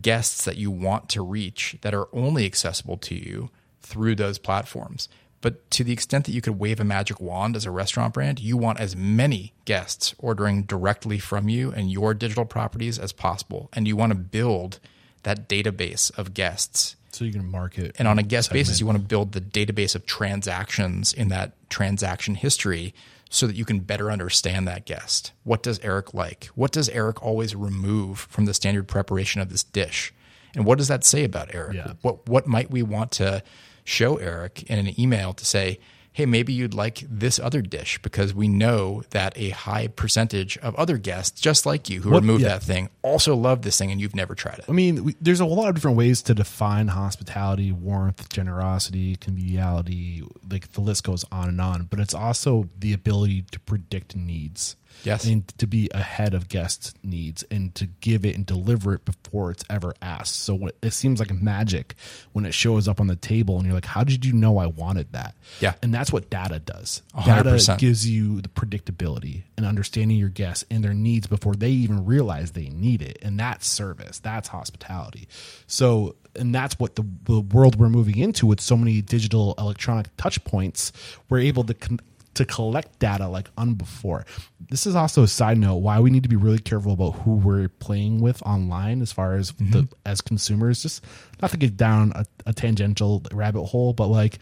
guests 0.00 0.44
that 0.44 0.56
you 0.56 0.70
want 0.70 1.08
to 1.10 1.22
reach 1.22 1.76
that 1.82 1.94
are 1.94 2.08
only 2.12 2.44
accessible 2.44 2.96
to 2.98 3.14
you 3.14 3.50
through 3.80 4.14
those 4.14 4.38
platforms. 4.38 5.08
But 5.42 5.70
to 5.72 5.84
the 5.84 5.92
extent 5.92 6.24
that 6.24 6.32
you 6.32 6.40
could 6.40 6.58
wave 6.58 6.80
a 6.80 6.84
magic 6.84 7.20
wand 7.20 7.56
as 7.56 7.66
a 7.66 7.70
restaurant 7.70 8.14
brand, 8.14 8.40
you 8.40 8.56
want 8.56 8.80
as 8.80 8.96
many 8.96 9.52
guests 9.66 10.14
ordering 10.18 10.62
directly 10.62 11.18
from 11.18 11.50
you 11.50 11.70
and 11.72 11.92
your 11.92 12.14
digital 12.14 12.46
properties 12.46 12.98
as 12.98 13.12
possible. 13.12 13.68
And 13.74 13.86
you 13.86 13.96
want 13.96 14.12
to 14.12 14.18
build 14.18 14.78
that 15.24 15.48
database 15.48 16.16
of 16.16 16.32
guests. 16.32 16.96
so 17.10 17.24
you 17.24 17.32
can 17.32 17.50
market 17.50 17.94
And 17.98 18.08
on 18.08 18.18
a 18.18 18.22
guest 18.22 18.50
basis, 18.52 18.80
you 18.80 18.86
want 18.86 18.98
to 18.98 19.04
build 19.04 19.32
the 19.32 19.40
database 19.40 19.94
of 19.94 20.06
transactions 20.06 21.12
in 21.12 21.28
that 21.28 21.52
transaction 21.68 22.36
history 22.36 22.94
so 23.28 23.46
that 23.46 23.56
you 23.56 23.64
can 23.64 23.80
better 23.80 24.10
understand 24.10 24.68
that 24.68 24.84
guest. 24.84 25.32
What 25.42 25.62
does 25.62 25.78
Eric 25.80 26.14
like? 26.14 26.46
What 26.54 26.70
does 26.70 26.88
Eric 26.90 27.22
always 27.22 27.54
remove 27.54 28.20
from 28.20 28.44
the 28.44 28.54
standard 28.54 28.86
preparation 28.88 29.40
of 29.40 29.48
this 29.50 29.62
dish? 29.64 30.12
And 30.54 30.66
what 30.66 30.78
does 30.78 30.88
that 30.88 31.02
say 31.02 31.24
about 31.24 31.54
Eric? 31.54 31.76
Yeah. 31.76 31.92
What 32.02 32.28
what 32.28 32.46
might 32.46 32.70
we 32.70 32.82
want 32.82 33.10
to 33.12 33.42
show 33.84 34.16
Eric 34.16 34.62
in 34.64 34.78
an 34.78 34.98
email 35.00 35.32
to 35.34 35.44
say, 35.44 35.78
hey, 36.14 36.26
maybe 36.26 36.52
you'd 36.52 36.74
like 36.74 37.02
this 37.08 37.38
other 37.38 37.62
dish 37.62 37.98
because 38.02 38.34
we 38.34 38.46
know 38.46 39.02
that 39.10 39.32
a 39.34 39.48
high 39.48 39.86
percentage 39.86 40.58
of 40.58 40.74
other 40.74 40.98
guests, 40.98 41.40
just 41.40 41.64
like 41.64 41.88
you, 41.88 42.02
who 42.02 42.10
What- 42.10 42.20
removed 42.20 42.42
yeah. 42.42 42.48
that 42.48 42.62
thing, 42.62 42.90
also 43.00 43.34
love 43.34 43.62
this 43.62 43.78
thing 43.78 43.90
and 43.90 43.98
you've 43.98 44.14
never 44.14 44.34
tried 44.34 44.58
it. 44.58 44.66
I 44.68 44.72
mean, 44.72 45.04
we, 45.04 45.16
there's 45.22 45.40
a 45.40 45.46
lot 45.46 45.70
of 45.70 45.74
different 45.74 45.96
ways 45.96 46.20
to 46.24 46.34
define 46.34 46.88
hospitality, 46.88 47.72
warmth, 47.72 48.28
generosity, 48.28 49.16
conviviality. 49.16 50.22
Like 50.50 50.72
the 50.72 50.82
list 50.82 51.04
goes 51.04 51.24
on 51.32 51.48
and 51.48 51.60
on. 51.60 51.84
But 51.84 51.98
it's 51.98 52.14
also 52.14 52.68
the 52.78 52.92
ability 52.92 53.46
to 53.50 53.60
predict 53.60 54.14
needs. 54.14 54.76
Yes. 55.04 55.24
And 55.24 55.46
to 55.58 55.66
be 55.66 55.88
ahead 55.92 56.34
of 56.34 56.48
guest 56.48 56.96
needs 57.02 57.42
and 57.44 57.74
to 57.74 57.86
give 57.86 58.24
it 58.24 58.36
and 58.36 58.46
deliver 58.46 58.94
it 58.94 59.04
before 59.04 59.50
it's 59.50 59.64
ever 59.68 59.94
asked. 60.00 60.36
So 60.36 60.70
it 60.82 60.92
seems 60.92 61.18
like 61.18 61.32
magic 61.32 61.94
when 62.32 62.44
it 62.44 62.54
shows 62.54 62.88
up 62.88 63.00
on 63.00 63.06
the 63.06 63.16
table 63.16 63.56
and 63.56 63.66
you're 63.66 63.74
like, 63.74 63.84
how 63.84 64.04
did 64.04 64.24
you 64.24 64.32
know 64.32 64.58
I 64.58 64.66
wanted 64.66 65.12
that? 65.12 65.34
Yeah. 65.60 65.74
And 65.82 65.92
that's 65.92 66.12
what 66.12 66.30
data 66.30 66.58
does. 66.58 67.02
hundred 67.14 67.58
Data 67.58 67.76
gives 67.78 68.08
you 68.08 68.40
the 68.40 68.48
predictability 68.48 69.42
and 69.56 69.66
understanding 69.66 70.16
your 70.16 70.28
guests 70.28 70.64
and 70.70 70.82
their 70.84 70.94
needs 70.94 71.26
before 71.26 71.54
they 71.54 71.70
even 71.70 72.04
realize 72.04 72.52
they 72.52 72.68
need 72.68 73.02
it. 73.02 73.18
And 73.22 73.38
that's 73.38 73.66
service. 73.66 74.18
That's 74.18 74.48
hospitality. 74.48 75.28
So, 75.66 76.16
and 76.34 76.54
that's 76.54 76.78
what 76.78 76.96
the, 76.96 77.04
the 77.24 77.40
world 77.40 77.76
we're 77.76 77.88
moving 77.88 78.18
into 78.18 78.46
with 78.46 78.60
so 78.60 78.76
many 78.76 79.02
digital 79.02 79.54
electronic 79.58 80.08
touch 80.16 80.42
points. 80.44 80.92
We're 81.28 81.40
able 81.40 81.64
to 81.64 81.74
con- 81.74 82.00
to 82.34 82.44
collect 82.44 82.98
data 82.98 83.28
like 83.28 83.48
unbefore. 83.58 84.24
This 84.70 84.86
is 84.86 84.94
also 84.94 85.22
a 85.22 85.28
side 85.28 85.58
note 85.58 85.76
why 85.76 86.00
we 86.00 86.10
need 86.10 86.22
to 86.22 86.28
be 86.28 86.36
really 86.36 86.58
careful 86.58 86.92
about 86.92 87.10
who 87.20 87.32
we're 87.34 87.68
playing 87.68 88.20
with 88.20 88.42
online 88.42 89.02
as 89.02 89.12
far 89.12 89.34
as 89.34 89.52
the 89.52 89.64
mm-hmm. 89.64 89.92
as 90.06 90.20
consumers. 90.20 90.82
Just 90.82 91.04
not 91.40 91.50
to 91.50 91.56
get 91.56 91.76
down 91.76 92.12
a, 92.14 92.24
a 92.46 92.52
tangential 92.52 93.22
rabbit 93.32 93.64
hole, 93.64 93.92
but 93.92 94.06
like 94.06 94.38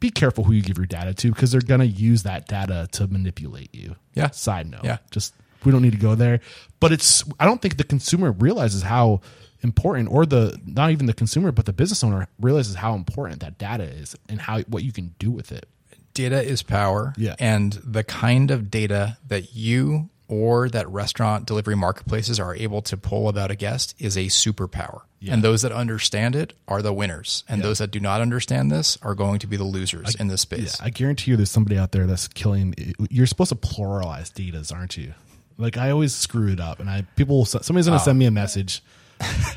be 0.00 0.10
careful 0.10 0.44
who 0.44 0.52
you 0.52 0.62
give 0.62 0.78
your 0.78 0.86
data 0.86 1.14
to 1.14 1.32
because 1.32 1.50
they're 1.50 1.60
gonna 1.60 1.84
use 1.84 2.22
that 2.22 2.46
data 2.46 2.88
to 2.92 3.06
manipulate 3.06 3.74
you. 3.74 3.96
Yeah. 4.14 4.30
Side 4.30 4.70
note. 4.70 4.84
Yeah. 4.84 4.98
Just 5.10 5.34
we 5.64 5.72
don't 5.72 5.82
need 5.82 5.92
to 5.92 5.98
go 5.98 6.14
there. 6.14 6.40
But 6.78 6.92
it's 6.92 7.24
I 7.40 7.46
don't 7.46 7.60
think 7.60 7.76
the 7.76 7.84
consumer 7.84 8.30
realizes 8.32 8.82
how 8.82 9.22
important 9.62 10.10
or 10.12 10.26
the 10.26 10.60
not 10.66 10.90
even 10.90 11.06
the 11.06 11.14
consumer 11.14 11.50
but 11.50 11.64
the 11.64 11.72
business 11.72 12.04
owner 12.04 12.28
realizes 12.38 12.74
how 12.74 12.94
important 12.94 13.40
that 13.40 13.56
data 13.56 13.84
is 13.84 14.14
and 14.28 14.38
how 14.38 14.60
what 14.62 14.84
you 14.84 14.92
can 14.92 15.14
do 15.18 15.30
with 15.30 15.50
it. 15.50 15.68
Data 16.14 16.42
is 16.42 16.62
power. 16.62 17.12
Yeah. 17.16 17.34
And 17.38 17.72
the 17.84 18.04
kind 18.04 18.50
of 18.50 18.70
data 18.70 19.18
that 19.28 19.54
you 19.54 20.08
or 20.28 20.68
that 20.70 20.88
restaurant 20.88 21.46
delivery 21.46 21.76
marketplaces 21.76 22.40
are 22.40 22.54
able 22.54 22.80
to 22.82 22.96
pull 22.96 23.28
about 23.28 23.50
a 23.50 23.54
guest 23.54 23.94
is 23.98 24.16
a 24.16 24.26
superpower. 24.26 25.02
And 25.26 25.42
those 25.42 25.62
that 25.62 25.72
understand 25.72 26.36
it 26.36 26.52
are 26.68 26.82
the 26.82 26.92
winners. 26.92 27.44
And 27.48 27.62
those 27.62 27.78
that 27.78 27.90
do 27.90 27.98
not 27.98 28.20
understand 28.20 28.70
this 28.70 28.98
are 29.02 29.14
going 29.14 29.38
to 29.38 29.46
be 29.46 29.56
the 29.56 29.64
losers 29.64 30.14
in 30.16 30.28
this 30.28 30.42
space. 30.42 30.78
I 30.80 30.90
guarantee 30.90 31.30
you 31.30 31.36
there's 31.36 31.50
somebody 31.50 31.78
out 31.78 31.92
there 31.92 32.06
that's 32.06 32.28
killing 32.28 32.74
you're 33.08 33.26
supposed 33.26 33.50
to 33.50 33.56
pluralize 33.56 34.32
datas, 34.32 34.74
aren't 34.74 34.96
you? 34.98 35.14
Like 35.56 35.78
I 35.78 35.90
always 35.90 36.14
screw 36.14 36.52
it 36.52 36.60
up 36.60 36.80
and 36.80 36.90
I 36.90 37.06
people 37.16 37.38
will, 37.38 37.44
somebody's 37.46 37.86
going 37.86 37.98
to 37.98 38.02
oh. 38.02 38.04
send 38.04 38.18
me 38.18 38.26
a 38.26 38.30
message. 38.30 38.82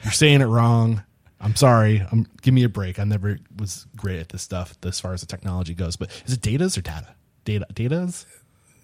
You're 0.04 0.14
saying 0.14 0.42
it 0.42 0.46
wrong. 0.46 1.04
I'm 1.40 1.56
sorry. 1.56 2.04
I'm 2.12 2.26
give 2.42 2.54
me 2.54 2.64
a 2.64 2.70
break. 2.70 3.00
I 3.00 3.04
never 3.04 3.38
was 3.60 3.86
great 3.96 4.20
at 4.20 4.30
this 4.30 4.42
stuff 4.42 4.76
as 4.84 5.00
far 5.00 5.14
as 5.14 5.22
the 5.22 5.28
technology 5.28 5.74
goes. 5.74 5.96
But 5.96 6.10
is 6.26 6.34
it 6.34 6.42
datas 6.42 6.78
or 6.78 6.82
data? 6.82 7.16
Data 7.46 7.66
datas? 7.74 8.26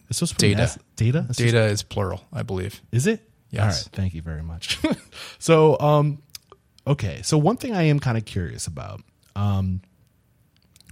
It's 0.10 0.20
supposed 0.20 0.38
to 0.38 0.46
be 0.46 0.54
Data. 0.54 0.78
Data? 0.96 1.26
It's 1.30 1.38
Data 1.38 1.64
is 1.66 1.82
plural, 1.82 2.24
I 2.32 2.44
believe. 2.44 2.82
is 2.92 3.08
it? 3.08 3.28
Yes. 3.50 3.62
All 3.62 3.68
right. 3.70 3.90
Thank 3.94 4.14
you 4.14 4.22
very 4.22 4.44
much. 4.44 4.80
so, 5.40 5.80
um, 5.80 6.22
okay. 6.86 7.22
So 7.24 7.38
one 7.38 7.58
thing 7.58 7.74
I 7.74 7.84
am 7.84 8.00
kind 8.00 8.18
of 8.18 8.26
curious 8.26 8.68
about, 8.68 9.02
um, 9.36 9.82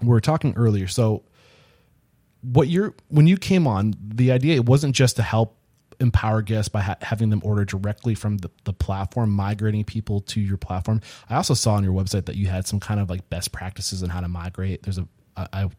we 0.01 0.07
were 0.07 0.21
talking 0.21 0.53
earlier. 0.55 0.87
So 0.87 1.23
what 2.41 2.67
you're, 2.67 2.95
when 3.09 3.27
you 3.27 3.37
came 3.37 3.67
on, 3.67 3.93
the 3.99 4.31
idea, 4.31 4.55
it 4.55 4.65
wasn't 4.65 4.95
just 4.95 5.17
to 5.17 5.23
help 5.23 5.57
empower 6.01 6.41
guests 6.41 6.67
by 6.69 6.81
ha- 6.81 6.97
having 7.01 7.29
them 7.29 7.41
order 7.45 7.63
directly 7.63 8.15
from 8.15 8.39
the, 8.39 8.49
the 8.65 8.73
platform, 8.73 9.29
migrating 9.29 9.83
people 9.85 10.19
to 10.21 10.41
your 10.41 10.57
platform. 10.57 10.99
I 11.29 11.35
also 11.35 11.53
saw 11.53 11.75
on 11.75 11.83
your 11.83 11.93
website 11.93 12.25
that 12.25 12.35
you 12.35 12.47
had 12.47 12.67
some 12.67 12.79
kind 12.81 12.99
of 12.99 13.09
like 13.09 13.29
best 13.29 13.51
practices 13.53 14.03
on 14.03 14.09
how 14.09 14.19
to 14.21 14.27
migrate. 14.27 14.83
There's 14.83 14.97
a, 14.97 15.07
I, 15.37 15.47
I 15.53 15.69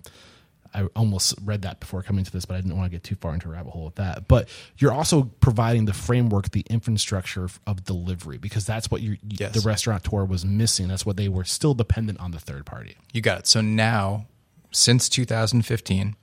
I 0.75 0.85
almost 0.97 1.35
read 1.45 1.61
that 1.62 1.81
before 1.81 2.03
coming 2.03 2.25
to 2.25 2.33
this, 2.33 2.47
but 2.47 2.55
I 2.55 2.61
didn't 2.62 2.79
want 2.79 2.87
to 2.91 2.97
get 2.97 3.05
too 3.05 3.14
far 3.16 3.35
into 3.35 3.47
a 3.49 3.51
rabbit 3.53 3.73
hole 3.73 3.85
with 3.85 3.97
that. 3.97 4.27
But 4.27 4.49
you're 4.79 4.91
also 4.93 5.25
providing 5.41 5.85
the 5.85 5.93
framework, 5.93 6.51
the 6.53 6.64
infrastructure 6.70 7.47
of, 7.66 7.85
delivery, 7.85 8.39
because 8.39 8.64
that's 8.64 8.91
what 8.91 9.03
you 9.03 9.18
Yes. 9.29 9.53
the 9.53 9.61
restaurateur 9.61 10.25
was 10.25 10.47
missing. 10.47 10.89
That's 10.89 11.05
what 11.05 11.18
they 11.18 11.29
were 11.29 11.45
still 11.45 11.75
dependent 11.75 12.20
on 12.20 12.31
the 12.31 12.39
third 12.39 12.64
party. 12.64 12.97
You 13.12 13.20
got 13.20 13.41
it. 13.41 13.47
So 13.47 13.61
now, 13.61 14.25
since 14.70 15.11
2015, 15.11 16.16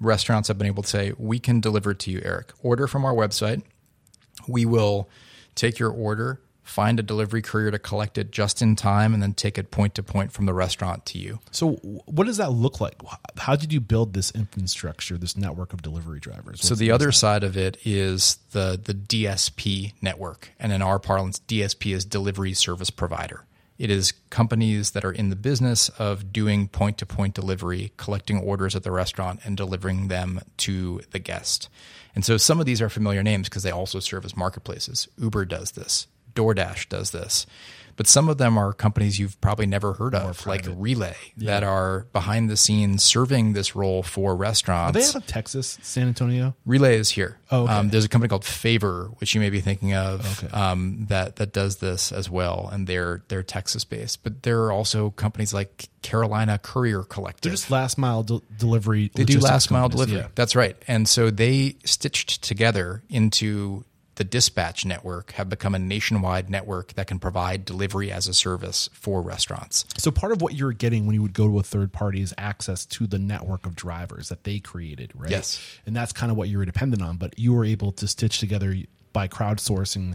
restaurants 0.00 0.48
have 0.48 0.58
been 0.58 0.66
able 0.66 0.82
to 0.82 0.88
say, 0.88 1.12
we 1.18 1.38
can 1.38 1.60
deliver 1.60 1.92
it 1.92 1.98
to 2.00 2.10
you, 2.10 2.20
Eric. 2.24 2.52
Order 2.62 2.86
from 2.86 3.04
our 3.04 3.14
website. 3.14 3.62
We 4.46 4.66
will 4.66 5.08
take 5.54 5.78
your 5.78 5.90
order, 5.90 6.40
find 6.62 7.00
a 7.00 7.02
delivery 7.02 7.40
courier 7.42 7.70
to 7.70 7.78
collect 7.78 8.18
it 8.18 8.30
just 8.30 8.60
in 8.60 8.76
time, 8.76 9.14
and 9.14 9.22
then 9.22 9.32
take 9.32 9.56
it 9.56 9.70
point 9.70 9.94
to 9.94 10.02
point 10.02 10.32
from 10.32 10.46
the 10.46 10.52
restaurant 10.52 11.06
to 11.06 11.18
you. 11.18 11.40
So, 11.50 11.72
what 11.72 12.26
does 12.26 12.36
that 12.36 12.52
look 12.52 12.80
like? 12.80 12.96
How 13.38 13.56
did 13.56 13.72
you 13.72 13.80
build 13.80 14.12
this 14.12 14.30
infrastructure, 14.32 15.16
this 15.16 15.36
network 15.36 15.72
of 15.72 15.82
delivery 15.82 16.20
drivers? 16.20 16.60
So 16.60 16.74
the 16.74 16.90
other 16.90 17.12
side 17.12 17.44
of 17.44 17.56
it 17.56 17.78
is 17.84 18.38
the 18.52 18.78
the 18.82 18.94
DSP 18.94 19.94
network, 20.02 20.50
and 20.60 20.72
in 20.72 20.82
our 20.82 20.98
parlance, 20.98 21.40
DSP 21.40 21.94
is 21.94 22.04
delivery 22.04 22.52
service 22.52 22.90
provider. 22.90 23.44
It 23.78 23.90
is 23.90 24.12
companies 24.30 24.92
that 24.92 25.04
are 25.04 25.12
in 25.12 25.30
the 25.30 25.36
business 25.36 25.88
of 25.90 26.32
doing 26.32 26.68
point 26.68 26.98
to 26.98 27.06
point 27.06 27.34
delivery, 27.34 27.92
collecting 27.96 28.38
orders 28.38 28.74
at 28.74 28.82
the 28.82 28.90
restaurant 28.90 29.40
and 29.44 29.56
delivering 29.56 30.08
them 30.08 30.40
to 30.58 31.02
the 31.10 31.18
guest. 31.18 31.68
And 32.14 32.24
so 32.24 32.36
some 32.36 32.60
of 32.60 32.66
these 32.66 32.80
are 32.80 32.88
familiar 32.88 33.22
names 33.22 33.48
because 33.48 33.62
they 33.62 33.70
also 33.70 34.00
serve 34.00 34.24
as 34.24 34.36
marketplaces. 34.36 35.08
Uber 35.18 35.44
does 35.44 35.72
this, 35.72 36.06
DoorDash 36.34 36.88
does 36.88 37.10
this. 37.10 37.46
But 37.96 38.06
some 38.06 38.28
of 38.28 38.36
them 38.38 38.58
are 38.58 38.72
companies 38.74 39.18
you've 39.18 39.40
probably 39.40 39.66
never 39.66 39.94
heard 39.94 40.14
of, 40.14 40.46
like 40.46 40.66
Relay, 40.68 41.16
that 41.38 41.62
are 41.64 42.06
behind 42.12 42.50
the 42.50 42.56
scenes 42.56 43.02
serving 43.02 43.54
this 43.54 43.74
role 43.74 44.02
for 44.02 44.36
restaurants. 44.36 44.96
Are 44.96 45.00
they 45.00 45.06
out 45.08 45.14
of 45.14 45.26
Texas, 45.26 45.78
San 45.82 46.08
Antonio? 46.08 46.54
Relay 46.66 46.96
is 46.98 47.08
here. 47.10 47.38
Oh, 47.50 47.64
okay. 47.64 47.72
um, 47.72 47.88
there's 47.88 48.04
a 48.04 48.08
company 48.08 48.28
called 48.28 48.44
Favor, 48.44 49.10
which 49.18 49.34
you 49.34 49.40
may 49.40 49.50
be 49.50 49.60
thinking 49.60 49.94
of, 49.94 50.42
Okay. 50.44 50.52
um, 50.54 51.06
that 51.08 51.36
that 51.36 51.52
does 51.52 51.76
this 51.76 52.12
as 52.12 52.28
well, 52.28 52.68
and 52.72 52.86
they're 52.86 53.22
they're 53.28 53.42
Texas 53.42 53.84
based. 53.84 54.22
But 54.22 54.42
there 54.42 54.64
are 54.64 54.72
also 54.72 55.10
companies 55.10 55.54
like 55.54 55.88
Carolina 56.02 56.58
Courier 56.58 57.02
Collective. 57.02 57.42
They're 57.42 57.52
just 57.56 57.70
last 57.70 57.96
mile 57.98 58.22
del- 58.22 58.42
delivery. 58.58 59.10
they 59.14 59.24
do 59.24 59.38
last 59.40 59.70
mile 59.70 59.88
delivery. 59.88 60.18
yeah. 60.18 60.28
That's 60.34 60.54
right. 60.54 60.76
And 60.86 61.08
so 61.08 61.30
they 61.30 61.76
stitched 61.84 62.42
together 62.42 63.02
into 63.08 63.84
the 64.16 64.24
dispatch 64.24 64.84
network 64.84 65.32
have 65.32 65.48
become 65.48 65.74
a 65.74 65.78
nationwide 65.78 66.50
network 66.50 66.94
that 66.94 67.06
can 67.06 67.18
provide 67.18 67.64
delivery 67.64 68.10
as 68.10 68.26
a 68.26 68.34
service 68.34 68.90
for 68.92 69.22
restaurants. 69.22 69.84
So 69.98 70.10
part 70.10 70.32
of 70.32 70.42
what 70.42 70.54
you're 70.54 70.72
getting 70.72 71.06
when 71.06 71.14
you 71.14 71.22
would 71.22 71.34
go 71.34 71.46
to 71.46 71.58
a 71.58 71.62
third 71.62 71.92
party 71.92 72.20
is 72.20 72.34
access 72.36 72.84
to 72.86 73.06
the 73.06 73.18
network 73.18 73.66
of 73.66 73.76
drivers 73.76 74.28
that 74.30 74.44
they 74.44 74.58
created, 74.58 75.12
right? 75.14 75.30
Yes. 75.30 75.60
And 75.86 75.94
that's 75.94 76.12
kind 76.12 76.32
of 76.32 76.38
what 76.38 76.48
you 76.48 76.58
were 76.58 76.64
dependent 76.64 77.02
on, 77.02 77.16
but 77.16 77.38
you 77.38 77.52
were 77.52 77.64
able 77.64 77.92
to 77.92 78.08
stitch 78.08 78.40
together 78.40 78.74
by 79.12 79.28
crowdsourcing 79.28 80.14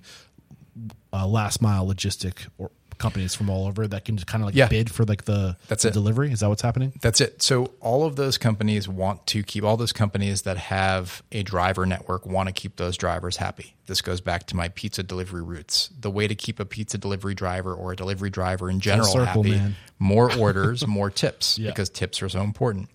uh, 1.14 1.28
last 1.28 1.62
mile 1.62 1.86
logistic 1.86 2.48
or 2.58 2.72
companies 3.02 3.36
from 3.36 3.50
all 3.50 3.68
over 3.68 3.88
that 3.88 4.06
can 4.06 4.16
just 4.16 4.28
kind 4.28 4.42
of 4.44 4.46
like 4.48 4.56
Yeah. 4.56 4.68
bid 4.68 4.90
for 4.92 5.04
like 5.04 5.26
the, 5.26 5.58
That's 5.68 5.84
the 5.84 5.90
it. 5.90 5.94
delivery. 5.94 6.32
Is 6.32 6.40
that 6.42 6.50
what's 6.50 6.62
happening? 6.62 6.94
That's 7.02 7.20
it. 7.20 7.42
So 7.42 7.72
all 7.82 8.06
of 8.06 8.16
those 8.16 8.38
companies 8.38 8.88
want 8.88 9.26
to 9.28 9.44
keep 9.44 9.64
all 9.64 9.76
those 9.76 9.92
companies 9.92 10.44
that 10.44 10.58
have 10.58 11.22
a 11.32 11.44
driver 11.44 11.86
network 11.86 12.26
want 12.26 12.48
to 12.48 12.54
keep 12.54 12.78
those 12.78 12.96
drivers 12.96 13.38
happy. 13.38 13.76
This 13.88 14.02
goes 14.02 14.22
back 14.22 14.46
to 14.48 14.56
my 14.56 14.70
pizza 14.70 15.04
delivery 15.04 15.42
roots. 15.42 15.90
The 16.00 16.12
way 16.12 16.28
to 16.28 16.36
keep 16.36 16.60
a 16.60 16.66
pizza 16.66 16.98
delivery 16.98 17.34
driver 17.36 17.74
or 17.74 17.92
a 17.92 17.96
delivery 17.96 18.30
driver 18.30 18.70
in 18.70 18.80
general 18.80 19.08
circle, 19.08 19.44
happy, 19.44 19.52
man. 19.52 19.76
more 20.00 20.32
orders, 20.38 20.86
more 21.00 21.10
tips 21.10 21.58
Yeah. 21.58 21.72
because 21.72 21.90
tips 21.90 22.22
are 22.22 22.30
so 22.30 22.42
important. 22.42 22.88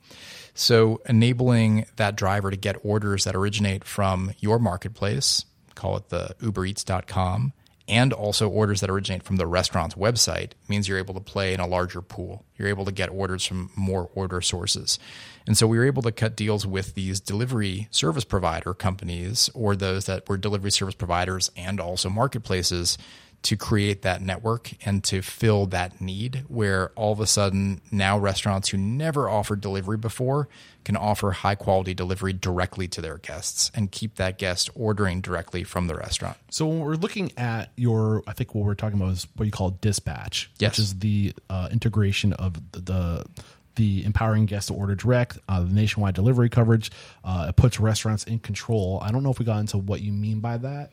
So 0.55 1.03
enabling 1.07 1.85
that 1.97 2.17
driver 2.17 2.51
to 2.51 2.57
get 2.57 2.77
orders 2.83 3.25
that 3.25 3.35
originate 3.37 3.85
from 3.85 4.33
your 4.39 4.59
marketplace, 4.59 5.45
call 5.75 5.99
it 5.99 6.09
the 6.09 6.35
ubereats.com, 6.41 7.53
and 7.89 8.13
also 8.13 8.49
orders 8.49 8.81
that 8.81 8.91
originate 8.91 9.23
from 9.23 9.37
the 9.37 9.47
restaurant's 9.47 9.95
website 9.95 10.53
means 10.69 10.89
you're 10.89 10.99
able 10.99 11.15
to 11.15 11.21
play 11.21 11.55
in 11.55 11.61
a 11.61 11.67
larger 11.67 12.03
pool. 12.03 12.45
You're 12.57 12.69
able 12.69 12.85
to 12.85 12.93
get 12.93 13.11
orders 13.11 13.47
from 13.47 13.71
more 13.77 14.11
order 14.15 14.41
sources. 14.41 14.99
And 15.47 15.57
so 15.57 15.67
we 15.67 15.79
were 15.79 15.87
able 15.87 16.03
to 16.03 16.13
cut 16.13 16.37
deals 16.37 16.67
with 16.67 16.95
these 16.95 17.21
delivery 17.21 17.89
service 17.91 18.25
provider 18.25 18.75
companies 18.75 19.49
or 19.55 19.77
those 19.77 20.07
that 20.07 20.29
were 20.29 20.37
delivery 20.37 20.73
service 20.73 20.95
providers 20.97 21.51
and 21.57 21.81
also 21.81 22.11
marketplaces 22.11 22.99
to 23.43 23.57
create 23.57 24.03
that 24.03 24.21
network 24.21 24.73
and 24.85 25.05
to 25.05 25.23
fill 25.23 25.67
that 25.67 26.01
need 26.01 26.45
where 26.49 26.89
all 26.97 27.13
of 27.13 27.21
a 27.21 27.27
sudden 27.27 27.81
now 27.93 28.19
restaurants 28.19 28.71
who 28.71 28.77
never 28.77 29.29
offered 29.29 29.61
delivery 29.61 29.97
before 29.97 30.49
can 30.87 30.97
offer 30.97 31.33
high 31.33 31.57
quality 31.57 31.93
delivery 31.95 32.33
directly 32.33 32.87
to 32.87 33.01
their 33.03 33.19
guests 33.19 33.73
and 33.75 33.91
keep 33.91 34.15
that 34.15 34.39
guest 34.39 34.71
ordering 34.77 35.21
directly 35.21 35.65
from 35.65 35.89
the 35.89 35.95
restaurant. 35.97 36.37
So 36.51 36.65
when 36.67 36.79
we're 36.79 36.95
looking 36.95 37.33
at 37.37 37.73
your, 37.77 38.23
I 38.29 38.33
think 38.33 38.55
what 38.55 38.65
we're 38.65 38.75
talking 38.77 38.99
about 39.01 39.11
is 39.13 39.27
what 39.35 39.47
you 39.47 39.51
call 39.51 39.71
dispatch, 39.81 40.49
Yes. 40.61 40.71
which 40.73 40.79
is 40.79 40.99
the 41.01 41.35
uh, 41.51 41.69
integration 41.73 42.33
of 42.35 42.55
the, 42.73 42.81
the 42.81 43.27
the 43.75 44.05
empowering 44.07 44.47
guests 44.47 44.69
to 44.69 44.75
order 44.75 44.95
direct, 44.95 45.39
uh, 45.51 45.61
the 45.61 45.71
nationwide 45.71 46.15
delivery 46.15 46.49
coverage. 46.49 46.91
Uh, 47.23 47.47
it 47.51 47.57
puts 47.57 47.79
restaurants 47.79 48.25
in 48.25 48.39
control. 48.39 48.99
I 49.03 49.11
don't 49.13 49.23
know 49.23 49.31
if 49.31 49.39
we 49.39 49.45
got 49.45 49.59
into 49.59 49.77
what 49.77 50.01
you 50.01 50.13
mean 50.13 50.41
by 50.41 50.57
that. 50.57 50.93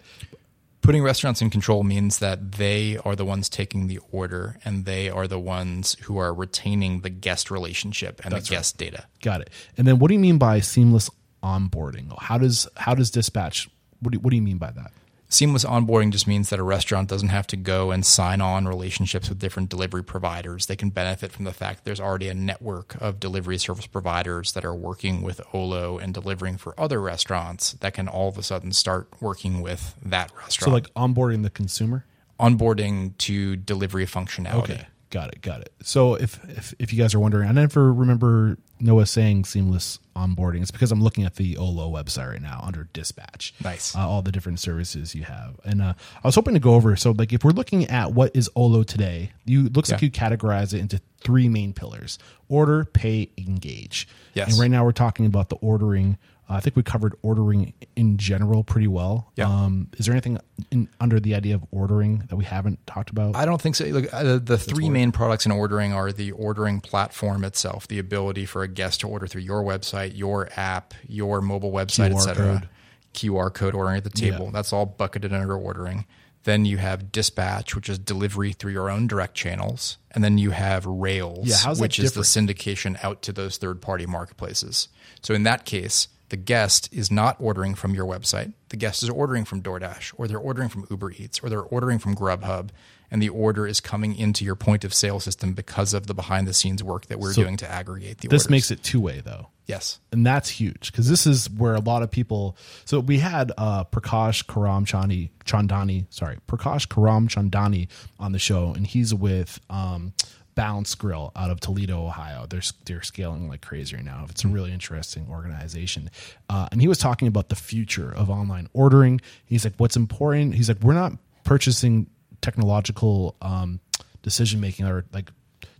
Putting 0.83 1.01
restaurants 1.01 1.41
in 1.41 1.49
control 1.49 1.83
means 1.83 2.19
that 2.19 2.53
they 2.53 2.97
are 3.05 3.15
the 3.15 3.23
ones 3.23 3.47
taking 3.47 3.87
the 3.87 3.99
order 4.11 4.59
and 4.65 4.83
they 4.83 5.09
are 5.09 5.27
the 5.27 5.39
ones 5.39 5.95
who 6.01 6.17
are 6.17 6.33
retaining 6.33 7.01
the 7.01 7.09
guest 7.09 7.49
relationship 7.49 8.19
and 8.25 8.33
the 8.33 8.41
guest 8.41 8.77
data. 8.77 9.05
Got 9.21 9.41
it. 9.41 9.49
And 9.77 9.87
then 9.87 9.97
what 9.97 10.09
do 10.09 10.13
you 10.13 10.19
mean 10.19 10.37
by 10.37 10.59
seamless 10.59 11.09
onboarding? 11.41 12.13
How 12.19 12.37
does 12.37 12.67
how 12.75 12.95
does 12.95 13.09
dispatch? 13.11 13.69
What 14.01 14.11
do, 14.11 14.19
what 14.19 14.31
do 14.31 14.35
you 14.35 14.41
mean 14.41 14.57
by 14.57 14.71
that? 14.71 14.91
Seamless 15.33 15.65
onboarding 15.65 16.11
just 16.11 16.27
means 16.27 16.51
that 16.51 16.59
a 16.59 16.63
restaurant 16.63 17.09
doesn't 17.09 17.29
have 17.29 17.47
to 17.47 17.57
go 17.57 17.89
and 17.89 18.05
sign 18.05 18.39
on 18.39 18.67
relationships 18.67 19.29
with 19.29 19.39
different 19.39 19.67
delivery 19.67 20.03
providers. 20.03 20.67
They 20.67 20.75
can 20.75 20.91
benefit 20.91 21.31
from 21.31 21.43
the 21.43 21.53
fact 21.53 21.79
that 21.79 21.85
there's 21.85 21.99
already 21.99 22.27
a 22.27 22.35
network 22.35 22.95
of 23.01 23.19
delivery 23.19 23.57
service 23.57 23.87
providers 23.87 24.51
that 24.51 24.63
are 24.63 24.75
working 24.75 25.23
with 25.23 25.41
Olo 25.51 25.97
and 25.97 26.13
delivering 26.13 26.57
for 26.57 26.79
other 26.79 27.01
restaurants 27.01 27.71
that 27.71 27.95
can 27.95 28.07
all 28.07 28.29
of 28.29 28.37
a 28.37 28.43
sudden 28.43 28.73
start 28.73 29.07
working 29.19 29.61
with 29.61 29.95
that 30.05 30.31
restaurant. 30.37 30.69
So 30.69 30.69
like 30.69 30.93
onboarding 30.93 31.41
the 31.41 31.49
consumer. 31.49 32.05
onboarding 32.39 33.17
to 33.19 33.55
delivery 33.55 34.05
functionality. 34.05 34.63
Okay, 34.63 34.87
got 35.13 35.31
it, 35.31 35.41
got 35.41 35.61
it. 35.61 35.71
So 35.83 36.15
if 36.15 36.43
if, 36.49 36.73
if 36.79 36.91
you 36.91 36.99
guys 36.99 37.13
are 37.13 37.19
wondering, 37.19 37.47
I 37.47 37.51
never 37.51 37.93
remember 37.93 38.57
Noah 38.79 39.05
saying 39.05 39.45
seamless 39.45 39.99
onboarding. 40.15 40.61
It's 40.61 40.71
because 40.71 40.91
I'm 40.91 41.03
looking 41.03 41.23
at 41.23 41.35
the 41.35 41.55
Olo 41.57 41.89
website 41.89 42.31
right 42.31 42.41
now 42.41 42.61
under 42.63 42.89
dispatch. 42.93 43.53
Nice. 43.63 43.95
uh, 43.95 43.99
all 43.99 44.23
the 44.23 44.31
different 44.31 44.59
services 44.59 45.13
you 45.13 45.23
have, 45.23 45.59
and 45.63 45.81
uh, 45.81 45.93
I 46.23 46.27
was 46.27 46.33
hoping 46.35 46.55
to 46.55 46.59
go 46.59 46.73
over. 46.73 46.95
So 46.95 47.11
like 47.11 47.31
if 47.31 47.43
we're 47.43 47.51
looking 47.51 47.85
at 47.85 48.11
what 48.13 48.35
is 48.35 48.49
Olo 48.55 48.81
today, 48.81 49.31
you 49.45 49.69
looks 49.69 49.91
like 49.91 50.01
you 50.01 50.09
categorize 50.09 50.73
it 50.73 50.79
into 50.79 50.99
three 51.21 51.47
main 51.47 51.73
pillars: 51.73 52.17
order, 52.49 52.83
pay, 52.83 53.29
engage. 53.37 54.07
Yes. 54.33 54.49
And 54.49 54.59
right 54.59 54.71
now 54.71 54.83
we're 54.83 54.93
talking 54.93 55.27
about 55.27 55.49
the 55.49 55.57
ordering. 55.57 56.17
I 56.53 56.59
think 56.59 56.75
we 56.75 56.83
covered 56.83 57.15
ordering 57.21 57.73
in 57.95 58.17
general 58.17 58.63
pretty 58.63 58.87
well. 58.87 59.31
Yeah. 59.35 59.47
Um, 59.47 59.89
is 59.97 60.05
there 60.05 60.13
anything 60.13 60.39
in, 60.71 60.87
under 60.99 61.19
the 61.19 61.35
idea 61.35 61.55
of 61.55 61.63
ordering 61.71 62.23
that 62.29 62.35
we 62.35 62.45
haven't 62.45 62.85
talked 62.87 63.09
about? 63.09 63.35
I 63.35 63.45
don't 63.45 63.61
think 63.61 63.75
so. 63.75 63.85
Look, 63.85 64.13
uh, 64.13 64.39
the 64.41 64.57
three 64.57 64.89
main 64.89 65.11
products 65.11 65.45
in 65.45 65.51
ordering 65.51 65.93
are 65.93 66.11
the 66.11 66.31
ordering 66.31 66.81
platform 66.81 67.43
itself, 67.43 67.87
the 67.87 67.99
ability 67.99 68.45
for 68.45 68.63
a 68.63 68.67
guest 68.67 69.01
to 69.01 69.07
order 69.07 69.27
through 69.27 69.41
your 69.41 69.63
website, 69.63 70.17
your 70.17 70.49
app, 70.55 70.93
your 71.07 71.41
mobile 71.41 71.71
website, 71.71 72.13
etc. 72.13 72.69
QR 73.13 73.53
code 73.53 73.75
ordering 73.75 73.97
at 73.97 74.03
the 74.03 74.09
table. 74.09 74.45
Yeah. 74.45 74.51
That's 74.51 74.73
all 74.73 74.85
bucketed 74.85 75.33
under 75.33 75.55
ordering. 75.55 76.05
Then 76.43 76.65
you 76.65 76.77
have 76.77 77.11
dispatch, 77.11 77.73
which 77.73 77.87
is 77.87 77.97
delivery 77.97 78.51
through 78.51 78.73
your 78.73 78.89
own 78.89 79.07
direct 79.07 79.33
channels, 79.33 79.97
and 80.11 80.23
then 80.23 80.37
you 80.37 80.51
have 80.51 80.85
Rails, 80.85 81.47
Yeah, 81.47 81.73
which 81.75 81.99
is 81.99 82.13
the 82.13 82.21
syndication 82.21 83.01
out 83.01 83.21
to 83.23 83.31
those 83.31 83.57
third 83.57 83.81
party 83.81 84.05
marketplaces. 84.05 84.89
So 85.21 85.33
in 85.33 85.43
that 85.43 85.63
case, 85.63 86.09
the 86.29 86.37
guest 86.37 86.89
is 86.91 87.11
not 87.11 87.35
ordering 87.39 87.75
from 87.75 87.93
your 87.93 88.05
website. 88.05 88.53
The 88.69 88.77
guest 88.77 89.03
is 89.03 89.09
ordering 89.09 89.45
from 89.45 89.61
DoorDash 89.61 90.13
or 90.17 90.27
they're 90.27 90.37
ordering 90.39 90.69
from 90.69 90.87
Uber 90.89 91.11
Eats 91.11 91.39
or 91.43 91.49
they're 91.49 91.61
ordering 91.61 91.99
from 91.99 92.15
Grubhub 92.15 92.69
and 93.11 93.21
the 93.21 93.29
order 93.29 93.67
is 93.67 93.79
coming 93.79 94.15
into 94.15 94.43
your 94.43 94.55
point 94.55 94.83
of 94.83 94.93
sale 94.93 95.19
system 95.19 95.53
because 95.53 95.93
of 95.93 96.07
the 96.07 96.15
behind 96.15 96.47
the 96.47 96.53
scenes 96.53 96.83
work 96.83 97.05
that 97.07 97.19
we're 97.19 97.33
So 97.33 97.43
doing 97.43 97.57
to 97.57 97.69
aggregate 97.69 98.19
the 98.19 98.27
This 98.29 98.43
orders. 98.43 98.49
makes 98.51 98.71
it 98.71 98.81
two 98.81 98.99
way 98.99 99.21
though. 99.23 99.49
Yes. 99.67 99.99
and 100.11 100.25
that's 100.25 100.49
huge 100.49 100.91
because 100.91 101.07
this 101.07 101.25
is 101.27 101.49
where 101.49 101.75
a 101.75 101.79
lot 101.79 102.01
of 102.03 102.09
people. 102.11 102.57
So 102.85 102.99
we 102.99 103.19
had 103.19 103.51
uh, 103.57 103.83
Prakash 103.85 104.45
Karam 104.47 104.85
Chandi, 104.85 105.29
Chandani, 105.45 106.05
sorry, 106.09 106.37
Prakash 106.49 106.87
Karamchandani 106.87 107.87
on 108.19 108.33
the 108.33 108.39
show, 108.39 108.73
and 108.75 108.85
he's 108.85 109.13
with 109.13 109.59
um, 109.69 110.13
Balance 110.55 110.93
Grill 110.95 111.31
out 111.35 111.49
of 111.49 111.59
Toledo, 111.59 112.05
Ohio. 112.05 112.45
They're 112.47 112.61
they're 112.85 113.01
scaling 113.01 113.47
like 113.47 113.61
crazy 113.61 113.95
right 113.95 114.05
now. 114.05 114.25
It's 114.29 114.43
a 114.43 114.47
really 114.47 114.71
interesting 114.71 115.27
organization, 115.29 116.09
uh, 116.49 116.67
and 116.71 116.81
he 116.81 116.87
was 116.87 116.97
talking 116.97 117.27
about 117.27 117.49
the 117.49 117.55
future 117.55 118.13
of 118.13 118.29
online 118.29 118.69
ordering. 118.73 119.21
He's 119.45 119.65
like, 119.65 119.73
what's 119.77 119.95
important? 119.95 120.55
He's 120.55 120.69
like, 120.69 120.81
we're 120.81 120.93
not 120.93 121.13
purchasing 121.43 122.07
technological 122.41 123.35
um, 123.41 123.79
decision 124.21 124.59
making 124.59 124.85
or 124.85 125.05
like 125.13 125.31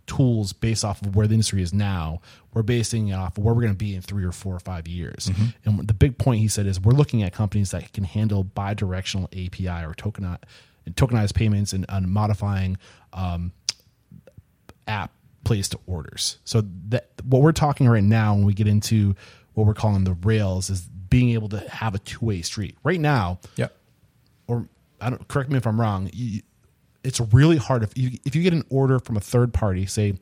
tools 0.06 0.52
based 0.52 0.84
off 0.84 1.00
of 1.02 1.16
where 1.16 1.26
the 1.26 1.34
industry 1.34 1.62
is 1.62 1.72
now. 1.72 2.20
We're 2.52 2.62
basing 2.62 3.08
it 3.08 3.14
off 3.14 3.38
of 3.38 3.44
where 3.44 3.54
we're 3.54 3.62
going 3.62 3.72
to 3.72 3.78
be 3.78 3.94
in 3.94 4.02
three 4.02 4.24
or 4.24 4.32
four 4.32 4.54
or 4.54 4.60
five 4.60 4.86
years. 4.86 5.30
And 5.64 5.86
the 5.88 5.94
big 5.94 6.18
point 6.18 6.40
he 6.40 6.48
said 6.48 6.66
is 6.66 6.80
we're 6.80 6.92
looking 6.92 7.22
at 7.22 7.32
companies 7.32 7.70
that 7.70 7.92
can 7.92 8.04
handle 8.04 8.44
bi-directional 8.44 9.28
API 9.32 9.84
or 9.84 9.94
tokeni- 9.94 10.38
tokenized 10.90 11.34
payments 11.34 11.72
and, 11.72 11.86
and 11.88 12.06
modifying 12.08 12.76
um, 13.14 13.52
app 14.86 15.12
placed 15.44 15.74
orders. 15.86 16.38
So 16.44 16.62
that 16.88 17.10
what 17.24 17.42
we're 17.42 17.52
talking 17.52 17.88
right 17.88 18.02
now 18.02 18.34
when 18.34 18.44
we 18.44 18.54
get 18.54 18.66
into 18.66 19.14
what 19.54 19.66
we're 19.66 19.74
calling 19.74 20.04
the 20.04 20.14
rails 20.14 20.70
is 20.70 20.80
being 20.82 21.30
able 21.30 21.48
to 21.50 21.58
have 21.68 21.94
a 21.94 21.98
two-way 21.98 22.42
street. 22.42 22.76
Right 22.82 22.98
now, 23.00 23.38
Yep. 23.56 23.76
or 24.48 24.68
I 25.00 25.10
don't 25.10 25.28
correct 25.28 25.50
me 25.50 25.56
if 25.58 25.66
I'm 25.66 25.80
wrong. 25.80 26.10
You, 26.12 26.42
it's 27.02 27.20
really 27.20 27.56
hard 27.58 27.82
if 27.82 27.96
you 27.96 28.18
if 28.24 28.34
you 28.34 28.42
get 28.42 28.52
an 28.54 28.64
order 28.70 28.98
from 28.98 29.16
a 29.16 29.20
third 29.20 29.52
party, 29.52 29.84
say 29.86 30.14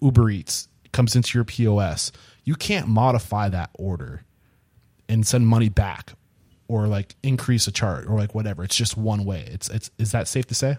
Uber 0.00 0.28
Eats 0.30 0.68
comes 0.92 1.16
into 1.16 1.36
your 1.38 1.44
POS, 1.44 2.12
you 2.44 2.54
can't 2.54 2.86
modify 2.88 3.48
that 3.48 3.70
order 3.74 4.24
and 5.08 5.26
send 5.26 5.46
money 5.46 5.68
back 5.68 6.12
or 6.68 6.86
like 6.86 7.16
increase 7.22 7.66
a 7.66 7.72
chart 7.72 8.06
or 8.06 8.16
like 8.18 8.34
whatever. 8.34 8.62
It's 8.62 8.76
just 8.76 8.96
one 8.96 9.24
way. 9.24 9.48
It's 9.50 9.68
it's 9.70 9.90
is 9.98 10.12
that 10.12 10.28
safe 10.28 10.46
to 10.48 10.54
say? 10.54 10.76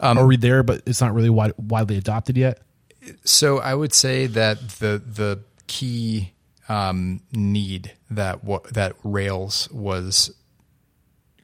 Um, 0.00 0.18
Are 0.18 0.26
we 0.26 0.36
there? 0.36 0.62
But 0.62 0.82
it's 0.86 1.00
not 1.00 1.14
really 1.14 1.30
wide, 1.30 1.52
widely 1.56 1.96
adopted 1.96 2.36
yet. 2.36 2.60
So 3.24 3.58
I 3.58 3.74
would 3.74 3.92
say 3.92 4.26
that 4.26 4.58
the 4.80 5.00
the 5.04 5.40
key 5.66 6.32
um, 6.68 7.20
need 7.32 7.92
that 8.10 8.42
what 8.44 8.64
that 8.74 8.94
Rails 9.04 9.68
was 9.70 10.34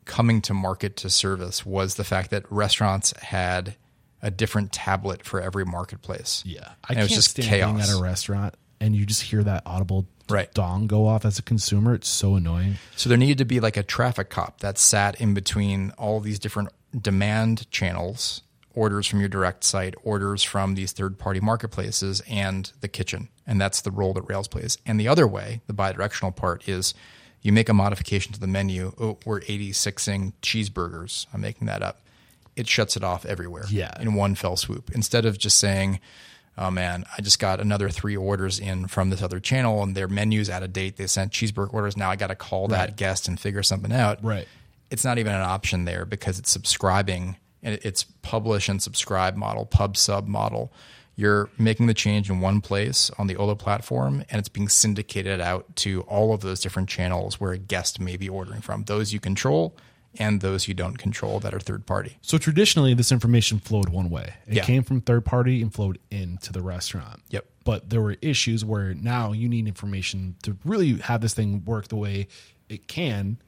coming 0.04 0.42
to 0.42 0.54
market 0.54 0.96
to 0.98 1.10
service 1.10 1.64
was 1.64 1.94
the 1.94 2.04
fact 2.04 2.30
that 2.30 2.50
restaurants 2.50 3.14
had 3.22 3.76
a 4.20 4.30
different 4.30 4.72
tablet 4.72 5.24
for 5.24 5.40
every 5.40 5.64
marketplace. 5.64 6.42
Yeah, 6.44 6.72
I 6.84 6.94
And 6.94 6.98
it 6.98 7.02
was 7.02 7.12
just 7.12 7.30
stand 7.30 7.48
being 7.50 7.76
chaos. 7.78 7.90
at 7.90 7.98
a 7.98 8.02
restaurant 8.02 8.54
and 8.80 8.94
you 8.96 9.06
just 9.06 9.22
hear 9.22 9.42
that 9.44 9.62
audible 9.66 10.06
Right. 10.28 10.52
dong 10.54 10.86
go 10.86 11.06
off 11.06 11.24
as 11.24 11.38
a 11.38 11.42
consumer. 11.42 11.94
It's 11.94 12.08
so 12.08 12.36
annoying. 12.36 12.76
So 12.96 13.08
there 13.08 13.18
needed 13.18 13.38
to 13.38 13.44
be 13.44 13.60
like 13.60 13.76
a 13.76 13.82
traffic 13.82 14.30
cop 14.30 14.60
that 14.60 14.78
sat 14.78 15.20
in 15.20 15.34
between 15.34 15.90
all 15.98 16.20
these 16.20 16.38
different 16.38 16.70
demand 16.98 17.70
channels, 17.70 18.42
orders 18.74 19.06
from 19.06 19.20
your 19.20 19.28
direct 19.28 19.64
site, 19.64 19.94
orders 20.02 20.42
from 20.42 20.74
these 20.74 20.92
third 20.92 21.18
party 21.18 21.40
marketplaces, 21.40 22.22
and 22.28 22.72
the 22.80 22.88
kitchen. 22.88 23.28
And 23.46 23.60
that's 23.60 23.80
the 23.82 23.90
role 23.90 24.12
that 24.14 24.22
Rails 24.22 24.48
plays. 24.48 24.78
And 24.86 24.98
the 25.00 25.08
other 25.08 25.26
way, 25.26 25.60
the 25.66 25.74
bidirectional 25.74 26.34
part, 26.34 26.68
is 26.68 26.94
you 27.42 27.52
make 27.52 27.68
a 27.68 27.74
modification 27.74 28.32
to 28.32 28.40
the 28.40 28.46
menu. 28.46 28.92
Oh, 29.00 29.18
we're 29.26 29.40
86ing 29.40 30.32
cheeseburgers. 30.42 31.26
I'm 31.34 31.40
making 31.40 31.66
that 31.66 31.82
up. 31.82 32.00
It 32.54 32.68
shuts 32.68 32.96
it 32.96 33.02
off 33.02 33.24
everywhere 33.26 33.64
Yeah. 33.68 33.90
in 34.00 34.14
one 34.14 34.34
fell 34.34 34.56
swoop. 34.56 34.90
Instead 34.94 35.24
of 35.24 35.38
just 35.38 35.58
saying, 35.58 35.98
oh 36.58 36.70
man, 36.70 37.04
I 37.16 37.22
just 37.22 37.38
got 37.38 37.60
another 37.60 37.88
three 37.88 38.16
orders 38.16 38.58
in 38.58 38.86
from 38.86 39.08
this 39.10 39.22
other 39.22 39.40
channel 39.40 39.82
and 39.82 39.94
their 39.96 40.06
menu's 40.06 40.50
out 40.50 40.62
of 40.62 40.72
date. 40.72 40.96
They 40.98 41.06
sent 41.06 41.32
cheeseburger 41.32 41.72
orders. 41.72 41.96
Now 41.96 42.10
I 42.10 42.16
got 42.16 42.26
to 42.28 42.34
call 42.36 42.68
that 42.68 42.96
guest 42.96 43.26
and 43.26 43.40
figure 43.40 43.62
something 43.62 43.90
out. 43.92 44.22
Right. 44.22 44.46
It's 44.92 45.04
not 45.04 45.18
even 45.18 45.34
an 45.34 45.40
option 45.40 45.84
there 45.86 46.04
because 46.04 46.38
it's 46.38 46.50
subscribing 46.50 47.36
and 47.62 47.78
it's 47.82 48.04
publish 48.04 48.68
and 48.68 48.82
subscribe 48.82 49.36
model, 49.36 49.64
pub 49.66 49.96
sub 49.96 50.28
model. 50.28 50.72
You're 51.16 51.48
making 51.58 51.86
the 51.86 51.94
change 51.94 52.30
in 52.30 52.40
one 52.40 52.60
place 52.60 53.10
on 53.18 53.26
the 53.26 53.36
Olo 53.36 53.54
platform 53.54 54.24
and 54.30 54.38
it's 54.38 54.48
being 54.48 54.68
syndicated 54.68 55.40
out 55.40 55.74
to 55.76 56.02
all 56.02 56.34
of 56.34 56.40
those 56.40 56.60
different 56.60 56.88
channels 56.88 57.40
where 57.40 57.52
a 57.52 57.58
guest 57.58 58.00
may 58.00 58.16
be 58.16 58.28
ordering 58.28 58.60
from. 58.60 58.84
Those 58.84 59.12
you 59.12 59.20
control 59.20 59.76
and 60.18 60.42
those 60.42 60.68
you 60.68 60.74
don't 60.74 60.98
control 60.98 61.40
that 61.40 61.54
are 61.54 61.60
third 61.60 61.86
party. 61.86 62.18
So 62.20 62.36
traditionally, 62.36 62.92
this 62.92 63.10
information 63.10 63.58
flowed 63.60 63.88
one 63.88 64.10
way. 64.10 64.34
It 64.46 64.56
Yeah. 64.56 64.64
came 64.64 64.82
from 64.82 65.00
third 65.00 65.24
party 65.24 65.62
and 65.62 65.72
flowed 65.72 65.98
into 66.10 66.52
the 66.52 66.60
restaurant. 66.62 67.22
Yep. 67.30 67.46
But 67.64 67.88
there 67.88 68.02
were 68.02 68.16
issues 68.20 68.62
where 68.62 68.92
now 68.92 69.32
you 69.32 69.48
need 69.48 69.66
information 69.66 70.36
to 70.42 70.58
really 70.64 70.98
have 70.98 71.22
this 71.22 71.32
thing 71.32 71.64
work 71.64 71.88
the 71.88 71.96
way 71.96 72.28
it 72.68 72.88
can. 72.88 73.38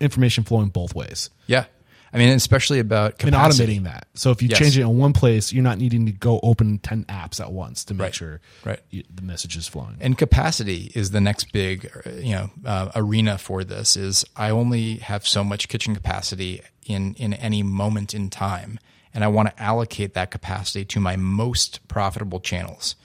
Information 0.00 0.44
flowing 0.44 0.68
both 0.68 0.94
ways 0.94 1.30
Yeah. 1.46 1.64
I 2.12 2.18
mean, 2.18 2.30
especially 2.30 2.80
about 2.80 3.22
and 3.22 3.32
automating 3.36 3.84
that. 3.84 4.08
So 4.14 4.32
if 4.32 4.42
you 4.42 4.48
Yes. 4.48 4.58
change 4.58 4.76
it 4.76 4.80
in 4.80 4.98
one 4.98 5.12
place, 5.12 5.52
you're 5.52 5.62
not 5.62 5.78
needing 5.78 6.06
to 6.06 6.12
go 6.12 6.40
open 6.42 6.78
ten 6.78 7.04
apps 7.04 7.38
at 7.40 7.52
once 7.52 7.84
to 7.84 7.94
make 7.94 8.02
Right. 8.06 8.14
sure 8.16 8.40
Right. 8.64 8.80
you- 8.90 9.04
the 9.14 9.22
message 9.22 9.56
is 9.56 9.68
flowing. 9.68 9.96
And 10.00 10.18
capacity 10.18 10.90
is 10.96 11.12
the 11.12 11.20
next 11.20 11.52
big, 11.52 11.88
uh, 12.04 12.10
you 12.10 12.32
know, 12.32 12.50
uh, 12.64 12.90
arena 12.96 13.38
for 13.38 13.62
this. 13.62 13.96
Is 13.96 14.24
I 14.34 14.50
only 14.50 14.96
have 14.96 15.24
so 15.24 15.44
much 15.44 15.68
kitchen 15.68 15.94
capacity 15.94 16.62
in 16.84 17.14
in 17.14 17.32
any 17.34 17.62
moment 17.62 18.12
in 18.12 18.28
time, 18.28 18.80
and 19.14 19.22
I 19.22 19.28
want 19.28 19.50
to 19.50 19.62
allocate 19.62 20.14
that 20.14 20.32
capacity 20.32 20.84
to 20.86 20.98
my 20.98 21.14
most 21.14 21.78
profitable 21.86 22.40
channels. 22.40 22.96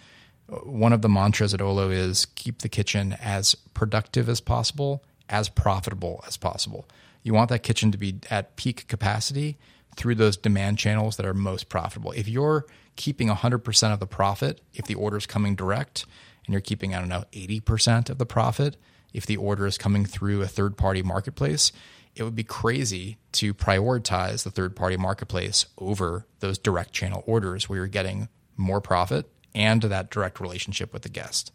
Uh, 0.51 0.55
One 0.65 0.93
of 0.93 1.03
the 1.03 1.09
mantras 1.09 1.53
at 1.53 1.61
Olo 1.61 1.91
is 1.91 2.25
keep 2.33 2.63
the 2.63 2.69
kitchen 2.69 3.13
as 3.21 3.53
productive 3.75 4.29
as 4.29 4.41
possible, 4.41 5.03
as 5.29 5.49
profitable 5.49 6.23
as 6.27 6.37
possible. 6.37 6.87
You 7.23 7.33
want 7.33 7.49
that 7.49 7.63
kitchen 7.63 7.91
to 7.91 7.97
be 7.97 8.19
at 8.29 8.55
peak 8.55 8.87
capacity 8.87 9.57
through 9.95 10.15
those 10.15 10.37
demand 10.37 10.77
channels 10.77 11.17
that 11.17 11.25
are 11.25 11.33
most 11.33 11.69
profitable. 11.69 12.11
If 12.11 12.27
you're 12.27 12.65
keeping 12.95 13.29
100% 13.29 13.93
of 13.93 13.99
the 13.99 14.07
profit, 14.07 14.61
if 14.73 14.85
the 14.85 14.95
order 14.95 15.17
is 15.17 15.25
coming 15.25 15.55
direct, 15.55 16.05
and 16.45 16.53
you're 16.53 16.61
keeping, 16.61 16.93
I 16.93 16.99
don't 16.99 17.09
know, 17.09 17.25
80% 17.31 18.09
of 18.09 18.17
the 18.17 18.25
profit, 18.25 18.77
if 19.13 19.25
the 19.25 19.37
order 19.37 19.65
is 19.65 19.77
coming 19.77 20.05
through 20.05 20.41
a 20.41 20.47
third 20.47 20.77
party 20.77 21.01
marketplace, 21.01 21.71
it 22.15 22.23
would 22.23 22.35
be 22.35 22.43
crazy 22.43 23.17
to 23.33 23.53
prioritize 23.53 24.43
the 24.43 24.51
third 24.51 24.75
party 24.75 24.97
marketplace 24.97 25.65
over 25.77 26.25
those 26.39 26.57
direct 26.57 26.93
channel 26.93 27.23
orders 27.25 27.67
where 27.67 27.77
you're 27.77 27.87
getting 27.87 28.29
more 28.55 28.81
profit 28.81 29.29
and 29.53 29.81
that 29.81 30.11
direct 30.11 30.39
relationship 30.39 30.93
with 30.93 31.01
the 31.01 31.09
guest. 31.09 31.51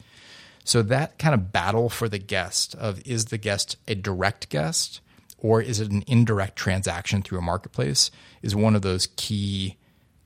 So 0.65 0.83
that 0.83 1.19
kind 1.19 1.35
of 1.35 1.53
battle 1.53 1.89
for 1.89 2.09
the 2.09 2.19
guest 2.19 2.75
of 2.77 3.01
is 3.07 3.27
the 3.27 3.39
guest 3.39 3.77
a 3.89 3.95
direct 3.95 4.49
guest 4.49 5.01
or 5.39 5.63
is 5.63 5.81
it 5.81 5.91
an 5.91 6.05
indirect 6.07 6.57
transaction 6.57 7.23
through 7.23 7.39
a 7.39 7.43
marketplace 7.43 8.11
is 8.43 8.55
one 8.55 8.77
of 8.77 8.83
those 8.83 9.09
key 9.17 9.77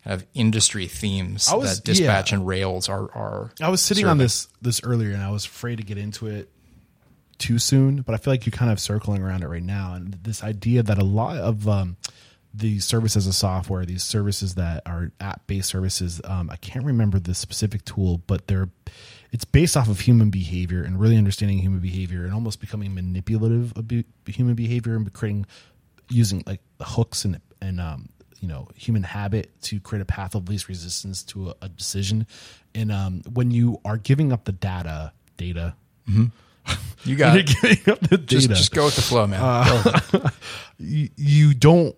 kind 0.04 0.14
of 0.20 0.26
industry 0.34 0.86
themes 0.86 1.48
was- 1.52 1.78
that 1.78 1.84
dispatch 1.84 2.30
yeah. 2.30 2.38
and 2.38 2.46
rails 2.46 2.88
are 2.88 3.10
are 3.14 3.50
I 3.60 3.68
was 3.68 3.80
sitting 3.80 4.06
on 4.06 4.18
this 4.18 4.48
this 4.60 4.82
earlier, 4.84 5.12
and 5.12 5.22
I 5.22 5.30
was 5.30 5.46
afraid 5.46 5.76
to 5.76 5.84
get 5.84 5.98
into 5.98 6.26
it 6.26 6.50
too 7.38 7.58
soon. 7.58 8.02
But 8.02 8.14
I 8.14 8.18
feel 8.18 8.32
like 8.32 8.46
you're 8.46 8.52
kind 8.52 8.70
of 8.70 8.78
circling 8.78 9.22
around 9.22 9.42
it 9.42 9.48
right 9.48 9.62
now, 9.62 9.94
and 9.94 10.12
this 10.22 10.44
idea 10.44 10.82
that 10.82 10.98
a 10.98 11.04
lot 11.04 11.38
of 11.38 11.66
um, 11.68 11.96
the 12.52 12.78
services 12.80 13.26
of 13.26 13.34
software, 13.34 13.84
these 13.84 14.04
services 14.04 14.56
that 14.56 14.82
are 14.86 15.10
app 15.20 15.46
based 15.46 15.70
services, 15.70 16.20
um, 16.24 16.50
I 16.50 16.56
can't 16.56 16.84
remember 16.84 17.18
the 17.18 17.34
specific 17.34 17.84
tool, 17.84 18.18
but 18.26 18.46
they're 18.46 18.68
it's 19.34 19.44
based 19.44 19.76
off 19.76 19.88
of 19.88 19.98
human 19.98 20.30
behavior 20.30 20.84
and 20.84 20.98
really 21.00 21.16
understanding 21.16 21.58
human 21.58 21.80
behavior 21.80 22.22
and 22.24 22.32
almost 22.32 22.60
becoming 22.60 22.94
manipulative 22.94 23.72
of 23.76 23.88
be- 23.88 24.04
human 24.26 24.54
behavior 24.54 24.94
and 24.94 25.12
creating 25.12 25.44
using 26.08 26.44
like 26.46 26.60
hooks 26.80 27.24
and 27.24 27.40
and 27.60 27.80
um, 27.80 28.08
you 28.38 28.46
know 28.46 28.68
human 28.76 29.02
habit 29.02 29.50
to 29.62 29.80
create 29.80 30.02
a 30.02 30.04
path 30.04 30.36
of 30.36 30.48
least 30.48 30.68
resistance 30.68 31.24
to 31.24 31.48
a, 31.50 31.54
a 31.62 31.68
decision. 31.68 32.28
And 32.76 32.92
um, 32.92 33.22
when 33.32 33.50
you 33.50 33.80
are 33.84 33.96
giving 33.96 34.32
up 34.32 34.44
the 34.44 34.52
data, 34.52 35.12
data, 35.36 35.74
you 36.06 37.16
got 37.16 37.34
you're 37.34 37.40
it. 37.40 37.56
giving 37.60 37.92
up 37.92 38.00
the 38.08 38.18
Just, 38.18 38.46
data. 38.48 38.58
just 38.58 38.72
go 38.72 38.84
with 38.84 38.94
the 38.94 39.02
flow, 39.02 39.26
man. 39.26 39.40
Uh, 39.42 40.30
you, 40.78 41.08
you 41.16 41.54
don't 41.54 41.96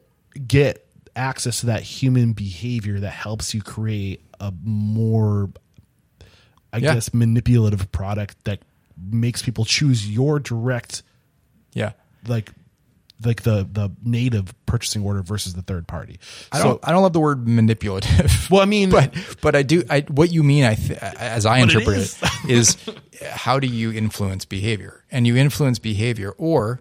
get 0.49 0.87
access 1.15 1.61
to 1.61 1.67
that 1.67 1.83
human 1.83 2.33
behavior 2.33 2.99
that 3.01 3.11
helps 3.11 3.53
you 3.53 3.61
create 3.61 4.23
a 4.41 4.55
more 4.65 5.51
i 6.77 6.79
Yeah. 6.79 6.95
guess 6.95 7.13
manipulative 7.15 7.91
product 7.93 8.37
that 8.45 8.61
makes 9.11 9.43
people 9.43 9.65
choose 9.65 10.09
your 10.11 10.39
direct 10.39 11.03
yeah. 11.73 11.93
like 12.27 12.51
like 13.25 13.43
the 13.43 13.67
the 13.71 13.91
native 14.05 14.55
purchasing 14.67 15.03
order 15.03 15.23
versus 15.23 15.55
the 15.55 15.63
third 15.63 15.87
party. 15.87 16.19
I 16.53 16.63
don't. 16.63 16.79
I 16.87 16.93
don't 16.93 17.03
love 17.03 17.15
the 17.15 17.21
word 17.21 17.49
manipulative. 17.49 18.47
Well, 18.51 18.61
I 18.61 18.67
mean- 18.67 18.91
but 18.91 19.15
but 19.41 19.57
I 19.57 19.63
do. 19.63 19.83
I 19.89 20.01
what 20.03 20.31
you 20.31 20.43
mean, 20.43 20.65
I 20.65 20.75
th- 20.75 20.99
as 20.99 21.47
I 21.47 21.59
interpret 21.59 21.97
is. 21.97 22.23
it, 22.23 22.51
is 22.51 22.77
how 23.31 23.59
do 23.59 23.67
you 23.67 23.91
influence 23.93 24.45
behavior? 24.45 25.05
And 25.11 25.27
you 25.27 25.35
influence 25.37 25.79
behavior, 25.79 26.35
or 26.37 26.81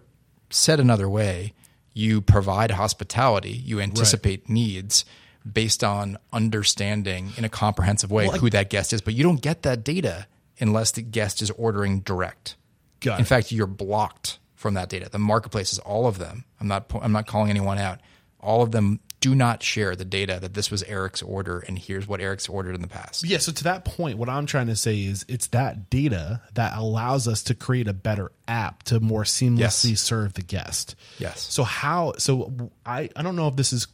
said 0.50 0.78
another 0.78 1.08
way, 1.08 1.54
you 1.94 2.20
provide 2.20 2.72
hospitality. 2.72 3.52
You 3.52 3.80
anticipate 3.80 4.48
needs 4.48 5.04
based 5.52 5.84
on 5.84 6.18
understanding 6.32 7.30
in 7.36 7.44
a 7.44 7.48
comprehensive 7.48 8.10
way 8.10 8.28
who 8.28 8.50
that 8.50 8.70
guest 8.70 8.92
is. 8.92 9.00
But 9.00 9.14
you 9.14 9.22
don't 9.22 9.40
get 9.40 9.62
that 9.62 9.84
data 9.84 10.26
unless 10.58 10.90
the 10.92 11.02
guest 11.02 11.42
is 11.42 11.50
ordering 11.52 12.00
direct. 12.00 12.56
In 13.04 13.24
fact, 13.24 13.52
you're 13.52 13.66
blocked 13.68 14.38
from 14.56 14.74
that 14.74 14.88
data. 14.88 15.08
The 15.08 15.18
marketplaces, 15.18 15.78
all 15.78 16.06
of 16.08 16.18
them. 16.18 16.44
I'm 16.60 16.66
not. 16.66 16.90
I'm 17.00 17.12
not 17.12 17.26
calling 17.28 17.50
anyone 17.50 17.78
out. 17.78 18.00
All 18.40 18.62
of 18.62 18.72
them 18.72 18.98
do 19.20 19.34
not 19.34 19.62
share 19.62 19.94
the 19.96 20.04
data 20.04 20.38
that 20.40 20.54
this 20.54 20.70
was 20.70 20.82
Eric's 20.84 21.22
order 21.22 21.60
and 21.60 21.78
here's 21.78 22.06
what 22.06 22.20
Eric's 22.20 22.48
ordered 22.48 22.74
in 22.74 22.82
the 22.82 22.88
past. 22.88 23.24
Yeah, 23.24 23.38
so 23.38 23.50
to 23.50 23.64
that 23.64 23.84
point, 23.84 24.18
what 24.18 24.28
I'm 24.28 24.44
trying 24.46 24.66
to 24.66 24.76
say 24.76 25.02
is 25.04 25.24
it's 25.26 25.46
that 25.48 25.88
data 25.88 26.42
that 26.54 26.76
allows 26.76 27.26
us 27.26 27.42
to 27.44 27.54
create 27.54 27.88
a 27.88 27.92
better 27.94 28.30
app 28.46 28.82
to 28.84 29.00
more 29.00 29.22
seamlessly 29.24 29.58
Yes. 29.90 30.00
serve 30.00 30.34
the 30.34 30.42
guest. 30.42 30.96
Yes. 31.18 31.40
So 31.40 31.64
how 31.64 32.14
so 32.18 32.70
I 32.84 33.08
I 33.16 33.22
don't 33.22 33.36
know 33.36 33.48
if 33.48 33.56
this 33.56 33.72
is 33.72 33.86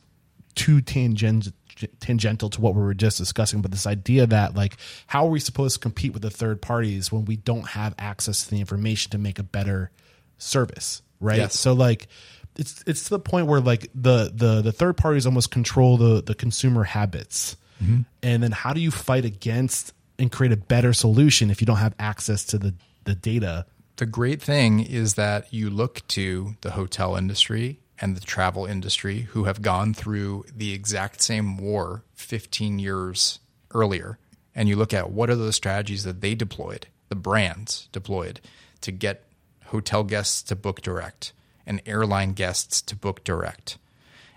too 0.54 0.80
tangent 0.80 1.52
tangential 2.00 2.50
to 2.50 2.60
what 2.60 2.74
we 2.74 2.82
were 2.82 2.94
just 2.94 3.18
discussing, 3.18 3.60
but 3.60 3.70
this 3.70 3.86
idea 3.86 4.26
that 4.26 4.54
like 4.54 4.76
how 5.06 5.26
are 5.26 5.30
we 5.30 5.40
supposed 5.40 5.74
to 5.74 5.80
compete 5.80 6.12
with 6.12 6.22
the 6.22 6.30
third 6.30 6.60
parties 6.60 7.10
when 7.10 7.24
we 7.24 7.36
don't 7.36 7.68
have 7.68 7.94
access 7.98 8.44
to 8.44 8.50
the 8.50 8.60
information 8.60 9.10
to 9.10 9.18
make 9.18 9.38
a 9.38 9.42
better 9.42 9.90
service, 10.38 11.02
right? 11.20 11.38
Yes. 11.38 11.58
So 11.58 11.72
like 11.72 12.08
it's 12.56 12.82
it's 12.86 13.04
to 13.04 13.10
the 13.10 13.18
point 13.18 13.46
where 13.46 13.60
like 13.60 13.88
the 13.94 14.30
the 14.34 14.62
the 14.62 14.72
third 14.72 14.96
parties 14.96 15.26
almost 15.26 15.50
control 15.50 15.96
the 15.96 16.22
the 16.22 16.34
consumer 16.34 16.84
habits. 16.84 17.56
Mm-hmm. 17.82 18.02
And 18.22 18.42
then 18.42 18.52
how 18.52 18.72
do 18.72 18.80
you 18.80 18.90
fight 18.90 19.24
against 19.24 19.92
and 20.18 20.30
create 20.30 20.52
a 20.52 20.56
better 20.56 20.92
solution 20.92 21.50
if 21.50 21.60
you 21.60 21.66
don't 21.66 21.78
have 21.78 21.94
access 21.98 22.44
to 22.46 22.58
the 22.58 22.74
the 23.04 23.14
data? 23.14 23.66
The 23.96 24.06
great 24.06 24.42
thing 24.42 24.80
is 24.80 25.14
that 25.14 25.52
you 25.52 25.70
look 25.70 26.06
to 26.08 26.56
the 26.62 26.72
hotel 26.72 27.16
industry 27.16 27.78
and 28.02 28.16
the 28.16 28.20
travel 28.20 28.66
industry 28.66 29.20
who 29.30 29.44
have 29.44 29.62
gone 29.62 29.94
through 29.94 30.44
the 30.54 30.72
exact 30.72 31.22
same 31.22 31.56
war 31.56 32.02
15 32.14 32.80
years 32.80 33.38
earlier 33.72 34.18
and 34.54 34.68
you 34.68 34.76
look 34.76 34.92
at 34.92 35.10
what 35.10 35.30
are 35.30 35.36
those 35.36 35.56
strategies 35.56 36.04
that 36.04 36.20
they 36.20 36.34
deployed, 36.34 36.88
the 37.08 37.14
brands 37.14 37.88
deployed 37.92 38.40
to 38.82 38.92
get 38.92 39.24
hotel 39.66 40.04
guests 40.04 40.42
to 40.42 40.56
book 40.56 40.82
direct 40.82 41.32
and 41.64 41.80
airline 41.86 42.32
guests 42.32 42.82
to 42.82 42.96
book 42.96 43.24
direct. 43.24 43.78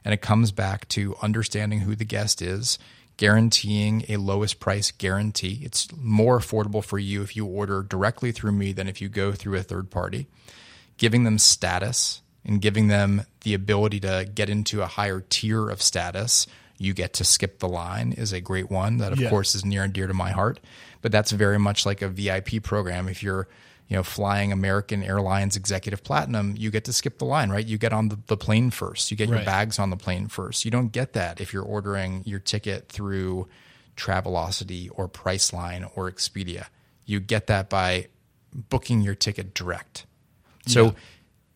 And 0.06 0.14
it 0.14 0.22
comes 0.22 0.52
back 0.52 0.88
to 0.90 1.16
understanding 1.22 1.80
who 1.80 1.96
the 1.96 2.06
guest 2.06 2.42
is, 2.42 2.78
guaranteeing 3.18 4.06
a 4.08 4.18
lowest 4.18 4.60
price 4.60 4.92
guarantee. 4.92 5.62
It's 5.64 5.88
more 5.98 6.38
affordable 6.38 6.84
for 6.84 7.00
you 7.00 7.24
if 7.24 7.36
you 7.36 7.46
order 7.46 7.82
directly 7.82 8.32
through 8.32 8.52
me 8.52 8.72
than 8.72 8.88
if 8.88 9.02
you 9.02 9.10
go 9.10 9.32
through 9.32 9.58
a 9.58 9.64
third 9.64 9.90
party. 9.90 10.28
Giving 10.98 11.24
them 11.24 11.40
status 11.40 12.22
and 12.46 12.62
giving 12.62 12.88
them 12.88 13.24
the 13.42 13.54
ability 13.54 14.00
to 14.02 14.30
get 14.34 14.50
into 14.50 14.82
a 14.82 14.86
higher 14.88 15.22
tier 15.30 15.70
of 15.70 15.82
status. 15.82 16.48
You 16.78 16.94
get 16.94 17.14
to 17.14 17.24
skip 17.24 17.60
the 17.60 17.68
line 17.70 18.12
is 18.14 18.34
a 18.34 18.42
great 18.42 18.70
one 18.70 18.98
that, 18.98 19.12
of 19.14 19.20
Yeah. 19.20 19.30
course, 19.30 19.56
is 19.56 19.64
near 19.66 19.84
and 19.84 19.94
dear 19.94 20.08
to 20.08 20.14
my 20.14 20.32
heart. 20.32 20.60
But 21.02 21.12
that's 21.12 21.32
very 21.32 21.58
much 21.60 21.86
like 21.86 22.02
a 22.02 22.10
VIP 22.10 22.60
program. 22.62 23.08
If 23.08 23.24
you're 23.24 23.48
you 23.88 23.96
know, 23.96 24.02
flying 24.02 24.52
American 24.52 25.04
Airlines 25.04 25.56
Executive 25.56 26.04
Platinum, 26.04 26.56
you 26.58 26.72
get 26.72 26.86
to 26.86 26.94
skip 26.94 27.20
the 27.20 27.26
line, 27.26 27.52
right? 27.52 27.64
You 27.64 27.78
get 27.78 27.94
on 27.94 28.10
the, 28.10 28.18
the 28.26 28.36
plane 28.36 28.72
first. 28.72 29.12
You 29.12 29.18
get 29.18 29.30
your 29.30 29.44
bags 29.46 29.78
on 29.78 29.92
the 29.92 29.96
plane 29.96 30.28
first. 30.28 30.66
You 30.66 30.72
don't 30.72 30.92
get 30.92 31.14
that 31.14 31.40
if 31.40 31.54
you're 31.54 31.62
ordering 31.64 32.24
your 32.26 32.40
ticket 32.40 32.90
through 32.90 33.48
Travelocity 33.96 34.90
or 34.94 35.08
Priceline 35.08 35.90
or 35.96 36.12
Expedia. 36.12 36.66
You 37.06 37.20
get 37.20 37.48
that 37.48 37.70
by 37.70 38.08
booking 38.54 39.02
your 39.02 39.16
ticket 39.16 39.54
direct. 39.54 40.06
So 40.68 40.96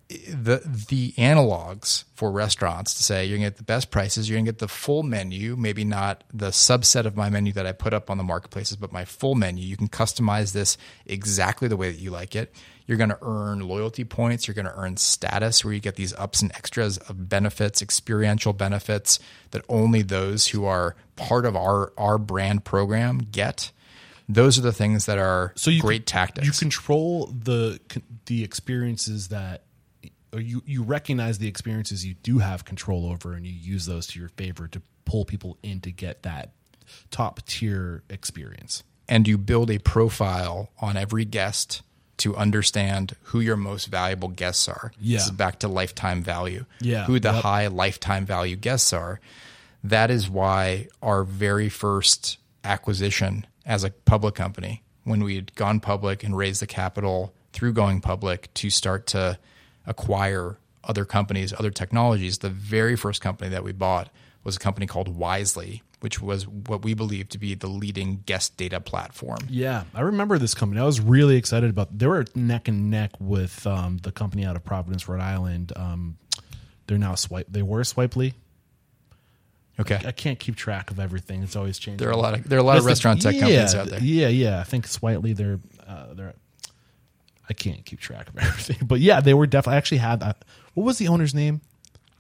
the 0.10 0.62
the 0.90 1.12
analogs 1.14 2.06
for 2.16 2.32
restaurants 2.32 2.96
to 2.96 3.04
say 3.04 3.26
you're 3.26 3.38
gonna 3.38 3.52
get 3.52 3.58
the 3.58 3.64
best 3.64 3.92
prices, 3.92 4.28
you're 4.28 4.38
gonna 4.38 4.46
get 4.46 4.58
the 4.58 4.68
full 4.68 5.04
menu, 5.04 5.56
maybe 5.56 5.84
not 5.84 6.24
the 6.34 6.50
subset 6.50 7.06
of 7.06 7.16
my 7.16 7.30
menu 7.30 7.54
that 7.54 7.68
I 7.68 7.74
put 7.74 7.94
up 7.94 8.10
on 8.10 8.18
the 8.18 8.24
marketplaces, 8.24 8.76
but 8.76 8.92
my 8.92 9.06
full 9.06 9.36
menu. 9.36 9.64
You 9.64 9.78
can 9.78 9.88
customize 9.88 10.52
this 10.52 10.78
exactly 11.06 11.68
the 11.68 11.78
way 11.78 11.92
that 11.92 12.00
you 12.00 12.10
like 12.10 12.36
it. 12.36 12.56
You're 12.88 12.98
gonna 12.98 13.20
earn 13.22 13.60
loyalty 13.60 14.04
points, 14.04 14.48
you're 14.48 14.56
gonna 14.56 14.74
earn 14.76 14.98
status 14.98 15.64
where 15.64 15.76
you 15.76 15.80
get 15.80 15.96
these 15.96 16.14
ups 16.16 16.42
and 16.42 16.52
extras 16.54 16.98
of 16.98 17.30
benefits, 17.30 17.80
experiential 17.80 18.54
benefits 18.54 19.20
that 19.52 19.64
only 19.70 20.02
those 20.02 20.48
who 20.48 20.66
are 20.66 20.96
part 21.18 21.46
of 21.46 21.56
our 21.56 21.94
our 22.00 22.18
brand 22.18 22.66
program 22.66 23.20
get. 23.20 23.72
Those 24.28 24.58
are 24.58 24.62
the 24.62 24.74
things 24.74 25.06
that 25.06 25.20
are 25.20 25.54
So 25.56 25.70
you 25.70 25.82
great 25.82 26.08
con- 26.08 26.14
tactics. 26.14 26.48
You 26.48 26.54
control 26.54 27.28
the 27.28 27.80
the 28.26 28.44
experiences 28.44 29.28
that 29.28 29.64
you 30.38 30.62
you 30.66 30.84
recognize 30.84 31.38
the 31.40 31.48
experiences 31.48 32.06
you 32.06 32.14
do 32.24 32.38
have 32.40 32.66
control 32.66 33.08
over 33.10 33.34
and 33.34 33.46
you 33.48 33.54
use 33.54 33.86
those 33.86 34.06
to 34.08 34.20
your 34.20 34.30
favor 34.30 34.68
to 34.68 34.82
pull 35.06 35.26
people 35.26 35.58
in 35.64 35.82
to 35.82 35.92
get 35.92 36.24
that 36.24 36.52
top 37.12 37.46
tier 37.46 38.04
experience. 38.10 38.84
and 39.08 39.28
you 39.28 39.38
build 39.40 39.72
a 39.72 39.80
profile 39.80 40.70
on 40.80 40.96
every 40.96 41.26
guest 41.26 41.82
to 42.18 42.36
understand 42.36 43.16
who 43.24 43.40
your 43.40 43.56
most 43.58 43.88
valuable 43.88 44.28
guests 44.28 44.68
are. 44.68 44.92
Yeah. 45.02 45.18
This 45.18 45.26
is 45.26 45.32
back 45.32 45.60
to 45.60 45.68
lifetime 45.68 46.22
value. 46.22 46.66
Yeah. 46.80 47.06
Who 47.06 47.20
the 47.20 47.32
Yep. 47.32 47.42
high 47.44 47.68
lifetime 47.68 48.26
value 48.28 48.56
guests 48.56 48.94
are. 48.94 49.20
That 49.84 50.12
is 50.12 50.30
why 50.30 50.90
our 51.02 51.24
very 51.24 51.70
first 51.70 52.38
acquisition 52.64 53.48
as 53.66 53.84
a 53.84 53.90
public 53.90 54.36
company, 54.36 54.84
when 55.06 55.24
we 55.24 55.36
had 55.36 55.56
gone 55.56 55.80
public 55.80 56.24
and 56.24 56.36
raised 56.38 56.62
the 56.62 56.68
capital 56.68 57.34
through 57.54 57.74
going 57.74 58.02
public 58.02 58.54
to 58.56 58.70
start 58.70 59.08
to 59.08 59.40
acquire 59.86 60.58
other 60.84 61.06
companies, 61.06 61.54
other 61.54 61.72
technologies, 61.72 62.40
the 62.40 62.50
very 62.50 62.96
first 62.96 63.22
company 63.22 63.50
that 63.50 63.64
we 63.64 63.72
bought 63.72 64.10
was 64.44 64.56
a 64.56 64.60
company 64.60 64.88
called 64.88 65.10
Wisely, 65.10 65.84
which 66.00 66.22
was 66.22 66.48
what 66.48 66.84
we 66.84 66.94
believe 66.94 67.28
to 67.30 67.38
be 67.38 67.54
the 67.56 67.68
leading 67.68 68.24
guest 68.26 68.56
data 68.56 68.80
platform. 68.80 69.40
Yeah, 69.50 69.84
I 69.94 70.02
remember 70.02 70.38
this 70.38 70.56
company. 70.56 70.80
I 70.80 70.86
was 70.86 71.02
really 71.02 71.36
excited 71.36 71.70
about. 71.70 71.98
They 71.98 72.08
were 72.08 72.26
neck 72.36 72.68
and 72.68 72.90
neck 72.90 73.12
with 73.20 73.68
um, 73.68 73.98
the 73.98 74.12
company 74.12 74.46
out 74.46 74.56
of 74.56 74.64
Providence, 74.64 75.08
Rhode 75.08 75.22
Island. 75.22 75.74
Um, 75.76 76.18
they're 76.88 76.98
now 76.98 77.16
Swipe. 77.16 77.48
They 77.50 77.62
were 77.62 77.82
Swipely. 77.84 78.34
Okay. 79.80 80.00
I 80.06 80.12
can't 80.12 80.40
keep 80.40 80.56
track 80.56 80.92
of 80.92 81.00
everything. 81.00 81.42
It's 81.42 81.56
always 81.56 81.80
changing. 81.80 81.98
There 82.00 82.10
are 82.10 82.14
a 82.14 82.18
lot 82.18 82.34
of 82.34 82.48
there 82.50 82.58
are 82.60 82.62
a 82.62 82.66
lot 82.66 82.78
of 82.78 82.84
That's 82.84 83.00
the- 83.02 83.10
restaurant 83.10 83.22
tech 83.22 83.34
companies 83.40 83.74
yeah, 83.74 83.80
out 83.82 83.88
there. 83.88 84.00
Yeah, 84.02 84.28
yeah. 84.28 84.60
I 84.60 84.64
think 84.64 84.88
Switely. 84.88 85.34
They're 85.34 85.60
uh, 85.88 86.14
they're. 86.14 86.34
I 87.50 87.54
can't 87.54 87.84
keep 87.86 88.00
track 88.00 88.30
of 88.30 88.38
everything, 88.42 88.86
but 88.88 89.00
yeah, 89.00 89.20
they 89.22 89.34
were 89.34 89.48
definitely. 89.48 89.76
I 89.76 89.78
actually 89.78 89.98
had. 90.00 90.22
Uh, 90.24 90.34
what 90.76 90.84
was 90.84 90.98
the 90.98 91.08
owner's 91.08 91.34
name? 91.34 91.62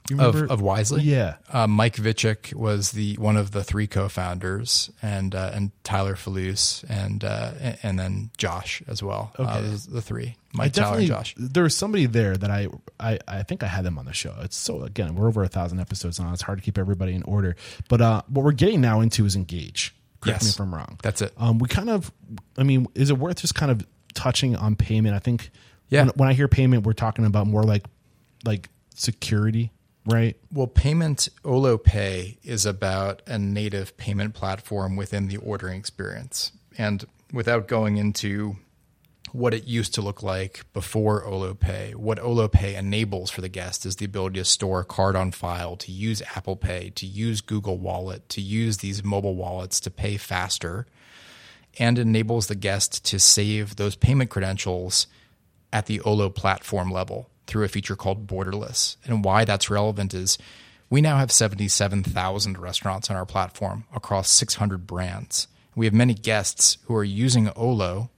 You 0.09 0.19
Of, 0.19 0.33
remember? 0.33 0.51
of 0.53 0.59
Wisely, 0.61 1.03
Yeah. 1.03 1.35
Uh, 1.53 1.67
Mike 1.67 1.97
Vichich 1.97 2.55
was 2.55 2.93
the 2.93 3.13
one 3.17 3.37
of 3.37 3.51
the 3.51 3.63
three 3.63 3.85
co-founders, 3.85 4.89
and 5.03 5.35
uh, 5.35 5.51
and 5.53 5.71
Tyler 5.83 6.15
Falus, 6.15 6.83
and 6.89 7.23
uh, 7.23 7.51
and- 7.59 7.77
and 7.83 7.99
then 7.99 8.29
Josh 8.37 8.81
as 8.87 9.03
well. 9.03 9.31
Uh, 9.37 9.43
Okay. 9.43 9.75
the 9.91 10.01
three, 10.01 10.35
Mike, 10.53 10.73
Tyler, 10.73 10.97
and. 10.97 11.05
Josh. 11.07 11.35
There 11.37 11.61
was 11.63 11.77
somebody 11.77 12.07
there 12.07 12.35
that 12.35 12.49
I, 12.49 12.69
I, 12.99 13.19
I 13.27 13.43
think 13.43 13.61
I 13.61 13.67
had 13.67 13.85
them 13.85 13.99
on 13.99 14.05
the 14.05 14.13
show. 14.13 14.33
It's 14.41 14.57
so 14.57 14.81
again, 14.81 15.13
we're 15.15 15.27
over 15.27 15.43
a 15.43 15.47
thousand 15.47 15.79
episodes 15.79 16.19
now. 16.19 16.33
It's 16.33 16.41
hard 16.41 16.57
to 16.57 16.63
keep 16.63 16.79
everybody 16.79 17.13
in 17.13 17.21
order. 17.23 17.55
But 17.87 18.01
uh, 18.01 18.21
what 18.29 18.43
we're 18.43 18.51
getting 18.53 18.81
now 18.81 19.01
into 19.01 19.25
is 19.25 19.35
engage. 19.35 19.93
Correct 20.21 20.43
me 20.43 20.49
if 20.49 20.59
I'm 20.59 20.73
wrong. 20.73 20.97
That's 21.03 21.21
it. 21.21 21.33
Um, 21.37 21.59
we 21.59 21.67
kind 21.69 21.89
of, 21.89 22.11
I 22.57 22.63
mean, 22.63 22.87
is 22.95 23.09
it 23.11 23.17
worth 23.19 23.41
just 23.41 23.53
kind 23.55 23.71
of 23.71 23.85
touching 24.19 24.55
on 24.55 24.75
payment? 24.75 25.15
I 25.15 25.19
think. 25.19 25.49
Yeah. 25.89 26.03
When, 26.03 26.09
when 26.15 26.29
I 26.29 26.33
hear 26.33 26.47
payment, 26.47 26.85
we're 26.85 26.93
talking 26.93 27.25
about 27.25 27.47
more 27.47 27.63
like, 27.63 27.85
like 28.45 28.69
security, 28.93 29.71
right? 30.05 30.37
Well, 30.53 30.67
payment 30.67 31.29
Olo 31.43 31.77
Pay 31.77 32.37
is 32.43 32.65
about 32.65 33.21
a 33.25 33.39
native 33.39 33.97
payment 33.97 34.33
platform 34.35 34.95
within 34.95 35.27
the 35.27 35.37
ordering 35.37 35.79
experience. 35.79 36.51
And 36.77 37.05
without 37.33 37.67
going 37.67 37.97
into 37.97 38.57
what 39.31 39.53
it 39.53 39.65
used 39.67 39.93
to 39.95 40.01
look 40.01 40.21
like 40.23 40.65
before 40.73 41.25
Olo 41.25 41.53
Pay, 41.53 41.93
what 41.95 42.19
Olo 42.19 42.47
Pay 42.47 42.75
enables 42.75 43.31
for 43.31 43.41
the 43.41 43.49
guest 43.49 43.85
is 43.85 43.95
the 43.95 44.05
ability 44.05 44.39
to 44.39 44.45
store 44.45 44.81
a 44.81 44.85
card 44.85 45.15
on 45.15 45.31
file, 45.31 45.75
to 45.77 45.91
use 45.91 46.21
Apple 46.35 46.55
Pay, 46.55 46.91
to 46.91 47.05
use 47.05 47.41
Google 47.41 47.77
Wallet, 47.77 48.27
to 48.29 48.41
use 48.41 48.77
these 48.77 49.03
mobile 49.03 49.35
wallets 49.35 49.79
to 49.81 49.91
pay 49.91 50.17
faster, 50.17 50.85
and 51.77 51.99
enables 51.99 52.47
the 52.47 52.55
guest 52.55 53.05
to 53.05 53.19
save 53.19 53.75
those 53.75 53.95
payment 53.95 54.29
credentials 54.29 55.07
at 55.71 55.85
the 55.85 56.01
Olo 56.01 56.29
platform 56.29 56.91
level 56.91 57.29
through 57.47 57.63
a 57.63 57.69
feature 57.69 57.95
called 57.95 58.27
Borderless. 58.27 58.95
And 59.05 59.23
why 59.23 59.45
that's 59.45 59.69
relevant 59.69 60.13
is 60.13 60.37
we 60.89 61.01
now 61.01 61.17
have 61.17 61.31
77,000 61.31 62.57
restaurants 62.57 63.09
on 63.09 63.15
our 63.15 63.25
platform 63.25 63.85
across 63.93 64.29
600 64.31 64.87
brands. 64.87 65.47
We 65.75 65.85
have 65.85 65.93
many 65.93 66.13
guests 66.13 66.77
who 66.85 66.95
are 66.95 67.03
using 67.03 67.51
Olo 67.55 68.09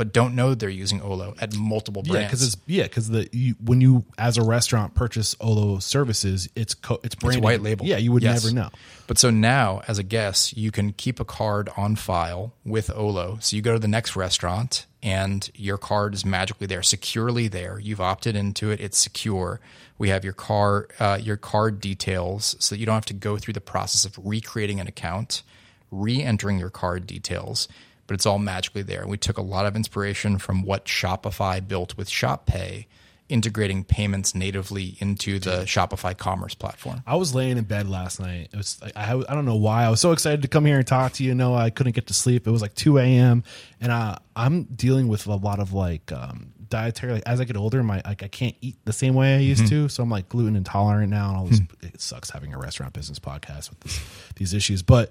but 0.00 0.14
don't 0.14 0.34
know 0.34 0.54
they're 0.54 0.70
using 0.70 1.02
Olo 1.02 1.34
at 1.42 1.54
multiple 1.54 2.00
Yeah, 2.06 2.12
brands. 2.12 2.28
because 2.30 2.42
it's 2.46 2.56
yeah, 2.66 2.84
because 2.84 3.10
the 3.10 3.28
you, 3.32 3.54
when 3.62 3.82
you 3.82 4.06
as 4.16 4.38
a 4.38 4.42
restaurant 4.42 4.94
purchase 4.94 5.36
Olo 5.40 5.78
services, 5.78 6.48
it's 6.56 6.72
co- 6.72 7.00
it's 7.04 7.14
branded 7.14 7.44
white 7.44 7.60
label. 7.60 7.84
Yeah, 7.84 7.98
you 7.98 8.10
would 8.12 8.22
Yes. 8.22 8.42
never 8.42 8.54
know. 8.54 8.70
But 9.06 9.18
so 9.18 9.28
now, 9.28 9.82
as 9.86 9.98
a 9.98 10.02
guest, 10.02 10.56
you 10.56 10.70
can 10.70 10.94
keep 10.94 11.20
a 11.20 11.24
card 11.26 11.68
on 11.76 11.96
file 11.96 12.54
with 12.64 12.88
Olo. 12.94 13.36
So 13.42 13.56
you 13.56 13.60
go 13.60 13.74
to 13.74 13.78
the 13.78 13.88
next 13.88 14.16
restaurant 14.16 14.86
and 15.02 15.50
your 15.54 15.76
card 15.76 16.14
is 16.14 16.24
magically 16.24 16.66
there, 16.66 16.82
securely 16.82 17.46
there. 17.48 17.78
You've 17.78 18.00
opted 18.00 18.36
into 18.36 18.70
it; 18.70 18.80
it's 18.80 18.96
secure. 18.96 19.60
We 19.98 20.08
have 20.08 20.24
your 20.24 20.32
car, 20.32 20.88
uh, 20.98 21.18
your 21.20 21.36
card 21.36 21.78
details, 21.78 22.56
so 22.58 22.74
that 22.74 22.78
you 22.80 22.86
don't 22.86 22.94
have 22.94 23.04
to 23.04 23.12
go 23.12 23.36
through 23.36 23.52
the 23.52 23.60
process 23.60 24.06
of 24.06 24.18
recreating 24.24 24.80
an 24.80 24.86
account, 24.86 25.42
re-entering 25.90 26.58
your 26.58 26.70
card 26.70 27.06
details. 27.06 27.68
But 28.10 28.14
it's 28.14 28.26
all 28.26 28.40
magically 28.40 28.82
there. 28.82 29.06
We 29.06 29.18
took 29.18 29.38
a 29.38 29.42
lot 29.42 29.66
of 29.66 29.76
inspiration 29.76 30.38
from 30.38 30.64
what 30.64 30.86
Shopify 30.86 31.66
built 31.66 31.96
with 31.96 32.08
ShopPay, 32.08 32.86
integrating 33.28 33.84
payments 33.84 34.34
natively 34.34 34.96
into 34.98 35.38
the 35.38 35.58
Shopify 35.58 36.18
commerce 36.18 36.56
platform. 36.56 37.04
I 37.06 37.14
was 37.14 37.36
laying 37.36 37.56
in 37.56 37.62
bed 37.62 37.88
last 37.88 38.18
night. 38.18 38.48
It 38.52 38.56
was 38.56 38.82
like, 38.82 38.96
I 38.96 39.12
I 39.12 39.34
don't 39.34 39.44
know 39.44 39.54
why 39.54 39.84
I 39.84 39.90
was 39.90 40.00
so 40.00 40.10
excited 40.10 40.42
to 40.42 40.48
come 40.48 40.66
here 40.66 40.78
and 40.78 40.84
talk 40.84 41.12
to 41.12 41.22
you. 41.22 41.36
No, 41.36 41.54
I 41.54 41.70
couldn't 41.70 41.92
get 41.92 42.08
to 42.08 42.14
sleep. 42.14 42.48
It 42.48 42.50
was 42.50 42.62
like 42.62 42.74
two 42.74 42.98
a.m. 42.98 43.44
and 43.80 43.92
I 43.92 44.18
I'm 44.34 44.64
dealing 44.64 45.06
with 45.06 45.28
a 45.28 45.36
lot 45.36 45.60
of 45.60 45.72
like 45.72 46.10
um, 46.10 46.52
dietary. 46.68 47.12
Like 47.12 47.22
as 47.26 47.40
I 47.40 47.44
get 47.44 47.56
older, 47.56 47.80
my 47.84 48.02
like 48.04 48.24
I 48.24 48.28
can't 48.28 48.56
eat 48.60 48.76
the 48.86 48.92
same 48.92 49.14
way 49.14 49.36
I 49.36 49.38
used 49.38 49.68
to. 49.68 49.88
So 49.88 50.02
I'm 50.02 50.10
like 50.10 50.28
gluten 50.28 50.56
intolerant 50.56 51.10
now, 51.10 51.28
and 51.28 51.36
all 51.36 51.44
this. 51.44 51.60
It 51.82 52.00
sucks 52.00 52.30
having 52.30 52.54
a 52.54 52.58
restaurant 52.58 52.92
business 52.92 53.20
podcast 53.20 53.70
with 53.70 53.78
this, 53.78 54.00
these 54.34 54.52
issues. 54.52 54.82
But 54.82 55.10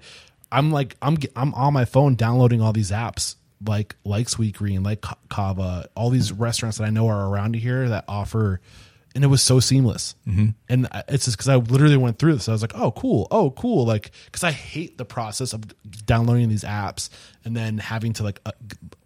I'm 0.52 0.70
like 0.72 0.96
I'm 1.00 1.16
I'm 1.36 1.54
on 1.54 1.72
my 1.72 1.84
phone 1.84 2.14
downloading 2.14 2.60
all 2.60 2.72
these 2.72 2.90
apps 2.90 3.36
like 3.64 3.96
like 4.04 4.26
Sweetgreen, 4.26 4.84
like 4.84 5.04
Cava, 5.28 5.88
all 5.94 6.10
these 6.10 6.32
restaurants 6.32 6.78
that 6.78 6.84
I 6.84 6.90
know 6.90 7.08
are 7.08 7.28
around 7.28 7.54
here 7.54 7.88
that 7.88 8.04
offer, 8.08 8.60
and 9.14 9.22
it 9.22 9.26
was 9.26 9.42
so 9.42 9.60
seamless. 9.60 10.14
Mm-hmm. 10.26 10.48
And 10.68 10.88
it's 11.08 11.26
just 11.26 11.36
because 11.36 11.48
I 11.48 11.56
literally 11.56 11.96
went 11.96 12.18
through 12.18 12.34
this. 12.34 12.48
I 12.48 12.52
was 12.52 12.62
like, 12.62 12.74
oh 12.74 12.90
cool, 12.92 13.28
oh 13.30 13.50
cool, 13.50 13.84
like 13.84 14.12
because 14.26 14.44
I 14.44 14.52
hate 14.52 14.98
the 14.98 15.04
process 15.04 15.52
of 15.52 15.62
downloading 16.06 16.48
these 16.48 16.64
apps 16.64 17.10
and 17.44 17.56
then 17.56 17.78
having 17.78 18.14
to 18.14 18.22
like 18.22 18.40
uh, 18.46 18.52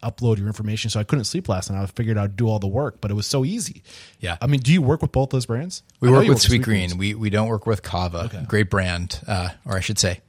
upload 0.02 0.38
your 0.38 0.46
information. 0.46 0.90
So 0.90 1.00
I 1.00 1.04
couldn't 1.04 1.24
sleep 1.24 1.48
last 1.48 1.70
night. 1.70 1.82
I 1.82 1.86
figured 1.86 2.16
I'd 2.16 2.36
do 2.36 2.48
all 2.48 2.60
the 2.60 2.68
work, 2.68 3.00
but 3.00 3.10
it 3.10 3.14
was 3.14 3.26
so 3.26 3.44
easy. 3.44 3.82
Yeah. 4.20 4.36
I 4.40 4.46
mean, 4.46 4.60
do 4.60 4.72
you 4.72 4.82
work 4.82 5.02
with 5.02 5.12
both 5.12 5.30
those 5.30 5.46
brands? 5.46 5.82
We 6.00 6.08
I 6.08 6.12
work 6.12 6.28
with 6.28 6.38
Sweetgreens. 6.38 6.62
Green. 6.62 6.98
We 6.98 7.14
we 7.14 7.30
don't 7.30 7.48
work 7.48 7.66
with 7.66 7.82
Cava. 7.82 8.44
Great 8.46 8.70
brand, 8.70 9.20
uh, 9.26 9.48
or 9.64 9.76
I 9.76 9.80
should 9.80 9.98
say, 9.98 10.20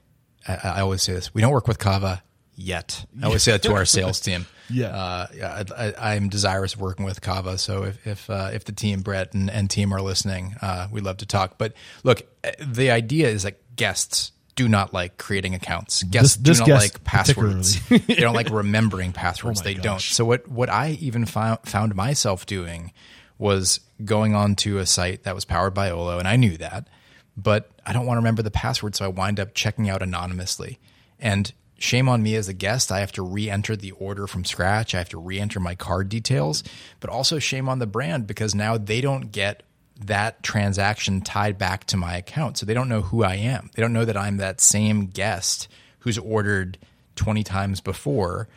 I, 0.48 0.60
I 0.64 0.82
always 0.82 1.02
say 1.04 1.14
this: 1.14 1.34
we 1.34 1.42
don't 1.42 1.52
work 1.52 1.68
with 1.68 1.80
Cava 1.80 2.24
yet. 2.56 3.06
I 3.22 3.26
always 3.26 3.44
say 3.44 3.52
that 3.52 3.64
to 3.64 3.74
our 3.74 3.86
sales 3.86 4.20
team. 4.20 4.46
Yeah. 4.68 4.88
uh, 4.88 5.28
yeah. 5.36 5.64
I, 5.78 6.16
I'm 6.16 6.28
desirous 6.28 6.74
of 6.74 6.82
working 6.82 7.06
with 7.06 7.22
Cava. 7.22 7.60
So 7.60 7.84
if 7.84 8.08
if 8.08 8.30
uh, 8.32 8.50
if 8.52 8.66
the 8.66 8.72
team 8.72 9.02
Brett 9.02 9.36
and, 9.36 9.48
and 9.48 9.70
team 9.70 9.94
are 9.94 10.02
listening, 10.02 10.56
uh, 10.60 10.88
we'd 10.92 11.04
love 11.04 11.18
to 11.18 11.28
talk. 11.28 11.60
But 11.60 11.74
look, 12.04 12.24
uh, 12.44 12.50
the 12.66 12.90
idea 12.90 13.28
is 13.30 13.44
that 13.44 13.76
guests 13.76 14.32
do 14.56 14.68
not 14.68 14.92
like 14.94 15.18
creating 15.18 15.54
accounts. 15.54 16.02
Guests 16.04 16.38
this 16.38 16.58
do 16.58 16.62
not 16.62 16.66
guest 16.66 16.94
like 16.94 17.04
passwords. 17.04 17.88
they 17.90 18.16
don't 18.16 18.34
like 18.34 18.50
remembering 18.50 19.12
passwords. 19.14 19.62
Oh 19.62 19.64
they 19.64 19.76
don't. 19.76 20.02
So 20.02 20.26
what 20.26 20.48
what 20.48 20.70
I 20.70 20.98
even 21.00 21.26
found 21.26 21.60
found 21.66 21.94
myself 21.94 22.46
doing 22.48 22.92
was 23.38 23.82
going 24.04 24.34
on 24.34 24.56
to 24.56 24.80
a 24.80 24.86
site 24.86 25.24
that 25.24 25.36
was 25.36 25.46
powered 25.46 25.74
by 25.74 25.92
Olo, 25.92 26.18
and 26.20 26.28
I 26.28 26.38
knew 26.38 26.58
that, 26.58 26.88
but 27.38 27.70
I 27.86 27.94
don't 27.94 28.06
want 28.06 28.18
to 28.18 28.22
remember 28.22 28.42
the 28.42 28.52
password, 28.52 28.96
so 28.96 29.06
I 29.06 29.10
wind 29.10 29.40
up 29.40 29.54
checking 29.54 29.90
out 29.90 30.02
anonymously. 30.02 30.80
And 31.20 31.52
shame 31.78 32.08
on 32.08 32.24
me 32.24 32.36
as 32.36 32.48
a 32.48 32.54
guest, 32.54 32.92
I 32.92 33.00
have 33.00 33.12
to 33.14 33.24
re-enter 33.24 33.76
the 33.76 33.92
order 33.92 34.28
from 34.28 34.46
scratch. 34.46 34.96
I 34.96 35.00
have 35.00 35.10
to 35.10 35.20
re-enter 35.20 35.60
my 35.60 35.76
card 35.76 36.10
details, 36.10 36.64
but 37.00 37.10
also 37.10 37.40
shame 37.40 37.68
on 37.68 37.80
the 37.80 37.88
brand 37.88 38.28
because 38.28 38.56
now 38.56 38.78
they 38.78 39.02
don't 39.02 39.32
get 39.32 39.64
that 40.06 40.44
transaction 40.44 41.22
tied 41.22 41.58
back 41.58 41.86
to 41.86 41.98
my 41.98 42.18
account. 42.18 42.58
So 42.58 42.66
they 42.66 42.74
don't 42.74 42.90
know 42.90 43.02
who 43.02 43.24
I 43.24 43.36
am. 43.36 43.70
They 43.74 43.82
don't 43.82 43.94
know 43.94 44.06
that 44.06 44.18
I'm 44.18 44.38
that 44.38 44.60
same 44.60 45.08
guest 45.08 45.68
who's 46.00 46.18
ordered 46.18 46.78
20 47.16 47.44
times 47.44 47.82
before. 47.82 48.48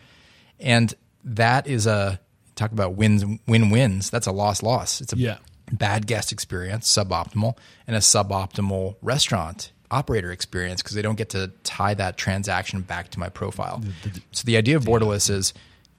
And 0.58 0.92
that 1.24 1.66
is 1.66 1.86
a 1.86 2.20
talk 2.56 2.72
about 2.72 2.94
wins 2.94 3.24
win 3.46 3.70
wins. 3.70 4.10
That's 4.10 4.26
a 4.26 4.32
loss 4.32 4.62
loss. 4.62 5.00
It's 5.00 5.12
a 5.12 5.16
Yeah. 5.16 5.38
Bad 5.72 6.06
guest 6.06 6.32
experience, 6.32 6.90
suboptimal, 6.90 7.56
and 7.86 7.96
a 7.96 8.00
suboptimal 8.00 8.96
restaurant 9.02 9.72
operator 9.90 10.30
experience 10.30 10.82
because 10.82 10.94
they 10.94 11.02
don't 11.02 11.16
get 11.16 11.30
to 11.30 11.50
tie 11.64 11.94
that 11.94 12.16
transaction 12.16 12.82
back 12.82 13.10
to 13.10 13.18
my 13.18 13.28
profile. 13.28 13.82
so 14.32 14.44
the 14.44 14.56
idea 14.56 14.76
of 14.76 14.84
borderless 14.84 15.30
is 15.30 15.54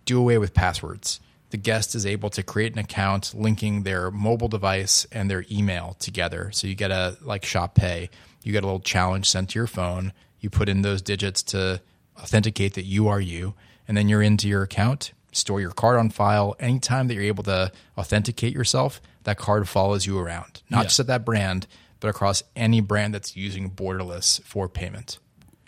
do 0.06 0.20
away 0.20 0.38
with 0.38 0.54
passwords. 0.54 1.20
The 1.52 1.58
guest 1.58 1.96
is 1.96 2.06
able 2.06 2.30
to 2.32 2.44
create 2.44 2.74
an 2.74 2.80
account 2.80 3.34
linking 3.34 3.84
their 3.84 4.12
mobile 4.12 4.48
device 4.48 5.08
and 5.12 5.30
their 5.30 5.46
email 5.52 5.96
together. 6.00 6.52
So 6.52 6.68
you 6.68 6.76
get 6.76 6.92
a 6.92 7.18
like 7.22 7.44
Shop 7.44 7.74
Pay, 7.74 8.10
you 8.44 8.52
get 8.52 8.64
a 8.64 8.68
little 8.68 8.80
challenge 8.80 9.28
sent 9.28 9.50
to 9.50 9.60
your 9.60 9.68
phone. 9.68 10.14
You 10.40 10.50
put 10.50 10.70
in 10.70 10.84
those 10.84 11.02
digits 11.02 11.42
to 11.44 11.82
authenticate 12.20 12.76
that 12.76 12.86
you 12.86 13.08
are 13.08 13.20
you, 13.20 13.56
and 13.88 13.98
then 13.98 14.08
you're 14.08 14.22
into 14.22 14.48
your 14.48 14.64
account. 14.64 15.14
Store 15.32 15.60
your 15.60 15.72
card 15.72 15.98
on 15.98 16.10
file. 16.10 16.56
Anytime 16.60 17.08
that 17.08 17.16
you're 17.16 17.24
able 17.24 17.44
to 17.44 17.72
authenticate 17.98 18.54
yourself, 18.54 19.02
that 19.30 19.38
card 19.38 19.70
follows 19.70 20.06
you 20.06 20.18
around, 20.20 20.62
not 20.70 20.80
Yeah. 20.80 20.84
just 20.86 21.00
at 21.00 21.08
that 21.08 21.24
brand, 21.24 21.68
but 22.00 22.08
across 22.08 22.44
any 22.56 22.82
brand 22.82 23.14
that's 23.14 23.36
using 23.36 23.70
borderless 23.70 24.42
for 24.44 24.68
payment. 24.68 25.20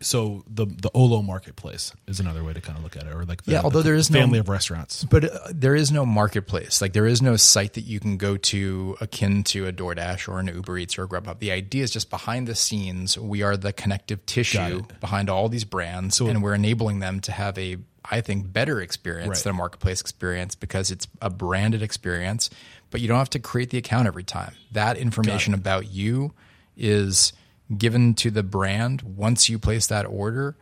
So 0.01 0.43
the 0.47 0.65
the 0.65 0.89
Olo 0.93 1.21
marketplace 1.21 1.93
is 2.07 2.19
another 2.19 2.43
way 2.43 2.53
to 2.53 2.61
kind 2.61 2.77
of 2.77 2.83
look 2.83 2.95
at 2.97 3.03
it, 3.03 3.13
or 3.13 3.23
like 3.25 3.43
the, 3.43 3.53
Yeah, 3.53 3.61
although 3.63 3.79
the 3.79 3.89
there 3.89 3.95
is 3.95 4.09
no- 4.09 4.19
family 4.19 4.39
of 4.39 4.49
restaurants. 4.49 5.03
But 5.03 5.25
uh, 5.25 5.37
there 5.51 5.75
is 5.75 5.91
no 5.91 6.05
marketplace. 6.05 6.81
Like 6.81 6.93
there 6.93 7.05
is 7.07 7.21
no 7.21 7.35
site 7.35 7.73
that 7.73 7.81
you 7.85 7.99
can 7.99 8.17
go 8.17 8.37
to 8.37 8.97
akin 9.01 9.43
to 9.45 9.67
a 9.67 9.71
DoorDash 9.73 10.27
or 10.27 10.39
an 10.39 10.47
Uber 10.47 10.77
Eats 10.79 10.97
or 10.97 11.03
a 11.03 11.07
Grubhub. 11.07 11.39
The 11.39 11.51
idea 11.51 11.83
is 11.83 11.91
just 11.91 12.09
behind 12.09 12.47
the 12.47 12.55
scenes, 12.55 13.17
we 13.17 13.41
are 13.43 13.55
the 13.55 13.71
connective 13.73 14.25
tissue 14.25 14.83
behind 14.99 15.29
all 15.29 15.47
these 15.49 15.63
brands, 15.65 16.19
and 16.19 16.41
we're 16.43 16.55
enabling 16.55 16.99
them 16.99 17.19
to 17.21 17.31
have 17.31 17.57
a, 17.57 17.77
I 18.09 18.21
think, 18.21 18.51
better 18.51 18.81
experience 18.81 19.29
Right. 19.29 19.43
than 19.43 19.51
a 19.51 19.57
marketplace 19.57 20.01
experience 20.01 20.55
because 20.55 20.91
it's 20.91 21.07
a 21.21 21.29
branded 21.29 21.81
experience. 21.81 22.49
But 22.89 22.99
you 23.01 23.07
don't 23.07 23.17
have 23.19 23.29
to 23.31 23.39
create 23.39 23.69
the 23.69 23.77
account 23.77 24.07
every 24.07 24.23
time. 24.23 24.53
That 24.73 24.97
information 24.97 25.53
about 25.53 25.91
you 25.93 26.33
is 26.75 27.31
given 27.77 28.13
to 28.15 28.31
the 28.31 28.43
brand 28.43 29.01
once 29.01 29.49
you 29.49 29.59
place 29.59 29.87
that 29.87 30.05
order. 30.05 30.55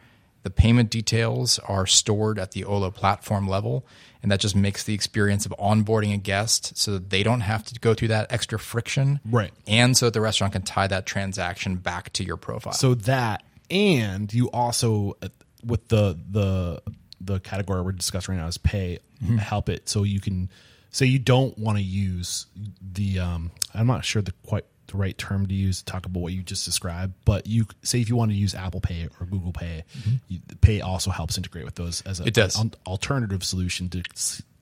The 0.43 0.49
payment 0.49 0.89
details 0.89 1.59
are 1.59 1.85
stored 1.85 2.39
at 2.39 2.51
the 2.51 2.63
Olo 2.63 2.91
platform 2.91 3.47
level, 3.47 3.85
and 4.23 4.31
that 4.31 4.39
just 4.39 4.55
makes 4.55 4.83
the 4.83 4.93
experience 4.93 5.45
of 5.45 5.53
onboarding 5.59 6.13
a 6.13 6.17
guest 6.17 6.77
so 6.77 6.93
that 6.93 7.09
they 7.09 7.23
don't 7.23 7.41
have 7.41 7.65
to 7.65 7.79
go 7.79 7.93
through 7.93 8.07
that 8.09 8.31
extra 8.31 8.57
friction. 8.57 9.19
Right. 9.25 9.51
And 9.67 9.97
so 9.97 10.05
that 10.05 10.13
the 10.13 10.21
restaurant 10.21 10.53
can 10.53 10.61
tie 10.61 10.87
that 10.87 11.05
transaction 11.05 11.75
back 11.75 12.13
to 12.13 12.23
your 12.23 12.37
profile. 12.37 12.71
So 12.73 12.93
that, 12.95 13.43
and 13.69 14.33
you 14.33 14.49
also 14.51 15.17
with 15.65 15.89
the 15.89 16.17
the 16.31 16.81
the 17.19 17.39
category 17.41 17.81
we're 17.81 17.91
discussing 17.91 18.35
right 18.35 18.41
now 18.41 18.47
is 18.47 18.57
pay 18.57 18.99
Mm-hmm. 19.21 19.35
help 19.35 19.67
it 19.67 19.89
so 19.89 20.03
you 20.03 20.21
can 20.21 20.49
say 20.91 21.05
you 21.05 21.19
don't 21.19 21.57
want 21.57 21.77
to 21.77 21.83
use 21.83 22.45
the 22.81 23.19
um 23.19 23.51
I'm 23.73 23.85
not 23.85 24.05
sure 24.05 24.21
the 24.21 24.31
quite 24.45 24.63
the 24.89 24.97
right 24.97 25.17
term 25.17 25.47
to 25.47 25.53
use 25.53 25.79
to 25.79 25.85
talk 25.85 26.05
about 26.05 26.19
what 26.21 26.33
you 26.33 26.43
just 26.43 26.65
described, 26.65 27.13
but 27.25 27.47
you 27.47 27.65
say 27.81 28.01
if 28.01 28.09
you 28.09 28.15
want 28.15 28.31
to 28.31 28.37
use 28.37 28.53
Apple 28.53 28.81
Pay 28.81 29.07
or 29.19 29.25
Google 29.25 29.53
Pay, 29.53 29.83
you, 30.27 30.39
Pay 30.61 30.81
also 30.81 31.11
helps 31.11 31.37
integrate 31.37 31.65
with 31.65 31.75
those 31.75 32.01
as 32.01 32.19
a, 32.19 32.23
Mm-hmm. 32.23 32.27
It 32.27 32.33
does. 32.33 32.59
an 32.59 32.73
alternative 32.85 33.43
solution 33.43 33.89
to 33.89 34.03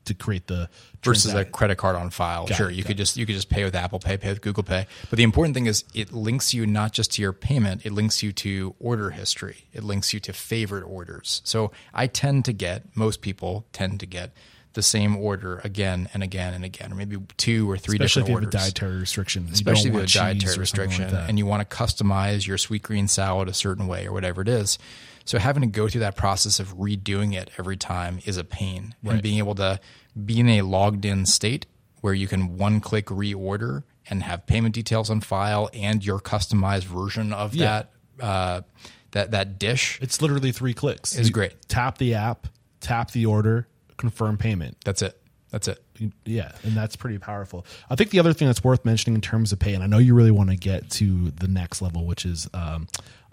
to 0.05 0.13
create 0.13 0.47
the 0.47 0.69
versus 1.03 1.33
a 1.33 1.45
credit 1.45 1.77
card 1.77 1.95
on 1.95 2.09
file. 2.09 2.47
sure, 2.47 2.69
it, 2.69 2.75
you 2.75 2.83
got 2.83 2.87
could 2.89 2.97
just 2.97 3.17
you 3.17 3.25
could 3.25 3.35
just 3.35 3.49
pay 3.49 3.63
with 3.63 3.75
Apple 3.75 3.99
Pay, 3.99 4.17
pay 4.17 4.29
with 4.29 4.41
Google 4.41 4.63
Pay. 4.63 4.87
But 5.09 5.17
the 5.17 5.23
important 5.23 5.53
thing 5.53 5.65
is 5.65 5.83
it 5.93 6.11
links 6.11 6.53
you 6.53 6.65
not 6.65 6.93
just 6.93 7.13
to 7.13 7.21
your 7.21 7.33
payment, 7.33 7.85
it 7.85 7.91
links 7.91 8.23
you 8.23 8.31
to 8.33 8.73
order 8.79 9.09
history. 9.11 9.67
It 9.73 9.83
links 9.83 10.13
you 10.13 10.19
to 10.21 10.33
favorite 10.33 10.83
orders. 10.83 11.41
So 11.43 11.71
I 11.93 12.07
tend 12.07 12.45
to 12.45 12.53
get 12.53 12.95
most 12.95 13.21
people 13.21 13.65
tend 13.73 13.99
to 13.99 14.05
get 14.05 14.31
the 14.77 14.83
same 14.83 15.17
order 15.17 15.59
again 15.63 16.07
and 16.13 16.21
again 16.23 16.53
and 16.53 16.63
again, 16.63 16.91
or 16.93 16.95
maybe 16.95 17.17
two 17.35 17.69
or 17.69 17.77
three 17.77 17.95
especially 17.95 18.21
if 18.21 18.27
different 18.27 18.27
you 18.27 18.33
have 18.35 18.43
a 18.43 18.45
orders 18.45 18.73
dietary 18.73 18.97
restriction, 18.99 19.49
especially 19.51 19.89
if 19.89 19.93
you 19.95 19.99
have 19.99 20.09
a 20.09 20.13
dietary 20.13 20.57
restriction 20.57 21.11
like 21.13 21.27
and 21.27 21.37
you 21.37 21.45
want 21.47 21.67
to 21.67 21.75
customize 21.75 22.45
your 22.45 22.57
Sweetgreen 22.57 23.09
salad 23.09 23.49
a 23.49 23.53
certain 23.53 23.87
way 23.87 24.05
or 24.05 24.13
whatever 24.13 24.41
it 24.41 24.47
is. 24.47 24.77
So 25.25 25.39
having 25.39 25.61
to 25.61 25.67
go 25.67 25.89
through 25.89 26.01
that 26.01 26.15
process 26.15 26.59
of 26.61 26.77
redoing 26.77 27.33
it 27.33 27.49
every 27.57 27.75
time 27.75 28.19
is 28.25 28.37
a 28.37 28.43
pain. 28.45 28.95
And 29.03 29.21
being 29.21 29.39
able 29.39 29.55
to 29.55 29.79
be 30.25 30.39
in 30.39 30.47
a 30.47 30.61
logged 30.61 31.03
in 31.03 31.25
state 31.25 31.65
where 32.01 32.13
you 32.13 32.27
can 32.27 32.55
one 32.57 32.79
click 32.79 33.07
reorder 33.07 33.83
and 34.09 34.23
have 34.23 34.45
payment 34.45 34.75
details 34.75 35.09
on 35.09 35.19
file 35.21 35.69
and 35.73 36.05
your 36.05 36.19
customized 36.19 36.83
version 36.85 37.33
of 37.33 37.55
Yeah. 37.55 37.65
that 37.65 38.25
uh, 38.25 38.61
that 39.11 39.31
that 39.31 39.59
dish. 39.59 39.99
It's 40.01 40.21
literally 40.21 40.51
three 40.51 40.73
clicks. 40.73 41.15
It's 41.17 41.29
great. 41.29 41.67
Tap 41.67 41.97
the 41.97 42.13
app, 42.13 42.47
tap 42.79 43.11
the 43.11 43.25
order, 43.25 43.67
confirm 43.97 44.37
payment. 44.37 44.77
That's 44.85 45.01
it. 45.01 45.19
That's 45.49 45.67
it. 45.69 45.81
Yeah, 46.25 46.51
and 46.63 46.75
that's 46.75 46.95
pretty 46.95 47.19
powerful. 47.19 47.65
I 47.89 47.95
think 47.95 48.09
the 48.09 48.19
other 48.19 48.33
thing 48.33 48.47
that's 48.47 48.63
worth 48.63 48.83
mentioning 48.83 49.15
in 49.15 49.21
terms 49.21 49.53
of 49.53 49.59
pay, 49.59 49.73
and 49.73 49.83
I 49.83 49.87
know 49.87 49.97
you 49.97 50.13
really 50.13 50.31
want 50.31 50.49
to 50.49 50.57
get 50.57 50.89
to 50.91 51.31
the 51.31 51.47
next 51.47 51.81
level, 51.81 52.05
which 52.05 52.25
is 52.25 52.49
um, 52.53 52.87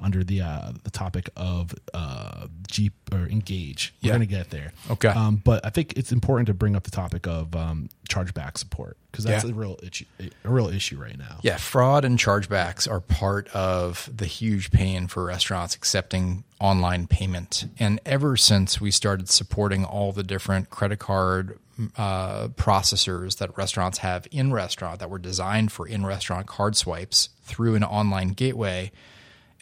under 0.04 0.22
the 0.22 0.40
uh, 0.42 0.72
the 0.84 0.90
topic 0.90 1.30
of 1.36 1.74
uh, 1.94 2.46
Jeep 2.68 2.92
or 3.12 3.26
Engage. 3.26 3.94
We're 4.02 4.08
Yeah. 4.08 4.16
going 4.16 4.28
to 4.28 4.34
get 4.34 4.50
there. 4.50 4.72
Okay. 4.90 5.08
Um, 5.08 5.36
but 5.42 5.64
I 5.64 5.70
think 5.70 5.94
it's 5.96 6.12
important 6.12 6.46
to 6.48 6.54
bring 6.54 6.76
up 6.76 6.82
the 6.84 6.90
topic 6.90 7.26
of 7.26 7.56
um, 7.56 7.88
chargeback 8.08 8.58
support 8.58 8.96
because 9.10 9.24
that's 9.24 9.44
Yeah. 9.44 9.50
a 9.50 9.54
real 9.54 9.78
issue, 9.82 10.04
a 10.44 10.48
real 10.48 10.68
issue 10.68 11.00
right 11.00 11.16
now. 11.18 11.38
Yeah, 11.42 11.56
fraud 11.56 12.04
and 12.04 12.18
chargebacks 12.18 12.90
are 12.90 13.00
part 13.00 13.48
of 13.48 14.10
the 14.14 14.26
huge 14.26 14.70
pain 14.70 15.06
for 15.08 15.24
restaurants 15.24 15.74
accepting 15.74 16.44
online 16.60 17.06
payment. 17.06 17.66
And 17.78 18.00
ever 18.04 18.36
since 18.36 18.80
we 18.80 18.90
started 18.90 19.28
supporting 19.30 19.84
all 19.84 20.12
the 20.12 20.22
different 20.22 20.70
credit 20.70 20.98
card 20.98 21.58
uh, 21.96 22.48
processors 22.48 23.38
that 23.38 23.56
restaurants 23.58 23.98
have 23.98 24.26
in 24.30 24.52
restaurant 24.52 25.00
that 25.00 25.10
were 25.10 25.18
designed 25.18 25.72
for 25.72 25.88
in 25.88 26.06
restaurant 26.06 26.46
card 26.46 26.76
swipes 26.76 27.30
through 27.42 27.74
an 27.74 27.82
online 27.82 28.28
gateway, 28.28 28.92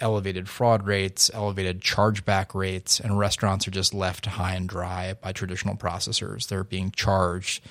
elevated 0.01 0.49
fraud 0.49 0.87
rates, 0.87 1.31
elevated 1.33 1.81
chargeback 1.81 2.55
rates, 2.55 3.01
and 3.01 3.19
restaurants 3.19 3.69
are 3.69 3.73
just 3.73 3.95
left 3.95 4.27
high 4.27 4.55
and 4.55 4.69
dry 4.69 5.15
by 5.15 5.33
traditional 5.33 5.77
processors. 5.77 6.49
They're 6.49 6.65
being 6.65 6.91
charged 6.91 7.63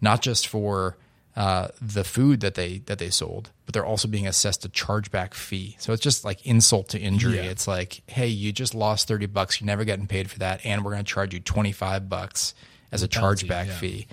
not 0.00 0.22
just 0.22 0.46
for 0.46 0.96
uh, 1.36 1.68
the 1.82 2.04
food 2.04 2.40
that 2.40 2.54
they 2.54 2.78
that 2.86 2.98
they 2.98 3.10
sold, 3.10 3.50
but 3.66 3.74
they're 3.74 3.84
also 3.84 4.08
being 4.08 4.26
assessed 4.26 4.64
a 4.64 4.68
chargeback 4.68 5.34
fee. 5.34 5.76
So 5.78 5.92
it's 5.92 6.02
just 6.02 6.24
like 6.24 6.44
insult 6.46 6.88
to 6.90 6.98
injury. 6.98 7.36
Yeah. 7.36 7.42
It's 7.42 7.68
like, 7.68 8.00
hey, 8.06 8.28
you 8.28 8.52
just 8.52 8.74
lost 8.74 9.06
thirty 9.06 9.26
bucks. 9.26 9.60
You're 9.60 9.66
never 9.66 9.84
getting 9.84 10.06
paid 10.06 10.30
for 10.30 10.38
that, 10.38 10.64
and 10.64 10.84
we're 10.84 10.92
going 10.92 11.04
to 11.04 11.12
charge 11.12 11.34
you 11.34 11.40
twenty 11.40 11.72
five 11.72 12.08
bucks 12.08 12.54
as 12.90 13.02
a 13.02 13.08
chargeback 13.08 13.66
yeah. 13.66 13.78
fee. 13.78 14.06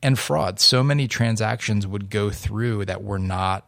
And 0.00 0.18
fraud. 0.18 0.60
So 0.60 0.82
many 0.82 1.08
transactions 1.08 1.86
would 1.86 2.10
go 2.10 2.28
through 2.28 2.84
that 2.84 3.02
were 3.02 3.18
not 3.18 3.66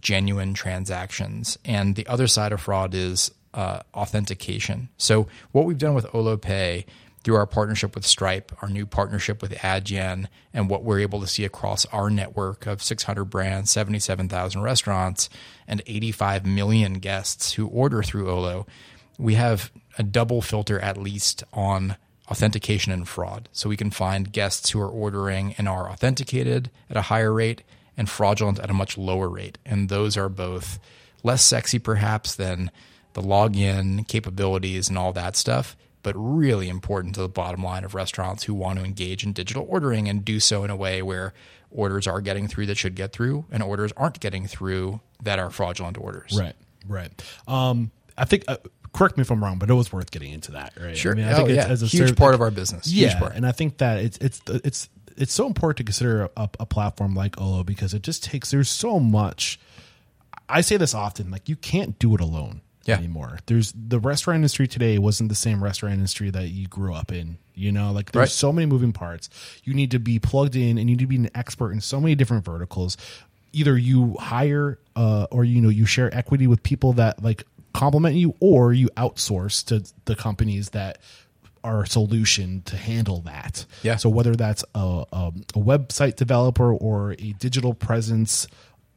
genuine 0.00 0.54
transactions. 0.54 1.58
And 1.64 1.94
the 1.94 2.06
other 2.06 2.26
side 2.26 2.52
of 2.52 2.60
fraud 2.60 2.94
is 2.94 3.30
uh, 3.54 3.80
authentication. 3.94 4.88
So 4.96 5.28
what 5.52 5.64
we've 5.64 5.78
done 5.78 5.94
with 5.94 6.14
Olo 6.14 6.36
Pay 6.36 6.86
through 7.24 7.36
our 7.36 7.46
partnership 7.46 7.94
with 7.94 8.06
Stripe, 8.06 8.52
our 8.62 8.68
new 8.68 8.86
partnership 8.86 9.42
with 9.42 9.52
Adyen, 9.52 10.28
and 10.54 10.70
what 10.70 10.84
we're 10.84 11.00
able 11.00 11.20
to 11.20 11.26
see 11.26 11.44
across 11.44 11.84
our 11.86 12.10
network 12.10 12.66
of 12.66 12.82
600 12.82 13.24
brands, 13.24 13.70
77,000 13.70 14.62
restaurants, 14.62 15.28
and 15.66 15.82
85 15.86 16.46
million 16.46 16.94
guests 16.94 17.52
who 17.52 17.66
order 17.66 18.02
through 18.02 18.30
Olo, 18.30 18.66
we 19.18 19.34
have 19.34 19.72
a 19.98 20.02
double 20.02 20.40
filter 20.40 20.78
at 20.78 20.96
least 20.96 21.42
on 21.52 21.96
authentication 22.30 22.92
and 22.92 23.08
fraud. 23.08 23.48
So 23.52 23.68
we 23.68 23.76
can 23.76 23.90
find 23.90 24.32
guests 24.32 24.70
who 24.70 24.80
are 24.80 24.88
ordering 24.88 25.54
and 25.58 25.68
are 25.68 25.90
authenticated 25.90 26.70
at 26.88 26.96
a 26.96 27.02
higher 27.02 27.32
rate 27.32 27.62
and 27.98 28.08
fraudulent 28.08 28.58
at 28.60 28.70
a 28.70 28.74
much 28.74 28.96
lower 28.96 29.28
rate. 29.28 29.58
And 29.66 29.90
those 29.90 30.16
are 30.16 30.30
both 30.30 30.78
less 31.22 31.42
sexy 31.42 31.78
perhaps 31.78 32.34
than 32.34 32.70
the 33.12 33.20
login 33.20 34.06
capabilities 34.08 34.88
and 34.88 34.96
all 34.96 35.12
that 35.12 35.34
stuff, 35.36 35.76
but 36.02 36.14
really 36.16 36.68
important 36.68 37.14
to 37.16 37.20
the 37.20 37.28
bottom 37.28 37.62
line 37.62 37.84
of 37.84 37.94
restaurants 37.94 38.44
who 38.44 38.54
want 38.54 38.78
to 38.78 38.84
engage 38.84 39.24
in 39.24 39.32
digital 39.32 39.66
ordering 39.68 40.08
and 40.08 40.24
do 40.24 40.38
so 40.40 40.62
in 40.64 40.70
a 40.70 40.76
way 40.76 41.02
where 41.02 41.34
orders 41.70 42.06
are 42.06 42.20
getting 42.20 42.46
through 42.48 42.66
that 42.66 42.78
should 42.78 42.94
get 42.94 43.12
through 43.12 43.44
and 43.50 43.62
orders 43.62 43.92
aren't 43.96 44.20
getting 44.20 44.46
through 44.46 45.00
that 45.22 45.38
are 45.38 45.50
fraudulent 45.50 45.98
orders. 45.98 46.38
Right, 46.38 46.54
right. 46.86 47.10
Um, 47.46 47.90
I 48.16 48.24
think. 48.24 48.44
Uh, 48.48 48.56
correct 48.94 49.16
me 49.18 49.20
if 49.20 49.30
I'm 49.30 49.42
wrong, 49.44 49.58
but 49.58 49.68
it 49.68 49.74
was 49.74 49.92
worth 49.92 50.10
getting 50.10 50.32
into 50.32 50.52
that. 50.52 50.72
Right. 50.80 50.96
Sure. 50.96 51.12
I 51.12 51.14
mean, 51.14 51.24
I 51.26 51.32
Oh, 51.32 51.36
think 51.36 51.50
it's, 51.50 51.56
yeah. 51.66 51.72
as 51.72 51.82
a 51.82 51.86
Huge 51.86 52.16
part 52.16 52.34
of 52.34 52.40
our 52.40 52.50
business. 52.50 52.86
Huge 52.86 53.12
Yeah, 53.12 53.18
part. 53.18 53.34
and 53.34 53.46
I 53.46 53.52
think 53.52 53.78
that 53.78 53.98
it's 53.98 54.16
it's 54.18 54.40
it's 54.48 54.88
it's 55.18 55.32
so 55.32 55.46
important 55.46 55.78
to 55.78 55.84
consider 55.84 56.30
a, 56.36 56.48
a 56.60 56.66
platform 56.66 57.14
like 57.14 57.40
Olo 57.40 57.64
because 57.64 57.92
it 57.94 58.02
just 58.02 58.24
takes. 58.24 58.50
There's 58.50 58.68
so 58.70 58.98
much. 59.00 59.58
I 60.48 60.60
say 60.62 60.76
this 60.76 60.94
often, 60.94 61.30
like 61.30 61.48
you 61.48 61.56
can't 61.56 61.98
do 61.98 62.14
it 62.14 62.20
alone 62.20 62.62
Yeah. 62.84 62.96
anymore. 62.96 63.38
There's 63.46 63.72
the 63.72 63.98
restaurant 63.98 64.36
industry 64.36 64.66
today 64.66 64.96
wasn't 64.98 65.28
the 65.28 65.34
same 65.34 65.62
restaurant 65.62 65.94
industry 65.94 66.30
that 66.30 66.48
you 66.48 66.66
grew 66.68 66.94
up 66.94 67.12
in. 67.12 67.36
You 67.54 67.72
know, 67.72 67.92
like 67.92 68.12
there's 68.12 68.20
Right. 68.22 68.28
so 68.30 68.52
many 68.52 68.66
moving 68.66 68.92
parts. 68.92 69.28
You 69.64 69.74
need 69.74 69.90
to 69.90 69.98
be 69.98 70.18
plugged 70.18 70.56
in, 70.56 70.78
and 70.78 70.88
you 70.88 70.96
need 70.96 71.00
to 71.00 71.06
be 71.06 71.16
an 71.16 71.30
expert 71.34 71.72
in 71.72 71.80
so 71.80 72.00
many 72.00 72.14
different 72.14 72.44
verticals. 72.44 72.96
Either 73.52 73.76
you 73.76 74.14
hire, 74.20 74.78
uh, 74.94 75.26
or 75.30 75.44
you 75.44 75.60
know, 75.60 75.68
you 75.68 75.84
share 75.84 76.14
equity 76.16 76.46
with 76.46 76.62
people 76.62 76.92
that 76.94 77.22
like 77.22 77.44
complement 77.74 78.14
you, 78.16 78.34
or 78.40 78.72
you 78.72 78.88
outsource 78.96 79.64
to 79.66 79.82
the 80.06 80.14
companies 80.16 80.70
that 80.70 80.98
a 81.64 81.84
solution 81.86 82.62
to 82.62 82.76
handle 82.76 83.20
that. 83.22 83.64
Yeah. 83.82 83.96
So 83.96 84.08
whether 84.08 84.34
that's 84.36 84.64
a, 84.74 85.04
a, 85.12 85.32
a 85.54 85.58
website 85.58 86.16
developer 86.16 86.72
or 86.72 87.12
a 87.12 87.32
digital 87.38 87.74
presence, 87.74 88.46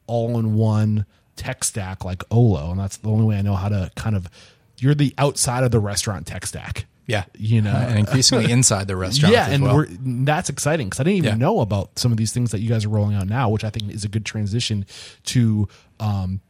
all 0.07 0.37
in 0.39 0.53
one 0.55 1.05
tech 1.35 1.63
stack 1.63 2.03
like 2.05 2.23
Olo, 2.31 2.71
and 2.71 2.79
that's 2.79 2.97
the 2.97 3.09
only 3.09 3.25
way 3.25 3.37
I 3.37 3.41
know 3.41 3.55
how 3.55 3.69
to 3.69 3.91
kind 3.95 4.15
of. 4.15 4.27
You're 4.77 4.95
the 4.95 5.13
outside 5.17 5.63
of 5.63 5.71
the 5.71 5.79
restaurant 5.79 6.25
tech 6.27 6.45
stack. 6.45 6.85
Yeah. 7.07 7.25
You 7.37 7.61
know, 7.61 7.71
and 7.75 7.99
increasingly 7.99 8.51
inside 8.51 8.87
the 8.87 8.95
restaurant. 8.95 9.33
yeah, 9.33 9.47
as 9.47 9.53
and 9.53 9.63
well. 9.63 9.85
that's 10.25 10.49
exciting 10.49 10.87
because 10.87 10.99
I 10.99 11.03
didn't 11.03 11.17
even 11.17 11.29
Yeah. 11.31 11.35
know 11.37 11.59
about 11.59 11.99
some 11.99 12.11
of 12.11 12.17
these 12.17 12.31
things 12.31 12.51
that 12.51 12.61
you 12.61 12.69
guys 12.69 12.85
are 12.85 12.89
rolling 12.89 13.15
out 13.15 13.27
now, 13.27 13.49
which 13.49 13.63
I 13.63 13.69
think 13.69 13.91
is 13.91 14.03
a 14.05 14.07
good 14.07 14.25
transition 14.25 14.85
to 15.25 15.67
um, 15.99 16.41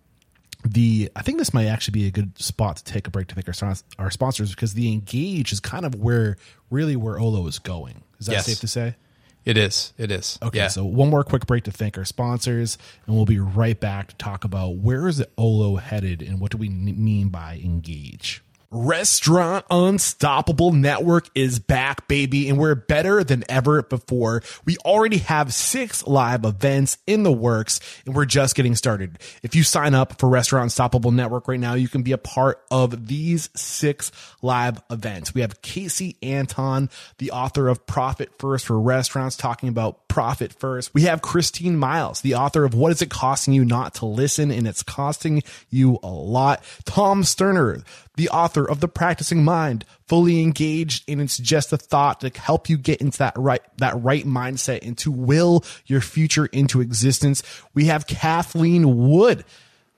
the. 0.64 1.10
I 1.16 1.22
think 1.22 1.38
this 1.38 1.54
might 1.54 1.68
actually 1.68 1.94
be 1.94 2.08
a 2.08 2.12
good 2.12 2.38
spot 2.42 2.78
to 2.78 2.84
take 2.84 3.08
a 3.08 3.10
break 3.10 3.28
to 3.28 3.36
thank 3.36 3.48
our, 3.48 3.76
our 4.00 4.12
sponsors 4.12 4.52
because 4.52 4.74
the 4.74 4.92
engage 4.92 5.52
is 5.52 5.60
kind 5.60 5.86
of 5.86 5.96
where 5.96 6.38
really 6.70 6.96
where 6.96 7.20
Olo 7.20 7.46
is 7.48 7.60
going. 7.60 8.04
Is 8.20 8.28
that 8.28 8.34
Yes. 8.34 8.46
safe 8.46 8.60
to 8.60 8.68
say? 8.68 8.96
It 9.44 9.58
is. 9.58 9.92
It 9.98 10.12
is. 10.12 10.38
Okay, 10.44 10.60
Yeah. 10.60 10.68
so 10.68 10.86
one 10.86 11.10
more 11.10 11.24
quick 11.24 11.48
break 11.48 11.64
to 11.64 11.72
thank 11.72 11.98
our 11.98 12.06
sponsors, 12.06 12.78
and 13.08 13.16
we'll 13.16 13.26
be 13.26 13.40
right 13.40 13.80
back 13.80 14.10
to 14.10 14.16
talk 14.18 14.44
about 14.44 14.76
where 14.76 15.08
is 15.08 15.24
Olo 15.36 15.78
headed 15.78 16.22
and 16.22 16.40
what 16.40 16.52
do 16.52 16.58
we 16.58 16.70
mean 16.70 17.30
by 17.30 17.60
engage. 17.64 18.44
Restaurant 18.74 19.66
Unstoppable 19.70 20.72
Network 20.72 21.28
is 21.36 21.60
back, 21.60 22.08
baby, 22.08 22.48
and 22.48 22.58
we're 22.58 22.74
better 22.74 23.22
than 23.22 23.44
ever 23.50 23.84
before. 23.84 24.44
We 24.64 24.78
already 24.86 25.18
have 25.18 25.54
six 25.54 26.08
live 26.08 26.46
events 26.46 26.98
in 27.06 27.24
the 27.24 27.34
works, 27.34 27.82
and 28.06 28.16
we're 28.16 28.24
just 28.24 28.56
getting 28.56 28.78
started. 28.78 29.20
If 29.44 29.56
you 29.56 29.64
sign 29.64 29.94
up 29.94 30.22
for 30.22 30.30
Restaurant 30.30 30.64
Unstoppable 30.64 31.12
Network 31.12 31.50
right 31.50 31.60
now, 31.60 31.74
you 31.74 31.90
can 31.90 32.02
be 32.02 32.14
a 32.14 32.18
part 32.18 32.64
of 32.72 33.08
these 33.08 33.50
six 33.58 34.10
live 34.42 34.82
events. 34.90 35.34
We 35.34 35.42
have 35.42 35.62
Casey 35.62 36.16
Anton, 36.24 36.90
the 37.18 37.32
author 37.32 37.68
of 37.68 37.86
Profit 37.86 38.32
First 38.40 38.68
for 38.68 38.80
Restaurants, 38.80 39.36
talking 39.36 39.68
about 39.68 40.08
profit 40.08 40.52
first. 40.52 40.94
We 40.94 41.04
have 41.04 41.22
Christine 41.22 41.78
Miles, 41.78 42.20
the 42.22 42.36
author 42.36 42.66
of 42.66 42.74
What 42.74 42.92
is 42.92 43.02
it 43.02 43.10
costing 43.10 43.54
you 43.54 43.64
not 43.64 43.96
to 43.96 44.06
listen? 44.06 44.52
And 44.52 44.68
it's 44.68 44.84
costing 44.84 45.42
you 45.70 46.00
a 46.04 46.10
lot. 46.10 46.64
Tom 46.86 47.24
Sterner, 47.24 47.84
the 48.16 48.30
author 48.30 48.70
of 48.70 48.80
The 48.80 48.88
Practicing 48.88 49.44
Mind, 49.44 49.86
fully 50.08 50.42
engaged 50.42 51.10
and 51.10 51.22
it's 51.22 51.38
just 51.38 51.72
a 51.72 51.78
thought 51.78 52.22
to 52.22 52.30
help 52.40 52.70
you 52.70 52.78
get 52.78 53.02
into 53.02 53.18
that 53.20 53.34
right, 53.38 53.62
that 53.78 54.02
right 54.02 54.26
mindset 54.26 54.86
and 54.86 54.98
to 55.00 55.12
will 55.12 55.64
your 55.86 56.02
future 56.02 56.48
into 56.48 56.82
existence. 56.82 57.42
We 57.74 57.86
have 57.86 58.08
Kathleen 58.08 59.10
Wood, 59.10 59.46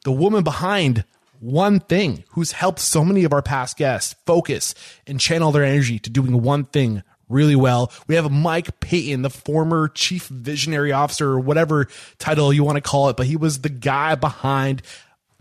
the 0.04 0.12
woman 0.12 0.44
behind 0.44 1.06
one 1.40 1.80
thing 1.80 2.24
who's 2.30 2.54
helped 2.54 2.80
so 2.80 3.04
many 3.04 3.26
of 3.26 3.34
our 3.34 3.42
past 3.42 3.78
guests 3.78 4.16
focus 4.26 4.74
and 5.06 5.20
channel 5.20 5.52
their 5.52 5.66
energy 5.66 6.00
to 6.00 6.10
doing 6.10 6.42
one 6.42 6.64
thing 6.64 7.04
really 7.28 7.56
well. 7.56 7.92
We 8.08 8.16
have 8.16 8.32
Mike 8.32 8.80
Paton, 8.80 9.24
the 9.24 9.30
former 9.30 9.90
chief 9.90 10.28
visionary 10.28 10.92
officer 10.92 11.30
or 11.30 11.40
whatever 11.40 11.88
title 12.20 12.54
you 12.54 12.64
want 12.64 12.78
to 12.78 12.82
call 12.82 13.10
it, 13.10 13.18
but 13.18 13.26
he 13.26 13.36
was 13.36 13.60
the 13.62 13.70
guy 13.70 14.16
behind 14.16 14.84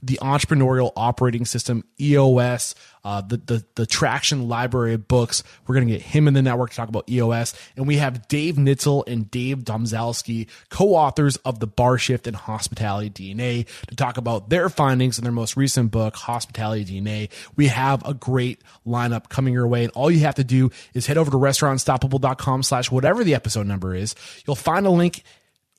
the 0.03 0.19
entrepreneurial 0.21 0.93
operating 0.97 1.45
system 1.45 1.85
EOS, 2.01 2.75
uh, 3.05 3.21
the, 3.21 3.37
the 3.37 3.65
the 3.77 3.87
traction 3.87 4.49
library 4.49 4.95
of 4.95 5.07
books. 5.07 5.45
We're 5.67 5.77
gonna 5.77 5.87
get 5.87 6.03
him 6.03 6.27
in 6.29 6.35
the 6.35 6.43
network 6.43 6.71
to 6.71 6.77
talk 6.77 6.89
about 6.89 7.09
EOS, 7.09 7.55
and 7.77 7.87
we 7.87 7.97
have 7.97 8.27
Dave 8.29 8.57
Nitzel 8.57 9.05
and 9.07 9.31
Dave 9.31 9.59
Domzalski, 9.59 10.49
co-authors 10.71 11.37
of 11.39 11.61
the 11.61 11.67
Bar 11.67 11.99
Shift 11.99 12.27
and 12.27 12.37
Hospitality 12.37 13.11
DNA, 13.11 13.67
to 13.89 13.97
talk 13.97 14.17
about 14.17 14.51
their 14.51 14.69
findings 14.69 15.19
in 15.19 15.25
their 15.25 15.33
most 15.33 15.57
recent 15.57 15.91
book, 15.91 16.17
Hospitality 16.17 16.85
DNA. 16.85 17.31
We 17.57 17.69
have 17.69 18.07
a 18.07 18.15
great 18.15 18.61
lineup 18.87 19.29
coming 19.29 19.55
your 19.55 19.69
way, 19.69 19.85
and 19.85 19.93
all 19.93 20.11
you 20.11 20.21
have 20.21 20.35
to 20.37 20.45
do 20.45 20.71
is 20.95 21.07
head 21.07 21.17
over 21.17 21.31
to 21.31 21.37
restaurantunstoppable.com 21.37 22.63
slash 22.65 22.91
whatever 22.91 23.23
the 23.23 23.35
episode 23.35 23.67
number 23.67 23.95
is. 23.95 24.15
You'll 24.47 24.57
find 24.57 24.87
a 24.87 24.91
link 24.91 25.23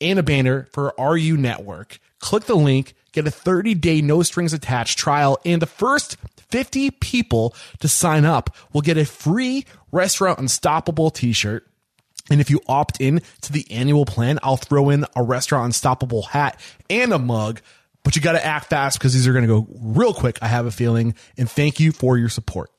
and 0.02 0.20
a 0.20 0.24
banner 0.24 0.68
for 0.72 0.94
RU 1.00 1.38
Network. 1.38 2.00
Click 2.20 2.44
the 2.45 2.56
link, 2.56 2.94
get 3.14 3.27
a 3.27 3.31
30 3.31 3.76
day 3.76 4.02
no 4.02 4.22
strings 4.23 4.53
attached 4.53 4.98
trial, 4.98 5.40
and 5.45 5.61
the 5.61 5.68
first 5.68 6.18
50 6.49 6.91
people 6.91 7.56
to 7.80 7.88
sign 7.88 8.26
up 8.26 8.56
will 8.73 8.81
get 8.81 8.98
a 8.98 9.06
free 9.06 9.65
Restaurant 9.91 10.40
Unstoppable 10.40 11.10
t 11.10 11.31
shirt. 11.31 11.68
And 12.30 12.40
if 12.41 12.49
you 12.49 12.61
opt 12.68 13.02
in 13.02 13.22
to 13.41 13.52
the 13.52 13.69
annual 13.72 14.06
plan, 14.06 14.40
I'll 14.44 14.57
throw 14.57 14.90
in 14.90 15.06
a 15.15 15.23
Restaurant 15.23 15.65
Unstoppable 15.65 16.23
hat 16.23 16.60
and 16.90 17.14
a 17.14 17.19
mug. 17.19 17.61
But 18.03 18.15
you 18.15 18.22
got 18.22 18.34
to 18.34 18.45
act 18.45 18.69
fast 18.69 18.99
because 18.99 19.14
these 19.14 19.27
are 19.27 19.34
going 19.34 19.48
to 19.48 19.48
go 19.48 19.68
real 19.80 20.14
quick, 20.14 20.38
I 20.41 20.48
have 20.48 20.65
a 20.65 20.72
feeling. 20.72 21.15
And 21.38 21.49
thank 21.49 21.80
you 21.80 21.91
for 21.91 22.18
your 22.18 22.30
support. 22.30 22.69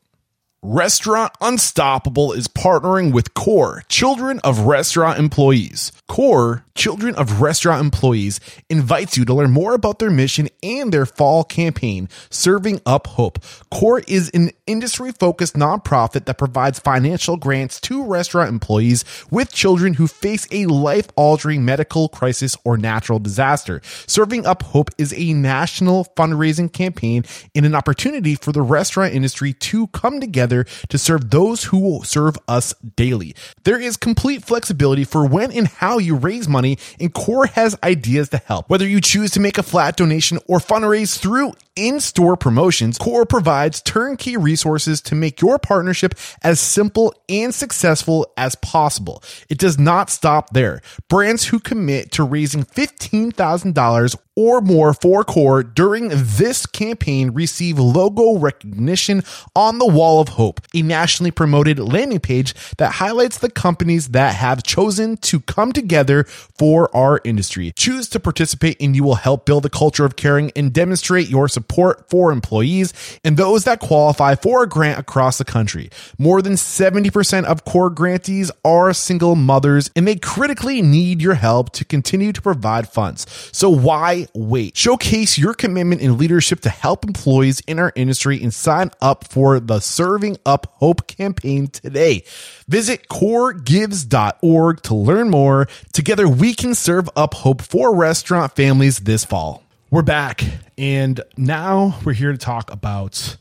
Restaurant 0.63 1.33
Unstoppable 1.41 2.33
is 2.33 2.49
partnering 2.49 3.13
with 3.13 3.35
CORE, 3.35 3.83
Children 3.89 4.41
of 4.41 4.61
Restaurant 4.61 5.19
Employees. 5.19 5.93
CORE, 6.09 6.64
Children 6.77 7.15
of 7.15 7.41
Restaurant 7.41 7.81
Employees, 7.81 8.41
invites 8.69 9.17
you 9.17 9.25
to 9.27 9.33
learn 9.33 9.53
more 9.53 9.75
about 9.75 10.01
their 10.01 10.11
mission 10.11 10.49
and 10.61 10.93
their 10.93 11.07
fall 11.07 11.45
campaign, 11.45 12.09
Serving 12.31 12.81
Up 12.85 13.07
Hope. 13.07 13.39
CORE 13.71 14.03
is 14.09 14.29
an 14.35 14.51
industry 14.67 15.13
focused 15.13 15.55
nonprofit 15.55 16.25
that 16.25 16.37
provides 16.37 16.81
financial 16.81 17.37
grants 17.37 17.81
to 17.83 18.05
restaurant 18.05 18.49
employees 18.49 19.05
with 19.31 19.53
children 19.53 19.95
who 19.95 20.09
face 20.09 20.49
a 20.51 20.67
life 20.67 21.07
altering 21.15 21.65
medical 21.65 22.09
crisis 22.09 22.57
or 22.65 22.77
natural 22.77 23.21
disaster. 23.21 23.81
Serving 24.09 24.45
Up 24.45 24.65
Hope 24.65 24.91
is 24.99 25.15
a 25.15 25.33
national 25.33 26.07
fundraising 26.17 26.73
campaign 26.73 27.25
and 27.55 27.65
an 27.65 27.77
opportunity 27.77 28.35
for 28.35 28.51
the 28.51 28.63
restaurant 28.63 29.15
industry 29.15 29.53
to 29.53 29.87
come 29.89 30.19
together 30.19 30.65
to 30.89 30.99
serve 30.99 31.31
those 31.31 31.65
who 31.65 32.03
serve 32.03 32.37
us 32.49 32.75
daily. 32.97 33.33
There 33.63 33.81
is 33.81 33.97
complete 33.97 34.43
flexibility 34.43 35.05
for 35.05 35.25
when 35.25 35.53
and 35.53 35.69
how 35.69 35.99
you 35.99 36.17
raise 36.17 36.49
money, 36.49 36.64
and 36.99 37.13
Core 37.13 37.47
has 37.47 37.77
ideas 37.83 38.31
to 38.31 38.39
help. 38.39 38.69
Whether 38.69 38.89
you 38.89 39.01
choose 39.01 39.31
to 39.33 39.41
make 39.41 39.59
a 39.59 39.63
flat 39.63 39.97
donation 39.97 40.39
or 40.47 40.59
fundraise 40.59 41.19
through 41.19 41.53
in 41.77 41.99
store 41.99 42.37
promotions, 42.37 42.99
Core 42.99 43.27
provides 43.27 43.83
turnkey 43.83 44.37
resources 44.37 45.01
to 45.03 45.15
make 45.15 45.41
your 45.41 45.59
partnership 45.59 46.15
as 46.43 46.61
simple 46.61 47.15
and 47.29 47.55
successful 47.55 48.27
as 48.37 48.55
possible. 48.57 49.23
It 49.49 49.59
does 49.59 49.79
not 49.79 50.11
stop 50.11 50.51
there. 50.51 50.83
Brands 51.09 51.47
who 51.47 51.59
commit 51.59 52.13
to 52.13 52.23
raising 52.23 52.65
$15,000 52.65 54.17
or 54.37 54.61
more 54.61 54.95
for 54.95 55.25
Core 55.25 55.63
during 55.63 56.09
this 56.11 56.67
campaign 56.67 57.31
receive 57.31 57.79
logo 57.79 58.37
recognition 58.39 59.23
on 59.55 59.79
the 59.79 59.87
Wall 59.87 60.21
of 60.21 60.31
Hope, 60.31 60.61
a 60.75 60.83
nationally 60.83 61.31
promoted 61.31 61.79
landing 61.79 62.21
page 62.21 62.55
that 62.79 62.95
highlights 62.95 63.39
the 63.39 63.51
companies 63.51 64.09
that 64.09 64.35
have 64.35 64.63
chosen 64.63 65.17
to 65.19 65.41
come 65.41 65.73
together 65.73 66.25
for 66.25 66.95
our 66.97 67.21
industry. 67.25 67.73
Choose 67.77 68.09
to 68.09 68.21
participate 68.21 68.77
and 68.81 68.97
you 68.97 69.05
will 69.05 69.15
help 69.17 69.47
build 69.47 69.67
a 69.67 69.71
culture 69.71 70.05
of 70.05 70.17
caring 70.17 70.51
and 70.57 70.73
demonstrate 70.73 71.29
your 71.29 71.49
support 71.49 71.64
for 71.69 72.33
employees 72.33 72.93
and 73.25 73.37
those 73.37 73.65
that 73.65 73.81
qualify 73.81 74.35
for 74.35 74.63
a 74.63 74.69
grant 74.69 74.99
across 74.99 75.39
the 75.39 75.45
country. 75.45 75.91
More 76.19 76.43
than 76.43 76.55
70% 76.55 77.45
of 77.45 77.65
Core 77.65 77.91
grantees 77.91 78.51
are 78.65 78.93
single 78.93 79.35
mothers 79.35 79.91
and 79.97 80.07
they 80.07 80.17
critically 80.17 80.83
need 80.83 81.21
your 81.21 81.35
help 81.35 81.71
to 81.73 81.85
continue 81.85 82.33
to 82.33 82.43
provide 82.43 82.89
funds. 82.89 83.27
So 83.53 83.69
why 83.71 84.29
wait? 84.35 84.77
Showcase 84.77 85.39
your 85.39 85.55
commitment 85.55 86.01
and 86.01 86.19
leadership 86.19 86.61
to 86.61 86.69
help 86.69 87.05
employees 87.05 87.61
in 87.67 87.79
our 87.79 87.93
industry 87.95 88.43
and 88.43 88.53
sign 88.53 88.91
up 89.01 89.27
for 89.27 89.61
the 89.61 89.81
Serving 89.81 90.39
Up 90.47 90.67
Hope 90.77 91.07
campaign 91.07 91.69
today. 91.69 92.25
Visit 92.69 93.09
coregives.org 93.09 94.83
to 94.83 94.95
learn 94.95 95.31
more. 95.31 95.69
Together 95.93 96.29
we 96.29 96.55
can 96.55 96.75
serve 96.75 97.09
up 97.17 97.35
hope 97.35 97.63
for 97.63 97.95
restaurant 97.95 98.55
families 98.55 99.01
this 99.01 99.25
fall. 99.25 99.64
We're 99.95 100.03
back 100.03 100.43
and 100.77 101.21
now 101.37 102.01
we're 102.05 102.15
here 102.15 102.33
to 102.33 102.37
talk 102.37 102.73
about 102.73 103.37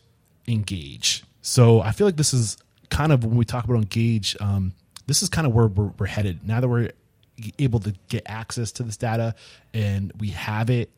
engage. 0.48 1.24
So 1.42 1.82
I 1.82 1.94
feel 1.94 2.06
like 2.06 2.16
this 2.16 2.32
is 2.32 2.58
kind 2.92 3.12
of 3.12 3.26
when 3.26 3.38
we 3.38 3.44
talk 3.44 3.66
about 3.66 3.78
engage, 3.78 4.38
um, 4.40 4.74
this 5.08 5.24
is 5.24 5.30
kind 5.30 5.48
of 5.48 5.54
where 5.56 5.66
we're, 5.66 5.92
we're 5.98 6.06
headed. 6.06 6.48
Now 6.48 6.62
that 6.62 6.68
we're 6.68 6.92
able 7.58 7.80
to 7.80 7.96
get 8.08 8.22
access 8.28 8.72
to 8.74 8.84
this 8.84 8.98
data 8.98 9.34
and 9.74 10.14
we 10.20 10.30
have 10.30 10.70
it, 10.70 10.92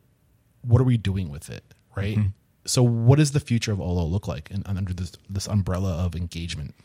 what 0.63 0.81
are 0.81 0.83
we 0.83 0.97
doing 0.97 1.29
with 1.29 1.49
it? 1.49 1.63
Right. 1.95 2.17
Mm-hmm. 2.17 2.27
So 2.65 2.83
what 2.83 3.19
does 3.19 3.31
the 3.31 3.39
future 3.39 3.71
of 3.71 3.79
Olo 3.79 4.03
look 4.03 4.27
like 4.27 4.51
in, 4.51 4.61
under 4.65 4.93
this, 4.93 5.13
this 5.29 5.47
umbrella 5.47 5.93
of 6.05 6.17
engagement? 6.17 6.75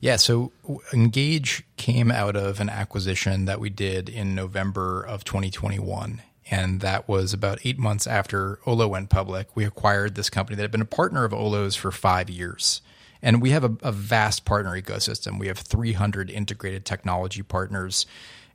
Yeah, 0.00 0.16
so 0.16 0.50
Engage 0.92 1.62
came 1.76 2.10
out 2.10 2.34
of 2.34 2.58
an 2.58 2.70
acquisition 2.70 3.44
that 3.44 3.60
we 3.60 3.70
did 3.70 4.08
in 4.08 4.34
November 4.34 5.00
of 5.00 5.22
2021. 5.22 6.22
And 6.50 6.80
that 6.80 7.08
was 7.08 7.32
about 7.32 7.60
eight 7.64 7.78
months 7.78 8.06
after 8.06 8.58
Olo 8.66 8.88
went 8.88 9.10
public. 9.10 9.54
We 9.54 9.64
acquired 9.64 10.14
this 10.14 10.30
company 10.30 10.56
that 10.56 10.62
had 10.62 10.70
been 10.70 10.80
a 10.80 10.86
partner 10.86 11.24
of 11.24 11.34
Olo's 11.34 11.76
for 11.76 11.90
five 11.90 12.30
years. 12.30 12.82
And 13.22 13.42
we 13.42 13.50
have 13.50 13.64
a, 13.64 13.76
a 13.82 13.92
vast 13.92 14.44
partner 14.44 14.80
ecosystem. 14.80 15.38
We 15.38 15.48
have 15.48 15.58
300 15.58 16.30
integrated 16.30 16.84
technology 16.84 17.42
partners. 17.42 18.06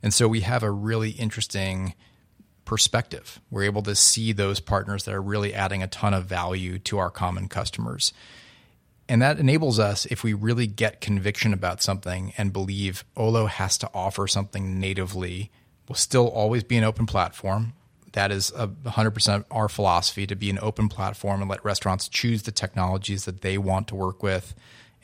And 0.02 0.12
so 0.12 0.28
we 0.28 0.40
have 0.40 0.62
a 0.62 0.70
really 0.70 1.10
interesting 1.10 1.94
perspective. 2.64 3.40
We're 3.50 3.62
able 3.62 3.82
to 3.82 3.94
see 3.94 4.32
those 4.32 4.60
partners 4.60 5.04
that 5.04 5.14
are 5.14 5.22
really 5.22 5.54
adding 5.54 5.82
a 5.82 5.86
ton 5.86 6.12
of 6.12 6.26
value 6.26 6.78
to 6.80 6.98
our 6.98 7.10
common 7.10 7.48
customers. 7.48 8.12
And 9.08 9.22
that 9.22 9.38
enables 9.38 9.78
us, 9.78 10.04
if 10.06 10.24
we 10.24 10.32
really 10.32 10.66
get 10.66 11.00
conviction 11.00 11.52
about 11.52 11.80
something 11.80 12.32
and 12.36 12.52
believe 12.52 13.04
Olo 13.16 13.46
has 13.46 13.78
to 13.78 13.90
offer 13.94 14.26
something 14.26 14.80
natively, 14.80 15.52
will 15.88 15.96
still 15.96 16.28
always 16.28 16.64
be 16.64 16.76
an 16.76 16.84
open 16.84 17.06
platform. 17.06 17.72
That 18.12 18.32
is 18.32 18.50
a 18.56 18.68
100% 18.68 19.44
our 19.50 19.68
philosophy 19.68 20.26
to 20.26 20.34
be 20.34 20.48
an 20.50 20.58
open 20.60 20.88
platform 20.88 21.42
and 21.42 21.50
let 21.50 21.64
restaurants 21.64 22.08
choose 22.08 22.42
the 22.42 22.52
technologies 22.52 23.24
that 23.26 23.42
they 23.42 23.58
want 23.58 23.88
to 23.88 23.94
work 23.94 24.22
with 24.22 24.54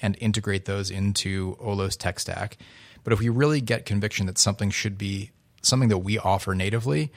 and 0.00 0.16
integrate 0.18 0.64
those 0.64 0.90
into 0.90 1.56
Olo's 1.60 1.96
tech 1.96 2.18
stack. 2.18 2.56
But 3.04 3.12
if 3.12 3.20
we 3.20 3.28
really 3.28 3.60
get 3.60 3.84
conviction 3.84 4.26
that 4.26 4.38
something 4.38 4.70
should 4.70 4.96
be 4.96 5.30
something 5.60 5.88
that 5.90 5.98
we 5.98 6.18
offer 6.18 6.54
natively, 6.54 7.12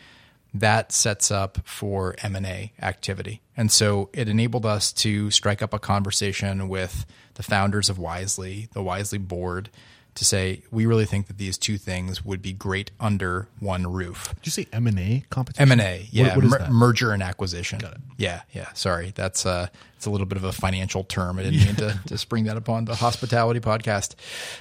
that 0.53 0.91
sets 0.91 1.31
up 1.31 1.59
for 1.65 2.15
M&A 2.23 2.71
activity. 2.81 3.41
And 3.57 3.71
so 3.71 4.09
it 4.13 4.29
enabled 4.29 4.65
us 4.65 4.93
to 4.93 5.29
strike 5.31 5.61
up 5.61 5.73
a 5.73 5.79
conversation 5.79 6.69
with 6.69 7.05
the 7.33 7.43
founders 7.43 7.89
of 7.89 7.99
Wisely, 7.99 8.69
the 8.73 8.81
Wisely 8.81 9.17
board, 9.17 9.69
to 10.15 10.25
say 10.25 10.61
we 10.71 10.85
really 10.85 11.05
think 11.05 11.27
that 11.27 11.37
these 11.37 11.57
two 11.57 11.77
things 11.77 12.25
would 12.25 12.41
be 12.41 12.53
great 12.53 12.91
under 12.99 13.47
one 13.59 13.85
roof. 13.85 14.33
Did 14.35 14.45
you 14.47 14.51
say 14.51 14.67
M 14.73 14.87
and 14.87 14.97
A 14.97 15.23
competition? 15.29 15.61
M 15.61 15.71
and 15.71 15.81
A, 15.81 16.07
yeah, 16.09 16.35
what, 16.35 16.45
what 16.45 16.61
Mer- 16.61 16.69
merger 16.71 17.11
and 17.11 17.21
acquisition. 17.21 17.79
Got 17.79 17.93
it. 17.93 18.01
Yeah, 18.17 18.41
yeah. 18.53 18.71
Sorry, 18.73 19.11
that's 19.13 19.45
uh, 19.45 19.67
it's 19.97 20.05
a 20.05 20.09
little 20.09 20.25
bit 20.25 20.37
of 20.37 20.43
a 20.43 20.51
financial 20.51 21.03
term. 21.03 21.37
I 21.37 21.43
didn't 21.43 21.59
yeah. 21.59 21.65
mean 21.65 21.75
to, 21.75 21.99
to 22.07 22.17
spring 22.17 22.45
that 22.45 22.57
upon 22.57 22.85
the 22.85 22.95
hospitality 22.95 23.59
podcast. 23.59 24.15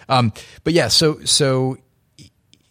Um, 0.08 0.32
but 0.64 0.72
yeah, 0.72 0.88
so 0.88 1.20
so 1.24 1.78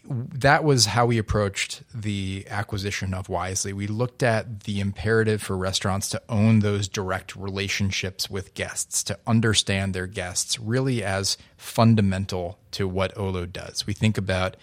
that 0.06 0.64
was 0.64 0.88
how 0.88 1.06
we 1.06 1.18
approached 1.18 1.84
the 1.94 2.46
acquisition 2.50 3.14
of 3.14 3.30
Wisely. 3.30 3.72
We 3.72 3.88
looked 3.88 4.22
at 4.22 4.62
the 4.62 4.82
imperative 4.82 5.42
for 5.42 5.58
restaurants 5.58 6.10
to 6.10 6.22
own 6.28 6.60
those 6.60 6.88
direct 6.90 7.36
relationships 7.36 8.30
with 8.30 8.54
guests, 8.54 9.04
to 9.06 9.18
understand 9.26 9.94
their 9.94 10.08
guests 10.08 10.60
really 10.60 11.04
as 11.04 11.38
fundamental 11.56 12.60
to 12.72 12.88
what 12.88 13.18
Olo 13.18 13.46
does. 13.46 13.88
We 13.88 13.94
think 13.94 14.18
about 14.18 14.58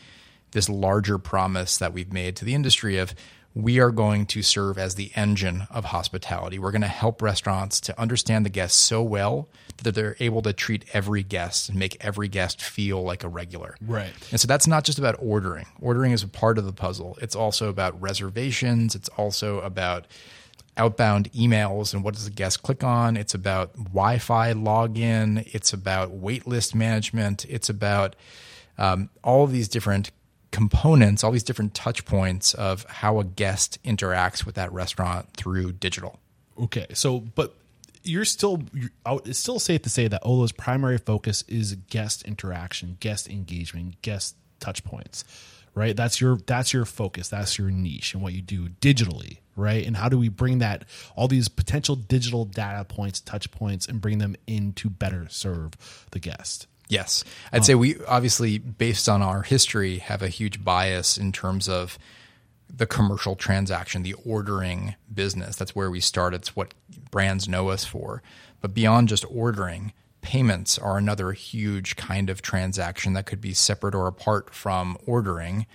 this 0.51 0.69
larger 0.69 1.17
promise 1.17 1.79
that 1.79 1.95
we've 1.95 2.12
made 2.12 2.37
to 2.37 2.45
the 2.45 2.55
industry 2.55 2.99
of 2.99 3.15
we 3.55 3.81
are 3.81 3.90
going 3.90 4.27
to 4.27 4.43
serve 4.43 4.78
as 4.78 4.94
the 4.94 5.10
engine 5.16 5.66
of 5.70 5.86
hospitality. 5.86 6.59
We're 6.59 6.70
going 6.70 6.82
to 6.82 6.89
help 6.89 7.20
restaurants 7.20 7.81
to 7.82 8.01
understand 8.01 8.47
the 8.47 8.51
guests 8.51 8.78
so 8.78 9.02
well 9.02 9.48
that 9.82 9.94
they're 9.94 10.16
able 10.20 10.43
to 10.43 10.52
treat 10.52 10.85
every 10.93 11.22
guest 11.22 11.68
and 11.68 11.78
make 11.78 11.97
every 12.01 12.28
guest 12.28 12.62
feel 12.62 13.02
like 13.02 13.24
a 13.24 13.28
regular. 13.28 13.77
Right. 13.81 14.12
And 14.31 14.40
so 14.40 14.47
that's 14.47 14.66
not 14.66 14.85
just 14.85 14.98
about 14.98 15.16
ordering. 15.18 15.66
Ordering 15.81 16.12
is 16.12 16.22
a 16.22 16.28
part 16.28 16.59
of 16.59 16.64
the 16.64 16.72
puzzle. 16.72 17.18
It's 17.20 17.35
also 17.35 17.68
about 17.68 18.01
reservations. 18.01 18.94
It's 18.94 19.09
also 19.10 19.60
about 19.60 20.06
outbound 20.77 21.32
emails 21.32 21.93
and 21.93 22.05
what 22.05 22.14
does 22.14 22.27
the 22.27 22.31
guest 22.31 22.62
click 22.62 22.85
on. 22.85 23.16
It's 23.16 23.35
about 23.35 23.74
Wi-Fi 23.74 24.52
login. 24.52 25.48
It's 25.52 25.72
about 25.72 26.20
waitlist 26.20 26.74
management. 26.74 27.44
It's 27.48 27.68
about 27.68 28.14
um, 28.78 29.10
all 29.24 29.44
of 29.44 29.52
these 29.52 29.68
different 29.68 30.12
components, 30.51 31.22
all 31.22 31.31
these 31.31 31.43
different 31.43 31.74
touch 31.74 32.05
points 32.05 32.55
of 32.55 32.85
how 32.85 33.20
a 33.20 33.24
guest 33.24 33.82
interacts 33.85 34.44
with 34.44 34.55
that 34.56 34.72
restaurant 34.72 35.28
through 35.36 35.72
digital. 35.72 36.18
Okay, 36.59 36.86
so 36.93 37.20
but 37.20 37.55
you're 38.02 38.24
still 38.24 38.62
you're, 38.72 38.90
it's 39.24 39.39
still 39.39 39.59
safe 39.59 39.82
to 39.82 39.90
say 39.90 40.09
that 40.09 40.22
Olo's 40.24 40.52
primary 40.52 40.98
focus 40.98 41.44
is 41.48 41.74
guest 41.89 42.22
interaction, 42.24 42.97
guest 43.01 43.28
engagement, 43.28 44.01
guest 44.02 44.36
touch 44.59 44.85
points, 44.85 45.24
right? 45.74 45.97
That's 45.97 46.20
your 46.20 46.39
that's 46.47 46.72
your 46.72 46.85
focus, 46.85 47.28
that's 47.28 47.59
your 47.59 47.70
niche 47.70 48.14
and 48.14 48.22
what 48.22 48.32
you 48.32 48.43
do 48.43 48.68
digitally, 48.68 49.39
right? 49.56 49.86
And 49.86 49.97
how 49.97 50.09
do 50.09 50.18
we 50.18 50.28
bring 50.28 50.59
that 50.59 50.85
all 51.16 51.28
these 51.28 51.48
potential 51.48 51.97
digital 51.97 52.44
data 52.44 52.85
points, 52.85 53.20
touch 53.20 53.51
points 53.51 53.86
and 53.86 54.01
bring 54.01 54.18
them 54.18 54.36
in 54.47 54.72
to 54.74 54.90
better 54.90 55.27
serve 55.28 55.72
the 56.10 56.18
guest? 56.18 56.66
Yes. 56.91 57.25
I'd 57.53 57.59
um, 57.59 57.65
say 57.65 57.75
we 57.77 58.05
obviously, 58.05 58.59
based 58.59 59.09
on 59.09 59.23
our 59.23 59.43
history, 59.43 59.99
have 59.99 60.23
a 60.23 60.29
huge 60.29 60.62
bias 60.62 61.17
in 61.17 61.31
terms 61.33 61.69
of 61.69 61.99
the 62.69 62.87
commercial 62.87 63.37
transaction, 63.37 64.03
the 64.03 64.15
ordering 64.25 64.97
business. 65.12 65.57
That's 65.57 65.75
where 65.75 65.91
we 65.91 66.01
start. 66.01 66.35
It's 66.35 66.55
what 66.55 66.75
brands 67.11 67.49
know 67.49 67.69
us 67.69 67.85
for. 67.85 68.23
But 68.61 68.75
beyond 68.75 69.09
just 69.09 69.25
ordering, 69.31 69.93
payments 70.21 70.79
are 70.79 70.99
another 70.99 71.33
huge 71.33 71.95
kind 71.97 72.29
of 72.29 72.43
transaction 72.43 73.12
that 73.12 73.27
could 73.27 73.41
be 73.41 73.55
separate 73.55 73.95
or 73.95 74.07
apart 74.07 74.53
from 74.53 74.99
ordering. 75.07 75.67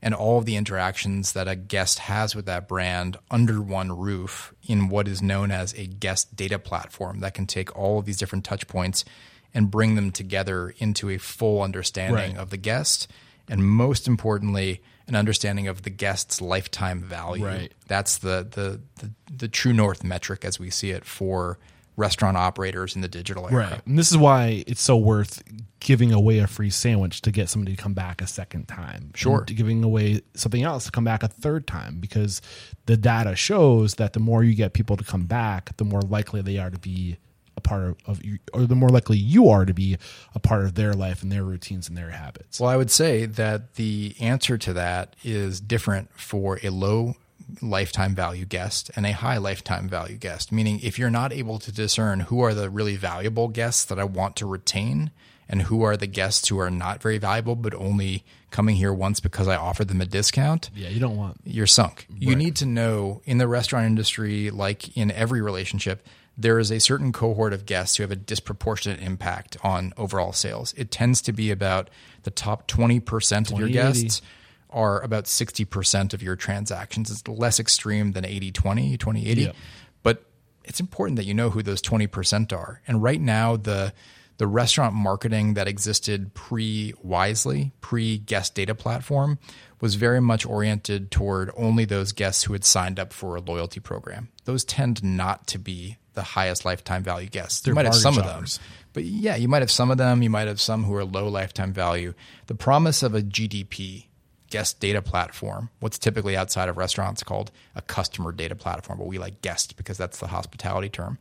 And 0.00 0.14
all 0.14 0.38
of 0.38 0.46
the 0.46 0.56
interactions 0.56 1.34
that 1.34 1.46
a 1.46 1.54
guest 1.54 2.00
has 2.00 2.34
with 2.34 2.46
that 2.46 2.66
brand 2.66 3.18
under 3.30 3.60
one 3.60 3.96
roof 3.96 4.52
in 4.66 4.88
what 4.88 5.06
is 5.06 5.22
known 5.22 5.50
as 5.50 5.74
a 5.74 5.86
guest 5.86 6.34
data 6.34 6.58
platform 6.58 7.20
that 7.20 7.34
can 7.34 7.46
take 7.46 7.76
all 7.76 7.98
of 7.98 8.06
these 8.06 8.16
different 8.16 8.44
touch 8.44 8.66
points 8.66 9.04
and 9.54 9.70
bring 9.70 9.94
them 9.94 10.10
together 10.10 10.74
into 10.78 11.10
a 11.10 11.18
full 11.18 11.62
understanding 11.62 12.14
Right. 12.34 12.36
of 12.36 12.50
the 12.50 12.56
guest 12.56 13.08
and 13.48 13.64
most 13.66 14.06
importantly 14.08 14.80
an 15.08 15.16
understanding 15.16 15.66
of 15.68 15.82
the 15.82 15.90
guest's 15.90 16.40
lifetime 16.40 17.00
value 17.02 17.44
Right. 17.44 17.72
that's 17.88 18.18
the, 18.18 18.46
the 18.50 18.80
the 19.04 19.10
the 19.36 19.48
true 19.48 19.72
north 19.72 20.04
metric 20.04 20.44
as 20.44 20.58
we 20.60 20.70
see 20.70 20.90
it 20.90 21.04
for 21.04 21.58
restaurant 21.96 22.38
operators 22.38 22.94
in 22.96 23.02
the 23.02 23.08
digital 23.08 23.46
era 23.48 23.68
Right. 23.70 23.82
And 23.86 23.98
this 23.98 24.10
is 24.10 24.16
why 24.16 24.64
it's 24.66 24.80
so 24.80 24.96
worth 24.96 25.42
giving 25.80 26.10
away 26.12 26.38
a 26.38 26.46
free 26.46 26.70
sandwich 26.70 27.20
to 27.22 27.30
get 27.30 27.50
somebody 27.50 27.76
to 27.76 27.82
come 27.82 27.92
back 27.92 28.22
a 28.22 28.26
second 28.26 28.66
time. 28.68 29.10
Sure. 29.14 29.42
Giving 29.42 29.82
away 29.84 30.22
something 30.34 30.62
else 30.62 30.84
to 30.86 30.90
come 30.92 31.04
back 31.04 31.22
a 31.22 31.28
third 31.28 31.66
time 31.66 31.98
because 31.98 32.40
the 32.86 32.96
data 32.96 33.34
shows 33.36 33.96
that 33.96 34.12
the 34.14 34.20
more 34.20 34.42
you 34.44 34.54
get 34.54 34.72
people 34.72 34.96
to 34.96 35.04
come 35.04 35.24
back, 35.26 35.76
the 35.76 35.84
more 35.84 36.00
likely 36.00 36.40
they 36.40 36.56
are 36.56 36.70
to 36.70 36.78
be 36.78 37.18
a 37.56 37.60
part 37.60 37.82
of, 37.84 37.96
of 38.06 38.24
you, 38.24 38.38
or 38.52 38.66
the 38.66 38.74
more 38.74 38.88
likely 38.88 39.16
you 39.16 39.48
are 39.48 39.64
to 39.64 39.74
be 39.74 39.96
a 40.34 40.38
part 40.38 40.64
of 40.64 40.74
their 40.74 40.94
life 40.94 41.22
and 41.22 41.30
their 41.30 41.44
routines 41.44 41.88
and 41.88 41.96
their 41.96 42.10
habits. 42.10 42.60
Well, 42.60 42.70
I 42.70 42.76
would 42.76 42.90
say 42.90 43.26
that 43.26 43.74
the 43.74 44.14
answer 44.20 44.58
to 44.58 44.72
that 44.72 45.16
is 45.22 45.60
different 45.60 46.10
for 46.18 46.58
a 46.62 46.70
low 46.70 47.14
lifetime 47.60 48.14
value 48.14 48.44
guest 48.44 48.90
and 48.96 49.04
a 49.04 49.12
high 49.12 49.38
lifetime 49.38 49.88
value 49.88 50.16
guest. 50.16 50.52
Meaning, 50.52 50.80
if 50.82 50.98
you're 50.98 51.10
not 51.10 51.32
able 51.32 51.58
to 51.58 51.72
discern 51.72 52.20
who 52.20 52.40
are 52.40 52.54
the 52.54 52.70
really 52.70 52.96
valuable 52.96 53.48
guests 53.48 53.84
that 53.86 53.98
I 53.98 54.04
want 54.04 54.36
to 54.36 54.46
retain 54.46 55.10
and 55.48 55.62
who 55.62 55.82
are 55.82 55.96
the 55.96 56.06
guests 56.06 56.48
who 56.48 56.58
are 56.58 56.70
not 56.70 57.02
very 57.02 57.18
valuable 57.18 57.56
but 57.56 57.74
only 57.74 58.24
coming 58.50 58.76
here 58.76 58.92
once 58.92 59.20
because 59.20 59.48
I 59.48 59.56
offered 59.56 59.88
them 59.88 60.00
a 60.00 60.06
discount, 60.06 60.70
yeah, 60.74 60.88
you 60.88 61.00
don't 61.00 61.16
want 61.16 61.40
you're 61.44 61.66
sunk. 61.66 62.06
You 62.14 62.36
need 62.36 62.56
to 62.56 62.66
know 62.66 63.22
in 63.24 63.38
the 63.38 63.48
restaurant 63.48 63.86
industry, 63.86 64.50
like 64.50 64.96
in 64.96 65.10
every 65.10 65.40
relationship, 65.40 66.06
there 66.36 66.58
is 66.58 66.70
a 66.70 66.80
certain 66.80 67.12
cohort 67.12 67.52
of 67.52 67.66
guests 67.66 67.96
who 67.96 68.02
have 68.02 68.10
a 68.10 68.16
disproportionate 68.16 69.00
impact 69.00 69.56
on 69.62 69.92
overall 69.96 70.32
sales. 70.32 70.74
It 70.76 70.90
tends 70.90 71.20
to 71.22 71.32
be 71.32 71.50
about 71.50 71.90
the 72.22 72.30
top 72.30 72.68
20% 72.68 73.52
of 73.52 73.58
your 73.58 73.68
20, 73.68 73.72
guests 73.72 74.22
are 74.70 75.00
about 75.02 75.24
60% 75.24 76.14
of 76.14 76.22
your 76.22 76.36
transactions. 76.36 77.10
It's 77.10 77.26
less 77.28 77.60
extreme 77.60 78.12
than 78.12 78.24
80 78.24 78.52
20, 78.52 78.96
20 78.96 79.28
80. 79.28 79.42
Yep. 79.42 79.56
But 80.02 80.24
it's 80.64 80.80
important 80.80 81.16
that 81.16 81.26
you 81.26 81.34
know 81.34 81.50
who 81.50 81.62
those 81.62 81.82
20% 81.82 82.52
are. 82.56 82.80
And 82.86 83.02
right 83.02 83.20
now, 83.20 83.56
the 83.56 83.92
the 84.38 84.46
restaurant 84.46 84.94
marketing 84.94 85.54
that 85.54 85.68
existed 85.68 86.34
pre 86.34 86.94
Wisely, 87.02 87.72
pre 87.80 88.18
guest 88.18 88.54
data 88.54 88.74
platform, 88.74 89.38
was 89.80 89.94
very 89.94 90.20
much 90.20 90.46
oriented 90.46 91.10
toward 91.10 91.50
only 91.56 91.84
those 91.84 92.12
guests 92.12 92.44
who 92.44 92.52
had 92.54 92.64
signed 92.64 92.98
up 92.98 93.12
for 93.12 93.36
a 93.36 93.40
loyalty 93.40 93.78
program. 93.78 94.30
Those 94.44 94.64
tend 94.64 95.04
not 95.04 95.46
to 95.48 95.58
be 95.58 95.98
the 96.14 96.22
highest 96.22 96.64
lifetime 96.64 97.02
value 97.02 97.28
guests. 97.28 97.60
They're 97.60 97.72
you 97.72 97.74
might 97.76 97.86
have 97.86 97.94
some 97.94 98.18
of 98.18 98.24
them. 98.24 98.44
But 98.92 99.04
yeah, 99.04 99.36
you 99.36 99.48
might 99.48 99.62
have 99.62 99.70
some 99.70 99.90
of 99.90 99.98
them. 99.98 100.22
You 100.22 100.30
might 100.30 100.48
have 100.48 100.60
some 100.60 100.84
who 100.84 100.94
are 100.94 101.04
low 101.04 101.28
lifetime 101.28 101.72
value. 101.72 102.14
The 102.46 102.54
promise 102.54 103.02
of 103.02 103.14
a 103.14 103.22
GDP 103.22 104.06
guest 104.50 104.80
data 104.80 105.00
platform, 105.00 105.70
what's 105.80 105.98
typically 105.98 106.36
outside 106.36 106.68
of 106.68 106.76
restaurants 106.76 107.22
called 107.22 107.50
a 107.74 107.80
customer 107.80 108.32
data 108.32 108.54
platform, 108.54 108.98
but 108.98 109.06
we 109.06 109.18
like 109.18 109.40
guest 109.40 109.78
because 109.78 109.96
that's 109.96 110.18
the 110.18 110.26
hospitality 110.26 110.90
term. 110.90 111.16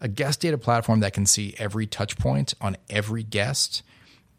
A 0.00 0.08
guest 0.08 0.40
data 0.40 0.58
platform 0.58 1.00
that 1.00 1.12
can 1.12 1.26
see 1.26 1.54
every 1.58 1.86
touch 1.86 2.18
point 2.18 2.54
on 2.60 2.76
every 2.90 3.22
guest, 3.22 3.82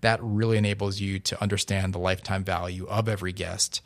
that 0.02 0.20
really 0.22 0.58
enables 0.58 1.00
you 1.00 1.20
to 1.20 1.42
understand 1.42 1.94
the 1.94 2.00
lifetime 2.00 2.44
value 2.44 2.86
of 2.88 3.08
every 3.08 3.32
guest, 3.32 3.82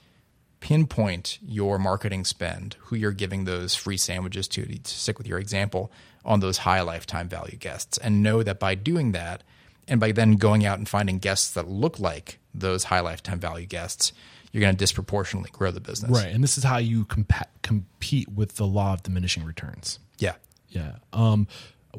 pinpoint 0.62 1.38
your 1.42 1.78
marketing 1.78 2.24
spend, 2.24 2.78
who 2.80 2.96
you're 2.96 3.12
giving 3.12 3.44
those 3.44 3.76
free 3.76 3.98
sandwiches 3.98 4.48
to, 4.48 4.66
to 4.66 4.80
stick 4.86 5.18
with 5.18 5.28
your 5.28 5.40
example, 5.40 5.92
on 6.24 6.40
those 6.40 6.60
high 6.60 6.82
lifetime 6.82 7.28
value 7.28 7.58
guests, 7.58 7.98
and 7.98 8.24
know 8.24 8.42
that 8.44 8.60
by 8.60 8.76
doing 8.76 9.12
that, 9.12 9.44
and 9.88 10.00
by 10.00 10.12
then 10.14 10.34
going 10.34 10.66
out 10.66 10.78
and 10.78 10.88
finding 10.88 11.18
guests 11.18 11.52
that 11.56 11.68
look 11.68 12.00
like 12.00 12.40
those 12.54 12.86
high 12.86 13.00
lifetime 13.02 13.40
value 13.40 13.66
guests, 13.66 14.14
you're 14.52 14.62
going 14.62 14.74
to 14.74 14.78
disproportionately 14.78 15.50
grow 15.52 15.72
the 15.72 15.80
business. 15.80 16.12
right. 16.12 16.34
And 16.34 16.44
this 16.44 16.58
is 16.58 16.64
how 16.64 16.78
you 16.78 17.06
compa- 17.06 17.48
compete 17.64 18.30
with 18.30 18.56
the 18.56 18.68
law 18.68 18.94
of 18.94 19.04
diminishing 19.04 19.44
returns. 19.44 20.00
Yeah. 20.20 20.36
Yeah. 20.70 20.98
Um, 21.12 21.48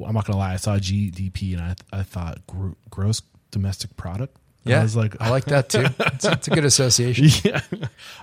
I'm 0.03 0.13
not 0.13 0.25
gonna 0.25 0.39
lie. 0.39 0.53
I 0.53 0.57
saw 0.57 0.77
GDP 0.77 1.53
and 1.53 1.61
I 1.61 1.75
I 1.99 2.03
thought 2.03 2.47
gro- 2.47 2.75
gross 2.89 3.21
domestic 3.51 3.95
product. 3.95 4.37
Yeah. 4.65 4.79
I 4.79 4.83
was 4.83 4.95
like, 4.95 5.15
I 5.19 5.29
like 5.29 5.45
that 5.45 5.69
too. 5.69 5.85
It's, 5.99 6.25
it's 6.25 6.47
a 6.47 6.51
good 6.51 6.65
association. 6.65 7.27
yeah. 7.51 7.61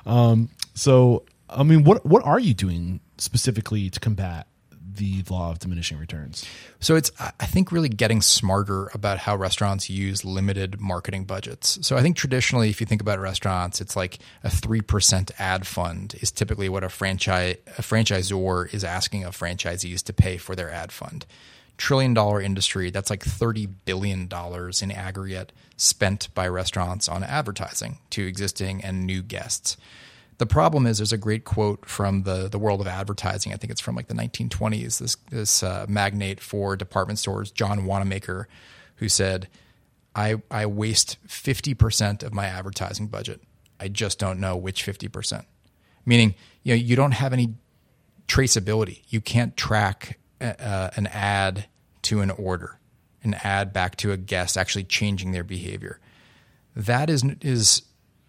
Um, 0.07 0.49
so 0.75 1.25
I 1.49 1.63
mean, 1.63 1.85
what 1.85 2.07
what 2.07 2.25
are 2.25 2.39
you 2.39 2.55
doing 2.55 3.01
specifically 3.19 3.91
to 3.91 4.01
combat 4.01 4.47
the 4.93 5.23
law 5.29 5.51
of 5.51 5.59
diminishing 5.59 5.99
returns? 5.99 6.45
So 6.79 6.95
it's 6.97 7.11
I 7.19 7.47
think 7.47 7.73
really 7.73 7.89
getting 7.89 8.23
smarter 8.23 8.91
about 8.95 9.19
how 9.19 9.37
restaurants 9.37 9.91
use 9.91 10.25
limited 10.25 10.81
marketing 10.81 11.25
budgets. 11.25 11.79
So 11.87 11.97
I 11.97 12.03
think 12.03 12.17
traditionally, 12.17 12.71
if 12.71 12.81
you 12.81 12.87
think 12.87 13.01
about 13.01 13.19
restaurants, 13.19 13.81
it's 13.81 13.97
like 13.97 14.19
a 14.45 14.51
three 14.51 14.81
percent 14.81 15.31
ad 15.39 15.67
fund 15.67 16.15
is 16.21 16.31
typically 16.31 16.69
what 16.69 16.85
a 16.85 16.89
franchise 16.89 17.57
a 17.79 17.83
franchisor 17.83 18.73
is 18.73 18.85
asking 18.85 19.25
of 19.25 19.37
franchisees 19.37 20.03
to 20.05 20.13
pay 20.13 20.37
for 20.37 20.55
their 20.55 20.71
ad 20.71 20.93
fund. 20.93 21.27
Trillion 21.77 22.13
dollar 22.13 22.41
industry, 22.41 22.91
that's 22.91 23.11
like 23.11 23.25
thirty 23.25 23.67
billion 23.67 24.29
dollars 24.29 24.83
in 24.83 24.91
aggregate 24.91 25.53
spent 25.81 26.29
by 26.35 26.47
restaurants 26.47 27.09
on 27.09 27.25
advertising 27.25 27.99
to 28.11 28.27
existing 28.27 28.85
and 28.85 29.07
new 29.07 29.23
guests. 29.23 29.77
The 30.37 30.47
problem 30.47 30.87
is 30.87 30.99
there's 30.99 31.13
a 31.13 31.19
great 31.19 31.45
quote 31.45 31.87
from 31.87 32.23
the 32.23 32.49
the 32.49 32.59
world 32.59 32.81
of 32.81 32.87
advertising. 32.87 33.53
I 33.53 33.57
think 33.57 33.71
it's 33.71 33.81
from 33.81 33.95
like 33.95 34.09
the 34.09 34.15
1920s. 34.15 34.99
This 34.99 35.17
this 35.31 35.63
uh, 35.63 35.87
magnate 35.89 36.41
for 36.41 36.77
department 36.77 37.19
stores, 37.19 37.51
John 37.51 37.85
Wanamaker, 37.85 38.49
who 38.97 39.09
said, 39.09 39.49
"I 40.15 40.43
I 40.51 40.67
waste 40.67 41.19
50 41.27 41.75
percent 41.75 42.23
of 42.23 42.33
my 42.33 42.47
advertising 42.47 43.09
budget. 43.09 43.43
I 43.79 43.89
just 43.89 44.19
don't 44.19 44.41
know 44.41 44.57
which 44.57 44.83
50 44.83 45.09
percent." 45.09 45.47
Meaning, 46.07 46.35
you 46.63 46.75
know, 46.75 46.81
you 46.81 46.97
don't 46.97 47.13
have 47.13 47.35
any 47.35 47.55
traceability. 48.29 49.03
You 49.09 49.21
can't 49.21 49.57
track 49.57 50.19
uh, 50.41 50.91
an 50.97 51.07
ad 51.09 51.67
to 52.03 52.23
an 52.23 52.31
order, 52.31 52.80
an 53.23 53.35
ad 53.43 53.73
back 53.73 53.97
to 53.97 54.13
a 54.13 54.17
guest 54.17 54.57
actually 54.57 54.85
changing 54.85 55.33
their 55.33 55.45
behavior. 55.45 56.01
That 56.75 57.11
is 57.11 57.25
is 57.41 57.83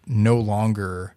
no 0.06 0.38
longer 0.38 1.14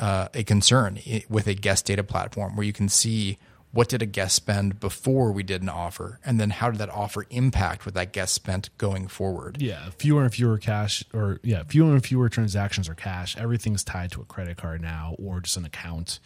uh, 0.00 0.28
a 0.34 0.42
concern 0.42 0.98
with 1.28 1.46
a 1.46 1.54
guest 1.54 1.86
data 1.86 2.02
platform 2.02 2.56
where 2.56 2.66
you 2.66 2.72
can 2.72 2.88
see 2.88 3.38
what 3.74 3.88
did 3.88 4.00
a 4.02 4.06
guest 4.06 4.36
spend 4.36 4.78
before 4.78 5.32
we 5.32 5.42
did 5.42 5.60
an 5.60 5.68
offer, 5.68 6.20
and 6.24 6.38
then 6.38 6.50
how 6.50 6.70
did 6.70 6.78
that 6.78 6.90
offer 6.90 7.26
impact 7.30 7.84
what 7.84 7.94
that 7.94 8.12
guest 8.12 8.32
spent 8.32 8.70
going 8.78 9.08
forward. 9.08 9.60
Yeah, 9.60 9.90
fewer 9.98 10.22
and 10.22 10.32
fewer 10.32 10.58
cash, 10.58 11.02
or 11.12 11.40
yeah, 11.42 11.64
fewer 11.64 11.92
and 11.92 12.04
fewer 12.04 12.28
transactions 12.28 12.88
are 12.88 12.94
cash. 12.94 13.36
Everything's 13.36 13.82
tied 13.82 14.12
to 14.12 14.20
a 14.20 14.24
credit 14.24 14.58
card 14.58 14.80
now, 14.80 15.16
or 15.18 15.40
just 15.40 15.56
an 15.56 15.64
account 15.64 16.20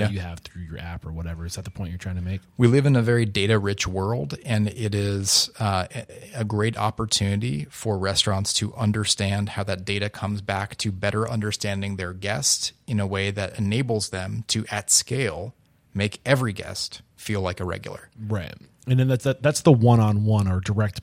Yeah. 0.00 0.08
you 0.10 0.20
have 0.20 0.40
through 0.40 0.62
your 0.62 0.78
app 0.78 1.04
or 1.06 1.12
whatever. 1.12 1.44
Is 1.46 1.54
that 1.56 1.64
the 1.64 1.70
point 1.70 1.90
you're 1.90 1.98
trying 1.98 2.16
to 2.16 2.22
make? 2.22 2.40
we 2.56 2.66
live 2.68 2.86
in 2.86 2.96
a 2.96 3.02
very 3.02 3.24
data 3.26 3.58
rich 3.58 3.86
world, 3.86 4.36
and 4.44 4.68
it 4.68 4.94
is 4.94 5.50
uh, 5.58 5.86
a- 5.94 6.40
a 6.40 6.44
great 6.44 6.76
opportunity 6.76 7.66
for 7.70 7.98
restaurants 7.98 8.52
to 8.54 8.74
understand 8.74 9.50
how 9.50 9.62
that 9.64 9.84
data 9.84 10.08
comes 10.08 10.40
back 10.42 10.76
to 10.78 10.90
better 10.92 11.28
understanding 11.28 11.96
their 11.96 12.12
guest 12.12 12.72
in 12.86 13.00
a 13.00 13.06
way 13.06 13.30
that 13.30 13.58
enables 13.58 14.10
them 14.10 14.44
to, 14.48 14.64
at 14.70 14.90
scale, 14.90 15.54
make 15.94 16.20
every 16.24 16.52
guest 16.52 17.02
feel 17.20 17.40
like 17.42 17.60
a 17.60 17.64
regular. 17.64 18.08
Right. 18.18 18.54
And 18.86 18.98
then 18.98 19.08
that's 19.08 19.24
that, 19.24 19.42
that's 19.42 19.60
the 19.60 19.70
one-on-one 19.72 20.48
or 20.48 20.60
direct. 20.60 21.00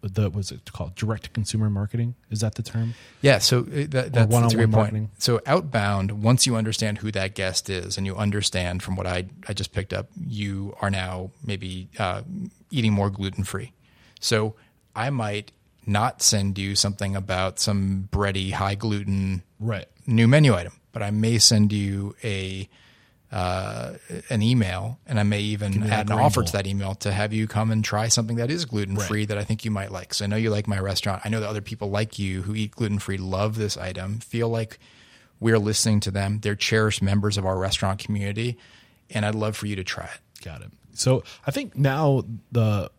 The 0.00 0.30
was 0.30 0.50
it 0.50 0.72
called? 0.72 0.94
Direct 0.96 1.24
to 1.24 1.30
consumer 1.30 1.68
marketing. 1.68 2.14
Is 2.30 2.40
that 2.40 2.54
the 2.54 2.62
term? 2.62 2.94
Yeah, 3.20 3.38
so 3.38 3.60
uh, 3.60 3.64
that, 3.64 3.90
that's, 3.90 4.10
that's 4.10 4.32
a 4.32 4.34
one-on-one 4.34 4.56
great 4.56 4.64
point. 4.64 4.72
marketing. 4.72 5.10
So 5.18 5.40
outbound, 5.46 6.22
once 6.22 6.46
you 6.46 6.56
understand 6.56 6.98
who 6.98 7.10
that 7.12 7.34
guest 7.34 7.68
is, 7.68 7.98
and 7.98 8.06
you 8.06 8.16
understand 8.16 8.82
from 8.82 8.96
what 8.96 9.06
I 9.06 9.26
I 9.46 9.52
just 9.52 9.72
picked 9.72 9.92
up, 9.92 10.08
you 10.26 10.74
are 10.80 10.90
now 10.90 11.30
maybe 11.44 11.90
uh, 11.98 12.22
eating 12.70 12.92
more 12.92 13.10
gluten 13.10 13.44
free. 13.44 13.72
So 14.20 14.54
I 14.96 15.10
might 15.10 15.52
not 15.86 16.22
send 16.22 16.58
you 16.58 16.74
something 16.74 17.14
about 17.14 17.60
some 17.60 18.08
bready, 18.10 18.52
high 18.52 18.74
gluten 18.74 19.42
Right. 19.60 19.86
new 20.06 20.26
menu 20.26 20.54
item, 20.54 20.72
but 20.92 21.02
I 21.02 21.10
may 21.10 21.38
send 21.38 21.72
you 21.72 22.16
a 22.24 22.68
uh, 23.30 23.94
an 24.30 24.42
email, 24.42 24.98
and 25.06 25.20
I 25.20 25.22
may 25.22 25.40
even 25.40 25.82
add 25.84 26.08
an 26.10 26.18
offer 26.18 26.42
to 26.42 26.52
that 26.52 26.66
email 26.66 26.94
to 26.96 27.12
have 27.12 27.32
you 27.32 27.46
come 27.46 27.70
and 27.70 27.84
try 27.84 28.08
something 28.08 28.36
that 28.36 28.50
is 28.50 28.64
gluten 28.64 28.96
free 28.96 29.26
that 29.26 29.36
I 29.36 29.44
think 29.44 29.64
you 29.64 29.70
might 29.70 29.92
like. 29.92 30.14
So 30.14 30.24
I 30.24 30.28
know 30.28 30.36
you 30.36 30.50
like 30.50 30.66
my 30.66 30.78
restaurant. 30.78 31.22
I 31.24 31.28
know 31.28 31.40
that 31.40 31.48
other 31.48 31.60
people 31.60 31.90
like 31.90 32.18
you 32.18 32.42
who 32.42 32.54
eat 32.54 32.72
gluten 32.72 32.98
free 32.98 33.18
love 33.18 33.56
this 33.56 33.76
item. 33.76 34.20
Feel 34.20 34.48
like 34.48 34.78
we're 35.40 35.58
listening 35.58 36.00
to 36.00 36.10
them. 36.10 36.40
They're 36.40 36.56
cherished 36.56 37.02
members 37.02 37.36
of 37.36 37.44
our 37.44 37.58
restaurant 37.58 38.00
community, 38.00 38.56
and 39.10 39.26
I'd 39.26 39.34
love 39.34 39.56
for 39.56 39.66
you 39.66 39.76
to 39.76 39.84
try 39.84 40.06
it. 40.06 40.44
Got 40.44 40.62
it. 40.62 40.70
So 40.94 41.22
I 41.46 41.50
think 41.50 41.76
now 41.76 42.24
the 42.50 42.90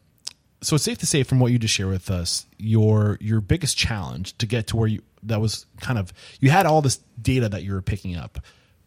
so 0.62 0.76
it's 0.76 0.84
safe 0.84 0.98
to 1.00 1.06
say 1.06 1.24
from 1.24 1.40
what 1.40 1.52
you 1.52 1.60
just 1.60 1.74
shared 1.74 1.90
with 1.90 2.12
us, 2.12 2.46
your 2.58 3.18
your 3.22 3.42
biggest 3.42 3.78
challenge 3.78 4.38
to 4.38 4.46
get 4.46 4.68
to 4.68 4.78
where 4.78 4.88
you 4.88 5.02
that 5.24 5.42
was 5.42 5.66
kind 5.82 5.98
of 5.98 6.14
you 6.40 6.50
had 6.50 6.66
all 6.66 6.82
this 6.82 6.98
data 7.22 7.50
that 7.50 7.64
you 7.64 7.74
were 7.74 7.82
picking 7.82 8.16
up, 8.16 8.40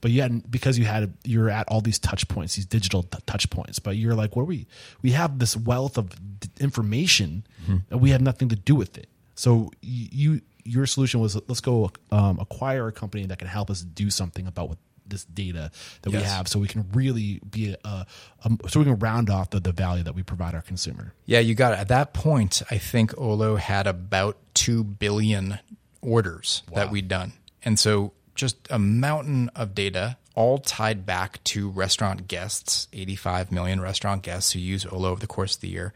but 0.02 0.10
you 0.10 0.20
had 0.20 0.50
because 0.50 0.76
you 0.78 0.84
had 0.84 1.14
you're 1.24 1.48
at 1.48 1.66
all 1.68 1.80
these 1.80 1.98
touch 1.98 2.28
points, 2.28 2.56
these 2.56 2.66
digital 2.66 3.04
t- 3.04 3.18
touch 3.24 3.48
points, 3.48 3.78
but 3.78 3.96
you're 3.96 4.14
like, 4.14 4.36
what 4.36 4.42
are 4.42 4.46
we? 4.46 4.66
We 5.00 5.12
have 5.12 5.38
this 5.38 5.56
wealth 5.56 5.96
of 5.96 6.10
d- 6.40 6.50
information, 6.60 7.46
and 7.90 8.00
we 8.02 8.10
have 8.10 8.20
nothing 8.20 8.50
to 8.50 8.56
do 8.56 8.74
with 8.74 8.98
it. 8.98 9.08
So 9.34 9.70
you 9.80 10.42
your 10.64 10.86
solution 10.86 11.20
was 11.20 11.34
let's 11.48 11.60
go 11.60 11.90
um, 12.10 12.38
acquire 12.38 12.86
a 12.88 12.92
company 12.92 13.24
that 13.26 13.38
can 13.38 13.48
help 13.48 13.70
us 13.70 13.80
do 13.80 14.10
something 14.10 14.46
about 14.46 14.68
what 14.68 14.78
this 15.06 15.24
data 15.24 15.70
that 16.02 16.10
we 16.10 16.16
have, 16.24 16.48
so 16.48 16.58
we 16.58 16.68
can 16.68 16.86
really 16.92 17.40
be 17.50 17.74
a, 17.84 18.06
a 18.44 18.50
so 18.68 18.80
we 18.80 18.84
can 18.86 18.98
round 18.98 19.30
off 19.30 19.50
the, 19.50 19.60
the 19.60 19.72
value 19.72 20.02
that 20.04 20.14
we 20.14 20.22
provide 20.22 20.54
our 20.54 20.62
consumer. 20.62 21.14
Yeah, 21.26 21.40
you 21.40 21.54
got 21.54 21.72
it. 21.74 21.78
At 21.78 21.88
that 21.88 22.12
point, 22.12 22.62
I 22.70 22.78
think 22.78 23.16
Olo 23.18 23.56
had 23.56 23.86
about 23.86 24.36
2 24.54 24.82
billion 24.84 25.58
orders 26.00 26.62
that 26.74 26.90
we'd 26.90 27.08
done. 27.08 27.32
And 27.64 27.78
so 27.78 28.12
just 28.34 28.56
a 28.70 28.78
mountain 28.78 29.50
of 29.54 29.74
data 29.74 30.16
all 30.34 30.58
tied 30.58 31.04
back 31.04 31.42
to 31.44 31.68
restaurant 31.68 32.26
guests, 32.28 32.88
85 32.92 33.52
million 33.52 33.80
restaurant 33.80 34.22
guests 34.22 34.52
who 34.52 34.58
use 34.60 34.86
Olo 34.86 35.10
over 35.10 35.20
the 35.20 35.26
course 35.26 35.56
of 35.56 35.60
the 35.60 35.68
year. 35.68 35.92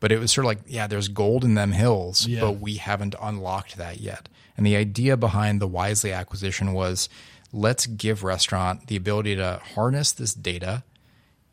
But 0.00 0.12
it 0.12 0.20
was 0.20 0.30
sort 0.30 0.44
of 0.44 0.48
like, 0.48 0.58
yeah, 0.66 0.86
there's 0.86 1.08
gold 1.08 1.44
in 1.44 1.54
them 1.54 1.72
hills, 1.72 2.26
Yeah. 2.26 2.40
but 2.40 2.52
we 2.60 2.74
haven't 2.76 3.14
unlocked 3.20 3.76
that 3.78 4.00
yet. 4.00 4.28
And 4.56 4.66
the 4.66 4.76
idea 4.76 5.16
behind 5.16 5.60
the 5.60 5.66
Wisely 5.66 6.12
acquisition 6.12 6.72
was 6.72 7.08
let's 7.52 7.86
give 7.86 8.22
restaurant 8.22 8.88
the 8.88 8.96
ability 8.96 9.36
to 9.36 9.60
harness 9.74 10.12
this 10.12 10.34
data 10.34 10.84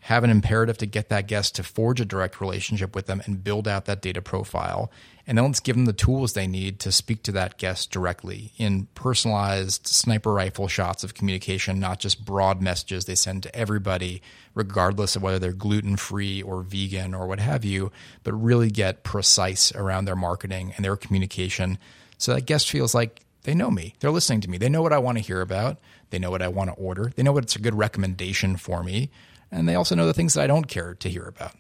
have 0.02 0.24
an 0.24 0.30
imperative 0.30 0.78
to 0.78 0.86
get 0.86 1.10
that 1.10 1.26
guest 1.28 1.56
to 1.56 1.64
forge 1.64 2.00
a 2.00 2.06
direct 2.06 2.40
relationship 2.40 2.94
with 2.94 3.08
them 3.08 3.22
and 3.26 3.44
build 3.44 3.68
out 3.68 3.86
that 3.86 4.02
data 4.04 4.22
profile. 4.22 4.92
And 5.28 5.38
then 5.38 5.46
let's 5.46 5.60
give 5.60 5.76
them 5.76 5.86
the 5.86 5.94
tools 5.94 6.34
they 6.34 6.46
need 6.46 6.80
to 6.82 6.92
speak 6.92 7.24
to 7.24 7.32
that 7.32 7.58
guest 7.58 7.90
directly 7.90 8.52
in 8.58 8.88
personalized 8.94 9.88
sniper 9.88 10.32
rifle 10.32 10.68
shots 10.68 11.04
of 11.04 11.16
communication, 11.16 11.80
not 11.80 12.00
just 12.00 12.24
broad 12.24 12.62
messages 12.62 13.06
they 13.06 13.16
send 13.16 13.42
to 13.44 13.56
everybody, 13.56 14.22
regardless 14.54 15.16
of 15.16 15.24
whether 15.24 15.40
they're 15.40 15.52
gluten 15.52 15.96
free 15.96 16.44
or 16.44 16.62
vegan 16.62 17.16
or 17.16 17.26
what 17.26 17.40
have 17.40 17.66
you, 17.66 17.92
but 18.24 18.34
really 18.34 18.70
get 18.70 19.04
precise 19.04 19.74
around 19.74 20.06
their 20.06 20.16
marketing 20.16 20.74
and 20.76 20.86
their 20.86 20.96
communication 20.96 21.80
so 22.18 22.34
that 22.34 22.46
guest 22.46 22.70
feels 22.70 22.94
like 22.94 23.22
they 23.44 23.56
know 23.56 23.72
me. 23.72 23.96
They're 24.00 24.12
listening 24.12 24.42
to 24.42 24.50
me. 24.50 24.58
They 24.58 24.70
know 24.70 24.82
what 24.82 24.94
I 24.94 24.98
want 24.98 25.18
to 25.18 25.24
hear 25.24 25.42
about. 25.42 25.80
They 26.10 26.20
know 26.20 26.32
what 26.32 26.42
I 26.42 26.48
want 26.48 26.70
to 26.70 26.76
order. 26.76 27.12
They 27.16 27.24
know 27.24 27.32
what's 27.32 27.56
a 27.56 27.60
good 27.60 27.76
recommendation 27.76 28.58
for 28.58 28.84
me. 28.84 29.12
And 29.52 29.68
they 29.68 29.76
also 29.76 29.96
know 29.96 30.06
the 30.06 30.14
things 30.14 30.34
that 30.34 30.44
I 30.44 30.48
don't 30.48 30.68
care 30.68 30.96
to 30.96 31.10
hear 31.10 31.26
about. 31.26 31.54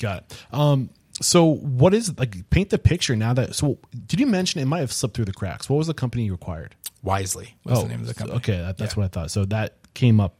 Got 0.00 0.18
it. 0.18 0.46
Um, 0.52 0.90
so 1.20 1.44
what 1.44 1.94
is 1.94 2.16
like 2.18 2.48
paint 2.50 2.70
the 2.70 2.78
picture 2.78 3.14
now 3.14 3.32
that 3.34 3.54
so 3.54 3.78
did 4.06 4.20
you 4.20 4.26
mention 4.26 4.60
it 4.60 4.66
might 4.66 4.80
have 4.80 4.92
slipped 4.92 5.14
through 5.14 5.26
the 5.26 5.32
cracks? 5.32 5.68
What 5.68 5.76
was 5.76 5.86
the 5.86 5.94
company 5.94 6.24
you 6.24 6.34
acquired? 6.34 6.74
Wisely 7.02 7.54
was 7.64 7.80
the 7.80 7.84
oh, 7.84 7.88
name 7.88 8.00
of 8.00 8.06
the 8.06 8.14
company. 8.14 8.34
Oh, 8.34 8.36
Okay, 8.38 8.56
that, 8.56 8.78
that's 8.78 8.96
what 8.96 9.04
I 9.04 9.08
thought. 9.08 9.30
So 9.30 9.44
that 9.46 9.76
came 9.94 10.20
up. 10.20 10.36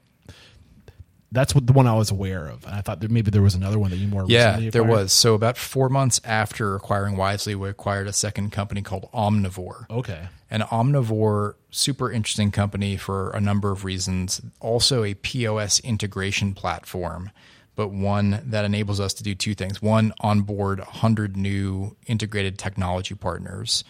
That's 1.30 1.54
what 1.54 1.66
the 1.66 1.72
one 1.72 1.86
I 1.86 1.94
was 1.94 2.10
aware 2.10 2.46
of. 2.46 2.64
And 2.64 2.74
I 2.74 2.80
thought 2.80 3.00
that 3.00 3.10
maybe 3.10 3.30
there 3.30 3.42
was 3.42 3.54
another 3.54 3.78
one 3.78 3.90
that 3.90 3.96
you 3.96 4.06
more 4.06 4.24
Yeah, 4.28 4.70
there 4.70 4.84
was. 4.84 5.12
So 5.12 5.34
about 5.34 5.58
four 5.58 5.88
months 5.88 6.20
after 6.24 6.74
acquiring 6.76 7.16
Wisely, 7.16 7.54
we 7.54 7.68
acquired 7.68 8.06
a 8.06 8.12
second 8.12 8.50
company 8.50 8.82
called 8.82 9.10
Omnivore. 9.12 9.90
Okay. 9.90 10.28
An 10.48 10.60
Omnivore, 10.60 11.54
super 11.70 12.10
interesting 12.10 12.52
company 12.52 12.96
for 12.96 13.30
a 13.30 13.40
number 13.40 13.72
of 13.72 13.84
reasons. 13.84 14.40
Also, 14.60 15.02
a 15.02 15.14
POS 15.14 15.80
integration 15.80 16.54
platform, 16.54 17.30
but 17.76 17.88
one 17.88 18.42
that 18.46 18.64
enables 18.64 19.00
us 19.00 19.14
to 19.14 19.22
do 19.22 19.34
two 19.34 19.54
things: 19.54 19.82
one, 19.82 20.12
onboard 20.20 20.78
100 20.78 21.36
new 21.36 21.96
integrated 22.06 22.58
technology 22.58 23.14
partners, 23.14 23.84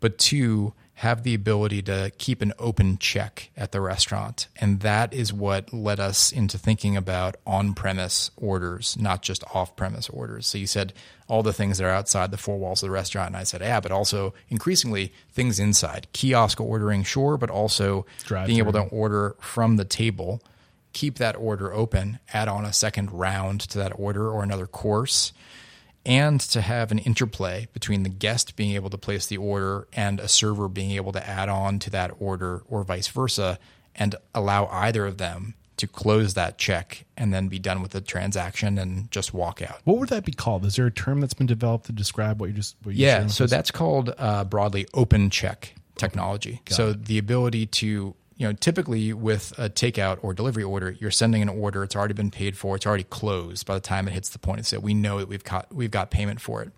but 0.00 0.18
two, 0.18 0.72
have 0.98 1.22
the 1.22 1.32
ability 1.32 1.80
to 1.80 2.10
keep 2.18 2.42
an 2.42 2.52
open 2.58 2.98
check 2.98 3.50
at 3.56 3.70
the 3.70 3.80
restaurant. 3.80 4.48
And 4.56 4.80
that 4.80 5.14
is 5.14 5.32
what 5.32 5.72
led 5.72 6.00
us 6.00 6.32
into 6.32 6.58
thinking 6.58 6.96
about 6.96 7.36
on 7.46 7.72
premise 7.72 8.32
orders, 8.36 8.96
not 8.98 9.22
just 9.22 9.44
off 9.54 9.76
premise 9.76 10.08
orders. 10.08 10.48
So 10.48 10.58
you 10.58 10.66
said 10.66 10.92
all 11.28 11.44
the 11.44 11.52
things 11.52 11.78
that 11.78 11.84
are 11.84 11.90
outside 11.90 12.32
the 12.32 12.36
four 12.36 12.58
walls 12.58 12.82
of 12.82 12.88
the 12.88 12.92
restaurant. 12.92 13.28
And 13.28 13.36
I 13.36 13.44
said, 13.44 13.60
yeah, 13.60 13.78
but 13.78 13.92
also 13.92 14.34
increasingly 14.48 15.12
things 15.30 15.60
inside. 15.60 16.08
Kiosk 16.12 16.60
ordering, 16.60 17.04
sure, 17.04 17.36
but 17.36 17.48
also 17.48 18.04
being 18.28 18.58
able 18.58 18.72
to 18.72 18.82
order 18.82 19.36
from 19.38 19.76
the 19.76 19.84
table, 19.84 20.42
keep 20.98 21.18
that 21.18 21.36
order 21.36 21.72
open, 21.72 22.18
add 22.32 22.48
on 22.48 22.64
a 22.64 22.72
second 22.72 23.08
round 23.12 23.60
to 23.60 23.78
that 23.78 23.92
order 23.94 24.28
or 24.28 24.42
another 24.42 24.66
course 24.66 25.32
and 26.04 26.40
to 26.40 26.60
have 26.60 26.90
an 26.90 26.98
interplay 26.98 27.68
between 27.72 28.02
the 28.02 28.08
guest 28.08 28.56
being 28.56 28.74
able 28.74 28.90
to 28.90 28.98
place 28.98 29.26
the 29.26 29.36
order 29.36 29.86
and 29.92 30.18
a 30.18 30.26
server 30.26 30.68
being 30.68 30.90
able 30.90 31.12
to 31.12 31.24
add 31.24 31.48
on 31.48 31.78
to 31.78 31.88
that 31.88 32.10
order 32.18 32.64
or 32.66 32.82
vice 32.82 33.06
versa 33.06 33.60
and 33.94 34.16
allow 34.34 34.66
either 34.66 35.06
of 35.06 35.18
them 35.18 35.54
to 35.76 35.86
close 35.86 36.34
that 36.34 36.58
check 36.58 37.04
and 37.16 37.32
then 37.32 37.46
be 37.46 37.60
done 37.60 37.80
with 37.80 37.92
the 37.92 38.00
transaction 38.00 38.76
and 38.76 39.08
just 39.12 39.32
walk 39.32 39.62
out. 39.62 39.78
What 39.84 39.98
would 39.98 40.08
that 40.08 40.24
be 40.24 40.32
called? 40.32 40.64
Is 40.64 40.74
there 40.74 40.86
a 40.86 40.90
term 40.90 41.20
that's 41.20 41.34
been 41.34 41.46
developed 41.46 41.86
to 41.86 41.92
describe 41.92 42.40
what 42.40 42.48
you 42.48 42.56
just 42.56 42.74
what 42.82 42.96
you 42.96 43.06
Yeah, 43.06 43.28
so 43.28 43.46
that's 43.46 43.70
called 43.70 44.12
uh, 44.18 44.42
broadly 44.42 44.88
open 44.94 45.30
check 45.30 45.76
technology. 45.96 46.60
so 46.68 46.92
the 46.92 47.18
ability 47.18 47.66
to 47.66 48.16
you 48.38 48.46
know 48.46 48.52
typically 48.54 49.12
with 49.12 49.52
a 49.58 49.68
takeout 49.68 50.18
or 50.22 50.32
delivery 50.32 50.62
order, 50.62 50.92
you're 50.92 51.10
sending 51.10 51.42
an 51.42 51.48
order. 51.48 51.82
It's 51.82 51.94
already 51.94 52.14
been 52.14 52.30
paid 52.30 52.56
for. 52.56 52.76
It's 52.76 52.86
already 52.86 53.04
closed 53.04 53.66
by 53.66 53.74
the 53.74 53.80
time 53.80 54.08
it 54.08 54.12
hits 54.12 54.30
the 54.30 54.38
point 54.38 54.60
of 54.60 54.66
sale. 54.66 54.80
We 54.80 54.94
know 54.94 55.18
that 55.18 55.28
we've 55.28 55.44
got 55.44 55.74
we've 55.74 55.90
got 55.90 56.10
payment 56.10 56.40
for 56.40 56.62
it. 56.62 56.70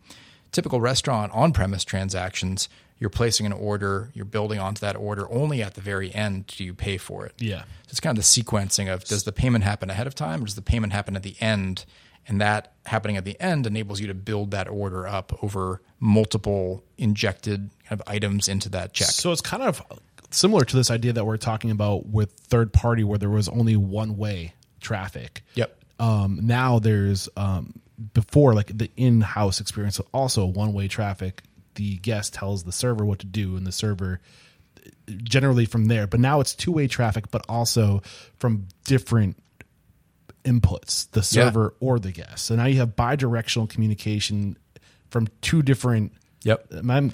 Typical 0.53 0.81
restaurant 0.81 1.31
on 1.33 1.53
premise 1.53 1.85
transactions, 1.85 2.69
you're 2.99 3.11
placing 3.11 3.47
an 3.47 3.53
order, 3.53 4.11
you're 4.15 4.25
building 4.25 4.59
onto 4.59 4.81
that 4.81 4.97
order. 4.97 5.31
Only 5.31 5.63
at 5.63 5.75
the 5.75 5.81
very 5.81 6.13
end 6.13 6.47
do 6.47 6.65
you 6.65 6.75
pay 6.75 6.97
for 6.97 7.25
it. 7.27 7.35
Yeah. 7.39 7.63
So 7.63 7.91
it's 7.91 8.01
kind 8.01 8.19
of 8.19 8.25
the 8.25 8.43
sequencing 8.43 8.93
of 8.93 9.05
does 9.05 9.25
the 9.25 9.33
payment 9.33 9.63
happen 9.63 9.91
ahead 9.91 10.07
of 10.07 10.15
time 10.15 10.43
or 10.43 10.47
does 10.47 10.57
the 10.57 10.63
payment 10.63 10.93
happen 10.93 11.15
at 11.15 11.23
the 11.23 11.37
end? 11.41 11.85
And 12.27 12.41
that 12.41 12.73
happening 12.87 13.17
at 13.17 13.25
the 13.25 13.41
end 13.41 13.67
enables 13.67 14.01
you 14.01 14.07
to 14.07 14.15
build 14.15 14.51
that 14.53 14.69
order 14.69 15.07
up 15.07 15.43
over 15.43 15.83
multiple 15.99 16.85
injected 16.97 17.71
kind 17.89 18.01
of 18.01 18.07
items 18.07 18.49
into 18.49 18.69
that 18.71 18.93
check. 18.93 19.09
So 19.09 19.33
it's 19.33 19.41
kind 19.41 19.63
of 19.63 19.83
similar 20.31 20.65
to 20.65 20.77
this 20.77 20.91
idea 20.91 21.13
that 21.15 21.25
we're 21.25 21.37
talking 21.37 21.71
about 21.71 22.07
with 22.07 22.33
third 22.33 22.73
party, 22.73 23.05
where 23.05 23.19
there 23.19 23.31
was 23.31 23.49
only 23.49 23.77
one 23.77 24.17
way 24.17 24.55
traffic. 24.81 25.43
Yep. 25.55 25.77
Um, 25.99 26.41
now 26.43 26.79
there's 26.79 27.29
um, 27.37 27.75
before 28.15 28.55
like 28.55 28.77
the 28.77 28.91
in-house 28.97 29.61
experience, 29.61 30.01
also 30.13 30.47
one 30.47 30.73
way 30.73 30.89
traffic. 30.89 31.43
The 31.75 31.97
guest 31.99 32.35
tells 32.35 32.65
the 32.65 32.73
server 32.73 33.05
what 33.05 33.21
to 33.21 33.27
do, 33.27 33.57
and 33.57 33.67
the 33.67 33.73
server 33.73 34.21
generally 35.23 35.67
from 35.67 35.87
there. 35.87 36.07
But 36.07 36.21
now 36.21 36.41
it's 36.41 36.55
two 36.55 36.73
way 36.73 36.87
traffic, 36.89 37.31
but 37.31 37.45
also 37.49 38.03
from 38.39 38.67
different 38.85 39.37
inputs, 40.45 41.11
the 41.11 41.21
Yeah. 41.21 41.45
server 41.45 41.75
or 41.81 41.99
the 41.99 42.13
guest. 42.13 42.47
So 42.47 42.57
now 42.57 42.65
you 42.65 42.79
have 42.79 42.97
bi-directional 42.97 43.67
communication 43.67 44.57
from 45.11 45.29
two 45.43 45.63
different. 45.63 46.13
Yep. 46.43 46.67
Am 46.79 46.91
I- 46.91 47.11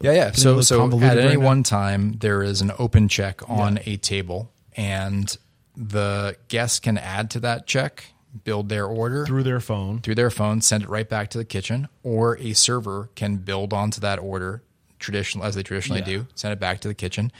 Yeah, 0.00 0.12
yeah. 0.12 0.32
So, 0.32 0.60
so 0.60 0.86
at 1.02 1.16
any 1.18 1.36
right 1.36 1.40
one 1.40 1.62
time, 1.62 2.16
there 2.18 2.42
is 2.42 2.60
an 2.60 2.72
open 2.78 3.08
check 3.08 3.40
on 3.48 3.78
a 3.86 3.96
table, 3.96 4.50
and 4.76 5.34
the 5.76 6.36
guest 6.48 6.82
can 6.82 6.98
add 6.98 7.30
to 7.30 7.40
that 7.40 7.66
check, 7.66 8.04
build 8.44 8.68
their 8.68 8.84
order 8.86 9.24
through 9.24 9.42
their 9.44 9.60
phone. 9.60 10.00
through 10.00 10.14
their 10.16 10.30
phone, 10.30 10.60
send 10.60 10.82
it 10.84 10.88
right 10.90 11.08
back 11.08 11.30
to 11.30 11.38
the 11.38 11.44
kitchen, 11.44 11.88
or 12.02 12.36
a 12.38 12.52
server 12.52 13.08
can 13.14 13.36
build 13.36 13.72
onto 13.72 14.00
that 14.00 14.18
order 14.18 14.62
traditional 14.98 15.44
as 15.44 15.54
they 15.54 15.62
traditionally 15.62 16.00
Yeah. 16.00 16.06
do, 16.18 16.26
send 16.34 16.52
it 16.52 16.60
back 16.60 16.80
to 16.80 16.88
the 16.88 16.94
kitchen. 16.94 17.32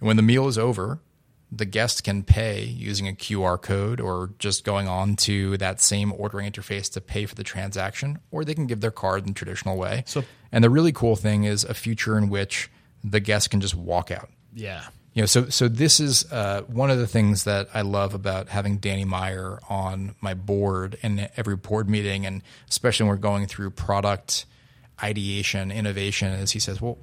And 0.00 0.06
when 0.06 0.16
the 0.16 0.22
meal 0.22 0.46
is 0.48 0.58
over, 0.58 1.00
the 1.50 1.64
guest 1.64 2.04
can 2.04 2.22
pay 2.22 2.62
using 2.62 3.08
a 3.08 3.12
QR 3.12 3.60
code 3.60 4.00
or 4.00 4.30
just 4.38 4.64
going 4.64 4.86
on 4.86 5.16
to 5.16 5.56
that 5.56 5.80
same 5.80 6.12
ordering 6.12 6.50
interface 6.50 6.92
to 6.92 7.00
pay 7.00 7.24
for 7.26 7.34
the 7.34 7.44
transaction, 7.44 8.18
or 8.30 8.44
they 8.44 8.54
can 8.54 8.66
give 8.66 8.80
their 8.80 8.90
card 8.90 9.22
in 9.22 9.28
the 9.28 9.34
traditional 9.34 9.76
way. 9.78 10.02
So- 10.06 10.24
and 10.52 10.62
the 10.62 10.70
really 10.70 10.92
cool 10.92 11.16
thing 11.16 11.44
is 11.44 11.64
a 11.64 11.74
future 11.74 12.18
in 12.18 12.28
which 12.28 12.70
the 13.02 13.20
guest 13.20 13.50
can 13.50 13.60
just 13.60 13.74
walk 13.74 14.10
out. 14.10 14.28
Yeah. 14.54 14.82
You 15.14 15.22
know, 15.22 15.26
so 15.26 15.48
so 15.48 15.68
this 15.68 16.00
is 16.00 16.30
uh, 16.30 16.62
one 16.68 16.90
of 16.90 16.98
the 16.98 17.06
things 17.06 17.44
that 17.44 17.68
I 17.74 17.80
love 17.80 18.14
about 18.14 18.48
having 18.48 18.76
Danny 18.78 19.04
Meyer 19.04 19.58
on 19.68 20.14
my 20.20 20.34
board 20.34 20.96
in 21.02 21.28
every 21.36 21.56
board 21.56 21.88
meeting, 21.88 22.24
and 22.24 22.42
especially 22.68 23.04
when 23.04 23.16
we're 23.16 23.20
going 23.22 23.46
through 23.46 23.70
product 23.70 24.44
ideation, 25.02 25.70
innovation, 25.70 26.32
is 26.34 26.52
he 26.52 26.60
says, 26.60 26.80
"Well, 26.80 26.98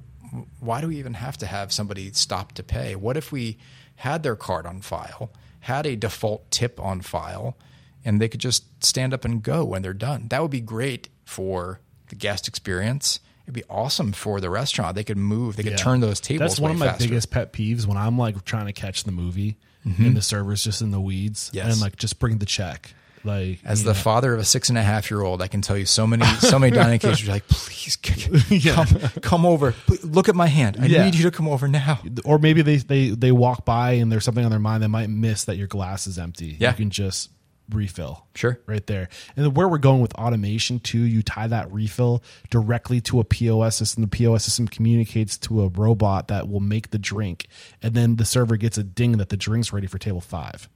why 0.60 0.80
do 0.80 0.88
we 0.88 0.98
even 0.98 1.14
have 1.14 1.36
to 1.38 1.46
have 1.46 1.72
somebody 1.72 2.10
stop 2.12 2.52
to 2.52 2.62
pay? 2.62 2.94
What 2.96 3.16
if 3.16 3.32
we 3.32 3.58
had 3.96 4.22
their 4.22 4.36
card 4.36 4.66
on 4.66 4.80
file, 4.80 5.30
had 5.60 5.86
a 5.86 5.96
default 5.96 6.50
tip 6.50 6.78
on 6.80 7.00
file, 7.00 7.56
and 8.04 8.20
they 8.20 8.28
could 8.28 8.40
just 8.40 8.64
stand 8.84 9.12
up 9.12 9.24
and 9.24 9.42
go 9.42 9.64
when 9.64 9.82
they're 9.82 9.92
done? 9.94 10.28
That 10.28 10.42
would 10.42 10.50
be 10.50 10.60
great 10.60 11.08
for 11.24 11.80
the 12.08 12.14
guest 12.16 12.46
experience." 12.48 13.20
It'd 13.44 13.54
be 13.54 13.62
awesome 13.70 14.10
for 14.12 14.40
the 14.40 14.50
restaurant. 14.50 14.96
They 14.96 15.04
could 15.04 15.16
move. 15.16 15.54
They 15.54 15.62
could 15.62 15.72
Yeah. 15.72 15.76
turn 15.78 16.00
those 16.00 16.18
tables. 16.18 16.50
That's 16.50 16.60
one 16.60 16.72
of 16.72 16.78
my 16.78 16.86
faster. 16.88 17.04
biggest 17.04 17.30
pet 17.30 17.52
peeves 17.52 17.86
when 17.86 17.96
I'm 17.96 18.18
like 18.18 18.44
trying 18.44 18.66
to 18.66 18.72
catch 18.72 19.04
the 19.04 19.12
movie 19.12 19.56
and 19.84 20.16
the 20.16 20.20
server's 20.22 20.64
just 20.64 20.82
in 20.82 20.90
the 20.90 21.00
weeds 21.00 21.46
Mm-hmm. 21.46 21.56
Yes. 21.58 21.72
and 21.74 21.80
like 21.80 21.94
just 21.94 22.18
bring 22.18 22.38
the 22.38 22.44
check. 22.46 22.92
Like 23.26 23.58
As 23.64 23.82
the 23.84 23.90
know, 23.90 23.94
father 23.94 24.32
of 24.34 24.40
a 24.40 24.44
six 24.44 24.68
and 24.68 24.78
a 24.78 24.82
half 24.82 25.10
year 25.10 25.20
old, 25.22 25.42
I 25.42 25.48
can 25.48 25.60
tell 25.60 25.76
you 25.76 25.84
so 25.86 26.06
many, 26.06 26.24
so 26.38 26.58
many 26.58 26.74
dining 26.74 26.94
occasions. 26.94 27.24
You're 27.24 27.34
like, 27.34 27.48
please 27.48 27.96
come, 28.74 28.86
come 29.20 29.44
over. 29.44 29.72
Please, 29.86 30.04
look 30.04 30.28
at 30.28 30.34
my 30.34 30.46
hand. 30.46 30.76
I 30.80 30.86
Yeah. 30.86 31.04
need 31.04 31.14
you 31.14 31.24
to 31.24 31.30
come 31.30 31.48
over 31.48 31.68
now. 31.68 32.00
or 32.24 32.38
maybe 32.38 32.62
they, 32.62 32.76
they 32.76 33.08
they 33.10 33.32
walk 33.32 33.64
by 33.64 33.92
and 33.92 34.10
there's 34.12 34.24
something 34.24 34.44
on 34.44 34.50
their 34.50 34.60
mind 34.60 34.82
they 34.82 34.86
might 34.86 35.10
miss 35.10 35.44
that 35.44 35.56
your 35.56 35.66
glass 35.66 36.06
is 36.06 36.18
empty. 36.18 36.56
Yeah. 36.58 36.70
You 36.70 36.76
can 36.76 36.90
just 36.90 37.30
refill. 37.70 38.24
Sure. 38.36 38.60
Right 38.66 38.86
there. 38.86 39.08
And 39.34 39.44
then 39.44 39.54
where 39.54 39.68
we're 39.68 39.78
going 39.78 40.00
with 40.00 40.14
automation 40.14 40.78
too, 40.78 41.00
you 41.00 41.22
tie 41.22 41.48
that 41.48 41.72
refill 41.72 42.22
directly 42.50 43.00
to 43.02 43.18
a 43.18 43.24
POS 43.24 43.74
system. 43.76 44.02
The 44.02 44.08
POS 44.08 44.44
system 44.44 44.68
communicates 44.68 45.36
to 45.38 45.62
a 45.62 45.68
robot 45.68 46.28
that 46.28 46.48
will 46.48 46.60
make 46.60 46.90
the 46.90 46.98
drink. 46.98 47.48
And 47.82 47.94
then 47.94 48.16
the 48.16 48.24
server 48.24 48.56
gets 48.56 48.78
a 48.78 48.84
ding 48.84 49.18
that 49.18 49.30
the 49.30 49.36
drink's 49.36 49.72
ready 49.72 49.88
for 49.88 49.98
table 49.98 50.20
five. 50.20 50.68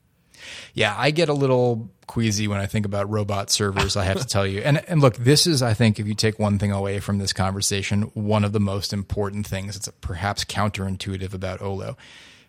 Yeah, 0.75 0.95
I 0.97 1.11
get 1.11 1.29
a 1.29 1.35
little 1.35 1.91
queasy 2.07 2.49
when 2.49 2.59
I 2.59 2.67
think 2.67 2.87
about 2.87 3.09
robot 3.09 3.51
servers, 3.51 3.97
I 3.97 4.05
have 4.05 4.19
to 4.19 4.27
tell 4.27 4.47
you. 4.47 4.61
And 4.61 4.83
and 4.89 5.01
look, 5.01 5.17
this 5.17 5.47
is 5.47 5.63
I 5.63 5.75
think 5.75 6.01
if 6.01 6.07
you 6.07 6.15
take 6.15 6.39
one 6.39 6.59
thing 6.59 6.73
away 6.73 6.99
from 7.01 7.19
this 7.19 7.33
conversation, 7.33 8.03
one 8.15 8.45
of 8.45 8.53
the 8.53 8.61
most 8.61 8.93
important 8.93 9.47
things 9.47 9.77
it's 9.77 9.89
perhaps 10.01 10.45
counterintuitive 10.45 11.33
about 11.35 11.63
Olo. 11.63 11.97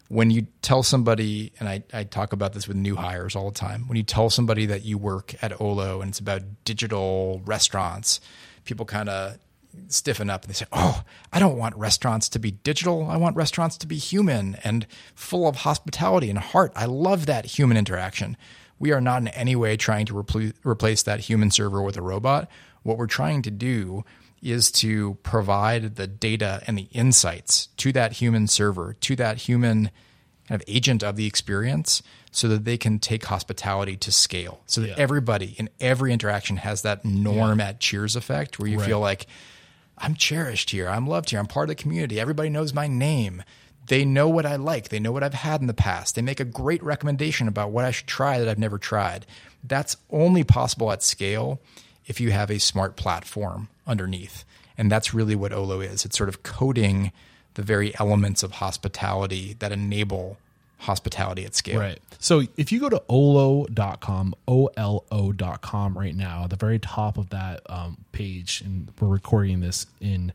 When 0.07 0.30
you 0.30 0.47
tell 0.61 0.84
somebody, 0.84 1.53
and 1.59 1.69
I, 1.69 1.84
I 1.93 2.03
talk 2.03 2.34
about 2.34 2.51
this 2.51 2.68
with 2.68 2.76
new 2.76 2.97
hires 2.97 3.34
all 3.34 3.49
the 3.49 3.57
time, 3.57 3.88
when 3.88 3.95
you 3.95 4.03
tell 4.03 4.30
somebody 4.30 4.65
that 4.65 4.84
you 4.84 4.97
work 4.97 5.35
at 5.41 5.61
Olo 5.61 6.01
and 6.01 6.09
it's 6.09 6.19
about 6.19 6.41
digital 6.65 7.41
restaurants, 7.45 8.19
people 8.65 8.85
kind 8.85 9.07
of 9.07 9.38
stiffen 9.88 10.30
up 10.30 10.43
and 10.43 10.49
they 10.49 10.56
say, 10.57 10.65
Oh, 10.72 11.03
I 11.31 11.39
don't 11.39 11.57
want 11.57 11.76
restaurants 11.76 12.30
to 12.30 12.39
be 12.39 12.52
digital. 12.52 13.07
I 13.10 13.18
want 13.18 13.35
restaurants 13.35 13.77
to 13.80 13.88
be 13.88 13.98
human 13.98 14.56
and 14.64 14.85
full 15.15 15.48
of 15.48 15.57
hospitality 15.57 16.30
and 16.30 16.39
heart. 16.39 16.72
I 16.76 16.85
love 16.85 17.26
that 17.26 17.45
human 17.45 17.77
interaction. 17.77 18.38
We 18.80 18.91
are 18.91 19.02
not 19.02 19.22
in 19.22 19.27
any 19.30 19.56
way 19.56 19.77
trying 19.77 20.06
to 20.07 20.14
repl- 20.14 20.53
replace 20.64 21.03
that 21.03 21.22
human 21.22 21.52
server 21.52 21.81
with 21.81 21.98
a 21.98 22.02
robot. 22.02 22.49
What 22.84 22.98
we're 22.98 23.07
trying 23.07 23.41
to 23.43 23.52
do 23.52 24.03
is 24.41 24.72
to 24.72 25.15
provide 25.22 25.98
the 25.98 26.07
data 26.07 26.64
and 26.65 26.77
the 26.77 26.88
insights 26.91 27.68
to 27.77 27.91
that 27.91 28.14
human 28.14 28.48
server, 28.48 28.93
to 29.02 29.15
that 29.18 29.38
human 29.38 29.91
kind 30.48 30.60
of 30.60 30.64
agent 30.68 31.03
of 31.03 31.15
the 31.15 31.27
experience 31.27 32.02
so 32.31 32.48
that 32.48 32.65
they 32.65 32.76
can 32.77 32.98
take 32.98 33.26
hospitality 33.26 33.95
to 33.98 34.11
scale 34.11 34.61
so 34.65 34.81
that 34.81 34.88
Yeah. 34.88 34.95
everybody 34.98 35.53
in 35.60 35.69
every 35.80 36.11
interaction 36.11 36.57
has 36.57 36.81
that 36.81 37.06
norm 37.06 37.61
at 37.61 37.80
cheers 37.80 38.15
effect 38.15 38.57
where 38.57 38.68
you 38.68 38.80
Right. 38.80 38.88
feel 38.88 38.99
like 38.99 39.27
i'm 40.02 40.15
cherished 40.15 40.72
here. 40.72 40.88
I'm 40.90 41.07
loved 41.07 41.30
here. 41.30 41.40
I'm 41.40 41.48
part 41.48 41.69
of 41.69 41.78
the 41.78 41.82
community. 41.82 42.19
Everybody 42.19 42.49
knows 42.49 42.73
my 42.73 42.88
name. 42.88 43.44
They 43.88 44.06
know 44.06 44.30
what 44.30 44.45
i 44.45 44.56
like. 44.56 44.90
They 44.90 44.99
know 44.99 45.11
what 45.11 45.23
i've 45.23 45.34
had 45.34 45.61
in 45.61 45.68
the 45.68 45.73
past. 45.73 46.15
They 46.15 46.22
make 46.22 46.40
a 46.40 46.45
great 46.45 46.84
recommendation 46.84 47.48
about 47.48 47.72
what 47.72 47.86
i 47.86 47.91
should 47.91 48.07
try 48.07 48.40
that 48.40 48.49
i've 48.49 48.60
never 48.60 48.78
tried. 48.78 49.26
That's 49.64 49.98
only 50.10 50.44
possible 50.44 50.91
at 50.91 51.03
scale 51.03 51.60
if 52.07 52.19
you 52.19 52.32
have 52.32 52.49
a 52.49 52.60
smart 52.60 52.95
platform 52.95 53.69
underneath. 53.86 54.44
And 54.78 54.91
that's 54.91 55.14
really 55.14 55.36
what 55.36 55.53
olo 55.53 55.82
is. 55.82 56.06
It's 56.06 56.18
sort 56.18 56.30
of 56.30 56.44
coding 56.44 57.11
the 57.53 57.61
very 57.61 57.94
elements 57.99 58.44
of 58.44 58.53
hospitality 58.53 59.56
that 59.60 59.72
enable 59.72 60.38
hospitality 60.80 61.45
at 61.45 61.53
scale. 61.53 61.80
Right. 61.80 61.99
So 62.22 62.43
if 62.56 62.72
you 62.72 62.80
go 62.80 62.88
to 62.88 63.02
olo.com, 63.10 64.35
O 64.48 64.68
L 64.77 65.03
O.com 65.11 65.98
right 65.98 66.15
now, 66.15 66.43
at 66.45 66.52
the 66.52 66.56
very 66.56 66.77
top 66.80 67.18
of 67.18 67.30
that 67.31 67.61
um, 67.68 67.98
page, 68.11 68.61
and 68.64 68.88
we're 68.99 69.07
recording 69.07 69.60
this 69.60 69.88
in 69.99 70.31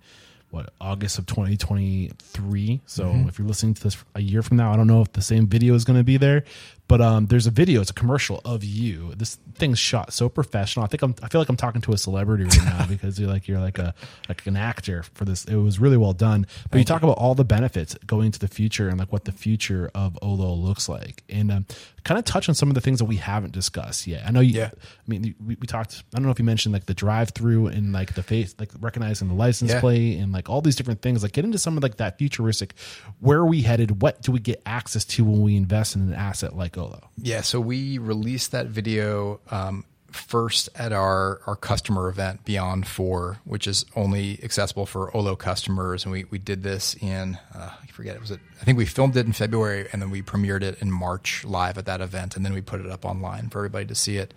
what 0.50 0.72
August 0.80 1.18
of 1.18 1.26
2023. 1.26 2.80
So 2.86 3.04
Mm-hmm. 3.04 3.28
if 3.28 3.38
you're 3.38 3.46
listening 3.48 3.74
to 3.74 3.82
this 3.82 3.96
a 4.14 4.20
year 4.20 4.42
from 4.42 4.56
now, 4.56 4.72
I 4.72 4.76
don't 4.76 4.86
know 4.88 5.00
if 5.02 5.12
the 5.12 5.22
same 5.22 5.46
video 5.46 5.74
is 5.74 5.84
going 5.84 5.98
to 5.98 6.04
be 6.04 6.16
there, 6.16 6.44
but 6.88 7.00
um, 7.00 7.26
there's 7.26 7.46
a 7.46 7.50
video. 7.50 7.80
It's 7.80 7.90
a 7.90 7.94
commercial 7.94 8.40
of 8.44 8.62
you. 8.62 9.12
This 9.16 9.38
thing's 9.54 9.78
shot 9.78 10.12
so 10.12 10.28
professional. 10.28 10.84
I 10.84 10.88
think 10.88 11.02
I'm. 11.02 11.14
I 11.22 11.28
feel 11.28 11.40
like 11.40 11.48
I'm 11.48 11.56
talking 11.56 11.80
to 11.82 11.92
a 11.92 11.98
celebrity 11.98 12.44
right 12.44 12.64
now 12.64 12.86
because 12.88 13.18
you're 13.18 13.28
like 13.28 13.48
you're 13.48 13.60
like 13.60 13.78
a 13.78 13.94
like 14.28 14.46
an 14.46 14.56
actor 14.56 15.02
for 15.14 15.24
this. 15.24 15.44
It 15.46 15.56
was 15.56 15.78
really 15.78 15.96
well 15.96 16.12
done. 16.12 16.46
But 16.70 16.78
you 16.78 16.84
talk 16.84 17.02
about 17.02 17.18
all 17.18 17.34
the 17.34 17.44
benefits 17.44 17.94
going 18.06 18.30
to 18.32 18.38
the 18.38 18.48
future 18.48 18.88
and 18.88 18.98
like 18.98 19.12
what 19.12 19.24
the 19.24 19.32
future 19.32 19.90
of 19.94 20.18
Olo 20.22 20.54
looks 20.54 20.88
like, 20.88 21.24
and 21.28 21.50
um, 21.50 21.66
kind 22.04 22.18
of 22.18 22.24
touch 22.24 22.48
on 22.48 22.54
some 22.54 22.68
of 22.68 22.74
the 22.74 22.80
things 22.80 22.98
that 23.00 23.06
we 23.06 23.16
haven't 23.16 23.52
discussed 23.52 24.06
yet. 24.06 24.22
I 24.26 24.30
know 24.30 24.40
you. 24.40 24.54
Yeah. 24.60 24.70
I 24.72 24.78
mean, 25.08 25.34
we, 25.44 25.56
we 25.60 25.66
talked. 25.66 26.04
I 26.14 26.18
don't 26.18 26.24
know 26.24 26.30
if 26.30 26.38
you 26.38 26.44
mentioned 26.44 26.72
like 26.72 26.86
the 26.86 26.94
drive-through 26.94 27.66
and 27.68 27.92
like 27.92 28.14
the 28.14 28.22
face, 28.22 28.54
like 28.58 28.70
recognizing 28.80 29.28
the 29.28 29.34
license 29.34 29.72
Yeah. 29.72 29.80
plate 29.80 30.18
and 30.18 30.32
like 30.32 30.48
all 30.48 30.60
these 30.60 30.76
different 30.76 31.02
things. 31.02 31.22
Like 31.22 31.32
get 31.32 31.44
into 31.44 31.58
some 31.58 31.76
of 31.76 31.82
like 31.82 31.96
that 31.96 32.18
futuristic. 32.18 32.74
Where 33.18 33.38
are 33.38 33.46
we 33.46 33.62
headed? 33.62 34.02
What 34.02 34.22
do 34.22 34.30
we 34.30 34.38
get 34.38 34.62
access 34.66 35.04
to 35.06 35.24
when 35.24 35.40
we 35.42 35.56
invest 35.56 35.96
in 35.96 36.02
an 36.02 36.14
asset 36.14 36.54
like 36.56 36.75
Olo? 36.76 37.08
Yeah, 37.16 37.40
so 37.40 37.60
we 37.60 37.98
released 37.98 38.52
that 38.52 38.66
video 38.66 39.40
um, 39.50 39.84
first 40.10 40.68
at 40.74 40.92
our, 40.92 41.40
our 41.46 41.56
customer 41.56 42.08
event, 42.08 42.44
Beyond 42.44 42.86
4, 42.86 43.38
which 43.44 43.66
is 43.66 43.84
only 43.94 44.40
accessible 44.42 44.86
for 44.86 45.14
Olo 45.16 45.36
customers. 45.36 46.04
And 46.04 46.12
we, 46.12 46.24
we 46.30 46.38
did 46.38 46.62
this 46.62 46.94
in, 47.00 47.38
uh, 47.54 47.70
I 47.82 47.86
forget, 47.88 48.16
it 48.16 48.20
was 48.20 48.30
it, 48.30 48.40
I 48.60 48.64
think 48.64 48.78
we 48.78 48.86
filmed 48.86 49.16
it 49.16 49.26
in 49.26 49.32
February 49.32 49.88
and 49.92 50.00
then 50.00 50.10
we 50.10 50.22
premiered 50.22 50.62
it 50.62 50.80
in 50.80 50.90
March 50.90 51.44
live 51.44 51.78
at 51.78 51.86
that 51.86 52.00
event. 52.00 52.36
And 52.36 52.44
then 52.44 52.54
we 52.54 52.60
put 52.60 52.80
it 52.80 52.90
up 52.90 53.04
online 53.04 53.48
for 53.50 53.58
everybody 53.58 53.86
to 53.86 53.94
see 53.94 54.16
it. 54.16 54.32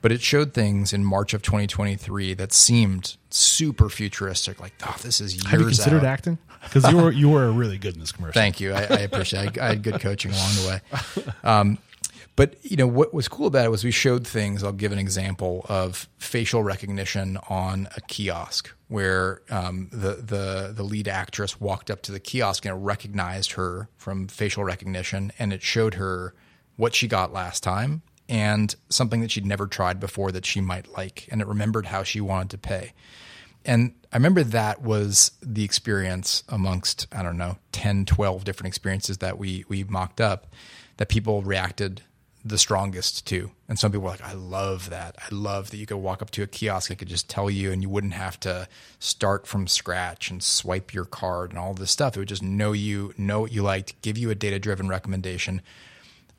But 0.00 0.12
it 0.12 0.20
showed 0.20 0.52
things 0.52 0.92
in 0.92 1.02
March 1.02 1.32
of 1.32 1.40
2023 1.40 2.34
that 2.34 2.52
seemed 2.52 3.16
super 3.30 3.88
futuristic. 3.88 4.60
Like, 4.60 4.74
oh, 4.86 4.96
this 5.02 5.18
is 5.18 5.34
years 5.34 5.46
Have 5.46 5.60
you 5.60 5.66
considered 5.66 6.00
out. 6.00 6.04
acting? 6.04 6.38
Because 6.64 6.90
you 6.90 6.96
were 6.96 7.12
you 7.12 7.28
were 7.28 7.50
really 7.52 7.78
good 7.78 7.94
in 7.94 8.00
this 8.00 8.12
commercial. 8.12 8.32
Thank 8.40 8.60
you. 8.60 8.72
I, 8.72 8.80
I 8.82 8.98
appreciate. 9.00 9.56
it. 9.56 9.58
I, 9.58 9.66
I 9.66 9.68
had 9.70 9.82
good 9.82 10.00
coaching 10.00 10.32
along 10.32 10.50
the 10.54 10.68
way. 10.68 11.32
Um, 11.42 11.78
but 12.36 12.56
you 12.62 12.76
know 12.76 12.86
what 12.86 13.14
was 13.14 13.28
cool 13.28 13.46
about 13.46 13.64
it 13.64 13.70
was 13.70 13.84
we 13.84 13.90
showed 13.92 14.26
things. 14.26 14.64
I'll 14.64 14.72
give 14.72 14.92
an 14.92 14.98
example 14.98 15.64
of 15.68 16.08
facial 16.18 16.62
recognition 16.64 17.38
on 17.48 17.88
a 17.96 18.00
kiosk, 18.00 18.72
where 18.88 19.42
um, 19.50 19.88
the 19.92 20.16
the 20.16 20.72
the 20.74 20.82
lead 20.82 21.06
actress 21.06 21.60
walked 21.60 21.90
up 21.90 22.02
to 22.02 22.12
the 22.12 22.20
kiosk 22.20 22.64
and 22.64 22.74
it 22.74 22.78
recognized 22.78 23.52
her 23.52 23.88
from 23.96 24.26
facial 24.26 24.64
recognition, 24.64 25.32
and 25.38 25.52
it 25.52 25.62
showed 25.62 25.94
her 25.94 26.34
what 26.76 26.94
she 26.94 27.06
got 27.06 27.32
last 27.32 27.62
time 27.62 28.02
and 28.28 28.74
something 28.88 29.20
that 29.20 29.30
she'd 29.30 29.46
never 29.46 29.66
tried 29.66 30.00
before 30.00 30.32
that 30.32 30.46
she 30.46 30.60
might 30.60 30.88
like, 30.96 31.28
and 31.30 31.40
it 31.40 31.46
remembered 31.46 31.86
how 31.86 32.02
she 32.02 32.20
wanted 32.20 32.50
to 32.50 32.58
pay. 32.58 32.92
And 33.64 33.94
I 34.12 34.16
remember 34.16 34.44
that 34.44 34.82
was 34.82 35.32
the 35.42 35.64
experience 35.64 36.44
amongst, 36.48 37.06
I 37.12 37.22
don't 37.22 37.38
know, 37.38 37.56
10, 37.72 38.04
12 38.06 38.44
different 38.44 38.68
experiences 38.68 39.18
that 39.18 39.38
we, 39.38 39.64
we 39.68 39.84
mocked 39.84 40.20
up 40.20 40.52
that 40.98 41.08
people 41.08 41.42
reacted 41.42 42.02
the 42.44 42.58
strongest 42.58 43.26
to. 43.26 43.50
And 43.68 43.78
some 43.78 43.90
people 43.90 44.04
were 44.04 44.10
like, 44.10 44.22
I 44.22 44.34
love 44.34 44.90
that. 44.90 45.16
I 45.18 45.34
love 45.34 45.70
that 45.70 45.78
you 45.78 45.86
could 45.86 45.96
walk 45.96 46.20
up 46.20 46.30
to 46.32 46.42
a 46.42 46.46
kiosk 46.46 46.90
and 46.90 46.98
could 46.98 47.08
just 47.08 47.28
tell 47.28 47.48
you 47.48 47.72
and 47.72 47.80
you 47.80 47.88
wouldn't 47.88 48.12
have 48.12 48.38
to 48.40 48.68
start 48.98 49.46
from 49.46 49.66
scratch 49.66 50.30
and 50.30 50.42
swipe 50.42 50.92
your 50.92 51.06
card 51.06 51.50
and 51.50 51.58
all 51.58 51.72
this 51.72 51.90
stuff. 51.90 52.16
It 52.16 52.20
would 52.20 52.28
just 52.28 52.42
know 52.42 52.72
you, 52.72 53.14
know 53.16 53.40
what 53.40 53.52
you 53.52 53.62
liked, 53.62 54.00
give 54.02 54.18
you 54.18 54.28
a 54.28 54.34
data 54.34 54.58
driven 54.58 54.88
recommendation. 54.88 55.62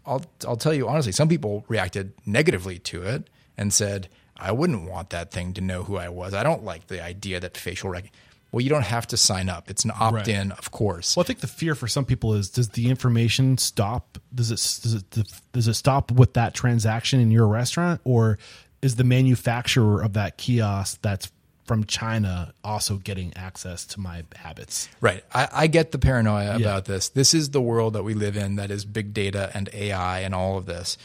I'll 0.06 0.24
I'll 0.48 0.58
tell 0.58 0.74
you 0.74 0.88
honestly, 0.88 1.12
some 1.12 1.28
people 1.28 1.66
reacted 1.68 2.14
negatively 2.26 2.78
to 2.80 3.02
it 3.02 3.28
and 3.58 3.74
said, 3.74 4.08
"I 4.38 4.52
wouldn't 4.52 4.90
want 4.90 5.10
that 5.12 5.32
thing 5.32 5.53
to 5.53 5.62
know 5.62 5.84
who 5.84 5.98
I 5.98 6.10
was. 6.10 6.34
I 6.34 6.44
don't 6.44 6.64
like 6.64 6.88
the 6.88 7.03
idea 7.03 7.40
that 7.40 7.57
facial 7.57 7.90
rec." 7.90 8.12
Well, 8.52 8.62
you 8.62 8.70
don't 8.70 8.86
have 8.86 9.06
to 9.07 9.18
sign 9.18 9.49
up. 9.49 9.70
It's 9.70 9.84
an 9.84 9.91
opt-in, 9.99 10.53
of 10.53 10.72
course. 10.72 11.18
Well, 11.18 11.26
I 11.26 11.28
think 11.28 11.40
the 11.40 11.48
fear 11.48 11.76
for 11.76 11.90
some 11.90 12.06
people 12.06 12.34
is: 12.36 12.49
does 12.49 12.70
the 12.70 12.90
information 12.90 13.57
stop? 13.57 14.18
Does 14.34 14.52
it 14.52 14.82
does 14.82 14.94
it 14.94 15.32
does 15.52 15.68
it 15.68 15.74
stop 15.74 16.12
with 16.12 16.34
that 16.36 16.53
transaction 16.53 17.20
in 17.20 17.32
your 17.32 17.48
restaurant, 17.48 17.99
or 18.06 18.38
is 18.82 18.95
the 18.95 19.03
manufacturer 19.03 20.02
of 20.02 20.14
that 20.14 20.38
kiosk 20.38 21.02
that's 21.02 21.32
from 21.66 21.84
China 21.86 22.53
also 22.64 22.98
getting 22.98 23.34
access 23.36 23.86
to 23.88 23.99
my 23.99 24.24
habits? 24.36 24.88
Right. 25.02 25.24
I, 25.34 25.48
I 25.52 25.68
get 25.68 25.91
the 25.91 25.98
paranoia 25.98 26.56
about 26.56 26.86
this. 26.86 27.10
This 27.10 27.34
is 27.34 27.49
the 27.49 27.62
world 27.62 27.94
that 27.94 28.03
we 28.03 28.14
live 28.14 28.38
in 28.38 28.56
that 28.56 28.72
is 28.72 28.86
big 28.86 29.14
data 29.14 29.52
and 29.53 29.70
AI 29.74 30.20
and 30.20 30.34
all 30.34 30.57
of 30.57 30.66
this. 30.66 30.98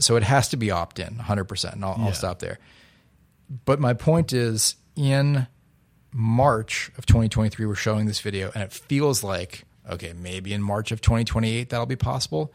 So 0.00 0.16
it 0.16 0.22
has 0.22 0.48
to 0.50 0.56
be 0.56 0.70
opt 0.70 0.98
in 0.98 1.16
100%. 1.16 1.72
And 1.72 1.84
I'll, 1.84 1.96
Yeah. 1.98 2.06
I'll 2.06 2.12
stop 2.14 2.38
there. 2.38 2.58
But 3.64 3.80
my 3.80 3.94
point 3.94 4.32
is 4.32 4.76
in 4.96 5.46
March 6.12 6.90
of 6.96 7.06
2023, 7.06 7.66
we're 7.66 7.74
showing 7.74 8.06
this 8.06 8.20
video, 8.20 8.50
and 8.54 8.62
it 8.62 8.72
feels 8.72 9.22
like, 9.22 9.64
okay, 9.88 10.12
maybe 10.12 10.52
in 10.52 10.62
March 10.62 10.92
of 10.92 11.00
2028 11.00 11.68
that'll 11.68 11.86
be 11.86 11.96
possible. 11.96 12.52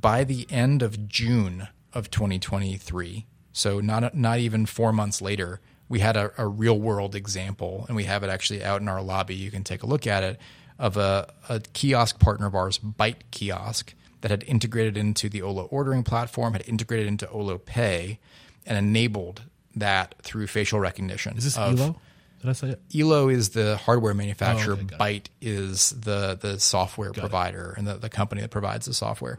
By 0.00 0.24
the 0.24 0.46
end 0.50 0.82
of 0.82 1.08
June 1.08 1.68
of 1.92 2.10
2023, 2.10 3.26
so 3.52 3.80
not, 3.80 4.14
not 4.14 4.38
even 4.38 4.66
four 4.66 4.92
months 4.92 5.20
later, 5.20 5.60
we 5.88 5.98
had 6.00 6.16
a, 6.16 6.32
a 6.38 6.46
real 6.46 6.78
world 6.78 7.14
example, 7.14 7.84
and 7.88 7.96
we 7.96 8.04
have 8.04 8.22
it 8.22 8.30
actually 8.30 8.64
out 8.64 8.80
in 8.80 8.88
our 8.88 9.02
lobby. 9.02 9.34
You 9.34 9.50
can 9.50 9.64
take 9.64 9.82
a 9.82 9.86
look 9.86 10.06
at 10.06 10.22
it 10.22 10.38
of 10.78 10.96
a, 10.96 11.32
a 11.48 11.60
kiosk 11.60 12.18
partner 12.18 12.46
of 12.46 12.54
ours, 12.54 12.78
Bite 12.78 13.30
Kiosk, 13.30 13.94
that 14.22 14.30
had 14.30 14.42
integrated 14.44 14.96
into 14.96 15.28
the 15.28 15.42
Olo 15.42 15.64
ordering 15.64 16.02
platform, 16.02 16.54
had 16.54 16.66
integrated 16.66 17.06
into 17.06 17.28
Olo 17.28 17.58
Pay, 17.58 18.18
and 18.64 18.78
enabled 18.78 19.42
that 19.76 20.14
through 20.22 20.46
facial 20.46 20.80
recognition. 20.80 21.36
Is 21.36 21.44
this 21.44 21.58
of- 21.58 21.78
Elo? 21.78 21.96
Did 22.40 22.48
I 22.48 22.52
say 22.54 22.68
it? 22.70 22.80
Elo 22.92 23.28
is 23.28 23.50
the 23.50 23.76
hardware 23.76 24.14
manufacturer. 24.14 24.74
Oh, 24.76 24.82
okay, 24.82 24.96
Bite 24.96 25.30
is 25.40 25.90
the 25.90 26.36
the 26.40 26.58
software 26.58 27.12
provider 27.12 27.72
and 27.78 27.86
the, 27.86 27.94
the 27.94 28.08
company 28.08 28.40
that 28.40 28.50
provides 28.50 28.86
the 28.86 28.94
software. 28.94 29.38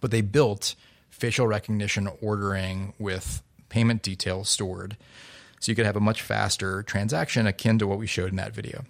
But 0.00 0.12
they 0.12 0.20
built 0.20 0.76
facial 1.08 1.48
recognition 1.48 2.08
ordering 2.22 2.94
with 3.00 3.42
payment 3.68 4.02
details 4.02 4.48
stored. 4.48 4.96
So 5.58 5.72
you 5.72 5.76
could 5.76 5.86
have 5.86 5.96
a 5.96 6.00
much 6.00 6.22
faster 6.22 6.84
transaction 6.84 7.48
akin 7.48 7.80
to 7.80 7.86
what 7.88 7.98
we 7.98 8.06
showed 8.06 8.30
in 8.30 8.36
that 8.36 8.54
video. 8.54 8.84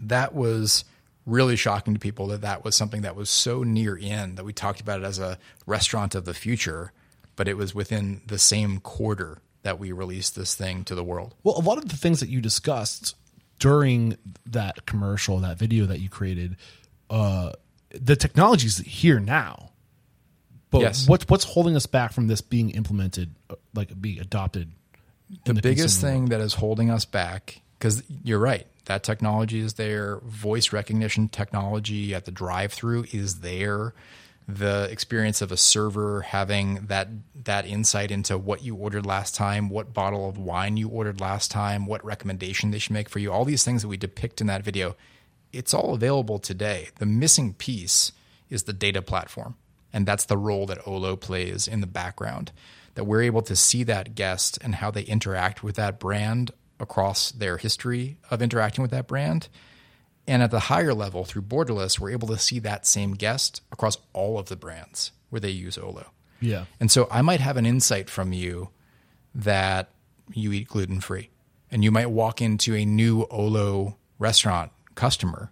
That 0.00 0.34
was 0.34 0.84
really 1.26 1.56
shocking 1.56 1.94
to 1.94 2.00
people 2.00 2.26
that 2.28 2.42
that 2.42 2.64
was 2.64 2.76
something 2.76 3.02
that 3.02 3.16
was 3.16 3.30
so 3.30 3.62
near 3.62 3.96
in 3.96 4.34
that 4.34 4.44
we 4.44 4.52
talked 4.52 4.80
about 4.80 5.00
it 5.00 5.04
as 5.04 5.18
a 5.18 5.38
restaurant 5.66 6.14
of 6.14 6.24
the 6.24 6.34
future, 6.34 6.92
but 7.36 7.48
it 7.48 7.56
was 7.56 7.74
within 7.74 8.20
the 8.26 8.38
same 8.38 8.78
quarter 8.80 9.38
that 9.62 9.78
we 9.78 9.92
released 9.92 10.36
this 10.36 10.54
thing 10.54 10.84
to 10.84 10.94
the 10.94 11.04
world. 11.04 11.34
Well, 11.42 11.56
a 11.56 11.62
lot 11.62 11.78
of 11.78 11.88
the 11.88 11.96
things 11.96 12.20
that 12.20 12.28
you 12.28 12.40
discussed 12.40 13.16
during 13.58 14.18
that 14.46 14.84
commercial, 14.84 15.38
that 15.38 15.58
video 15.58 15.86
that 15.86 16.00
you 16.00 16.10
created, 16.10 16.56
uh, 17.08 17.52
the 17.90 18.16
technology's 18.16 18.78
here 18.78 19.20
now. 19.20 19.70
But 20.70 20.80
Yes. 20.80 21.08
what's 21.08 21.28
what's 21.28 21.44
holding 21.44 21.76
us 21.76 21.86
back 21.86 22.12
from 22.12 22.26
this 22.26 22.40
being 22.40 22.70
implemented, 22.70 23.34
uh, 23.48 23.54
like 23.74 23.98
being 24.00 24.18
adopted? 24.20 24.72
in 25.46 25.54
the, 25.54 25.62
biggest 25.62 26.00
thing 26.00 26.26
that 26.26 26.40
is 26.40 26.54
holding 26.54 26.90
us 26.90 27.04
back 27.04 27.60
because 27.78 28.02
you're 28.22 28.38
right 28.38 28.66
that 28.86 29.02
technology 29.02 29.60
is 29.60 29.74
there 29.74 30.18
voice 30.24 30.72
recognition 30.72 31.28
technology 31.28 32.14
at 32.14 32.24
the 32.24 32.30
drive 32.30 32.72
through 32.72 33.04
is 33.12 33.40
there 33.40 33.94
the 34.46 34.86
experience 34.90 35.40
of 35.40 35.50
a 35.50 35.56
server 35.56 36.20
having 36.20 36.86
that 36.86 37.08
that 37.34 37.66
insight 37.66 38.10
into 38.10 38.36
what 38.36 38.62
you 38.62 38.74
ordered 38.74 39.06
last 39.06 39.34
time 39.34 39.70
what 39.70 39.94
bottle 39.94 40.28
of 40.28 40.36
wine 40.36 40.76
you 40.76 40.88
ordered 40.88 41.20
last 41.20 41.50
time 41.50 41.86
what 41.86 42.04
recommendation 42.04 42.70
they 42.70 42.78
should 42.78 42.92
make 42.92 43.08
for 43.08 43.18
you 43.18 43.32
all 43.32 43.44
these 43.44 43.64
things 43.64 43.82
that 43.82 43.88
we 43.88 43.96
depict 43.96 44.40
in 44.40 44.46
that 44.46 44.62
video 44.62 44.94
it's 45.52 45.72
all 45.72 45.94
available 45.94 46.38
today 46.38 46.88
the 46.96 47.06
missing 47.06 47.54
piece 47.54 48.12
is 48.50 48.64
the 48.64 48.72
data 48.72 49.00
platform 49.00 49.56
and 49.94 50.04
that's 50.04 50.24
the 50.24 50.36
role 50.36 50.66
that 50.66 50.86
Olo 50.86 51.14
plays 51.14 51.68
in 51.68 51.80
the 51.80 51.86
background. 51.86 52.50
That 52.96 53.04
we're 53.04 53.22
able 53.22 53.42
to 53.42 53.54
see 53.54 53.84
that 53.84 54.16
guest 54.16 54.58
and 54.60 54.74
how 54.74 54.90
they 54.90 55.02
interact 55.02 55.62
with 55.62 55.76
that 55.76 56.00
brand 56.00 56.50
across 56.80 57.30
their 57.32 57.56
history 57.56 58.16
of 58.30 58.42
interacting 58.42 58.82
with 58.82 58.90
that 58.90 59.06
brand. 59.06 59.48
And 60.26 60.42
at 60.42 60.50
the 60.50 60.60
higher 60.60 60.94
level 60.94 61.24
through 61.24 61.42
Borderless, 61.42 61.98
we're 61.98 62.10
able 62.10 62.28
to 62.28 62.38
see 62.38 62.58
that 62.60 62.86
same 62.86 63.12
guest 63.14 63.60
across 63.70 63.98
all 64.12 64.38
of 64.38 64.48
the 64.48 64.56
brands 64.56 65.12
where 65.30 65.40
they 65.40 65.50
use 65.50 65.76
Olo. 65.76 66.06
Yeah. 66.40 66.64
And 66.80 66.90
so 66.90 67.08
I 67.10 67.22
might 67.22 67.40
have 67.40 67.56
an 67.56 67.66
insight 67.66 68.08
from 68.08 68.32
you 68.32 68.70
that 69.34 69.90
you 70.32 70.52
eat 70.52 70.68
gluten 70.68 71.00
free. 71.00 71.30
And 71.70 71.82
you 71.82 71.90
might 71.90 72.10
walk 72.10 72.40
into 72.40 72.74
a 72.74 72.84
new 72.84 73.26
Olo 73.30 73.96
restaurant 74.18 74.70
customer, 74.94 75.50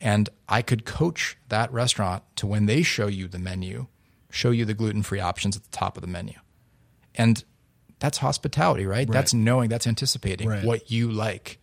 and 0.00 0.28
I 0.48 0.62
could 0.62 0.84
coach 0.84 1.36
that 1.48 1.72
restaurant 1.72 2.24
to 2.36 2.46
when 2.46 2.66
they 2.66 2.82
show 2.82 3.06
you 3.06 3.28
the 3.28 3.38
menu, 3.38 3.86
show 4.30 4.50
you 4.50 4.64
the 4.64 4.74
gluten 4.74 5.02
free 5.02 5.20
options 5.20 5.56
at 5.56 5.62
the 5.62 5.70
top 5.70 5.96
of 5.96 6.00
the 6.00 6.08
menu. 6.08 6.34
And 7.14 7.44
that's 8.00 8.18
hospitality, 8.18 8.86
right? 8.86 9.08
That's 9.08 9.32
knowing, 9.32 9.68
that's 9.68 9.86
anticipating 9.86 10.48
Right. 10.48 10.64
what 10.64 10.90
you 10.90 11.10
like. 11.10 11.58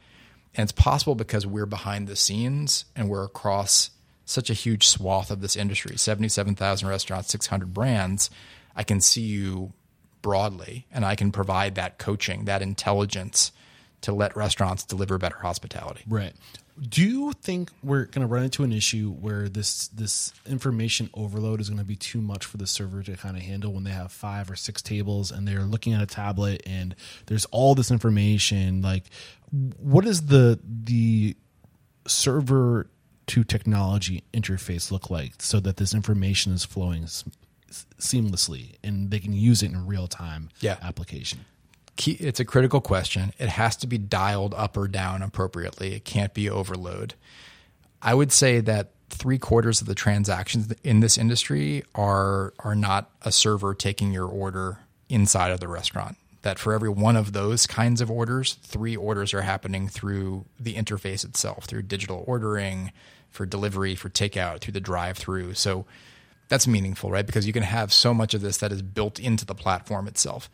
And 0.55 0.63
it's 0.63 0.71
possible 0.71 1.15
because 1.15 1.45
we're 1.45 1.65
behind 1.65 2.07
the 2.07 2.15
scenes 2.15 2.85
and 2.95 3.09
we're 3.09 3.25
across 3.25 3.89
such 4.25 4.49
a 4.49 4.53
huge 4.53 4.87
swath 4.87 5.29
of 5.31 5.41
this 5.41 5.55
industry 5.55 5.97
77,000 5.97 6.87
restaurants, 6.87 7.29
600 7.31 7.73
brands. 7.73 8.29
I 8.75 8.83
can 8.83 9.01
see 9.01 9.21
you 9.21 9.73
broadly 10.21 10.85
and 10.91 11.05
I 11.05 11.15
can 11.15 11.31
provide 11.31 11.75
that 11.75 11.97
coaching, 11.97 12.45
that 12.45 12.61
intelligence 12.61 13.51
to 14.01 14.13
let 14.13 14.35
restaurants 14.35 14.83
deliver 14.83 15.17
better 15.17 15.37
hospitality. 15.37 16.03
Right. 16.07 16.33
Do 16.79 17.03
you 17.03 17.33
think 17.33 17.71
we're 17.81 18.05
going 18.05 18.21
to 18.21 18.31
run 18.31 18.43
into 18.43 18.63
an 18.63 18.71
issue 18.71 19.11
where 19.11 19.49
this 19.49 19.87
this 19.87 20.31
information 20.45 21.09
overload 21.15 21.59
is 21.59 21.69
going 21.69 21.79
to 21.79 21.85
be 21.85 21.95
too 21.95 22.21
much 22.21 22.45
for 22.45 22.57
the 22.57 22.67
server 22.67 23.01
to 23.03 23.17
kind 23.17 23.35
of 23.35 23.41
handle 23.43 23.73
when 23.73 23.83
they 23.83 23.91
have 23.91 24.11
five 24.11 24.51
or 24.51 24.55
six 24.55 24.81
tables 24.81 25.31
and 25.31 25.47
they're 25.47 25.63
looking 25.63 25.93
at 25.93 26.01
a 26.01 26.05
tablet 26.05 26.61
and 26.67 26.95
there's 27.25 27.45
all 27.45 27.73
this 27.73 27.89
information? 27.89 28.81
Like, 28.83 29.05
what 29.51 30.05
is 30.05 30.27
the 30.27 30.59
the 30.63 31.35
server 32.05 32.89
to 33.27 33.43
technology 33.43 34.23
interface 34.33 34.91
look 34.91 35.09
like 35.09 35.33
so 35.39 35.59
that 35.59 35.77
this 35.77 35.93
information 35.93 36.53
is 36.53 36.63
flowing 36.63 37.03
s- 37.03 37.23
seamlessly 37.99 38.75
and 38.83 39.11
they 39.11 39.19
can 39.19 39.33
use 39.33 39.61
it 39.63 39.71
in 39.71 39.85
real 39.87 40.07
time 40.07 40.49
Yeah. 40.61 40.77
application? 40.81 41.45
Key, 41.97 42.13
it's 42.13 42.39
a 42.39 42.45
critical 42.45 42.79
question. 42.79 43.33
It 43.37 43.49
has 43.49 43.75
to 43.77 43.87
be 43.87 43.97
dialed 43.97 44.53
up 44.53 44.77
or 44.77 44.87
down 44.87 45.21
appropriately. 45.21 45.93
It 45.93 46.05
can't 46.05 46.33
be 46.33 46.49
overload. 46.49 47.15
I 48.01 48.13
would 48.13 48.31
say 48.31 48.61
that 48.61 48.91
three 49.09 49.37
quarters 49.37 49.81
of 49.81 49.87
the 49.87 49.95
transactions 49.95 50.73
in 50.83 50.99
this 50.99 51.17
industry 51.17 51.83
are 51.95 52.53
are 52.59 52.75
not 52.75 53.09
a 53.23 53.31
server 53.31 53.73
taking 53.73 54.13
your 54.13 54.27
order 54.27 54.79
inside 55.09 55.51
of 55.51 55.59
the 55.59 55.67
restaurant. 55.67 56.17
That 56.43 56.59
for 56.59 56.73
every 56.73 56.89
one 56.89 57.17
of 57.17 57.33
those 57.33 57.67
kinds 57.67 57.99
of 57.99 58.11
orders, 58.11 58.53
three 58.61 58.95
orders 58.95 59.33
are 59.33 59.41
happening 59.41 59.89
through 59.89 60.45
the 60.59 60.75
interface 60.75 61.25
itself, 61.25 61.65
through 61.65 61.81
digital 61.83 62.23
ordering, 62.27 62.91
for 63.31 63.45
delivery, 63.45 63.95
for 63.95 64.09
takeout, 64.09 64.61
through 64.61 64.73
the 64.73 64.79
drive-through. 64.79 65.55
So 65.55 65.85
that's 66.47 66.67
meaningful, 66.67 67.11
right? 67.11 67.25
Because 67.25 67.47
you 67.47 67.53
can 67.53 67.63
have 67.63 67.91
so 67.91 68.13
much 68.13 68.33
of 68.33 68.41
this 68.41 68.57
that 68.57 68.71
is 68.71 68.81
built 68.81 69.19
into 69.19 69.45
the 69.45 69.55
platform 69.55 70.07
itself 70.07 70.49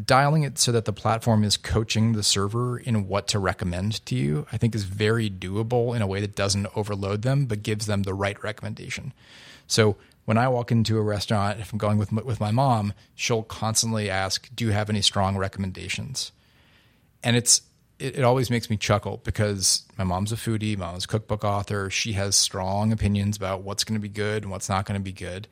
dialing 0.00 0.42
it 0.42 0.58
so 0.58 0.72
that 0.72 0.84
the 0.84 0.92
platform 0.92 1.44
is 1.44 1.56
coaching 1.56 2.12
the 2.12 2.22
server 2.22 2.78
in 2.78 3.08
what 3.08 3.28
to 3.28 3.38
recommend 3.38 4.04
to 4.06 4.14
you, 4.14 4.46
I 4.50 4.56
think 4.56 4.74
is 4.74 4.84
very 4.84 5.28
doable 5.28 5.94
in 5.94 6.02
a 6.02 6.06
way 6.06 6.20
that 6.20 6.34
doesn't 6.34 6.68
overload 6.74 7.22
them, 7.22 7.46
but 7.46 7.62
gives 7.62 7.86
them 7.86 8.04
the 8.04 8.14
right 8.14 8.42
recommendation. 8.42 9.12
So 9.66 9.96
when 10.24 10.38
I 10.38 10.48
walk 10.48 10.72
into 10.72 10.98
a 10.98 11.02
restaurant, 11.02 11.60
if 11.60 11.72
I'm 11.72 11.78
going 11.78 11.98
with 11.98 12.12
with 12.12 12.40
my 12.40 12.50
mom, 12.50 12.94
she'll 13.14 13.42
constantly 13.42 14.08
ask, 14.08 14.48
"Do 14.54 14.64
you 14.64 14.70
have 14.72 14.88
any 14.88 15.02
strong 15.02 15.36
recommendations?" 15.36 16.32
And 17.22 17.36
it's 17.36 17.62
it, 17.98 18.24
always 18.24 18.50
makes 18.50 18.68
me 18.70 18.76
chuckle 18.76 19.20
because 19.24 19.84
my 19.96 20.04
mom's 20.04 20.32
a 20.32 20.36
foodie, 20.36 20.76
mom's 20.76 21.04
a 21.04 21.08
cookbook 21.08 21.44
author. 21.44 21.90
She 21.90 22.14
has 22.14 22.34
strong 22.34 22.92
opinions 22.92 23.36
about 23.36 23.62
what's 23.62 23.84
going 23.84 23.94
to 23.94 24.02
be 24.02 24.08
good 24.08 24.42
and 24.42 24.50
what's 24.50 24.68
not 24.68 24.86
going 24.86 24.98
to 24.98 25.04
be 25.04 25.12
good 25.12 25.48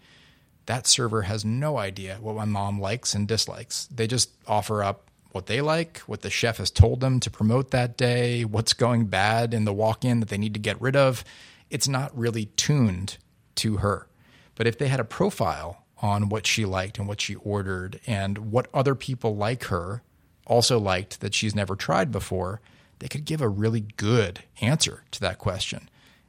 that 0.70 0.86
server 0.86 1.22
has 1.22 1.44
no 1.44 1.78
idea 1.78 2.18
what 2.20 2.36
my 2.36 2.44
mom 2.44 2.80
likes 2.80 3.12
and 3.12 3.26
dislikes. 3.26 3.86
They 3.86 4.06
just 4.06 4.30
offer 4.46 4.84
up 4.84 5.10
what 5.32 5.46
they 5.46 5.60
like, 5.60 5.98
what 6.06 6.22
the 6.22 6.30
chef 6.30 6.58
has 6.58 6.70
told 6.70 7.00
them 7.00 7.18
to 7.20 7.28
promote 7.28 7.72
that 7.72 7.96
day, 7.96 8.44
what's 8.44 8.72
going 8.72 9.06
bad 9.06 9.52
in 9.52 9.64
the 9.64 9.72
walk 9.72 10.04
in 10.04 10.20
that 10.20 10.28
they 10.28 10.38
need 10.38 10.54
to 10.54 10.60
get 10.60 10.80
rid 10.80 10.94
of. 10.94 11.24
It's 11.70 11.88
not 11.88 12.16
really 12.16 12.46
tuned 12.54 13.18
to 13.56 13.78
her. 13.78 14.06
But 14.54 14.68
if 14.68 14.78
they 14.78 14.86
had 14.86 15.00
a 15.00 15.04
profile 15.04 15.82
on 16.02 16.28
what 16.28 16.46
she 16.46 16.64
liked 16.64 16.98
and 16.98 17.08
what 17.08 17.20
she 17.20 17.34
ordered 17.34 17.98
and 18.06 18.52
what 18.52 18.68
other 18.72 18.94
people 18.94 19.34
like 19.34 19.64
her 19.64 20.04
also 20.46 20.78
liked 20.78 21.20
that 21.20 21.34
she's 21.34 21.54
never 21.54 21.74
tried 21.74 22.12
before, 22.12 22.60
they 23.00 23.08
could 23.08 23.24
give 23.24 23.40
a 23.40 23.48
really 23.48 23.80
good 23.96 24.44
answer 24.60 25.02
to 25.10 25.20
that 25.20 25.38
question. 25.38 25.88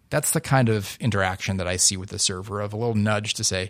That's 0.09 0.31
the 0.31 0.41
kind 0.41 0.68
of 0.68 0.97
interaction 0.99 1.57
that 1.57 1.68
I 1.68 1.77
see 1.77 1.95
with 1.95 2.09
the 2.09 2.18
server 2.18 2.59
of 2.59 2.73
a 2.73 2.77
little 2.77 2.95
nudge 2.95 3.35
to 3.35 3.43
say, 3.43 3.69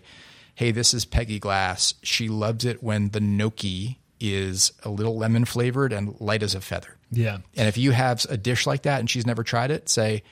hey, 0.54 0.70
this 0.70 0.94
is 0.94 1.04
Peggy 1.04 1.38
Glass. 1.38 1.94
She 2.02 2.28
loves 2.28 2.64
it 2.64 2.82
when 2.82 3.10
the 3.10 3.20
gnocchi 3.20 3.98
is 4.20 4.72
a 4.84 4.88
little 4.88 5.16
lemon 5.16 5.44
flavored 5.44 5.92
and 5.92 6.18
light 6.20 6.42
as 6.42 6.54
a 6.54 6.60
feather. 6.60 6.96
Yeah. 7.10 7.38
And 7.56 7.68
if 7.68 7.76
you 7.76 7.90
have 7.90 8.24
a 8.30 8.36
dish 8.36 8.66
like 8.66 8.82
that 8.82 9.00
and 9.00 9.10
she's 9.10 9.26
never 9.26 9.42
tried 9.42 9.70
it, 9.70 9.88
say, 9.88 10.22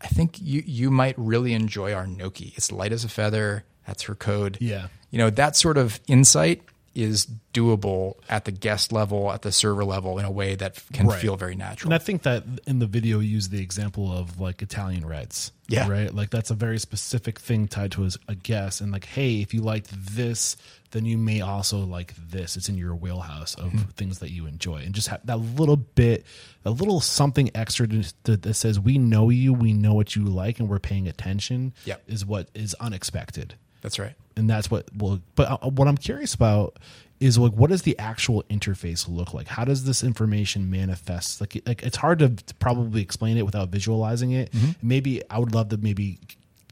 I 0.00 0.08
think 0.08 0.40
you 0.40 0.62
you 0.66 0.90
might 0.90 1.14
really 1.18 1.52
enjoy 1.52 1.92
our 1.92 2.06
gnocchi. 2.06 2.52
It's 2.56 2.72
light 2.72 2.92
as 2.92 3.04
a 3.04 3.08
feather. 3.08 3.64
That's 3.86 4.02
her 4.04 4.14
code. 4.14 4.58
Yeah. 4.60 4.88
You 5.10 5.18
know, 5.18 5.30
that 5.30 5.56
sort 5.56 5.76
of 5.76 6.00
insight 6.06 6.62
is 6.94 7.28
doable 7.54 8.14
at 8.28 8.44
the 8.46 8.50
guest 8.52 8.92
level, 8.92 9.30
at 9.30 9.42
the 9.42 9.52
server 9.52 9.84
level 9.84 10.18
in 10.18 10.24
a 10.24 10.30
way 10.30 10.56
that 10.56 10.82
can 10.92 11.06
Right. 11.06 11.20
feel 11.20 11.36
very 11.36 11.54
natural. 11.54 11.92
And 11.92 11.94
I 12.00 12.04
think 12.04 12.22
that 12.22 12.42
in 12.66 12.80
the 12.80 12.86
video, 12.86 13.20
you 13.20 13.28
use 13.34 13.48
the 13.48 13.62
example 13.62 14.10
of 14.12 14.40
like 14.40 14.60
Italian 14.60 15.06
reds. 15.06 15.52
Yeah. 15.68 15.88
Right. 15.88 16.12
Like 16.12 16.30
that's 16.30 16.50
a 16.50 16.54
very 16.54 16.80
specific 16.80 17.38
thing 17.38 17.68
tied 17.68 17.92
to 17.92 18.04
a, 18.06 18.10
a 18.26 18.34
guest. 18.34 18.80
And 18.80 18.90
like, 18.90 19.04
hey, 19.04 19.40
if 19.40 19.54
you 19.54 19.60
liked 19.60 19.90
this, 20.16 20.56
then 20.90 21.04
you 21.04 21.16
may 21.16 21.40
also 21.42 21.78
like 21.78 22.12
this. 22.16 22.56
It's 22.56 22.68
in 22.68 22.76
your 22.76 22.96
wheelhouse 22.96 23.54
of 23.54 23.66
Mm-hmm. 23.70 23.90
things 23.90 24.18
that 24.18 24.32
you 24.32 24.46
enjoy. 24.46 24.78
And 24.78 24.92
just 24.92 25.06
have 25.08 25.24
that 25.26 25.36
little 25.38 25.76
bit, 25.76 26.26
a 26.64 26.70
little 26.72 27.00
something 27.00 27.50
extra 27.54 27.86
to, 27.86 28.02
to, 28.24 28.36
that 28.36 28.54
says, 28.54 28.80
we 28.80 28.98
know 28.98 29.30
you, 29.30 29.52
we 29.52 29.72
know 29.72 29.94
what 29.94 30.16
you 30.16 30.24
like, 30.24 30.58
and 30.58 30.68
we're 30.68 30.80
paying 30.80 31.06
attention 31.06 31.72
Yep. 31.84 32.02
is 32.08 32.26
what 32.26 32.48
is 32.52 32.74
unexpected 32.80 33.54
That's 33.80 33.98
right. 33.98 34.14
and 34.36 34.48
that's 34.48 34.70
what 34.70 34.88
well 34.96 35.20
but 35.34 35.50
uh, 35.62 35.70
what 35.70 35.88
i'm 35.88 35.96
curious 35.96 36.34
about 36.34 36.78
is 37.18 37.36
like 37.38 37.52
what 37.52 37.68
does 37.70 37.82
the 37.82 37.98
actual 37.98 38.42
interface 38.44 39.06
look 39.08 39.34
like? 39.34 39.46
How 39.46 39.64
does 39.66 39.84
this 39.84 40.02
information 40.02 40.70
manifest? 40.70 41.38
Like, 41.38 41.60
like 41.66 41.82
it's 41.82 41.98
hard 41.98 42.18
to, 42.20 42.32
probably 42.60 43.02
explain 43.02 43.36
it 43.36 43.44
without 43.44 43.68
visualizing 43.68 44.30
it. 44.32 44.50
Maybe 44.82 45.20
i 45.28 45.38
would 45.38 45.54
love 45.54 45.68
to 45.68 45.76
maybe 45.76 46.18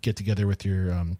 get 0.00 0.16
together 0.16 0.46
with 0.46 0.64
your 0.64 0.90
um 0.92 1.18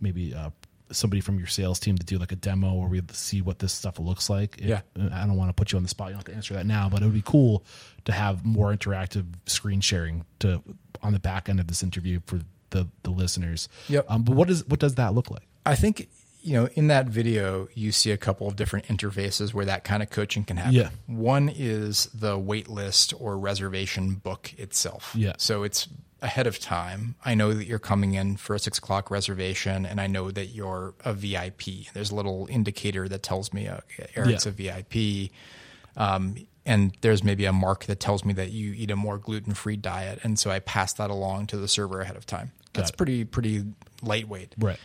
maybe 0.00 0.34
uh 0.34 0.48
somebody 0.92 1.20
from 1.20 1.38
your 1.38 1.46
sales 1.46 1.78
team 1.78 1.96
to 1.98 2.04
do 2.06 2.16
like 2.18 2.32
a 2.32 2.36
demo 2.36 2.74
where 2.74 2.88
we 2.88 3.00
see 3.12 3.42
what 3.42 3.58
this 3.58 3.72
stuff 3.72 3.98
looks 3.98 4.30
like. 4.30 4.56
If- 4.58 4.64
Yeah. 4.64 4.80
i 5.12 5.26
don't 5.26 5.36
want 5.36 5.50
to 5.50 5.54
put 5.54 5.72
you 5.72 5.76
on 5.76 5.82
the 5.82 5.88
spot. 5.90 6.08
You 6.08 6.12
don't 6.14 6.20
have 6.20 6.32
to 6.32 6.34
answer 6.34 6.54
that 6.54 6.64
now 6.66 6.88
but 6.88 7.02
it 7.02 7.04
would 7.04 7.14
be 7.14 7.22
cool 7.22 7.64
to 8.06 8.12
have 8.12 8.46
more 8.46 8.72
interactive 8.74 9.26
screen 9.46 9.80
sharing 9.82 10.24
to 10.38 10.62
on 11.02 11.12
the 11.12 11.20
back 11.20 11.50
end 11.50 11.60
of 11.60 11.66
this 11.66 11.82
interview 11.82 12.20
for 12.26 12.40
the 12.70 12.88
the 13.02 13.10
listeners 13.10 13.68
Yep. 13.88 14.06
um, 14.08 14.22
but 14.22 14.34
what 14.36 14.50
is 14.50 14.66
what 14.66 14.80
does 14.80 14.94
that 14.96 15.14
look 15.14 15.30
like 15.30 15.46
I 15.66 15.74
think 15.76 16.08
you 16.42 16.54
know, 16.54 16.70
in 16.72 16.86
that 16.86 17.04
video, 17.06 17.68
you 17.74 17.92
see 17.92 18.12
a 18.12 18.16
couple 18.16 18.48
of 18.48 18.56
different 18.56 18.86
interfaces 18.86 19.52
where 19.52 19.66
that 19.66 19.84
kind 19.84 20.02
of 20.02 20.08
coaching 20.08 20.42
can 20.42 20.56
happen. 20.56 20.72
Yeah. 20.72 20.88
One 21.06 21.50
is 21.54 22.06
the 22.14 22.38
wait 22.38 22.66
list 22.66 23.12
or 23.20 23.38
reservation 23.38 24.14
book 24.14 24.54
itself. 24.56 25.12
Yeah. 25.14 25.34
So 25.36 25.64
it's 25.64 25.86
ahead 26.22 26.46
of 26.46 26.58
time. 26.58 27.14
I 27.26 27.34
know 27.34 27.52
that 27.52 27.66
you're 27.66 27.78
coming 27.78 28.14
in 28.14 28.38
for 28.38 28.54
a 28.54 28.58
six 28.58 28.78
o'clock 28.78 29.10
reservation, 29.10 29.84
and 29.84 30.00
I 30.00 30.06
know 30.06 30.30
that 30.30 30.46
you're 30.46 30.94
a 31.04 31.12
VIP. 31.12 31.92
There's 31.92 32.10
a 32.10 32.14
little 32.14 32.46
indicator 32.50 33.06
that 33.06 33.22
tells 33.22 33.52
me 33.52 33.68
uh, 33.68 33.80
Eric's 34.16 34.46
Yeah. 34.46 34.50
a 34.50 34.52
VIP. 34.80 35.30
Um, 35.94 36.36
and 36.64 36.96
there's 37.02 37.22
maybe 37.22 37.44
a 37.44 37.52
mark 37.52 37.84
that 37.84 38.00
tells 38.00 38.24
me 38.24 38.32
that 38.34 38.50
you 38.50 38.72
eat 38.72 38.90
a 38.90 38.96
more 38.96 39.18
gluten 39.18 39.52
free 39.52 39.76
diet. 39.76 40.20
And 40.22 40.38
so 40.38 40.50
I 40.50 40.60
pass 40.60 40.94
that 40.94 41.10
along 41.10 41.48
to 41.48 41.58
the 41.58 41.68
server 41.68 42.00
ahead 42.00 42.16
of 42.16 42.24
time. 42.24 42.52
That's 42.72 42.90
pretty, 42.90 43.24
pretty 43.24 43.64
lightweight 44.02 44.54
Right. 44.58 44.78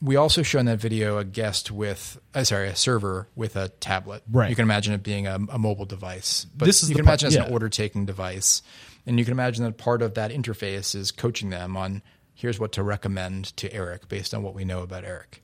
we 0.00 0.16
also 0.16 0.42
show 0.42 0.58
in 0.58 0.66
that 0.66 0.78
video 0.78 1.18
a 1.18 1.24
guest 1.24 1.70
with, 1.70 2.18
uh, 2.34 2.44
sorry, 2.44 2.68
a 2.68 2.76
server 2.76 3.28
with 3.34 3.56
a 3.56 3.68
tablet. 3.68 4.22
Right. 4.30 4.50
You 4.50 4.56
can 4.56 4.62
imagine 4.64 4.94
it 4.94 5.02
being 5.02 5.26
a, 5.26 5.34
a 5.34 5.58
mobile 5.58 5.84
device, 5.86 6.46
but 6.56 6.66
This 6.66 6.82
is 6.82 6.90
you 6.90 6.96
can 6.96 7.04
imagine 7.04 7.28
it's 7.28 7.36
yeah. 7.36 7.44
an 7.44 7.52
order 7.52 7.68
taking 7.68 8.06
device, 8.06 8.62
and 9.06 9.18
you 9.18 9.24
can 9.24 9.32
imagine 9.32 9.64
that 9.64 9.76
part 9.78 10.02
of 10.02 10.14
that 10.14 10.30
interface 10.30 10.94
is 10.94 11.10
coaching 11.12 11.50
them 11.50 11.76
on 11.76 12.02
here's 12.34 12.60
what 12.60 12.72
to 12.72 12.82
recommend 12.82 13.56
to 13.56 13.72
Eric 13.72 14.08
based 14.08 14.34
on 14.34 14.42
what 14.42 14.54
we 14.54 14.64
know 14.64 14.82
about 14.82 15.04
Eric. 15.04 15.42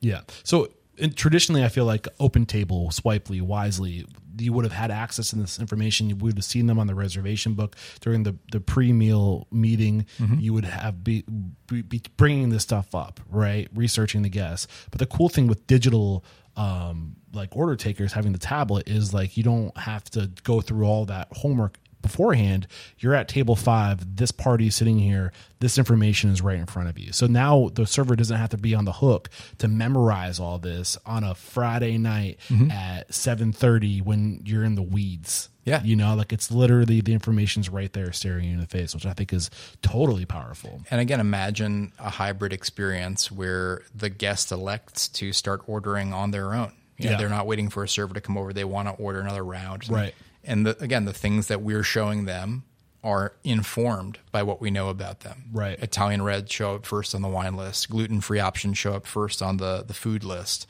Yeah. 0.00 0.22
So 0.42 0.68
and 0.98 1.16
traditionally, 1.16 1.64
I 1.64 1.68
feel 1.68 1.84
like 1.84 2.06
Open 2.20 2.46
Table, 2.46 2.88
Swipely, 2.90 3.40
Wisely, 3.40 4.06
you 4.38 4.52
would 4.52 4.64
have 4.64 4.72
had 4.72 4.90
access 4.90 5.30
to 5.30 5.36
this 5.36 5.58
information. 5.60 6.08
You 6.08 6.16
would 6.16 6.36
have 6.36 6.44
seen 6.44 6.66
them 6.66 6.78
on 6.78 6.86
the 6.86 6.94
reservation 6.94 7.54
book 7.54 7.76
during 8.00 8.24
the, 8.24 8.36
the 8.50 8.60
pre 8.60 8.92
meal 8.92 9.46
meeting. 9.50 10.06
You 10.40 10.52
would 10.54 10.64
have 10.64 11.04
be, 11.04 11.24
be, 11.66 11.82
be 11.82 12.02
bringing 12.16 12.50
this 12.50 12.62
stuff 12.62 12.94
up, 12.94 13.20
right? 13.30 13.68
Researching 13.74 14.22
the 14.22 14.28
guests. 14.28 14.66
But 14.90 14.98
the 14.98 15.06
cool 15.06 15.28
thing 15.28 15.46
with 15.46 15.66
digital, 15.66 16.24
um, 16.56 17.16
like 17.32 17.56
order 17.56 17.76
takers 17.76 18.12
having 18.12 18.32
the 18.32 18.38
tablet 18.38 18.88
is 18.88 19.12
like 19.12 19.36
you 19.36 19.42
don't 19.42 19.76
have 19.76 20.04
to 20.10 20.30
go 20.42 20.60
through 20.60 20.84
all 20.86 21.04
that 21.06 21.28
homework 21.32 21.78
beforehand 22.04 22.66
you're 22.98 23.14
at 23.14 23.26
table 23.26 23.56
five 23.56 24.16
this 24.16 24.30
party 24.30 24.68
is 24.68 24.76
sitting 24.76 24.98
here 24.98 25.32
this 25.58 25.78
information 25.78 26.30
is 26.30 26.40
right 26.40 26.58
in 26.58 26.66
front 26.66 26.88
of 26.88 26.96
you 26.98 27.12
so 27.12 27.26
now 27.26 27.68
the 27.74 27.86
server 27.86 28.14
doesn't 28.14 28.36
have 28.36 28.50
to 28.50 28.56
be 28.58 28.74
on 28.74 28.84
the 28.84 28.92
hook 28.92 29.28
to 29.58 29.66
memorize 29.66 30.38
all 30.38 30.58
this 30.58 30.96
on 31.04 31.24
a 31.24 31.34
friday 31.34 31.98
night 31.98 32.38
mm-hmm. 32.48 32.70
at 32.70 33.08
7.30 33.08 34.02
when 34.02 34.40
you're 34.44 34.62
in 34.64 34.74
the 34.76 34.82
weeds 34.82 35.48
Yeah. 35.64 35.82
you 35.82 35.96
know 35.96 36.14
like 36.14 36.32
it's 36.32 36.50
literally 36.52 37.00
the 37.00 37.12
information's 37.14 37.68
right 37.68 37.92
there 37.92 38.12
staring 38.12 38.44
you 38.44 38.54
in 38.54 38.60
the 38.60 38.66
face 38.66 38.94
which 38.94 39.06
i 39.06 39.12
think 39.14 39.32
is 39.32 39.50
totally 39.82 40.26
powerful 40.26 40.82
And 40.90 41.00
again, 41.00 41.18
imagine 41.20 41.92
a 41.98 42.10
hybrid 42.10 42.52
experience 42.52 43.32
where 43.32 43.82
the 43.94 44.10
guest 44.10 44.52
elects 44.52 45.08
to 45.08 45.32
start 45.32 45.62
ordering 45.66 46.12
on 46.12 46.30
their 46.30 46.54
own. 46.54 46.72
You 46.98 47.06
know, 47.06 47.10
Yeah. 47.12 47.16
They're 47.18 47.28
not 47.28 47.46
waiting 47.46 47.70
for 47.70 47.82
a 47.82 47.88
server 47.88 48.14
to 48.14 48.20
come 48.20 48.36
over. 48.38 48.52
They 48.52 48.64
want 48.64 48.86
to 48.88 48.94
order 49.02 49.20
another 49.20 49.44
round. 49.44 49.88
Right. 49.90 50.14
And 50.46 50.66
the, 50.66 50.82
again, 50.82 51.04
the 51.04 51.12
things 51.12 51.48
that 51.48 51.62
we're 51.62 51.82
showing 51.82 52.24
them 52.24 52.64
are 53.02 53.34
informed 53.44 54.18
by 54.32 54.42
what 54.42 54.60
we 54.60 54.70
know 54.70 54.88
about 54.88 55.20
them. 55.20 55.44
Right. 55.52 55.78
Italian 55.80 56.22
reds 56.22 56.50
show 56.50 56.76
up 56.76 56.86
first 56.86 57.14
on 57.14 57.22
the 57.22 57.28
wine 57.28 57.54
list. 57.54 57.90
Gluten 57.90 58.20
free 58.20 58.40
options 58.40 58.78
show 58.78 58.94
up 58.94 59.06
first 59.06 59.42
on 59.42 59.58
the, 59.58 59.84
the 59.86 59.94
food 59.94 60.24
list. 60.24 60.66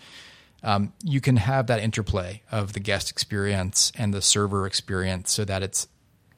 Um, 0.65 0.93
you 1.03 1.21
can 1.21 1.37
have 1.37 1.67
that 1.69 1.81
interplay 1.81 2.43
of 2.51 2.73
the 2.73 2.81
guest 2.81 3.11
experience 3.11 3.93
and 3.97 4.13
the 4.13 4.23
server 4.23 4.67
experience 4.67 5.31
so 5.31 5.45
that 5.45 5.63
it's 5.63 5.87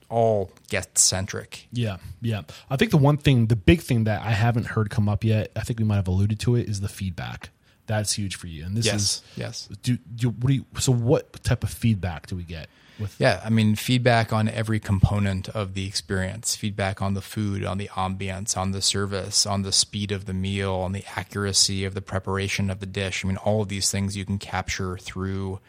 all 0.08 0.50
guest 0.68 0.98
centric. 0.98 1.66
Yeah, 1.72 1.96
yeah. 2.20 2.42
I 2.68 2.76
think 2.76 2.90
the 2.90 2.96
one 2.98 3.16
thing, 3.16 3.46
the 3.46 3.56
big 3.56 3.80
thing 3.80 4.04
that 4.04 4.22
I 4.22 4.32
haven't 4.32 4.66
heard 4.66 4.90
come 4.90 5.08
up 5.08 5.24
yet, 5.24 5.50
I 5.56 5.60
think 5.60 5.78
we 5.78 5.84
might 5.84 5.96
have 5.96 6.08
alluded 6.08 6.38
to 6.40 6.56
it, 6.56 6.68
is 6.68 6.80
the 6.80 6.88
feedback. 6.88 7.50
That's 7.86 8.12
huge 8.12 8.36
for 8.36 8.48
you. 8.48 8.64
And 8.64 8.76
this 8.76 8.86
Yes, 8.86 8.94
is 8.96 9.22
yes. 9.36 9.68
Do, 9.82 9.96
do 10.14 10.30
what 10.30 10.48
do 10.48 10.54
you? 10.54 10.66
So 10.78 10.92
what 10.92 11.42
type 11.44 11.62
of 11.62 11.70
feedback 11.70 12.26
do 12.26 12.36
we 12.36 12.42
get 12.42 12.68
with? 12.98 13.16
Yeah, 13.18 13.40
I 13.44 13.50
mean, 13.50 13.74
feedback 13.76 14.32
on 14.32 14.48
every 14.48 14.80
component 14.80 15.48
of 15.50 15.74
the 15.74 15.86
experience 15.86 16.56
feedback 16.56 17.00
on 17.02 17.14
the 17.14 17.20
food, 17.20 17.64
on 17.64 17.78
the 17.78 17.88
ambience, 17.88 18.56
on 18.56 18.72
the 18.72 18.82
service, 18.82 19.46
on 19.46 19.62
the 19.62 19.72
speed 19.72 20.12
of 20.12 20.26
the 20.26 20.34
meal, 20.34 20.72
on 20.74 20.92
the 20.92 21.04
accuracy 21.16 21.84
of 21.84 21.94
the 21.94 22.00
preparation 22.00 22.70
of 22.70 22.80
the 22.80 22.86
dish. 22.86 23.24
I 23.24 23.28
mean, 23.28 23.36
all 23.38 23.62
of 23.62 23.68
these 23.68 23.90
things 23.90 24.16
you 24.16 24.24
can 24.24 24.38
capture 24.38 24.98
through 24.98 25.60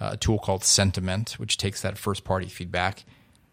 uh, 0.00 0.10
a 0.12 0.16
tool 0.16 0.38
called 0.38 0.64
Sentiment, 0.64 1.32
which 1.32 1.56
takes 1.56 1.82
that 1.82 1.98
first 1.98 2.24
party 2.24 2.46
feedback, 2.46 3.04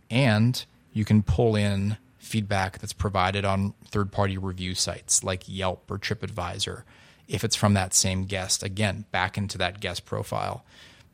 and 0.09 0.65
you 0.93 1.05
can 1.05 1.23
pull 1.23 1.55
in 1.55 1.97
feedback 2.17 2.79
that's 2.79 2.93
provided 2.93 3.45
on 3.45 3.73
third 3.85 4.11
party 4.11 4.37
review 4.37 4.75
sites 4.75 5.23
like 5.23 5.43
Yelp 5.47 5.89
or 5.89 5.97
TripAdvisor. 5.97 6.83
If 7.27 7.43
it's 7.43 7.55
from 7.55 7.75
that 7.75 7.93
same 7.93 8.25
guest, 8.25 8.63
again, 8.63 9.05
back 9.11 9.37
into 9.37 9.57
that 9.59 9.79
guest 9.79 10.05
profile 10.05 10.65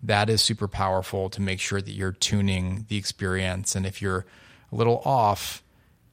that 0.07 0.29
is 0.29 0.41
super 0.41 0.67
powerful 0.67 1.29
to 1.29 1.41
make 1.41 1.59
sure 1.59 1.81
that 1.81 1.91
you're 1.91 2.11
tuning 2.11 2.85
the 2.89 2.97
experience. 2.97 3.75
And 3.75 3.85
if 3.85 4.01
you're 4.01 4.25
a 4.71 4.75
little 4.75 5.01
off, 5.05 5.63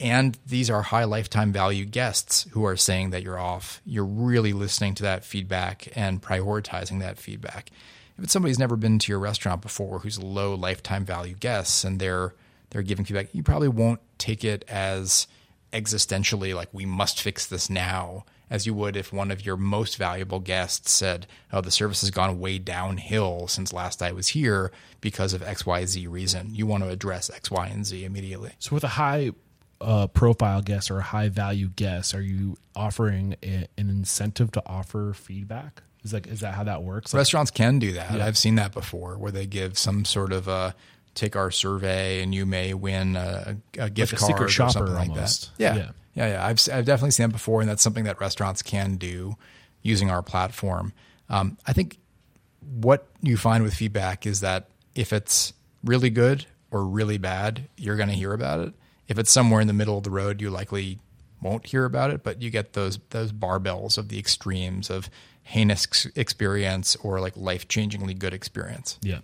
and 0.01 0.36
these 0.47 0.69
are 0.69 0.82
high 0.82 1.05
lifetime 1.05 1.52
value 1.52 1.85
guests 1.85 2.47
who 2.51 2.64
are 2.64 2.77
saying 2.77 3.10
that 3.10 3.23
you're 3.23 3.39
off, 3.39 3.81
you're 3.85 4.05
really 4.05 4.52
listening 4.52 4.94
to 4.97 5.05
that 5.05 5.24
feedback 5.24 5.89
and 5.94 6.20
prioritizing 6.20 7.01
that 7.01 7.19
feedback. 7.19 7.70
If 8.19 8.24
it's 8.24 8.32
somebody 8.32 8.51
who's 8.51 8.59
never 8.59 8.77
been 8.77 8.98
to 8.98 9.12
your 9.12 9.20
restaurant 9.20 9.62
before, 9.62 10.01
who's 10.01 10.20
low 10.20 10.55
lifetime 10.55 11.05
value 11.05 11.35
guests, 11.35 11.85
and 11.85 12.01
they're 12.01 12.35
they're 12.70 12.82
giving 12.82 13.05
feedback, 13.05 13.35
you 13.35 13.43
probably 13.43 13.69
won't 13.69 14.01
take 14.19 14.44
it 14.44 14.64
as 14.66 15.27
existentially 15.73 16.55
like 16.55 16.69
we 16.73 16.86
must 16.86 17.20
fix 17.20 17.47
this 17.47 17.70
now 17.70 18.24
as 18.53 18.66
you 18.66 18.74
would 18.74 18.99
if 18.99 19.15
one 19.15 19.31
of 19.31 19.47
your 19.47 19.57
most 19.57 19.97
valuable 19.97 20.39
guests 20.39 20.93
said, 20.93 21.27
"Oh, 21.51 21.62
the 21.62 21.70
service 21.70 22.03
has 22.03 22.11
gone 22.11 22.39
way 22.39 22.59
downhill 22.59 23.49
since 23.49 23.73
last 23.73 24.03
I 24.03 24.12
was 24.12 24.29
here 24.29 24.70
because 25.01 25.33
of 25.33 25.41
XYZ 25.41 26.07
reason." 26.07 26.55
You 26.55 26.66
want 26.66 26.85
to 26.85 26.91
address 26.91 27.31
X, 27.31 27.51
Y, 27.51 27.66
and 27.66 27.87
Z 27.87 28.05
immediately. 28.05 28.53
So 28.59 28.74
with 28.74 28.85
a 28.85 28.89
high 28.89 29.31
uh, 29.81 30.07
profile 30.09 30.61
guest 30.61 30.91
or 30.91 30.99
a 30.99 31.03
high 31.03 31.31
value 31.31 31.70
guest, 31.74 32.15
are 32.15 32.20
you 32.20 32.59
offering 32.77 33.37
a, 33.43 33.66
an 33.79 33.89
incentive 33.89 34.53
to 34.53 34.62
offer 34.66 35.15
feedback? 35.15 35.83
Is 36.05 36.12
like 36.12 36.27
is 36.27 36.41
that 36.41 36.53
how 36.53 36.65
that 36.65 36.83
works? 36.83 37.15
Like, 37.15 37.20
Restaurants 37.20 37.51
can 37.51 37.79
do 37.79 37.93
that. 37.93 38.20
I've 38.20 38.37
seen 38.37 38.57
that 38.57 38.73
before 38.73 39.16
where 39.16 39.33
they 39.33 39.47
give 39.47 39.79
some 39.79 40.05
sort 40.05 40.31
of 40.31 40.47
a 40.47 40.74
take 41.15 41.37
our 41.37 41.51
survey 41.51 42.23
and 42.23 42.35
you 42.35 42.45
may 42.45 42.74
win 42.74 43.16
a, 43.16 43.57
a 43.79 43.89
gift 43.89 44.12
a 44.12 44.16
card 44.16 44.43
or 44.43 44.49
something 44.51 44.93
like 44.93 45.09
almost. 45.09 45.57
that. 45.57 45.62
Yeah. 45.62 45.77
Yeah. 45.77 45.91
Yeah. 46.15 46.29
Yeah. 46.29 46.47
I've, 46.47 46.61
I've 46.73 46.85
definitely 46.85 47.13
seen 47.13 47.29
that 47.29 47.33
before. 47.33 47.61
And 47.61 47.71
that's 47.71 47.83
something 47.83 48.05
that 48.05 48.21
restaurants 48.21 48.63
can 48.63 48.97
do 48.97 49.37
using 49.83 50.11
our 50.11 50.23
platform. 50.23 50.93
Um, 51.29 51.57
I 51.67 51.73
think 51.73 51.99
what 52.81 53.07
you 53.21 53.37
find 53.37 53.65
with 53.65 53.75
feedback 53.75 54.27
is 54.27 54.41
that 54.41 54.69
if 54.95 55.13
it's 55.13 55.53
really 55.85 56.11
good 56.11 56.47
or 56.71 56.85
really 56.85 57.19
bad, 57.19 57.69
you're 57.77 57.97
going 57.97 58.09
to 58.09 58.15
hear 58.15 58.33
about 58.33 58.61
it. 58.61 58.75
If 59.09 59.19
it's 59.19 59.31
somewhere 59.31 59.61
in 59.61 59.67
the 59.67 59.73
middle 59.73 59.99
of 59.99 60.05
the 60.05 60.11
road, 60.11 60.41
you 60.41 60.51
likely 60.51 60.99
won't 61.43 61.67
hear 61.67 61.85
about 61.85 62.11
it, 62.11 62.23
but 62.23 62.41
you 62.41 62.51
get 62.51 62.75
those 62.75 63.01
those 63.11 63.33
barbells 63.33 63.99
of 63.99 64.09
the 64.09 64.19
extremes 64.19 64.89
of 64.91 65.11
heinous 65.43 66.07
experience 66.15 66.95
or 67.03 67.21
like 67.21 67.37
life-changingly 67.37 68.17
good 68.17 68.33
experience. 68.33 68.99
yeah. 69.03 69.19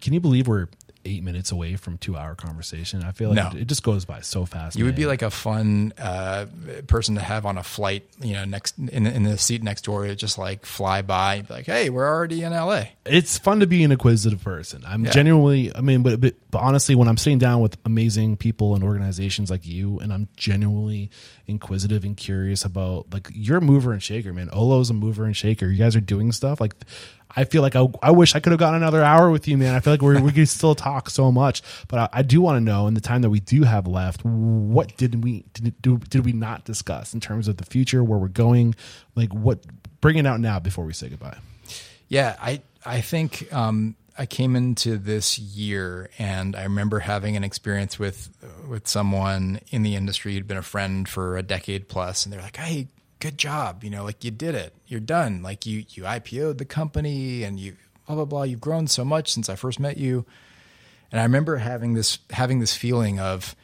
Can 0.00 0.12
you 0.12 0.20
believe 0.20 0.46
we're 0.46 0.68
eight 1.06 1.22
minutes 1.22 1.52
away 1.52 1.76
from 1.76 1.96
two 1.98 2.16
hour 2.16 2.34
conversation? 2.34 3.02
I 3.02 3.12
feel 3.12 3.30
like 3.30 3.36
No. 3.36 3.48
it, 3.58 3.62
it 3.62 3.68
just 3.68 3.82
goes 3.82 4.04
by 4.04 4.20
so 4.20 4.44
fast. 4.44 4.76
You 4.76 4.84
would 4.84 4.96
be 4.96 5.06
like 5.06 5.22
a 5.22 5.30
fun 5.30 5.92
uh, 5.98 6.46
person 6.86 7.14
to 7.14 7.20
have 7.20 7.46
on 7.46 7.56
a 7.58 7.62
flight, 7.62 8.06
you 8.20 8.32
know, 8.34 8.44
next 8.44 8.76
in, 8.78 9.06
in 9.06 9.22
the 9.22 9.38
seat 9.38 9.62
next 9.62 9.84
door, 9.84 10.04
It 10.06 10.16
just 10.16 10.36
like 10.38 10.66
fly 10.66 11.02
by, 11.02 11.42
be 11.42 11.54
like, 11.54 11.66
"Hey, 11.66 11.88
we're 11.90 12.06
already 12.08 12.42
in 12.42 12.52
LA." 12.52 12.84
it's 13.06 13.38
fun 13.38 13.60
to 13.60 13.66
be 13.66 13.84
an 13.84 13.92
inquisitive 13.92 14.42
person. 14.42 14.82
I'm 14.86 15.04
Yeah. 15.04 15.12
genuinely, 15.12 15.70
I 15.74 15.80
mean, 15.80 16.02
but, 16.02 16.20
but 16.20 16.34
but 16.50 16.58
honestly, 16.60 16.94
when 16.94 17.06
I'm 17.08 17.16
sitting 17.16 17.38
down 17.38 17.60
with 17.60 17.76
amazing 17.84 18.36
people 18.36 18.74
and 18.74 18.82
organizations 18.82 19.50
like 19.50 19.64
you, 19.66 20.00
and 20.00 20.12
I'm 20.12 20.28
genuinely 20.36 21.10
inquisitive 21.48 22.04
and 22.04 22.16
curious 22.16 22.64
about 22.64 23.06
like 23.12 23.28
you're 23.32 23.58
a 23.58 23.60
mover 23.60 23.92
and 23.92 24.02
shaker, 24.02 24.32
man. 24.32 24.50
Olo's 24.50 24.90
a 24.90 24.94
mover 24.94 25.24
and 25.24 25.36
shaker. 25.36 25.66
You 25.66 25.78
guys 25.78 25.96
are 25.96 26.00
doing 26.00 26.32
stuff 26.32 26.60
like. 26.60 26.74
I 27.38 27.44
feel 27.44 27.60
like 27.60 27.74
I, 27.74 27.86
I 28.02 28.12
wish 28.12 28.34
I 28.34 28.40
could 28.40 28.52
have 28.52 28.60
gotten 28.60 28.80
another 28.80 29.02
hour 29.02 29.30
with 29.30 29.46
you, 29.48 29.58
man. 29.58 29.74
I 29.74 29.80
feel 29.80 29.92
like 29.92 30.00
we're, 30.00 30.20
we 30.22 30.32
could 30.32 30.48
still 30.48 30.74
talk 30.76 31.10
so 31.10 31.30
much, 31.32 31.60
but 31.88 31.98
I, 31.98 32.20
I 32.20 32.22
do 32.22 32.40
want 32.40 32.56
to 32.56 32.60
know 32.60 32.86
in 32.86 32.94
the 32.94 33.00
time 33.00 33.20
that 33.22 33.30
we 33.30 33.40
do 33.40 33.64
have 33.64 33.86
left, 33.86 34.24
what 34.24 34.96
did 34.96 35.22
we 35.24 35.44
did, 35.52 35.74
did 35.82 36.24
we 36.24 36.32
not 36.32 36.64
discuss 36.64 37.12
in 37.12 37.20
terms 37.20 37.48
of 37.48 37.56
the 37.58 37.64
future, 37.66 38.02
where 38.02 38.18
we're 38.18 38.28
going, 38.28 38.74
like 39.16 39.34
what 39.34 39.58
bring 40.00 40.16
it 40.18 40.26
out 40.26 40.40
now 40.40 40.60
before 40.60 40.84
we 40.84 40.92
say 40.92 41.08
goodbye. 41.08 41.36
Yeah, 42.08 42.36
I 42.40 42.62
I 42.84 43.00
think 43.00 43.52
um, 43.52 43.96
I 44.18 44.26
came 44.26 44.56
into 44.56 44.96
this 44.96 45.38
year 45.38 46.10
and 46.18 46.56
I 46.56 46.64
remember 46.64 47.00
having 47.00 47.36
an 47.36 47.44
experience 47.44 47.98
with 47.98 48.30
with 48.68 48.88
someone 48.88 49.60
in 49.68 49.82
the 49.82 49.94
industry 49.94 50.34
who'd 50.34 50.48
been 50.48 50.56
a 50.56 50.62
friend 50.62 51.08
for 51.08 51.36
a 51.36 51.42
decade 51.42 51.88
plus, 51.88 52.24
and 52.24 52.32
they're 52.32 52.40
like, 52.40 52.56
"Hey, 52.56 52.88
good 53.20 53.38
job! 53.38 53.84
You 53.84 53.90
know, 53.90 54.04
like 54.04 54.24
you 54.24 54.30
did 54.30 54.54
it. 54.54 54.74
You're 54.86 55.00
done. 55.00 55.42
Like 55.42 55.66
you 55.66 55.84
you 55.90 56.04
IPO'd 56.04 56.58
the 56.58 56.64
company 56.64 57.42
and 57.42 57.60
you 57.60 57.76
blah 58.06 58.16
blah 58.16 58.24
blah. 58.24 58.42
You've 58.44 58.60
grown 58.60 58.86
so 58.86 59.04
much 59.04 59.32
since 59.32 59.48
I 59.48 59.56
first 59.56 59.78
met 59.80 59.96
you." 59.96 60.24
And 61.12 61.20
I 61.20 61.24
remember 61.24 61.56
having 61.56 61.94
this 61.94 62.18
having 62.30 62.60
this 62.60 62.74
feeling 62.74 63.20
of 63.20 63.54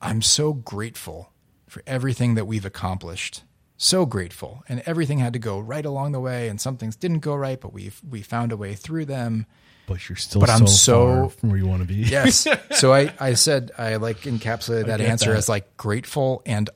I'm 0.00 0.22
so 0.22 0.52
grateful 0.52 1.32
for 1.66 1.82
everything 1.86 2.34
that 2.34 2.46
we've 2.46 2.64
accomplished 2.64 3.42
so 3.82 4.04
grateful. 4.04 4.62
And 4.68 4.82
everything 4.84 5.18
had 5.20 5.32
to 5.32 5.38
go 5.38 5.58
right 5.58 5.86
along 5.86 6.12
the 6.12 6.20
way, 6.20 6.48
and 6.48 6.60
some 6.60 6.76
things 6.76 6.96
didn't 6.96 7.20
go 7.20 7.34
right, 7.34 7.58
but 7.58 7.72
we 7.72 7.90
we 8.08 8.20
found 8.20 8.52
a 8.52 8.56
way 8.56 8.74
through 8.74 9.06
them. 9.06 9.46
But 9.90 10.08
you're 10.08 10.14
still 10.16 10.40
But 10.40 10.48
so 10.50 10.54
I'm 10.54 10.66
so- 10.68 11.06
far 11.22 11.28
from 11.30 11.48
where 11.50 11.58
you 11.58 11.66
want 11.66 11.82
to 11.82 11.86
be. 11.88 11.94
Yes. 12.10 12.46
so 12.78 12.94
I, 12.94 13.12
I 13.18 13.34
said 13.34 13.72
I 13.76 13.96
like 13.96 14.20
encapsulated 14.22 14.86
that 14.86 14.98
get 14.98 15.08
answer 15.10 15.32
that. 15.32 15.36
as 15.38 15.48
like 15.48 15.76
grateful 15.76 16.42
and 16.46 16.70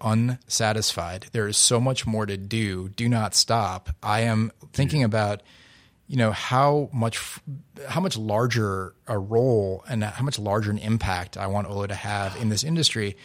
unsatisfied. 0.49 1.27
There 1.33 1.47
is 1.47 1.57
so 1.57 1.81
much 1.81 2.07
more 2.07 2.27
to 2.27 2.37
do. 2.37 2.89
Do 2.89 3.09
not 3.09 3.35
stop. 3.35 3.91
I 4.03 4.21
am 4.23 4.53
thinking 4.73 5.05
about, 5.05 5.43
you 6.09 6.17
know, 6.17 6.33
how 6.33 6.91
much 6.93 7.21
how 7.89 8.01
much 8.01 8.17
larger 8.17 8.95
a 9.07 9.19
role 9.19 9.85
and 9.89 10.05
how 10.05 10.25
much 10.25 10.39
larger 10.39 10.71
an 10.71 10.79
impact 10.79 11.37
I 11.37 11.47
want 11.47 11.69
Olo 11.69 11.87
to 11.87 11.95
have 11.95 12.37
in 12.41 12.49
this 12.49 12.65
industry. 12.65 13.17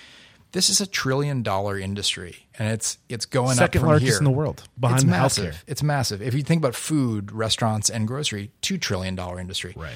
This 0.52 0.70
is 0.70 0.82
a 0.82 0.88
trillion 0.88 1.44
dollar 1.44 1.78
industry 1.78 2.48
and 2.58 2.70
it's 2.72 2.98
it's 3.08 3.26
going 3.26 3.56
Second 3.56 3.80
up 3.80 3.82
from 3.82 3.90
largest 3.90 4.10
here. 4.12 4.18
in 4.18 4.24
the 4.24 4.32
world, 4.32 4.64
behind 4.80 5.02
it's 5.02 5.06
massive. 5.06 5.54
healthcare. 5.54 5.64
It's 5.68 5.84
massive. 5.84 6.22
If 6.22 6.34
you 6.34 6.42
think 6.44 6.60
about 6.62 6.76
food, 6.76 7.32
restaurants, 7.32 7.90
and 7.90 8.08
grocery, 8.08 8.52
two 8.62 8.78
trillion 8.78 9.16
dollar 9.16 9.40
industry 9.40 9.74
Right. 9.78 9.92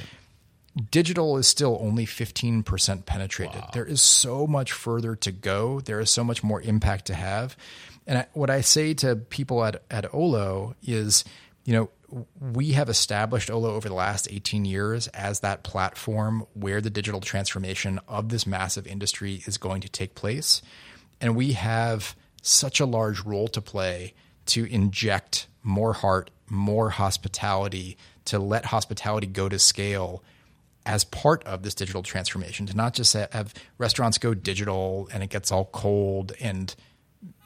digital 0.91 1.37
is 1.37 1.47
still 1.47 1.77
only 1.81 2.05
15% 2.05 3.05
penetrated. 3.05 3.61
There 3.73 3.85
is 3.85 4.01
so 4.01 4.47
much 4.47 4.71
further 4.71 5.15
to 5.17 5.31
go. 5.31 5.79
There 5.81 5.99
is 5.99 6.09
so 6.11 6.23
much 6.23 6.43
more 6.43 6.61
impact 6.61 7.05
to 7.05 7.13
have. 7.13 7.55
And 8.07 8.19
I, 8.19 8.25
what 8.33 8.49
I 8.49 8.61
say 8.61 8.93
to 8.95 9.15
people 9.15 9.63
at, 9.63 9.81
at 9.89 10.13
Olo 10.13 10.75
is, 10.83 11.23
you 11.63 11.73
know, 11.73 11.89
we 12.39 12.73
have 12.73 12.89
established 12.89 13.49
Olo 13.49 13.73
over 13.73 13.87
the 13.87 13.95
last 13.95 14.27
18 14.29 14.65
years 14.65 15.07
as 15.09 15.39
that 15.39 15.63
platform 15.63 16.45
where 16.53 16.81
the 16.81 16.89
digital 16.89 17.21
transformation 17.21 17.99
of 18.07 18.29
this 18.29 18.45
massive 18.45 18.85
industry 18.85 19.43
is 19.45 19.57
going 19.57 19.81
to 19.81 19.89
take 19.89 20.15
place. 20.15 20.61
And 21.19 21.35
we 21.35 21.53
have 21.53 22.15
such 22.41 22.79
a 22.79 22.85
large 22.85 23.21
role 23.21 23.47
to 23.49 23.61
play 23.61 24.13
to 24.47 24.65
inject 24.65 25.47
more 25.63 25.93
heart, 25.93 26.29
more 26.49 26.89
hospitality, 26.89 27.97
to 28.25 28.37
let 28.39 28.65
hospitality 28.65 29.27
go 29.27 29.49
to 29.49 29.57
scale 29.57 30.23
as 30.85 31.05
part 31.05 31.43
of 31.45 31.63
this 31.63 31.73
digital 31.73 32.03
transformation 32.03 32.65
to 32.65 32.75
not 32.75 32.93
just 32.93 33.13
have 33.13 33.53
restaurants 33.77 34.17
go 34.17 34.33
digital 34.33 35.07
and 35.13 35.23
it 35.23 35.29
gets 35.29 35.51
all 35.51 35.65
cold 35.65 36.33
and 36.41 36.75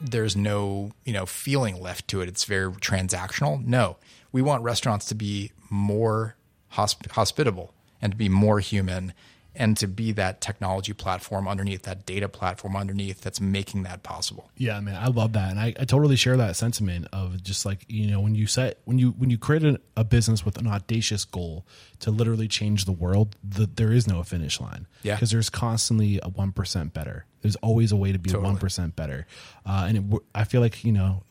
there's 0.00 0.36
no 0.36 0.90
you 1.04 1.12
know 1.12 1.24
feeling 1.24 1.80
left 1.80 2.08
to 2.08 2.20
it. 2.20 2.28
It's 2.28 2.44
very 2.44 2.72
transactional. 2.72 3.64
No 3.64 3.96
we 4.32 4.42
want 4.42 4.62
restaurants 4.62 5.06
to 5.06 5.14
be 5.14 5.52
more 5.70 6.36
hosp- 6.74 7.10
hospitable 7.10 7.72
and 8.00 8.12
to 8.12 8.16
be 8.16 8.28
more 8.28 8.60
human 8.60 9.12
and 9.54 9.76
to 9.76 9.88
be 9.88 10.12
that 10.12 10.40
technology 10.40 10.92
platform 10.92 11.48
underneath 11.48 11.82
that 11.82 12.06
data 12.06 12.28
platform 12.28 12.76
underneath 12.76 13.20
that's 13.22 13.40
making 13.40 13.82
that 13.82 14.04
possible 14.04 14.50
Yeah, 14.56 14.78
man, 14.78 14.94
I 14.94 15.08
love 15.08 15.32
that, 15.32 15.50
and 15.50 15.58
I, 15.58 15.74
I 15.80 15.84
totally 15.84 16.14
share 16.14 16.36
that 16.36 16.54
sentiment 16.54 17.08
of 17.12 17.42
just 17.42 17.66
like 17.66 17.84
you 17.88 18.06
know 18.08 18.20
when 18.20 18.36
you 18.36 18.46
set 18.46 18.78
when 18.84 18.98
you 19.00 19.10
when 19.12 19.30
you 19.30 19.38
create 19.38 19.64
a, 19.64 19.80
a 19.96 20.04
business 20.04 20.44
with 20.44 20.58
an 20.58 20.68
audacious 20.68 21.24
goal 21.24 21.66
to 22.00 22.12
literally 22.12 22.46
change 22.46 22.84
the 22.84 22.92
world, 22.92 23.34
the, 23.42 23.66
there 23.66 23.90
is 23.90 24.06
no 24.06 24.22
finish 24.22 24.60
line. 24.60 24.86
Yeah. 25.02 25.16
because 25.16 25.32
there's 25.32 25.50
constantly 25.50 26.20
a 26.22 26.28
one 26.28 26.52
percent 26.52 26.94
better. 26.94 27.24
There's 27.40 27.56
always 27.56 27.90
a 27.90 27.96
way 27.96 28.12
to 28.12 28.18
be 28.18 28.30
Totally. 28.30 28.44
one 28.44 28.58
percent 28.58 28.94
better, 28.94 29.26
uh, 29.66 29.86
and 29.88 29.96
it, 30.14 30.20
I 30.36 30.44
feel 30.44 30.60
like 30.60 30.84
you 30.84 30.92
know 30.92 31.24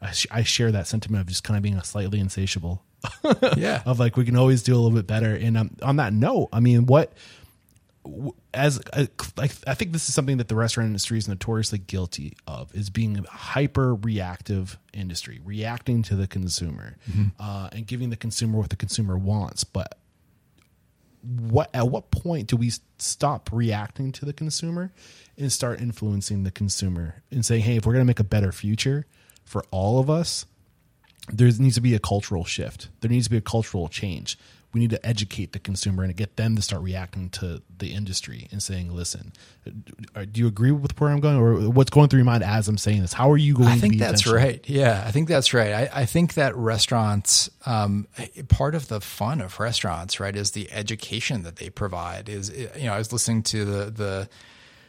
I, 0.00 0.12
sh- 0.12 0.26
I 0.30 0.42
share 0.42 0.72
that 0.72 0.86
sentiment 0.86 1.22
of 1.22 1.26
just 1.26 1.44
kind 1.44 1.56
of 1.56 1.62
being 1.62 1.76
a 1.76 1.84
slightly 1.84 2.20
insatiable 2.20 2.82
yeah 3.56 3.82
of 3.86 4.00
like 4.00 4.16
we 4.16 4.24
can 4.24 4.36
always 4.36 4.62
do 4.62 4.74
a 4.74 4.78
little 4.78 4.96
bit 4.96 5.06
better. 5.06 5.34
And 5.34 5.56
um, 5.56 5.70
on 5.82 5.96
that 5.96 6.12
note, 6.12 6.48
I 6.52 6.60
mean, 6.60 6.86
what 6.86 7.12
as 8.54 8.80
uh, 8.92 9.06
like 9.36 9.52
I 9.66 9.74
think 9.74 9.92
this 9.92 10.08
is 10.08 10.14
something 10.14 10.38
that 10.38 10.48
the 10.48 10.54
restaurant 10.54 10.86
industry 10.86 11.18
is 11.18 11.28
notoriously 11.28 11.78
guilty 11.78 12.36
of 12.46 12.74
is 12.74 12.90
being 12.90 13.18
a 13.18 13.30
hyper 13.30 13.94
reactive 13.94 14.78
industry, 14.92 15.40
reacting 15.44 16.02
to 16.04 16.16
the 16.16 16.26
consumer 16.26 16.96
uh, 17.38 17.68
and 17.72 17.86
giving 17.86 18.10
the 18.10 18.16
consumer 18.16 18.58
what 18.58 18.70
the 18.70 18.76
consumer 18.76 19.16
wants. 19.16 19.64
But 19.64 19.98
what 21.20 21.70
at 21.74 21.88
what 21.88 22.10
point 22.10 22.48
do 22.48 22.56
we 22.56 22.72
stop 22.98 23.50
reacting 23.52 24.12
to 24.12 24.24
the 24.24 24.32
consumer 24.32 24.92
and 25.36 25.52
start 25.52 25.80
influencing 25.80 26.44
the 26.44 26.50
consumer 26.50 27.22
and 27.30 27.44
saying, 27.44 27.62
hey, 27.62 27.76
if 27.76 27.86
we're 27.86 27.92
going 27.92 28.04
to 28.04 28.06
make 28.06 28.20
a 28.20 28.24
better 28.24 28.52
future 28.52 29.06
for 29.48 29.64
all 29.70 29.98
of 29.98 30.10
us, 30.10 30.44
there 31.32 31.50
needs 31.58 31.74
to 31.76 31.80
be 31.80 31.94
a 31.94 31.98
cultural 31.98 32.44
shift. 32.44 32.88
There 33.00 33.10
needs 33.10 33.26
to 33.26 33.30
be 33.30 33.38
a 33.38 33.42
cultural 33.42 33.88
change. 33.88 34.38
We 34.74 34.80
need 34.80 34.90
to 34.90 35.06
educate 35.06 35.52
the 35.52 35.58
consumer 35.58 36.04
and 36.04 36.14
get 36.14 36.36
them 36.36 36.54
to 36.54 36.60
start 36.60 36.82
reacting 36.82 37.30
to 37.30 37.62
the 37.78 37.94
industry 37.94 38.48
and 38.52 38.62
saying, 38.62 38.94
"Listen, 38.94 39.32
uh, 40.14 40.26
do 40.30 40.40
you 40.40 40.46
agree 40.46 40.70
with 40.70 41.00
where 41.00 41.10
I'm 41.10 41.20
going, 41.20 41.36
or 41.38 41.70
what's 41.70 41.88
going 41.88 42.10
through 42.10 42.18
your 42.18 42.26
mind 42.26 42.42
as 42.44 42.68
I'm 42.68 42.76
saying 42.76 43.00
this? 43.00 43.14
How 43.14 43.30
are 43.30 43.38
you 43.38 43.54
going?" 43.54 43.70
I 43.70 43.78
think 43.78 43.98
that's 43.98 44.26
right. 44.26 44.62
Yeah, 44.68 45.02
I 45.06 45.10
think 45.10 45.26
that's 45.26 45.54
right. 45.54 45.72
I, 45.72 46.02
I 46.02 46.04
think 46.04 46.34
that 46.34 46.54
restaurants, 46.54 47.48
um, 47.64 48.06
part 48.48 48.74
of 48.74 48.88
the 48.88 49.00
fun 49.00 49.40
of 49.40 49.58
restaurants, 49.58 50.20
right, 50.20 50.36
is 50.36 50.50
the 50.50 50.70
education 50.70 51.44
that 51.44 51.56
they 51.56 51.70
provide. 51.70 52.28
Is 52.28 52.50
you 52.50 52.84
know, 52.84 52.92
I 52.92 52.98
was 52.98 53.10
listening 53.10 53.44
to 53.44 53.64
the 53.64 53.90
the 53.90 54.28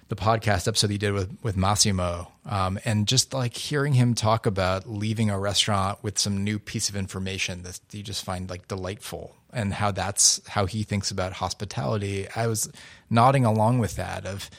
the 0.10 0.16
podcast 0.16 0.68
episode 0.68 0.90
he 0.90 0.98
did 0.98 1.14
with 1.14 1.38
with 1.42 1.56
Massimo, 1.56 2.32
um, 2.46 2.80
and 2.84 3.08
just 3.08 3.34
like 3.34 3.56
hearing 3.56 3.94
him 3.94 4.16
talk 4.16 4.46
about 4.46 4.90
leaving 4.90 5.30
a 5.30 5.40
restaurant 5.40 6.00
with 6.04 6.18
some 6.20 6.44
new 6.44 6.60
piece 6.60 6.90
of 6.90 6.96
information 6.96 7.62
that 7.64 7.80
you 7.92 8.04
just 8.04 8.26
find 8.26 8.50
like 8.50 8.68
delightful, 8.68 9.36
and 9.54 9.74
how 9.74 9.92
that's 9.92 10.42
how 10.48 10.66
he 10.66 10.84
thinks 10.84 11.12
about 11.12 11.34
hospitality. 11.34 12.28
I 12.36 12.48
was 12.48 12.72
nodding 13.10 13.46
along 13.46 13.80
with 13.80 13.96
that 13.96 14.26
of 14.26 14.50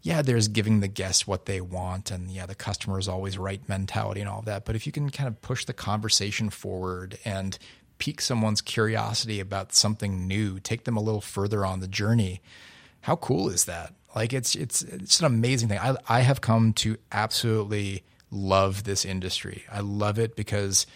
yeah, 0.00 0.22
there's 0.22 0.48
giving 0.48 0.80
the 0.80 0.88
guest 0.88 1.28
what 1.28 1.46
they 1.46 1.60
want, 1.60 2.10
and 2.10 2.30
yeah, 2.30 2.46
the 2.46 2.54
customer 2.54 2.98
is 2.98 3.08
always 3.08 3.36
right 3.36 3.60
mentality 3.68 4.20
and 4.20 4.30
all 4.30 4.38
of 4.38 4.44
that. 4.46 4.64
But 4.64 4.76
if 4.76 4.86
you 4.86 4.92
can 4.92 5.10
kind 5.10 5.28
of 5.28 5.42
push 5.42 5.64
the 5.64 5.72
conversation 5.72 6.48
forward 6.48 7.18
and 7.24 7.58
pique 7.98 8.20
someone's 8.20 8.60
curiosity 8.60 9.40
about 9.40 9.74
something 9.74 10.26
new, 10.26 10.60
take 10.60 10.84
them 10.84 10.96
a 10.96 11.02
little 11.02 11.20
further 11.20 11.66
on 11.66 11.80
the 11.80 11.88
journey, 11.88 12.40
how 13.02 13.16
cool 13.16 13.48
is 13.48 13.64
that? 13.64 13.94
Like 14.16 14.32
it's 14.32 14.54
it's 14.54 14.82
it's 14.82 15.20
an 15.20 15.26
amazing 15.26 15.68
thing. 15.68 15.78
I 15.78 15.94
I 16.08 16.20
have 16.20 16.40
come 16.40 16.72
to 16.74 16.96
absolutely 17.12 18.02
love 18.30 18.84
this 18.84 19.04
industry. 19.04 19.64
I 19.70 19.80
love 19.80 20.18
it 20.18 20.34
because 20.34 20.86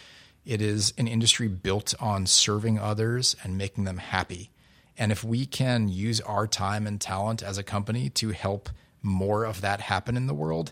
it 0.43 0.59
is 0.59 0.91
an 0.97 1.07
industry 1.07 1.47
built 1.47 1.93
on 1.99 2.25
serving 2.25 2.79
others 2.79 3.35
and 3.43 3.59
making 3.59 3.83
them 3.83 3.99
happy. 3.99 4.49
And 4.97 5.11
if 5.11 5.23
we 5.23 5.45
can 5.45 5.87
use 5.87 6.19
our 6.21 6.47
time 6.47 6.87
and 6.87 6.99
talent 6.99 7.43
as 7.43 7.59
a 7.59 7.63
company 7.63 8.09
to 8.09 8.31
help 8.31 8.69
more 9.03 9.45
of 9.45 9.61
that 9.61 9.81
happen 9.81 10.17
in 10.17 10.25
the 10.25 10.33
world, 10.33 10.71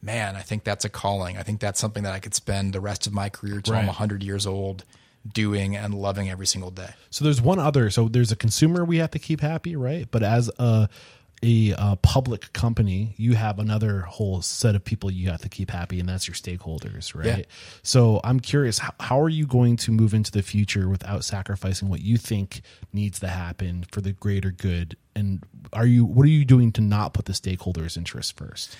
man, 0.00 0.36
I 0.36 0.40
think 0.40 0.64
that's 0.64 0.86
a 0.86 0.88
calling. 0.88 1.36
I 1.36 1.42
think 1.42 1.60
that's 1.60 1.78
something 1.78 2.02
that 2.04 2.14
I 2.14 2.18
could 2.18 2.34
spend 2.34 2.72
the 2.72 2.80
rest 2.80 3.06
of 3.06 3.12
my 3.12 3.28
career 3.28 3.60
till 3.60 3.74
I'm 3.74 3.80
Right. 3.80 3.88
100 3.88 4.22
years 4.22 4.46
old 4.46 4.84
doing 5.30 5.76
and 5.76 5.94
loving 5.94 6.30
every 6.30 6.46
single 6.46 6.70
day. 6.70 6.90
So 7.10 7.24
there's 7.24 7.42
one 7.42 7.58
other. 7.58 7.90
So 7.90 8.08
there's 8.08 8.32
a 8.32 8.36
consumer 8.36 8.84
we 8.86 8.98
have 8.98 9.10
to 9.10 9.18
keep 9.18 9.40
happy, 9.42 9.76
right? 9.76 10.08
But 10.10 10.22
as 10.22 10.50
a 10.58 10.88
a, 11.42 11.74
uh 11.74 11.96
public 11.96 12.52
company, 12.52 13.14
you 13.16 13.34
have 13.34 13.58
another 13.58 14.00
whole 14.00 14.42
set 14.42 14.74
of 14.74 14.84
people 14.84 15.10
you 15.10 15.30
have 15.30 15.40
to 15.42 15.48
keep 15.48 15.70
happy, 15.70 16.00
and 16.00 16.08
that's 16.08 16.28
your 16.28 16.34
stakeholders, 16.34 17.14
right? 17.14 17.38
Yeah. 17.38 17.44
So 17.82 18.20
I'm 18.24 18.40
curious, 18.40 18.78
how, 18.78 18.92
how 19.00 19.20
are 19.20 19.28
you 19.28 19.46
going 19.46 19.76
to 19.78 19.92
move 19.92 20.12
into 20.14 20.30
the 20.30 20.42
future 20.42 20.88
without 20.88 21.24
sacrificing 21.24 21.88
what 21.88 22.02
you 22.02 22.16
think 22.16 22.62
needs 22.92 23.20
to 23.20 23.28
happen 23.28 23.84
for 23.90 24.00
the 24.00 24.12
greater 24.12 24.50
good? 24.50 24.96
And 25.16 25.44
are 25.72 25.86
you 25.86 26.04
what 26.04 26.24
are 26.24 26.30
you 26.30 26.44
doing 26.44 26.72
to 26.72 26.80
not 26.80 27.14
put 27.14 27.24
the 27.24 27.32
stakeholders' 27.32 27.96
interests 27.96 28.32
first? 28.32 28.76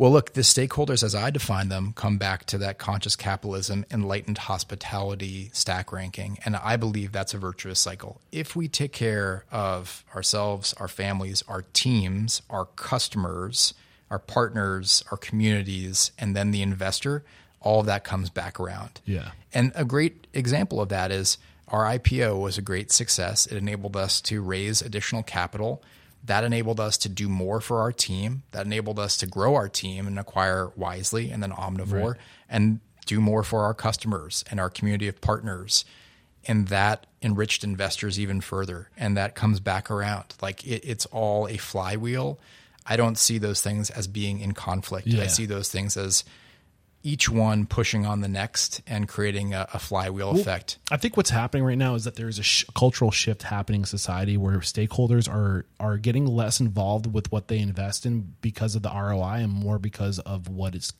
Well, 0.00 0.12
look, 0.12 0.32
the 0.32 0.40
stakeholders, 0.40 1.02
as 1.02 1.14
I 1.14 1.28
define 1.28 1.68
them, 1.68 1.92
come 1.94 2.16
back 2.16 2.46
to 2.46 2.56
that 2.56 2.78
conscious 2.78 3.16
capitalism, 3.16 3.84
enlightened 3.90 4.38
hospitality 4.38 5.50
stack 5.52 5.92
ranking. 5.92 6.38
And 6.42 6.56
I 6.56 6.78
believe 6.78 7.12
that's 7.12 7.34
a 7.34 7.38
virtuous 7.38 7.80
cycle. 7.80 8.18
If 8.32 8.56
we 8.56 8.66
take 8.66 8.94
care 8.94 9.44
of 9.52 10.02
ourselves, 10.14 10.72
our 10.78 10.88
families, 10.88 11.44
our 11.48 11.66
teams, 11.74 12.40
our 12.48 12.64
customers, 12.64 13.74
our 14.10 14.18
partners, 14.18 15.04
our 15.10 15.18
communities, 15.18 16.12
and 16.18 16.34
then 16.34 16.50
the 16.50 16.62
investor, 16.62 17.22
all 17.60 17.80
of 17.80 17.86
that 17.86 18.02
comes 18.02 18.30
back 18.30 18.58
around. 18.58 19.02
Yeah. 19.04 19.32
And 19.52 19.70
a 19.74 19.84
great 19.84 20.28
example 20.32 20.80
of 20.80 20.88
that 20.88 21.12
is 21.12 21.36
our 21.68 21.84
IPO 21.84 22.40
was 22.40 22.56
a 22.56 22.62
great 22.62 22.90
success. 22.90 23.44
It 23.44 23.58
enabled 23.58 23.98
us 23.98 24.22
to 24.22 24.40
raise 24.40 24.80
additional 24.80 25.22
capital. 25.22 25.82
That 26.24 26.44
enabled 26.44 26.80
us 26.80 26.98
to 26.98 27.08
do 27.08 27.28
more 27.28 27.60
for 27.60 27.80
our 27.80 27.92
team. 27.92 28.42
That 28.52 28.66
enabled 28.66 28.98
us 28.98 29.16
to 29.18 29.26
grow 29.26 29.54
our 29.54 29.68
team 29.68 30.06
and 30.06 30.18
acquire 30.18 30.70
Wisely 30.76 31.30
and 31.30 31.42
then 31.42 31.50
Omnivore 31.50 32.16
and 32.48 32.80
do 33.06 33.20
more 33.20 33.42
for 33.42 33.64
our 33.64 33.74
customers 33.74 34.44
and 34.50 34.60
our 34.60 34.70
community 34.70 35.08
of 35.08 35.20
partners. 35.20 35.84
And 36.46 36.68
that 36.68 37.06
enriched 37.22 37.64
investors 37.64 38.20
even 38.20 38.40
further. 38.40 38.90
And 38.96 39.16
that 39.16 39.34
comes 39.34 39.60
back 39.60 39.90
around. 39.90 40.34
Like 40.42 40.66
it, 40.66 40.82
it's 40.84 41.06
all 41.06 41.48
a 41.48 41.56
flywheel. 41.56 42.38
I 42.86 42.96
don't 42.96 43.18
see 43.18 43.38
those 43.38 43.60
things 43.60 43.90
as 43.90 44.06
being 44.06 44.40
in 44.40 44.52
conflict. 44.52 45.06
Yeah. 45.06 45.22
I 45.22 45.26
see 45.26 45.46
those 45.46 45.68
things 45.68 45.96
as 45.96 46.24
each 47.02 47.30
one 47.30 47.66
pushing 47.66 48.04
on 48.04 48.20
the 48.20 48.28
next 48.28 48.82
and 48.86 49.08
creating 49.08 49.54
a, 49.54 49.66
a 49.72 49.78
flywheel 49.78 50.30
effect. 50.30 50.78
I 50.90 50.98
think 50.98 51.16
what's 51.16 51.30
happening 51.30 51.64
right 51.64 51.78
now 51.78 51.94
is 51.94 52.04
that 52.04 52.16
there's 52.16 52.38
a 52.38 52.42
sh- 52.42 52.64
cultural 52.74 53.10
shift 53.10 53.44
happening 53.44 53.82
in 53.82 53.86
society 53.86 54.36
where 54.36 54.58
stakeholders 54.58 55.28
are 55.28 55.64
are 55.78 55.96
getting 55.96 56.26
less 56.26 56.60
involved 56.60 57.12
with 57.12 57.32
what 57.32 57.48
they 57.48 57.58
invest 57.58 58.04
in 58.04 58.34
because 58.42 58.74
of 58.74 58.82
the 58.82 58.90
ROI 58.90 59.40
and 59.42 59.52
more 59.52 59.78
because 59.78 60.18
of 60.20 60.48
what 60.48 60.74
it's 60.74 60.92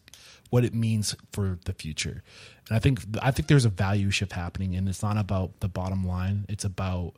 what 0.49 0.65
it 0.65 0.75
means 0.75 1.15
for 1.33 1.59
the 1.65 1.73
future. 1.73 2.23
And 2.69 2.77
I 2.77 2.79
think 2.79 3.01
I 3.21 3.31
think 3.31 3.49
there's 3.49 3.67
a 3.67 3.71
value 3.71 4.11
shift 4.11 4.33
happening, 4.33 4.75
and 4.77 4.89
it's 4.89 5.03
not 5.03 5.19
about 5.19 5.61
the 5.61 5.69
bottom 5.69 6.07
line. 6.07 6.47
It's 6.49 6.65
about 6.65 7.15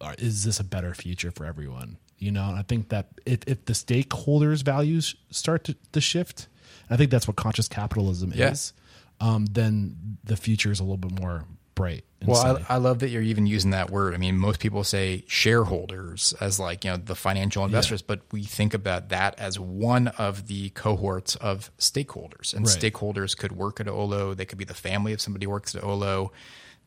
uh, 0.00 0.14
is 0.18 0.44
this 0.44 0.60
a 0.60 0.64
better 0.64 0.94
future 0.94 1.30
for 1.30 1.44
everyone? 1.44 1.96
You 2.18 2.30
know, 2.30 2.48
and 2.48 2.58
I 2.58 2.62
think 2.62 2.90
that 2.90 3.08
if, 3.26 3.40
if 3.48 3.64
the 3.64 3.72
stakeholders' 3.72 4.62
values 4.62 5.16
start 5.30 5.64
to, 5.64 5.76
to 5.90 6.00
shift, 6.00 6.46
I 6.90 6.96
think 6.96 7.10
that's 7.10 7.26
what 7.26 7.36
conscious 7.36 7.68
capitalism 7.68 8.32
Yeah. 8.34 8.50
is. 8.50 8.72
Um, 9.20 9.46
then 9.46 10.18
the 10.24 10.36
future 10.36 10.72
is 10.72 10.80
a 10.80 10.82
little 10.82 10.96
bit 10.96 11.18
more 11.20 11.44
bright. 11.74 12.04
Well. 12.24 12.60
I, 12.68 12.74
I 12.74 12.76
love 12.76 12.98
that 13.00 13.08
you're 13.08 13.22
even 13.22 13.46
using 13.46 13.70
that 13.70 13.90
word. 13.90 14.14
I 14.14 14.16
mean, 14.18 14.36
most 14.36 14.60
people 14.60 14.84
say 14.84 15.24
shareholders 15.26 16.34
as 16.40 16.58
like, 16.60 16.84
you 16.84 16.90
know, 16.90 16.96
the 16.98 17.14
financial 17.14 17.64
investors, 17.64 18.02
but 18.02 18.20
we 18.30 18.42
think 18.44 18.74
about 18.74 19.08
that 19.10 19.38
as 19.38 19.58
one 19.58 20.08
of 20.08 20.48
the 20.48 20.70
cohorts 20.70 21.34
of 21.36 21.70
stakeholders. 21.78 22.52
And 22.54 22.66
Right. 22.66 22.76
stakeholders 22.78 23.36
could 23.36 23.52
work 23.52 23.80
at 23.80 23.88
Olo. 23.88 24.34
They 24.34 24.44
could 24.44 24.58
be 24.58 24.64
the 24.64 24.74
family 24.74 25.12
if 25.12 25.20
somebody 25.20 25.46
works 25.46 25.74
at 25.74 25.82
Olo. 25.82 26.32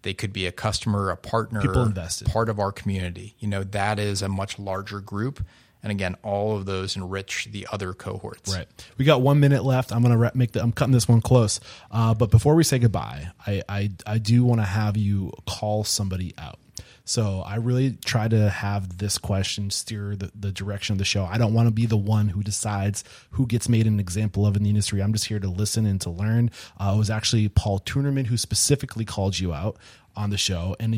They 0.04 0.14
could 0.14 0.32
be 0.34 0.46
a 0.46 0.52
customer, 0.52 1.10
a 1.10 1.18
partner, 1.18 1.62
People 1.62 1.84
invested. 1.84 2.28
part 2.28 2.48
of 2.50 2.60
our 2.60 2.72
community. 2.72 3.36
You 3.40 3.48
know, 3.48 3.64
that 3.64 3.98
is 3.98 4.22
a 4.22 4.30
much 4.30 4.60
larger 4.60 5.00
group. 5.00 5.44
And 5.86 5.92
again, 5.92 6.16
all 6.24 6.58
of 6.58 6.66
those 6.66 6.96
enrich 6.96 7.48
the 7.52 7.68
other 7.72 7.94
cohorts. 7.94 8.56
Right. 8.56 8.68
We 8.98 9.06
got 9.06 9.22
one 9.22 9.40
minute 9.40 9.64
left. 9.64 9.92
I'm 9.92 10.02
gonna 10.02 10.32
make 10.34 10.54
the. 10.54 10.64
I'm 10.64 10.72
cutting 10.72 10.94
this 10.94 11.08
one 11.08 11.22
close. 11.22 11.60
Uh, 11.92 12.16
but 12.16 12.32
before 12.32 12.56
we 12.56 12.64
say 12.64 12.80
goodbye, 12.80 13.28
I 13.46 13.62
I, 13.70 13.92
I 14.08 14.18
do 14.18 14.44
want 14.44 14.62
to 14.62 14.66
have 14.66 14.98
you 14.98 15.32
call 15.46 15.84
somebody 15.84 16.34
out. 16.40 16.58
So 17.04 17.44
I 17.46 17.58
really 17.58 17.92
try 18.04 18.28
to 18.28 18.50
have 18.50 18.98
this 18.98 19.20
question 19.20 19.70
steer 19.70 20.16
the, 20.16 20.32
the 20.34 20.52
direction 20.52 20.94
of 20.94 20.98
the 20.98 21.06
show. 21.06 21.24
I 21.24 21.38
don't 21.38 21.54
want 21.54 21.68
to 21.68 21.72
be 21.72 21.86
the 21.86 21.98
one 21.98 22.30
who 22.30 22.42
decides 22.42 23.04
who 23.30 23.46
gets 23.46 23.70
made 23.70 23.86
an 23.86 24.00
example 24.00 24.48
of 24.48 24.58
in 24.58 24.64
the 24.64 24.70
industry. 24.70 25.04
I'm 25.04 25.14
just 25.14 25.26
here 25.26 25.40
to 25.40 25.48
listen 25.48 25.86
and 25.86 26.02
to 26.02 26.10
learn. 26.10 26.50
Uh, 26.80 26.94
it 26.96 26.98
was 26.98 27.12
actually 27.12 27.48
Paul 27.50 27.80
Tunerman 27.80 28.26
who 28.26 28.38
specifically 28.38 29.06
called 29.06 29.38
you 29.38 29.54
out 29.54 29.78
on 30.16 30.32
the 30.32 30.38
show, 30.38 30.76
and 30.80 30.96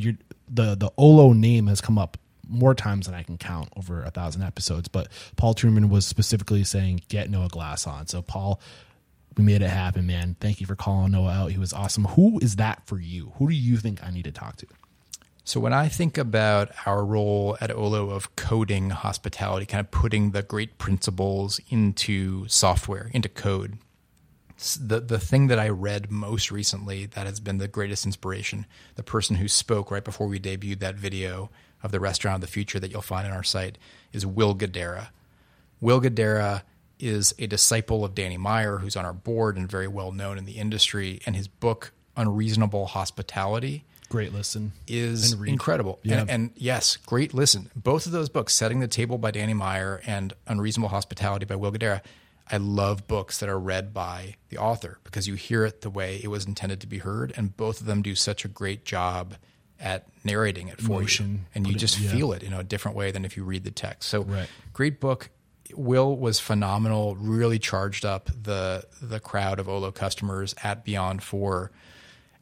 the 0.48 0.76
the 0.76 0.92
Olo 0.98 1.34
name 1.34 1.68
has 1.68 1.82
come 1.82 1.98
up 1.98 2.18
more 2.50 2.76
times 2.76 3.06
than 3.06 3.16
I 3.16 3.24
can 3.24 3.38
count 3.38 3.70
over 3.76 4.04
a 4.04 4.12
thousand 4.12 4.44
episodes. 4.44 4.88
But 4.88 5.10
Paul 5.36 5.54
Truman 5.54 5.90
was 5.90 6.06
specifically 6.06 6.64
saying, 6.64 7.04
get 7.08 7.30
Noah 7.30 7.50
Glass 7.50 7.88
on. 7.88 8.08
So, 8.08 8.22
Paul, 8.22 8.60
we 9.38 9.44
made 9.44 9.62
it 9.62 9.70
happen, 9.70 10.08
man. 10.08 10.36
Thank 10.40 10.60
you 10.60 10.68
for 10.68 10.76
calling 10.76 11.12
Noah 11.12 11.32
out. 11.32 11.52
He 11.52 11.58
was 11.58 11.74
awesome. 11.74 12.06
Who 12.06 12.40
is 12.40 12.56
that 12.56 12.86
for 12.86 13.00
you? 13.00 13.34
Who 13.38 13.48
do 13.48 13.56
you 13.56 13.78
think 13.78 14.04
I 14.04 14.10
need 14.10 14.24
to 14.24 14.32
talk 14.32 14.58
to? 14.58 14.68
So 15.48 15.62
when 15.62 15.72
I 15.72 15.88
think 15.88 16.18
about 16.18 16.72
our 16.86 17.06
role 17.06 17.58
at 17.62 17.72
Olo 17.72 18.10
of 18.10 18.36
coding 18.36 18.90
hospitality, 18.90 19.66
kind 19.66 19.80
of 19.80 19.90
putting 19.92 20.32
the 20.32 20.44
great 20.44 20.78
principles 20.78 21.62
into 21.70 22.46
software, 22.50 23.10
into 23.14 23.30
code, 23.30 23.78
the 24.78 25.00
the 25.00 25.20
thing 25.20 25.48
that 25.48 25.58
I 25.58 25.70
read 25.70 26.12
most 26.12 26.52
recently 26.52 27.06
that 27.06 27.28
has 27.28 27.40
been 27.40 27.60
the 27.60 27.70
greatest 27.70 28.06
inspiration, 28.06 28.66
the 28.96 29.04
person 29.04 29.38
who 29.38 29.48
spoke 29.48 29.90
right 29.90 30.04
before 30.04 30.28
we 30.28 30.38
debuted 30.38 30.80
that 30.80 30.96
video 30.96 31.50
of 31.84 31.92
the 31.92 32.00
restaurant 32.00 32.36
of 32.36 32.42
the 32.42 32.48
future 32.48 32.80
that 32.80 32.92
you'll 32.92 33.02
find 33.02 33.28
on 33.28 33.34
our 33.34 33.44
site 33.44 33.78
is 34.14 34.26
Will 34.26 34.56
Guidara. 34.56 35.10
Will 35.80 36.02
Guidara 36.02 36.64
is 37.00 37.36
a 37.38 37.48
disciple 37.48 38.04
of 38.04 38.16
Danny 38.16 38.38
Meyer, 38.38 38.78
who's 38.78 38.96
on 38.96 39.06
our 39.06 39.14
board 39.14 39.58
and 39.58 39.70
very 39.70 39.88
well 39.88 40.12
known 40.12 40.38
in 40.38 40.46
the 40.46 40.54
industry, 40.54 41.20
and 41.26 41.36
his 41.36 41.48
book 41.48 41.92
Unreasonable 42.16 42.88
Hospitality 42.88 43.86
Great 44.10 44.34
listen. 44.34 44.72
is 44.88 45.34
And 45.34 45.48
incredible. 45.48 46.00
Yeah. 46.04 46.22
And, 46.22 46.30
and 46.30 46.52
yes, 46.56 46.98
great 46.98 47.34
listen. 47.34 47.70
Both 47.76 48.06
of 48.06 48.12
those 48.12 48.30
books, 48.30 48.54
Setting 48.54 48.80
the 48.80 48.88
Table 48.88 49.18
by 49.18 49.32
Danny 49.32 49.54
Meyer 49.54 50.02
and 50.06 50.34
Unreasonable 50.48 50.90
Hospitality 50.90 51.46
by 51.46 51.56
Will 51.56 51.72
Guidara, 51.72 52.02
I 52.50 52.58
love 52.58 53.08
books 53.08 53.40
that 53.40 53.50
are 53.50 53.60
read 53.60 53.94
by 53.94 54.36
the 54.50 54.58
author 54.58 55.00
because 55.04 55.28
you 55.28 55.36
hear 55.36 55.66
it 55.66 55.82
the 55.82 55.90
way 55.90 56.22
it 56.24 56.30
was 56.30 56.46
intended 56.46 56.80
to 56.82 56.88
be 56.88 57.00
heard. 57.00 57.34
And 57.36 57.56
both 57.58 57.82
of 57.82 57.86
them 57.86 58.02
do 58.02 58.16
such 58.16 58.46
a 58.46 58.48
great 58.48 58.86
job 58.86 59.36
at 59.80 60.06
narrating 60.24 60.68
it 60.68 60.82
for 60.82 61.02
you. 61.04 61.40
And 61.56 61.68
you 61.68 61.74
put 61.74 61.76
it- 61.76 61.80
just 61.80 62.00
yeah. 62.00 62.12
feel 62.12 62.34
it 62.34 62.44
in 62.44 62.54
a 62.54 62.64
different 62.64 62.98
way 62.98 63.12
than 63.12 63.26
if 63.26 63.38
you 63.38 63.44
read 63.44 63.64
the 63.64 63.72
text. 63.72 64.10
So 64.10 64.22
Right. 64.24 64.50
great 64.74 65.00
book. 65.00 65.30
Will 65.74 66.16
was 66.16 66.40
phenomenal, 66.40 67.16
really 67.18 67.60
charged 67.60 68.06
up 68.06 68.30
the 68.44 68.86
the 69.02 69.20
crowd 69.20 69.60
of 69.60 69.68
Olo 69.68 69.92
customers 69.92 70.56
at 70.64 70.84
Beyond 70.86 71.22
Four. 71.24 71.72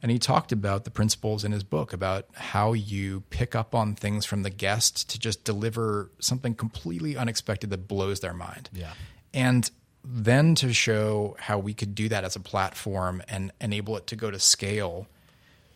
And 0.02 0.12
he 0.12 0.18
talked 0.18 0.52
about 0.52 0.84
the 0.84 0.90
principles 0.90 1.42
in 1.42 1.50
his 1.52 1.64
book 1.64 1.92
about 1.92 2.26
how 2.34 2.74
you 2.74 3.22
pick 3.30 3.56
up 3.56 3.74
on 3.74 3.94
things 3.96 4.24
from 4.24 4.42
the 4.42 4.50
guest 4.50 5.08
to 5.10 5.18
just 5.18 5.42
deliver 5.42 6.12
something 6.20 6.54
completely 6.54 7.16
unexpected 7.16 7.70
that 7.70 7.88
blows 7.88 8.20
their 8.20 8.34
mind. 8.34 8.70
Yeah. 8.72 8.92
And 9.34 9.68
then 10.04 10.54
to 10.56 10.72
show 10.72 11.34
how 11.40 11.58
we 11.58 11.74
could 11.74 11.94
do 11.96 12.08
that 12.10 12.22
as 12.22 12.36
a 12.36 12.40
platform 12.40 13.22
and 13.26 13.50
enable 13.60 13.96
it 13.96 14.06
to 14.08 14.16
go 14.16 14.30
to 14.30 14.38
scale 14.38 15.08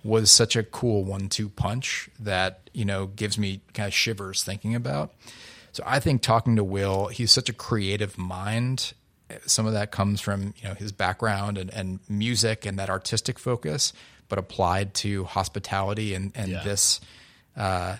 was 0.02 0.31
such 0.31 0.56
a 0.56 0.62
cool 0.62 1.05
one-two 1.05 1.48
punch 1.51 2.09
that 2.18 2.70
you 2.72 2.85
know 2.85 3.06
gives 3.06 3.39
me 3.39 3.60
kind 3.74 3.86
of 3.86 3.94
shivers 3.94 4.43
thinking 4.43 4.74
about. 4.74 5.12
So 5.72 5.82
I 5.86 6.01
think 6.01 6.22
talking 6.22 6.56
to 6.56 6.64
Will, 6.64 7.06
he's 7.09 7.31
such 7.31 7.48
a 7.48 7.52
creative 7.52 8.18
mind. 8.18 8.93
Some 9.47 9.66
of 9.66 9.74
that 9.74 9.90
comes 9.93 10.20
from 10.20 10.55
you 10.56 10.68
know 10.68 10.74
his 10.74 10.90
background 10.93 11.59
and, 11.59 11.70
and 11.72 12.01
music 12.09 12.66
and 12.66 12.78
that 12.78 12.90
artistic 12.90 13.39
focus, 13.39 13.93
but 14.28 14.39
applied 14.39 14.94
to 14.94 15.24
hospitality 15.24 16.14
and 16.14 16.32
and 16.35 16.48
Yeah. 16.51 16.64
this 16.64 17.01
uh, 17.56 17.97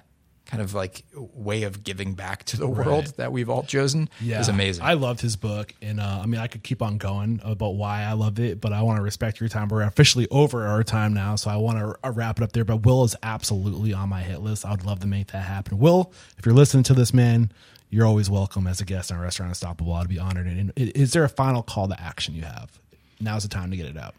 kind 0.51 0.62
of 0.62 0.74
like 0.74 1.05
way 1.14 1.62
of 1.62 1.85
giving 1.85 2.14
back 2.14 2.44
to 2.44 2.56
the 2.56 2.66
world 2.66 3.06
that 3.16 3.31
we've 3.31 3.48
all 3.48 3.62
chosen 3.62 4.09
is 4.40 4.48
amazing. 4.48 4.85
I 4.85 4.94
loved 4.94 5.20
his 5.20 5.36
book, 5.36 5.72
and 5.81 6.01
uh, 6.01 6.20
I 6.22 6.27
mean, 6.27 6.40
I 6.40 6.48
could 6.48 6.64
keep 6.64 6.82
on 6.82 6.98
going 6.98 7.40
about 7.44 7.77
why 7.77 8.02
I 8.02 8.14
loved 8.14 8.40
it, 8.40 8.60
but 8.60 8.72
I 8.72 8.82
want 8.82 8.98
to 8.98 9.02
respect 9.02 9.39
your 9.39 9.48
time. 9.48 9.68
We're 9.68 9.82
officially 9.82 10.27
over 10.31 10.66
our 10.66 10.82
time 10.82 11.14
now, 11.14 11.36
so 11.36 11.51
I 11.51 11.56
want 11.56 11.78
to 11.78 12.10
wrap 12.10 12.39
it 12.39 12.43
up 12.43 12.52
there. 12.52 12.64
But 12.64 12.85
Will 12.85 13.05
is 13.05 13.14
absolutely 13.22 13.93
on 13.93 14.09
my 14.09 14.22
hit 14.22 14.40
list. 14.40 14.66
I 14.66 14.72
would 14.72 14.85
love 14.85 15.01
to 15.01 15.06
make 15.06 15.28
that 15.28 15.44
happen. 15.44 15.78
Will, 15.78 16.12
if 16.36 16.44
you're 16.44 16.55
listening 16.55 16.82
to 16.85 16.94
this, 16.94 17.14
man, 17.14 17.52
you're 17.89 18.06
always 18.06 18.28
welcome 18.28 18.66
as 18.66 18.81
a 18.81 18.85
guest 18.85 19.12
on 19.12 19.20
Restaurant 19.20 19.51
Unstoppable. 19.51 19.93
I'd 19.93 20.09
be 20.09 20.18
honored. 20.18 20.47
And 20.47 20.72
is 20.77 21.12
there 21.12 21.24
a 21.24 21.28
final 21.28 21.62
call 21.62 21.89
to 21.89 22.01
action 22.01 22.35
you 22.35 22.43
have? 22.43 22.77
Now's 23.20 23.44
the 23.44 23.48
time 23.48 23.70
to 23.70 23.77
get 23.77 23.86
it 23.86 23.97
out. 23.97 24.14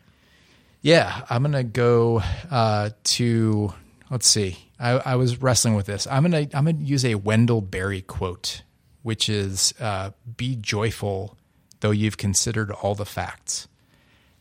Yeah, 0.82 1.26
I'm 1.30 1.44
gonna 1.44 1.64
go 1.64 2.24
uh, 2.50 2.92
to. 3.04 3.74
Let's 4.10 4.28
see. 4.28 4.58
I, 4.82 5.12
I 5.12 5.16
was 5.16 5.42
wrestling 5.42 5.76
with 5.76 5.86
this. 5.86 6.08
I'm 6.08 6.24
gonna 6.24 6.48
I'm 6.54 6.66
gonna 6.66 6.80
use 6.80 7.06
a 7.06 7.16
Wendell 7.16 7.62
Berry 7.62 8.02
quote, 8.02 8.64
which 9.04 9.30
is 9.30 9.74
uh, 9.80 10.12
"Be 10.38 10.56
joyful, 10.56 11.38
though 11.82 11.92
you've 11.92 12.18
considered 12.18 12.72
all 12.72 12.96
the 12.96 13.06
facts." 13.06 13.68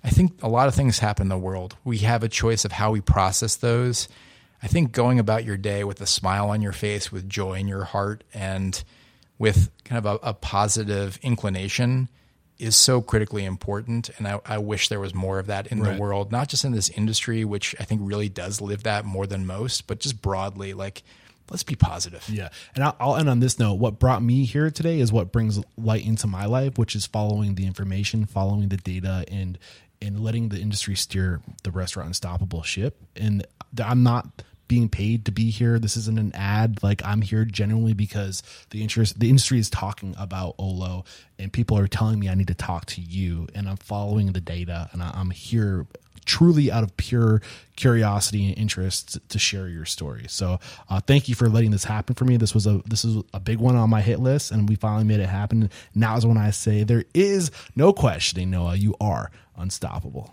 I 0.03 0.09
think 0.09 0.43
a 0.43 0.49
lot 0.49 0.67
of 0.67 0.75
things 0.75 1.01
happen 1.01 1.25
in 1.25 1.29
the 1.29 1.37
world. 1.37 1.77
We 1.85 1.99
have 1.99 2.23
a 2.23 2.29
choice 2.29 2.65
of 2.65 2.73
how 2.73 2.91
we 2.91 3.03
process 3.03 3.57
those. 3.57 4.09
I 4.63 4.67
think 4.67 4.93
going 4.93 5.19
about 5.19 5.45
your 5.45 5.59
day 5.59 5.85
with 5.85 6.01
a 6.01 6.07
smile 6.07 6.49
on 6.49 6.63
your 6.63 6.73
face, 6.73 7.13
with 7.13 7.29
joy 7.29 7.55
in 7.55 7.69
your 7.69 7.85
heart, 7.85 8.25
and 8.33 8.83
with 9.39 9.71
kind 9.85 9.99
of 9.99 10.07
a, 10.07 10.29
a 10.29 10.35
positive 10.35 11.19
inclination 11.23 12.09
is 12.61 12.77
so 12.77 13.01
critically 13.01 13.45
important. 13.45 14.11
And 14.19 14.27
I, 14.29 14.41
I 14.45 14.59
wish 14.59 14.89
there 14.89 15.01
was 15.01 15.15
more 15.15 15.39
of 15.39 15.47
that 15.47 15.69
in 15.69 15.81
Right. 15.81 15.95
the 15.95 16.01
world, 16.01 16.31
not 16.31 16.49
just 16.49 16.65
in 16.65 16.73
this 16.73 16.89
industry, 16.91 17.45
which 17.45 17.75
I 17.81 17.85
think 17.85 18.01
really 18.05 18.29
does 18.29 18.61
live 18.61 18.83
that 18.85 19.05
more 19.05 19.27
than 19.27 19.47
most, 19.47 19.87
but 19.87 20.01
just 20.01 20.21
broadly, 20.21 20.75
like, 20.75 21.03
let's 21.51 21.63
be 21.63 21.75
positive. 21.75 22.29
Yeah. 22.29 22.51
And 22.75 22.85
I'll, 22.85 22.97
I'll 23.01 23.17
end 23.17 23.29
on 23.29 23.41
this 23.41 23.59
note. 23.59 23.75
What 23.75 23.99
brought 23.99 24.23
me 24.23 24.45
here 24.45 24.71
today 24.71 25.01
is 25.01 25.13
what 25.13 25.33
brings 25.33 25.61
light 25.77 26.07
into 26.07 26.27
my 26.27 26.45
life, 26.47 26.79
which 26.79 26.95
is 26.95 27.07
following 27.07 27.55
the 27.57 27.67
information, 27.67 28.27
following 28.27 28.69
the 28.69 28.77
data, 28.77 29.25
and 29.31 29.59
and 30.03 30.19
letting 30.21 30.49
the 30.49 30.59
industry 30.59 30.97
steer 30.97 31.43
the 31.63 31.71
restaurant 31.71 32.07
unstoppable 32.07 32.63
ship. 32.63 32.97
And 33.17 33.47
I'm 33.85 34.03
not 34.03 34.43
being 34.71 34.89
paid 34.89 35.25
to 35.25 35.33
be 35.33 35.51
here. 35.51 35.81
This 35.81 35.97
isn't 35.97 36.17
an 36.17 36.31
ad. 36.33 36.81
Like 36.81 37.05
I'm 37.05 37.23
here 37.23 37.45
genuinely 37.45 37.93
because 37.93 38.45
the 38.71 38.83
interest, 38.83 39.19
the 39.19 39.29
industry 39.29 39.59
is 39.59 39.69
talking 39.69 40.15
about 40.17 40.55
Olo, 40.59 41.05
and 41.41 41.53
people 41.53 41.77
are 41.77 41.89
telling 41.89 42.21
me 42.21 42.29
I 42.29 42.37
need 42.37 42.47
to 42.47 42.55
talk 42.55 42.87
to 42.87 43.01
you, 43.01 43.49
and 43.53 43.69
I'm 43.69 43.79
following 43.79 44.31
the 44.31 44.41
data, 44.41 44.89
and 44.93 45.03
I, 45.03 45.11
I'm 45.13 45.33
here 45.33 45.87
truly 46.25 46.71
out 46.71 46.85
of 46.85 46.97
pure 46.97 47.43
curiosity 47.75 48.47
and 48.47 48.57
interest 48.57 49.19
to 49.29 49.41
share 49.41 49.67
your 49.67 49.85
story. 49.85 50.27
So 50.29 50.61
uh, 50.89 51.01
thank 51.01 51.29
you 51.29 51.35
for 51.35 51.49
letting 51.49 51.73
this 51.73 51.83
happen 51.83 52.15
for 52.15 52.25
me. 52.25 52.37
This 52.37 52.55
was 52.55 52.69
a 52.69 52.81
this 52.87 53.05
is 53.05 53.25
a 53.35 53.41
big 53.41 53.59
one 53.59 53.75
on 53.75 53.91
my 53.91 54.03
hit 54.03 54.21
list, 54.21 54.53
and 54.53 54.69
we 54.69 54.77
finally 54.77 55.05
made 55.05 55.19
it 55.19 55.29
happen. 55.29 55.69
Now 55.97 56.17
is 56.17 56.25
when 56.25 56.39
I 56.39 56.53
say 56.53 56.85
there 56.85 57.05
is 57.13 57.51
no 57.75 57.93
questioning, 57.93 58.51
Noah. 58.51 58.77
You 58.77 58.95
are 59.01 59.33
unstoppable. 59.57 60.33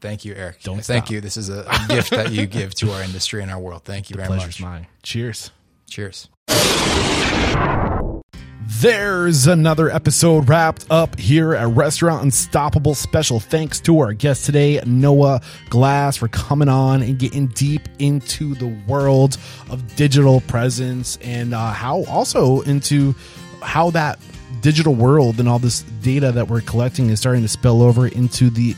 Thank 0.00 0.24
you, 0.24 0.34
Eric. 0.34 0.62
Don't 0.62 0.82
Thank 0.82 1.04
stop. 1.06 1.10
you. 1.12 1.20
This 1.20 1.36
is 1.36 1.48
a, 1.48 1.60
a 1.66 1.86
gift 1.88 2.10
that 2.10 2.30
you 2.30 2.46
give 2.46 2.74
to 2.76 2.92
our 2.92 3.02
industry 3.02 3.42
and 3.42 3.50
our 3.50 3.58
world. 3.58 3.84
Thank 3.84 4.10
you 4.10 4.16
very 4.16 4.28
Pleasure's 4.28 4.60
much. 4.60 4.70
mine. 4.70 4.86
Cheers. 5.02 5.50
Cheers. 5.88 6.28
There's 8.80 9.46
another 9.46 9.90
episode 9.90 10.48
wrapped 10.48 10.86
up 10.90 11.18
here 11.18 11.54
at 11.54 11.68
Restaurant 11.68 12.22
Unstoppable. 12.22 12.94
Special 12.94 13.38
thanks 13.40 13.80
to 13.80 13.98
our 14.00 14.12
guest 14.12 14.46
today, 14.46 14.80
Noah 14.86 15.40
Glass, 15.70 16.16
for 16.16 16.28
coming 16.28 16.68
on 16.68 17.02
and 17.02 17.18
getting 17.18 17.46
deep 17.48 17.82
into 17.98 18.54
the 18.54 18.66
world 18.86 19.36
of 19.70 19.96
digital 19.96 20.40
presence 20.42 21.18
and 21.22 21.54
uh, 21.54 21.72
how 21.72 22.04
also 22.04 22.62
into 22.62 23.14
how 23.62 23.90
that 23.90 24.18
digital 24.60 24.94
world 24.94 25.40
and 25.40 25.48
all 25.48 25.58
this 25.58 25.82
data 26.02 26.32
that 26.32 26.48
we're 26.48 26.60
collecting 26.62 27.10
is 27.10 27.20
starting 27.20 27.42
to 27.42 27.48
spill 27.48 27.82
over 27.82 28.06
into 28.06 28.50
the 28.50 28.74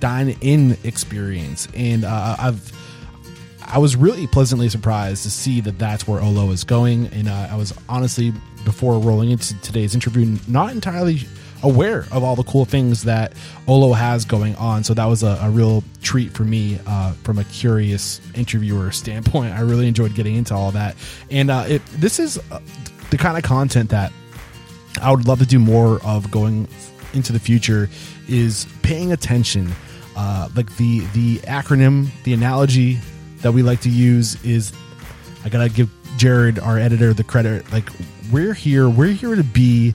in-house 0.00 0.26
dine-in 0.40 0.76
experience. 0.84 1.68
And 1.74 2.04
uh, 2.04 2.36
I've 2.38 2.72
I 3.68 3.78
was 3.78 3.96
really 3.96 4.28
pleasantly 4.28 4.68
surprised 4.68 5.24
to 5.24 5.30
see 5.30 5.60
that 5.62 5.76
that's 5.76 6.06
where 6.06 6.22
Olo 6.22 6.50
is 6.50 6.62
going. 6.62 7.08
And 7.08 7.28
uh, 7.28 7.48
I 7.50 7.56
was 7.56 7.74
honestly, 7.88 8.32
before 8.64 9.00
rolling 9.00 9.30
into 9.30 9.60
today's 9.60 9.92
interview, 9.92 10.38
not 10.46 10.70
entirely 10.70 11.20
aware 11.64 12.06
of 12.12 12.22
all 12.22 12.36
the 12.36 12.44
cool 12.44 12.64
things 12.64 13.02
that 13.04 13.32
Olo 13.66 13.92
has 13.92 14.24
going 14.24 14.54
on. 14.54 14.84
So 14.84 14.94
that 14.94 15.06
was 15.06 15.24
a, 15.24 15.38
a 15.42 15.50
real 15.50 15.82
treat 16.00 16.32
for 16.32 16.44
me 16.44 16.78
uh, 16.86 17.12
from 17.24 17.38
a 17.38 17.44
curious 17.44 18.20
interviewer 18.34 18.92
standpoint. 18.92 19.52
I 19.52 19.60
really 19.62 19.88
enjoyed 19.88 20.14
getting 20.14 20.36
into 20.36 20.54
all 20.54 20.70
that. 20.70 20.94
And 21.30 21.50
uh, 21.50 21.64
it, 21.66 21.84
this 21.86 22.20
is 22.20 22.38
uh, 22.52 22.60
the 23.10 23.18
kind 23.18 23.36
of 23.36 23.42
content 23.42 23.90
that 23.90 24.12
I 25.02 25.10
would 25.10 25.26
love 25.26 25.40
to 25.40 25.46
do 25.46 25.58
more 25.58 26.00
of 26.04 26.30
going 26.30 26.68
into 27.14 27.32
the 27.32 27.40
future 27.40 27.90
is 28.28 28.66
paying 28.82 29.10
attention. 29.12 29.72
Uh, 30.16 30.48
like 30.56 30.74
the 30.76 31.00
the 31.12 31.38
acronym, 31.40 32.08
the 32.24 32.32
analogy 32.32 32.98
that 33.42 33.52
we 33.52 33.62
like 33.62 33.80
to 33.82 33.90
use 33.90 34.42
is 34.44 34.72
I 35.44 35.48
gotta 35.48 35.68
give 35.68 35.90
Jared, 36.16 36.58
our 36.58 36.78
editor, 36.78 37.12
the 37.12 37.24
credit. 37.24 37.70
Like 37.72 37.88
we're 38.32 38.54
here, 38.54 38.88
we're 38.88 39.12
here 39.12 39.34
to 39.34 39.44
be 39.44 39.94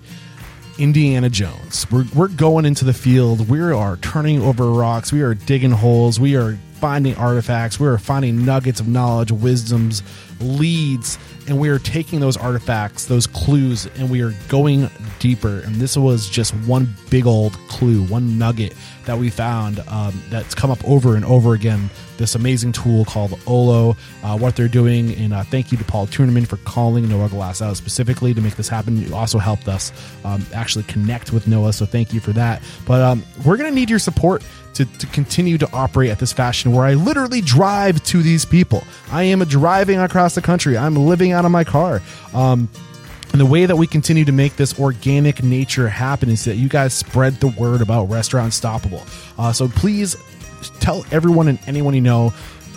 Indiana 0.77 1.29
Jones. 1.29 1.89
We're 1.91 2.05
we're 2.15 2.27
going 2.27 2.65
into 2.65 2.85
the 2.85 2.93
field. 2.93 3.49
We 3.49 3.59
are 3.59 3.97
turning 3.97 4.41
over 4.41 4.69
rocks. 4.69 5.11
We 5.11 5.21
are 5.21 5.33
digging 5.33 5.71
holes. 5.71 6.19
We 6.19 6.35
are 6.35 6.57
finding 6.73 7.15
artifacts. 7.15 7.79
We 7.79 7.87
are 7.87 7.97
finding 7.97 8.45
nuggets 8.45 8.79
of 8.79 8.87
knowledge, 8.87 9.31
wisdoms, 9.31 10.01
leads, 10.39 11.19
and 11.47 11.59
we 11.59 11.69
are 11.69 11.79
taking 11.79 12.19
those 12.19 12.37
artifacts, 12.37 13.05
those 13.05 13.27
clues, 13.27 13.87
and 13.97 14.09
we 14.09 14.21
are 14.21 14.33
going 14.49 14.89
deeper. 15.21 15.59
And 15.59 15.75
this 15.75 15.95
was 15.95 16.27
just 16.27 16.53
one 16.65 16.93
big 17.09 17.25
old 17.25 17.53
clue, 17.69 18.03
one 18.03 18.37
nugget 18.37 18.75
that 19.05 19.17
we 19.17 19.29
found 19.29 19.79
um, 19.87 20.21
that's 20.29 20.53
come 20.53 20.71
up 20.71 20.83
over 20.83 21.15
and 21.15 21.23
over 21.23 21.53
again. 21.53 21.89
This 22.17 22.35
amazing 22.35 22.73
tool 22.73 23.05
called 23.05 23.39
Olo, 23.47 23.95
uh, 24.23 24.37
what 24.37 24.55
they're 24.55 24.67
doing, 24.67 25.15
and 25.15 25.33
uh, 25.33 25.43
thank 25.43 25.71
you 25.71 25.77
to 25.77 25.83
Paul 25.83 26.05
Tournaman 26.05 26.47
for 26.47 26.57
calling 26.57 27.07
Noah 27.07 27.29
Glass 27.29 27.61
out 27.61 27.77
specifically 27.77 28.33
to 28.33 28.41
make 28.41 28.55
this 28.55 28.67
happen. 28.67 29.01
You 29.01 29.15
also 29.15 29.39
helped 29.39 29.67
us 29.67 29.91
um, 30.23 30.45
actually 30.53 30.83
connect 30.83 31.31
with 31.31 31.47
Noah, 31.47 31.73
so 31.73 31.85
thank 31.85 32.13
you 32.13 32.19
for 32.19 32.31
that. 32.33 32.61
But 32.85 33.01
um, 33.01 33.23
we're 33.43 33.57
going 33.57 33.71
to 33.71 33.75
need 33.75 33.89
your 33.89 33.97
support 33.97 34.43
to, 34.75 34.85
to 34.85 35.07
continue 35.07 35.57
to 35.57 35.69
operate 35.73 36.11
at 36.11 36.19
this 36.19 36.33
fashion 36.33 36.71
where 36.71 36.85
I 36.85 36.93
literally 36.93 37.41
drive 37.41 38.03
to 38.05 38.21
these 38.21 38.45
people. 38.45 38.83
I 39.11 39.23
am 39.23 39.39
driving 39.45 39.99
across 39.99 40.35
the 40.35 40.41
country. 40.41 40.77
I'm 40.77 40.95
living 40.95 41.31
out 41.31 41.45
of 41.45 41.51
my 41.51 41.63
car. 41.63 42.01
Um, 42.33 42.69
and 43.31 43.39
the 43.39 43.45
way 43.45 43.65
that 43.65 43.75
we 43.75 43.87
continue 43.87 44.25
to 44.25 44.31
make 44.31 44.57
this 44.57 44.77
organic 44.79 45.41
nature 45.41 45.87
happen 45.87 46.29
is 46.29 46.43
that 46.45 46.55
you 46.55 46.67
guys 46.67 46.93
spread 46.93 47.33
the 47.35 47.47
word 47.47 47.81
about 47.81 48.09
Restaurant 48.09 48.45
Unstoppable. 48.45 49.03
Uh, 49.37 49.53
so 49.53 49.69
please 49.69 50.17
tell 50.79 51.05
everyone 51.11 51.47
and 51.47 51.59
anyone 51.65 51.93
you 51.93 52.01
know 52.01 52.29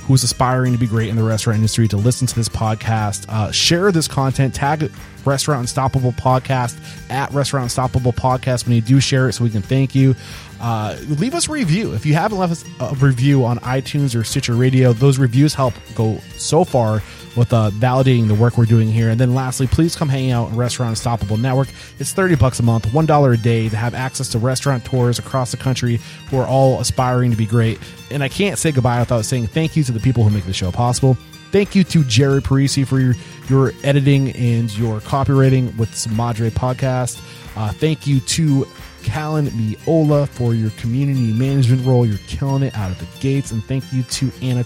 who's 0.06 0.22
aspiring 0.22 0.72
to 0.72 0.78
be 0.78 0.86
great 0.86 1.08
in 1.08 1.16
the 1.16 1.22
restaurant 1.22 1.56
industry 1.56 1.88
to 1.88 1.96
listen 1.96 2.26
to 2.26 2.34
this 2.34 2.48
podcast. 2.48 3.26
Uh, 3.28 3.50
share 3.50 3.90
this 3.90 4.06
content. 4.06 4.54
Tag 4.54 4.92
Restaurant 5.24 5.60
Unstoppable 5.60 6.12
Podcast 6.12 6.78
at 7.10 7.32
Restaurant 7.32 7.64
Unstoppable 7.64 8.12
Podcast 8.12 8.66
when 8.66 8.74
you 8.74 8.82
do 8.82 9.00
share 9.00 9.28
it 9.28 9.32
so 9.32 9.42
we 9.42 9.50
can 9.50 9.62
thank 9.62 9.94
you. 9.94 10.14
Uh, 10.60 10.96
leave 11.08 11.34
us 11.34 11.48
a 11.48 11.52
review. 11.52 11.94
If 11.94 12.04
you 12.04 12.14
haven't 12.14 12.38
left 12.38 12.52
us 12.52 12.64
a 12.80 12.94
review 12.96 13.44
on 13.44 13.58
iTunes 13.60 14.18
or 14.18 14.24
Stitcher 14.24 14.54
Radio, 14.54 14.92
those 14.92 15.18
reviews 15.18 15.54
help 15.54 15.74
go 15.94 16.18
so 16.36 16.64
far 16.64 17.02
with 17.36 17.52
uh, 17.52 17.70
validating 17.70 18.28
the 18.28 18.34
work 18.34 18.56
we're 18.56 18.64
doing 18.64 18.88
here. 18.88 19.10
And 19.10 19.18
then 19.18 19.34
lastly, 19.34 19.66
please 19.66 19.96
come 19.96 20.08
hang 20.08 20.30
out 20.30 20.50
in 20.50 20.56
Restaurant 20.56 20.90
Unstoppable 20.90 21.36
Network. 21.36 21.68
It's 21.98 22.12
30 22.12 22.36
bucks 22.36 22.60
a 22.60 22.62
month, 22.62 22.86
$1 22.86 23.32
a 23.32 23.36
day 23.36 23.68
to 23.68 23.76
have 23.76 23.94
access 23.94 24.28
to 24.30 24.38
restaurant 24.38 24.84
tours 24.84 25.18
across 25.18 25.50
the 25.50 25.56
country 25.56 26.00
who 26.30 26.38
are 26.38 26.46
all 26.46 26.80
aspiring 26.80 27.30
to 27.30 27.36
be 27.36 27.46
great. 27.46 27.78
And 28.10 28.22
I 28.22 28.28
can't 28.28 28.58
say 28.58 28.72
goodbye 28.72 29.00
without 29.00 29.24
saying 29.24 29.48
thank 29.48 29.76
you 29.76 29.84
to 29.84 29.92
the 29.92 30.00
people 30.00 30.24
who 30.24 30.30
make 30.30 30.44
the 30.44 30.52
show 30.52 30.70
possible. 30.70 31.16
Thank 31.50 31.76
you 31.76 31.84
to 31.84 32.02
Jared 32.04 32.42
Parisi 32.42 32.86
for 32.86 32.98
your, 32.98 33.14
your 33.48 33.72
editing 33.84 34.30
and 34.32 34.76
your 34.76 35.00
copywriting 35.00 35.76
with 35.76 35.94
some 35.94 36.16
Madre 36.16 36.50
podcast. 36.50 37.20
Uh, 37.56 37.70
thank 37.70 38.06
you 38.06 38.18
to 38.20 38.66
Callan 39.04 39.46
Miola 39.46 40.28
for 40.28 40.54
your 40.54 40.70
community 40.70 41.32
management 41.32 41.86
role. 41.86 42.04
You're 42.04 42.18
killing 42.26 42.64
it 42.64 42.74
out 42.74 42.90
of 42.90 42.98
the 42.98 43.06
gates. 43.20 43.52
And 43.52 43.62
thank 43.62 43.92
you 43.92 44.02
to 44.02 44.32
Anna 44.42 44.64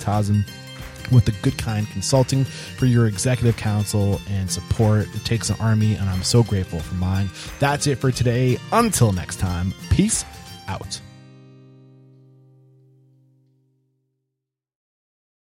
With 1.13 1.25
the 1.25 1.33
Good 1.43 1.59
Kind 1.59 1.89
Consulting 1.91 2.45
for 2.45 2.87
your 2.87 3.07
executive 3.07 3.57
counsel 3.57 4.21
and 4.29 4.51
support. 4.51 5.07
It 5.15 5.25
takes 5.25 5.51
an 5.51 5.57
army, 5.61 5.95
and 5.95 6.09
I'm 6.09 6.23
so 6.23 6.43
grateful 6.43 6.81
for 6.81 6.95
mine. 6.95 7.31
That's 7.59 7.87
it 7.87 7.97
for 7.97 8.13
today. 8.13 8.59
Until 8.73 9.13
next 9.13 9.37
time, 9.37 9.73
peace 9.91 10.25
out. 10.69 11.01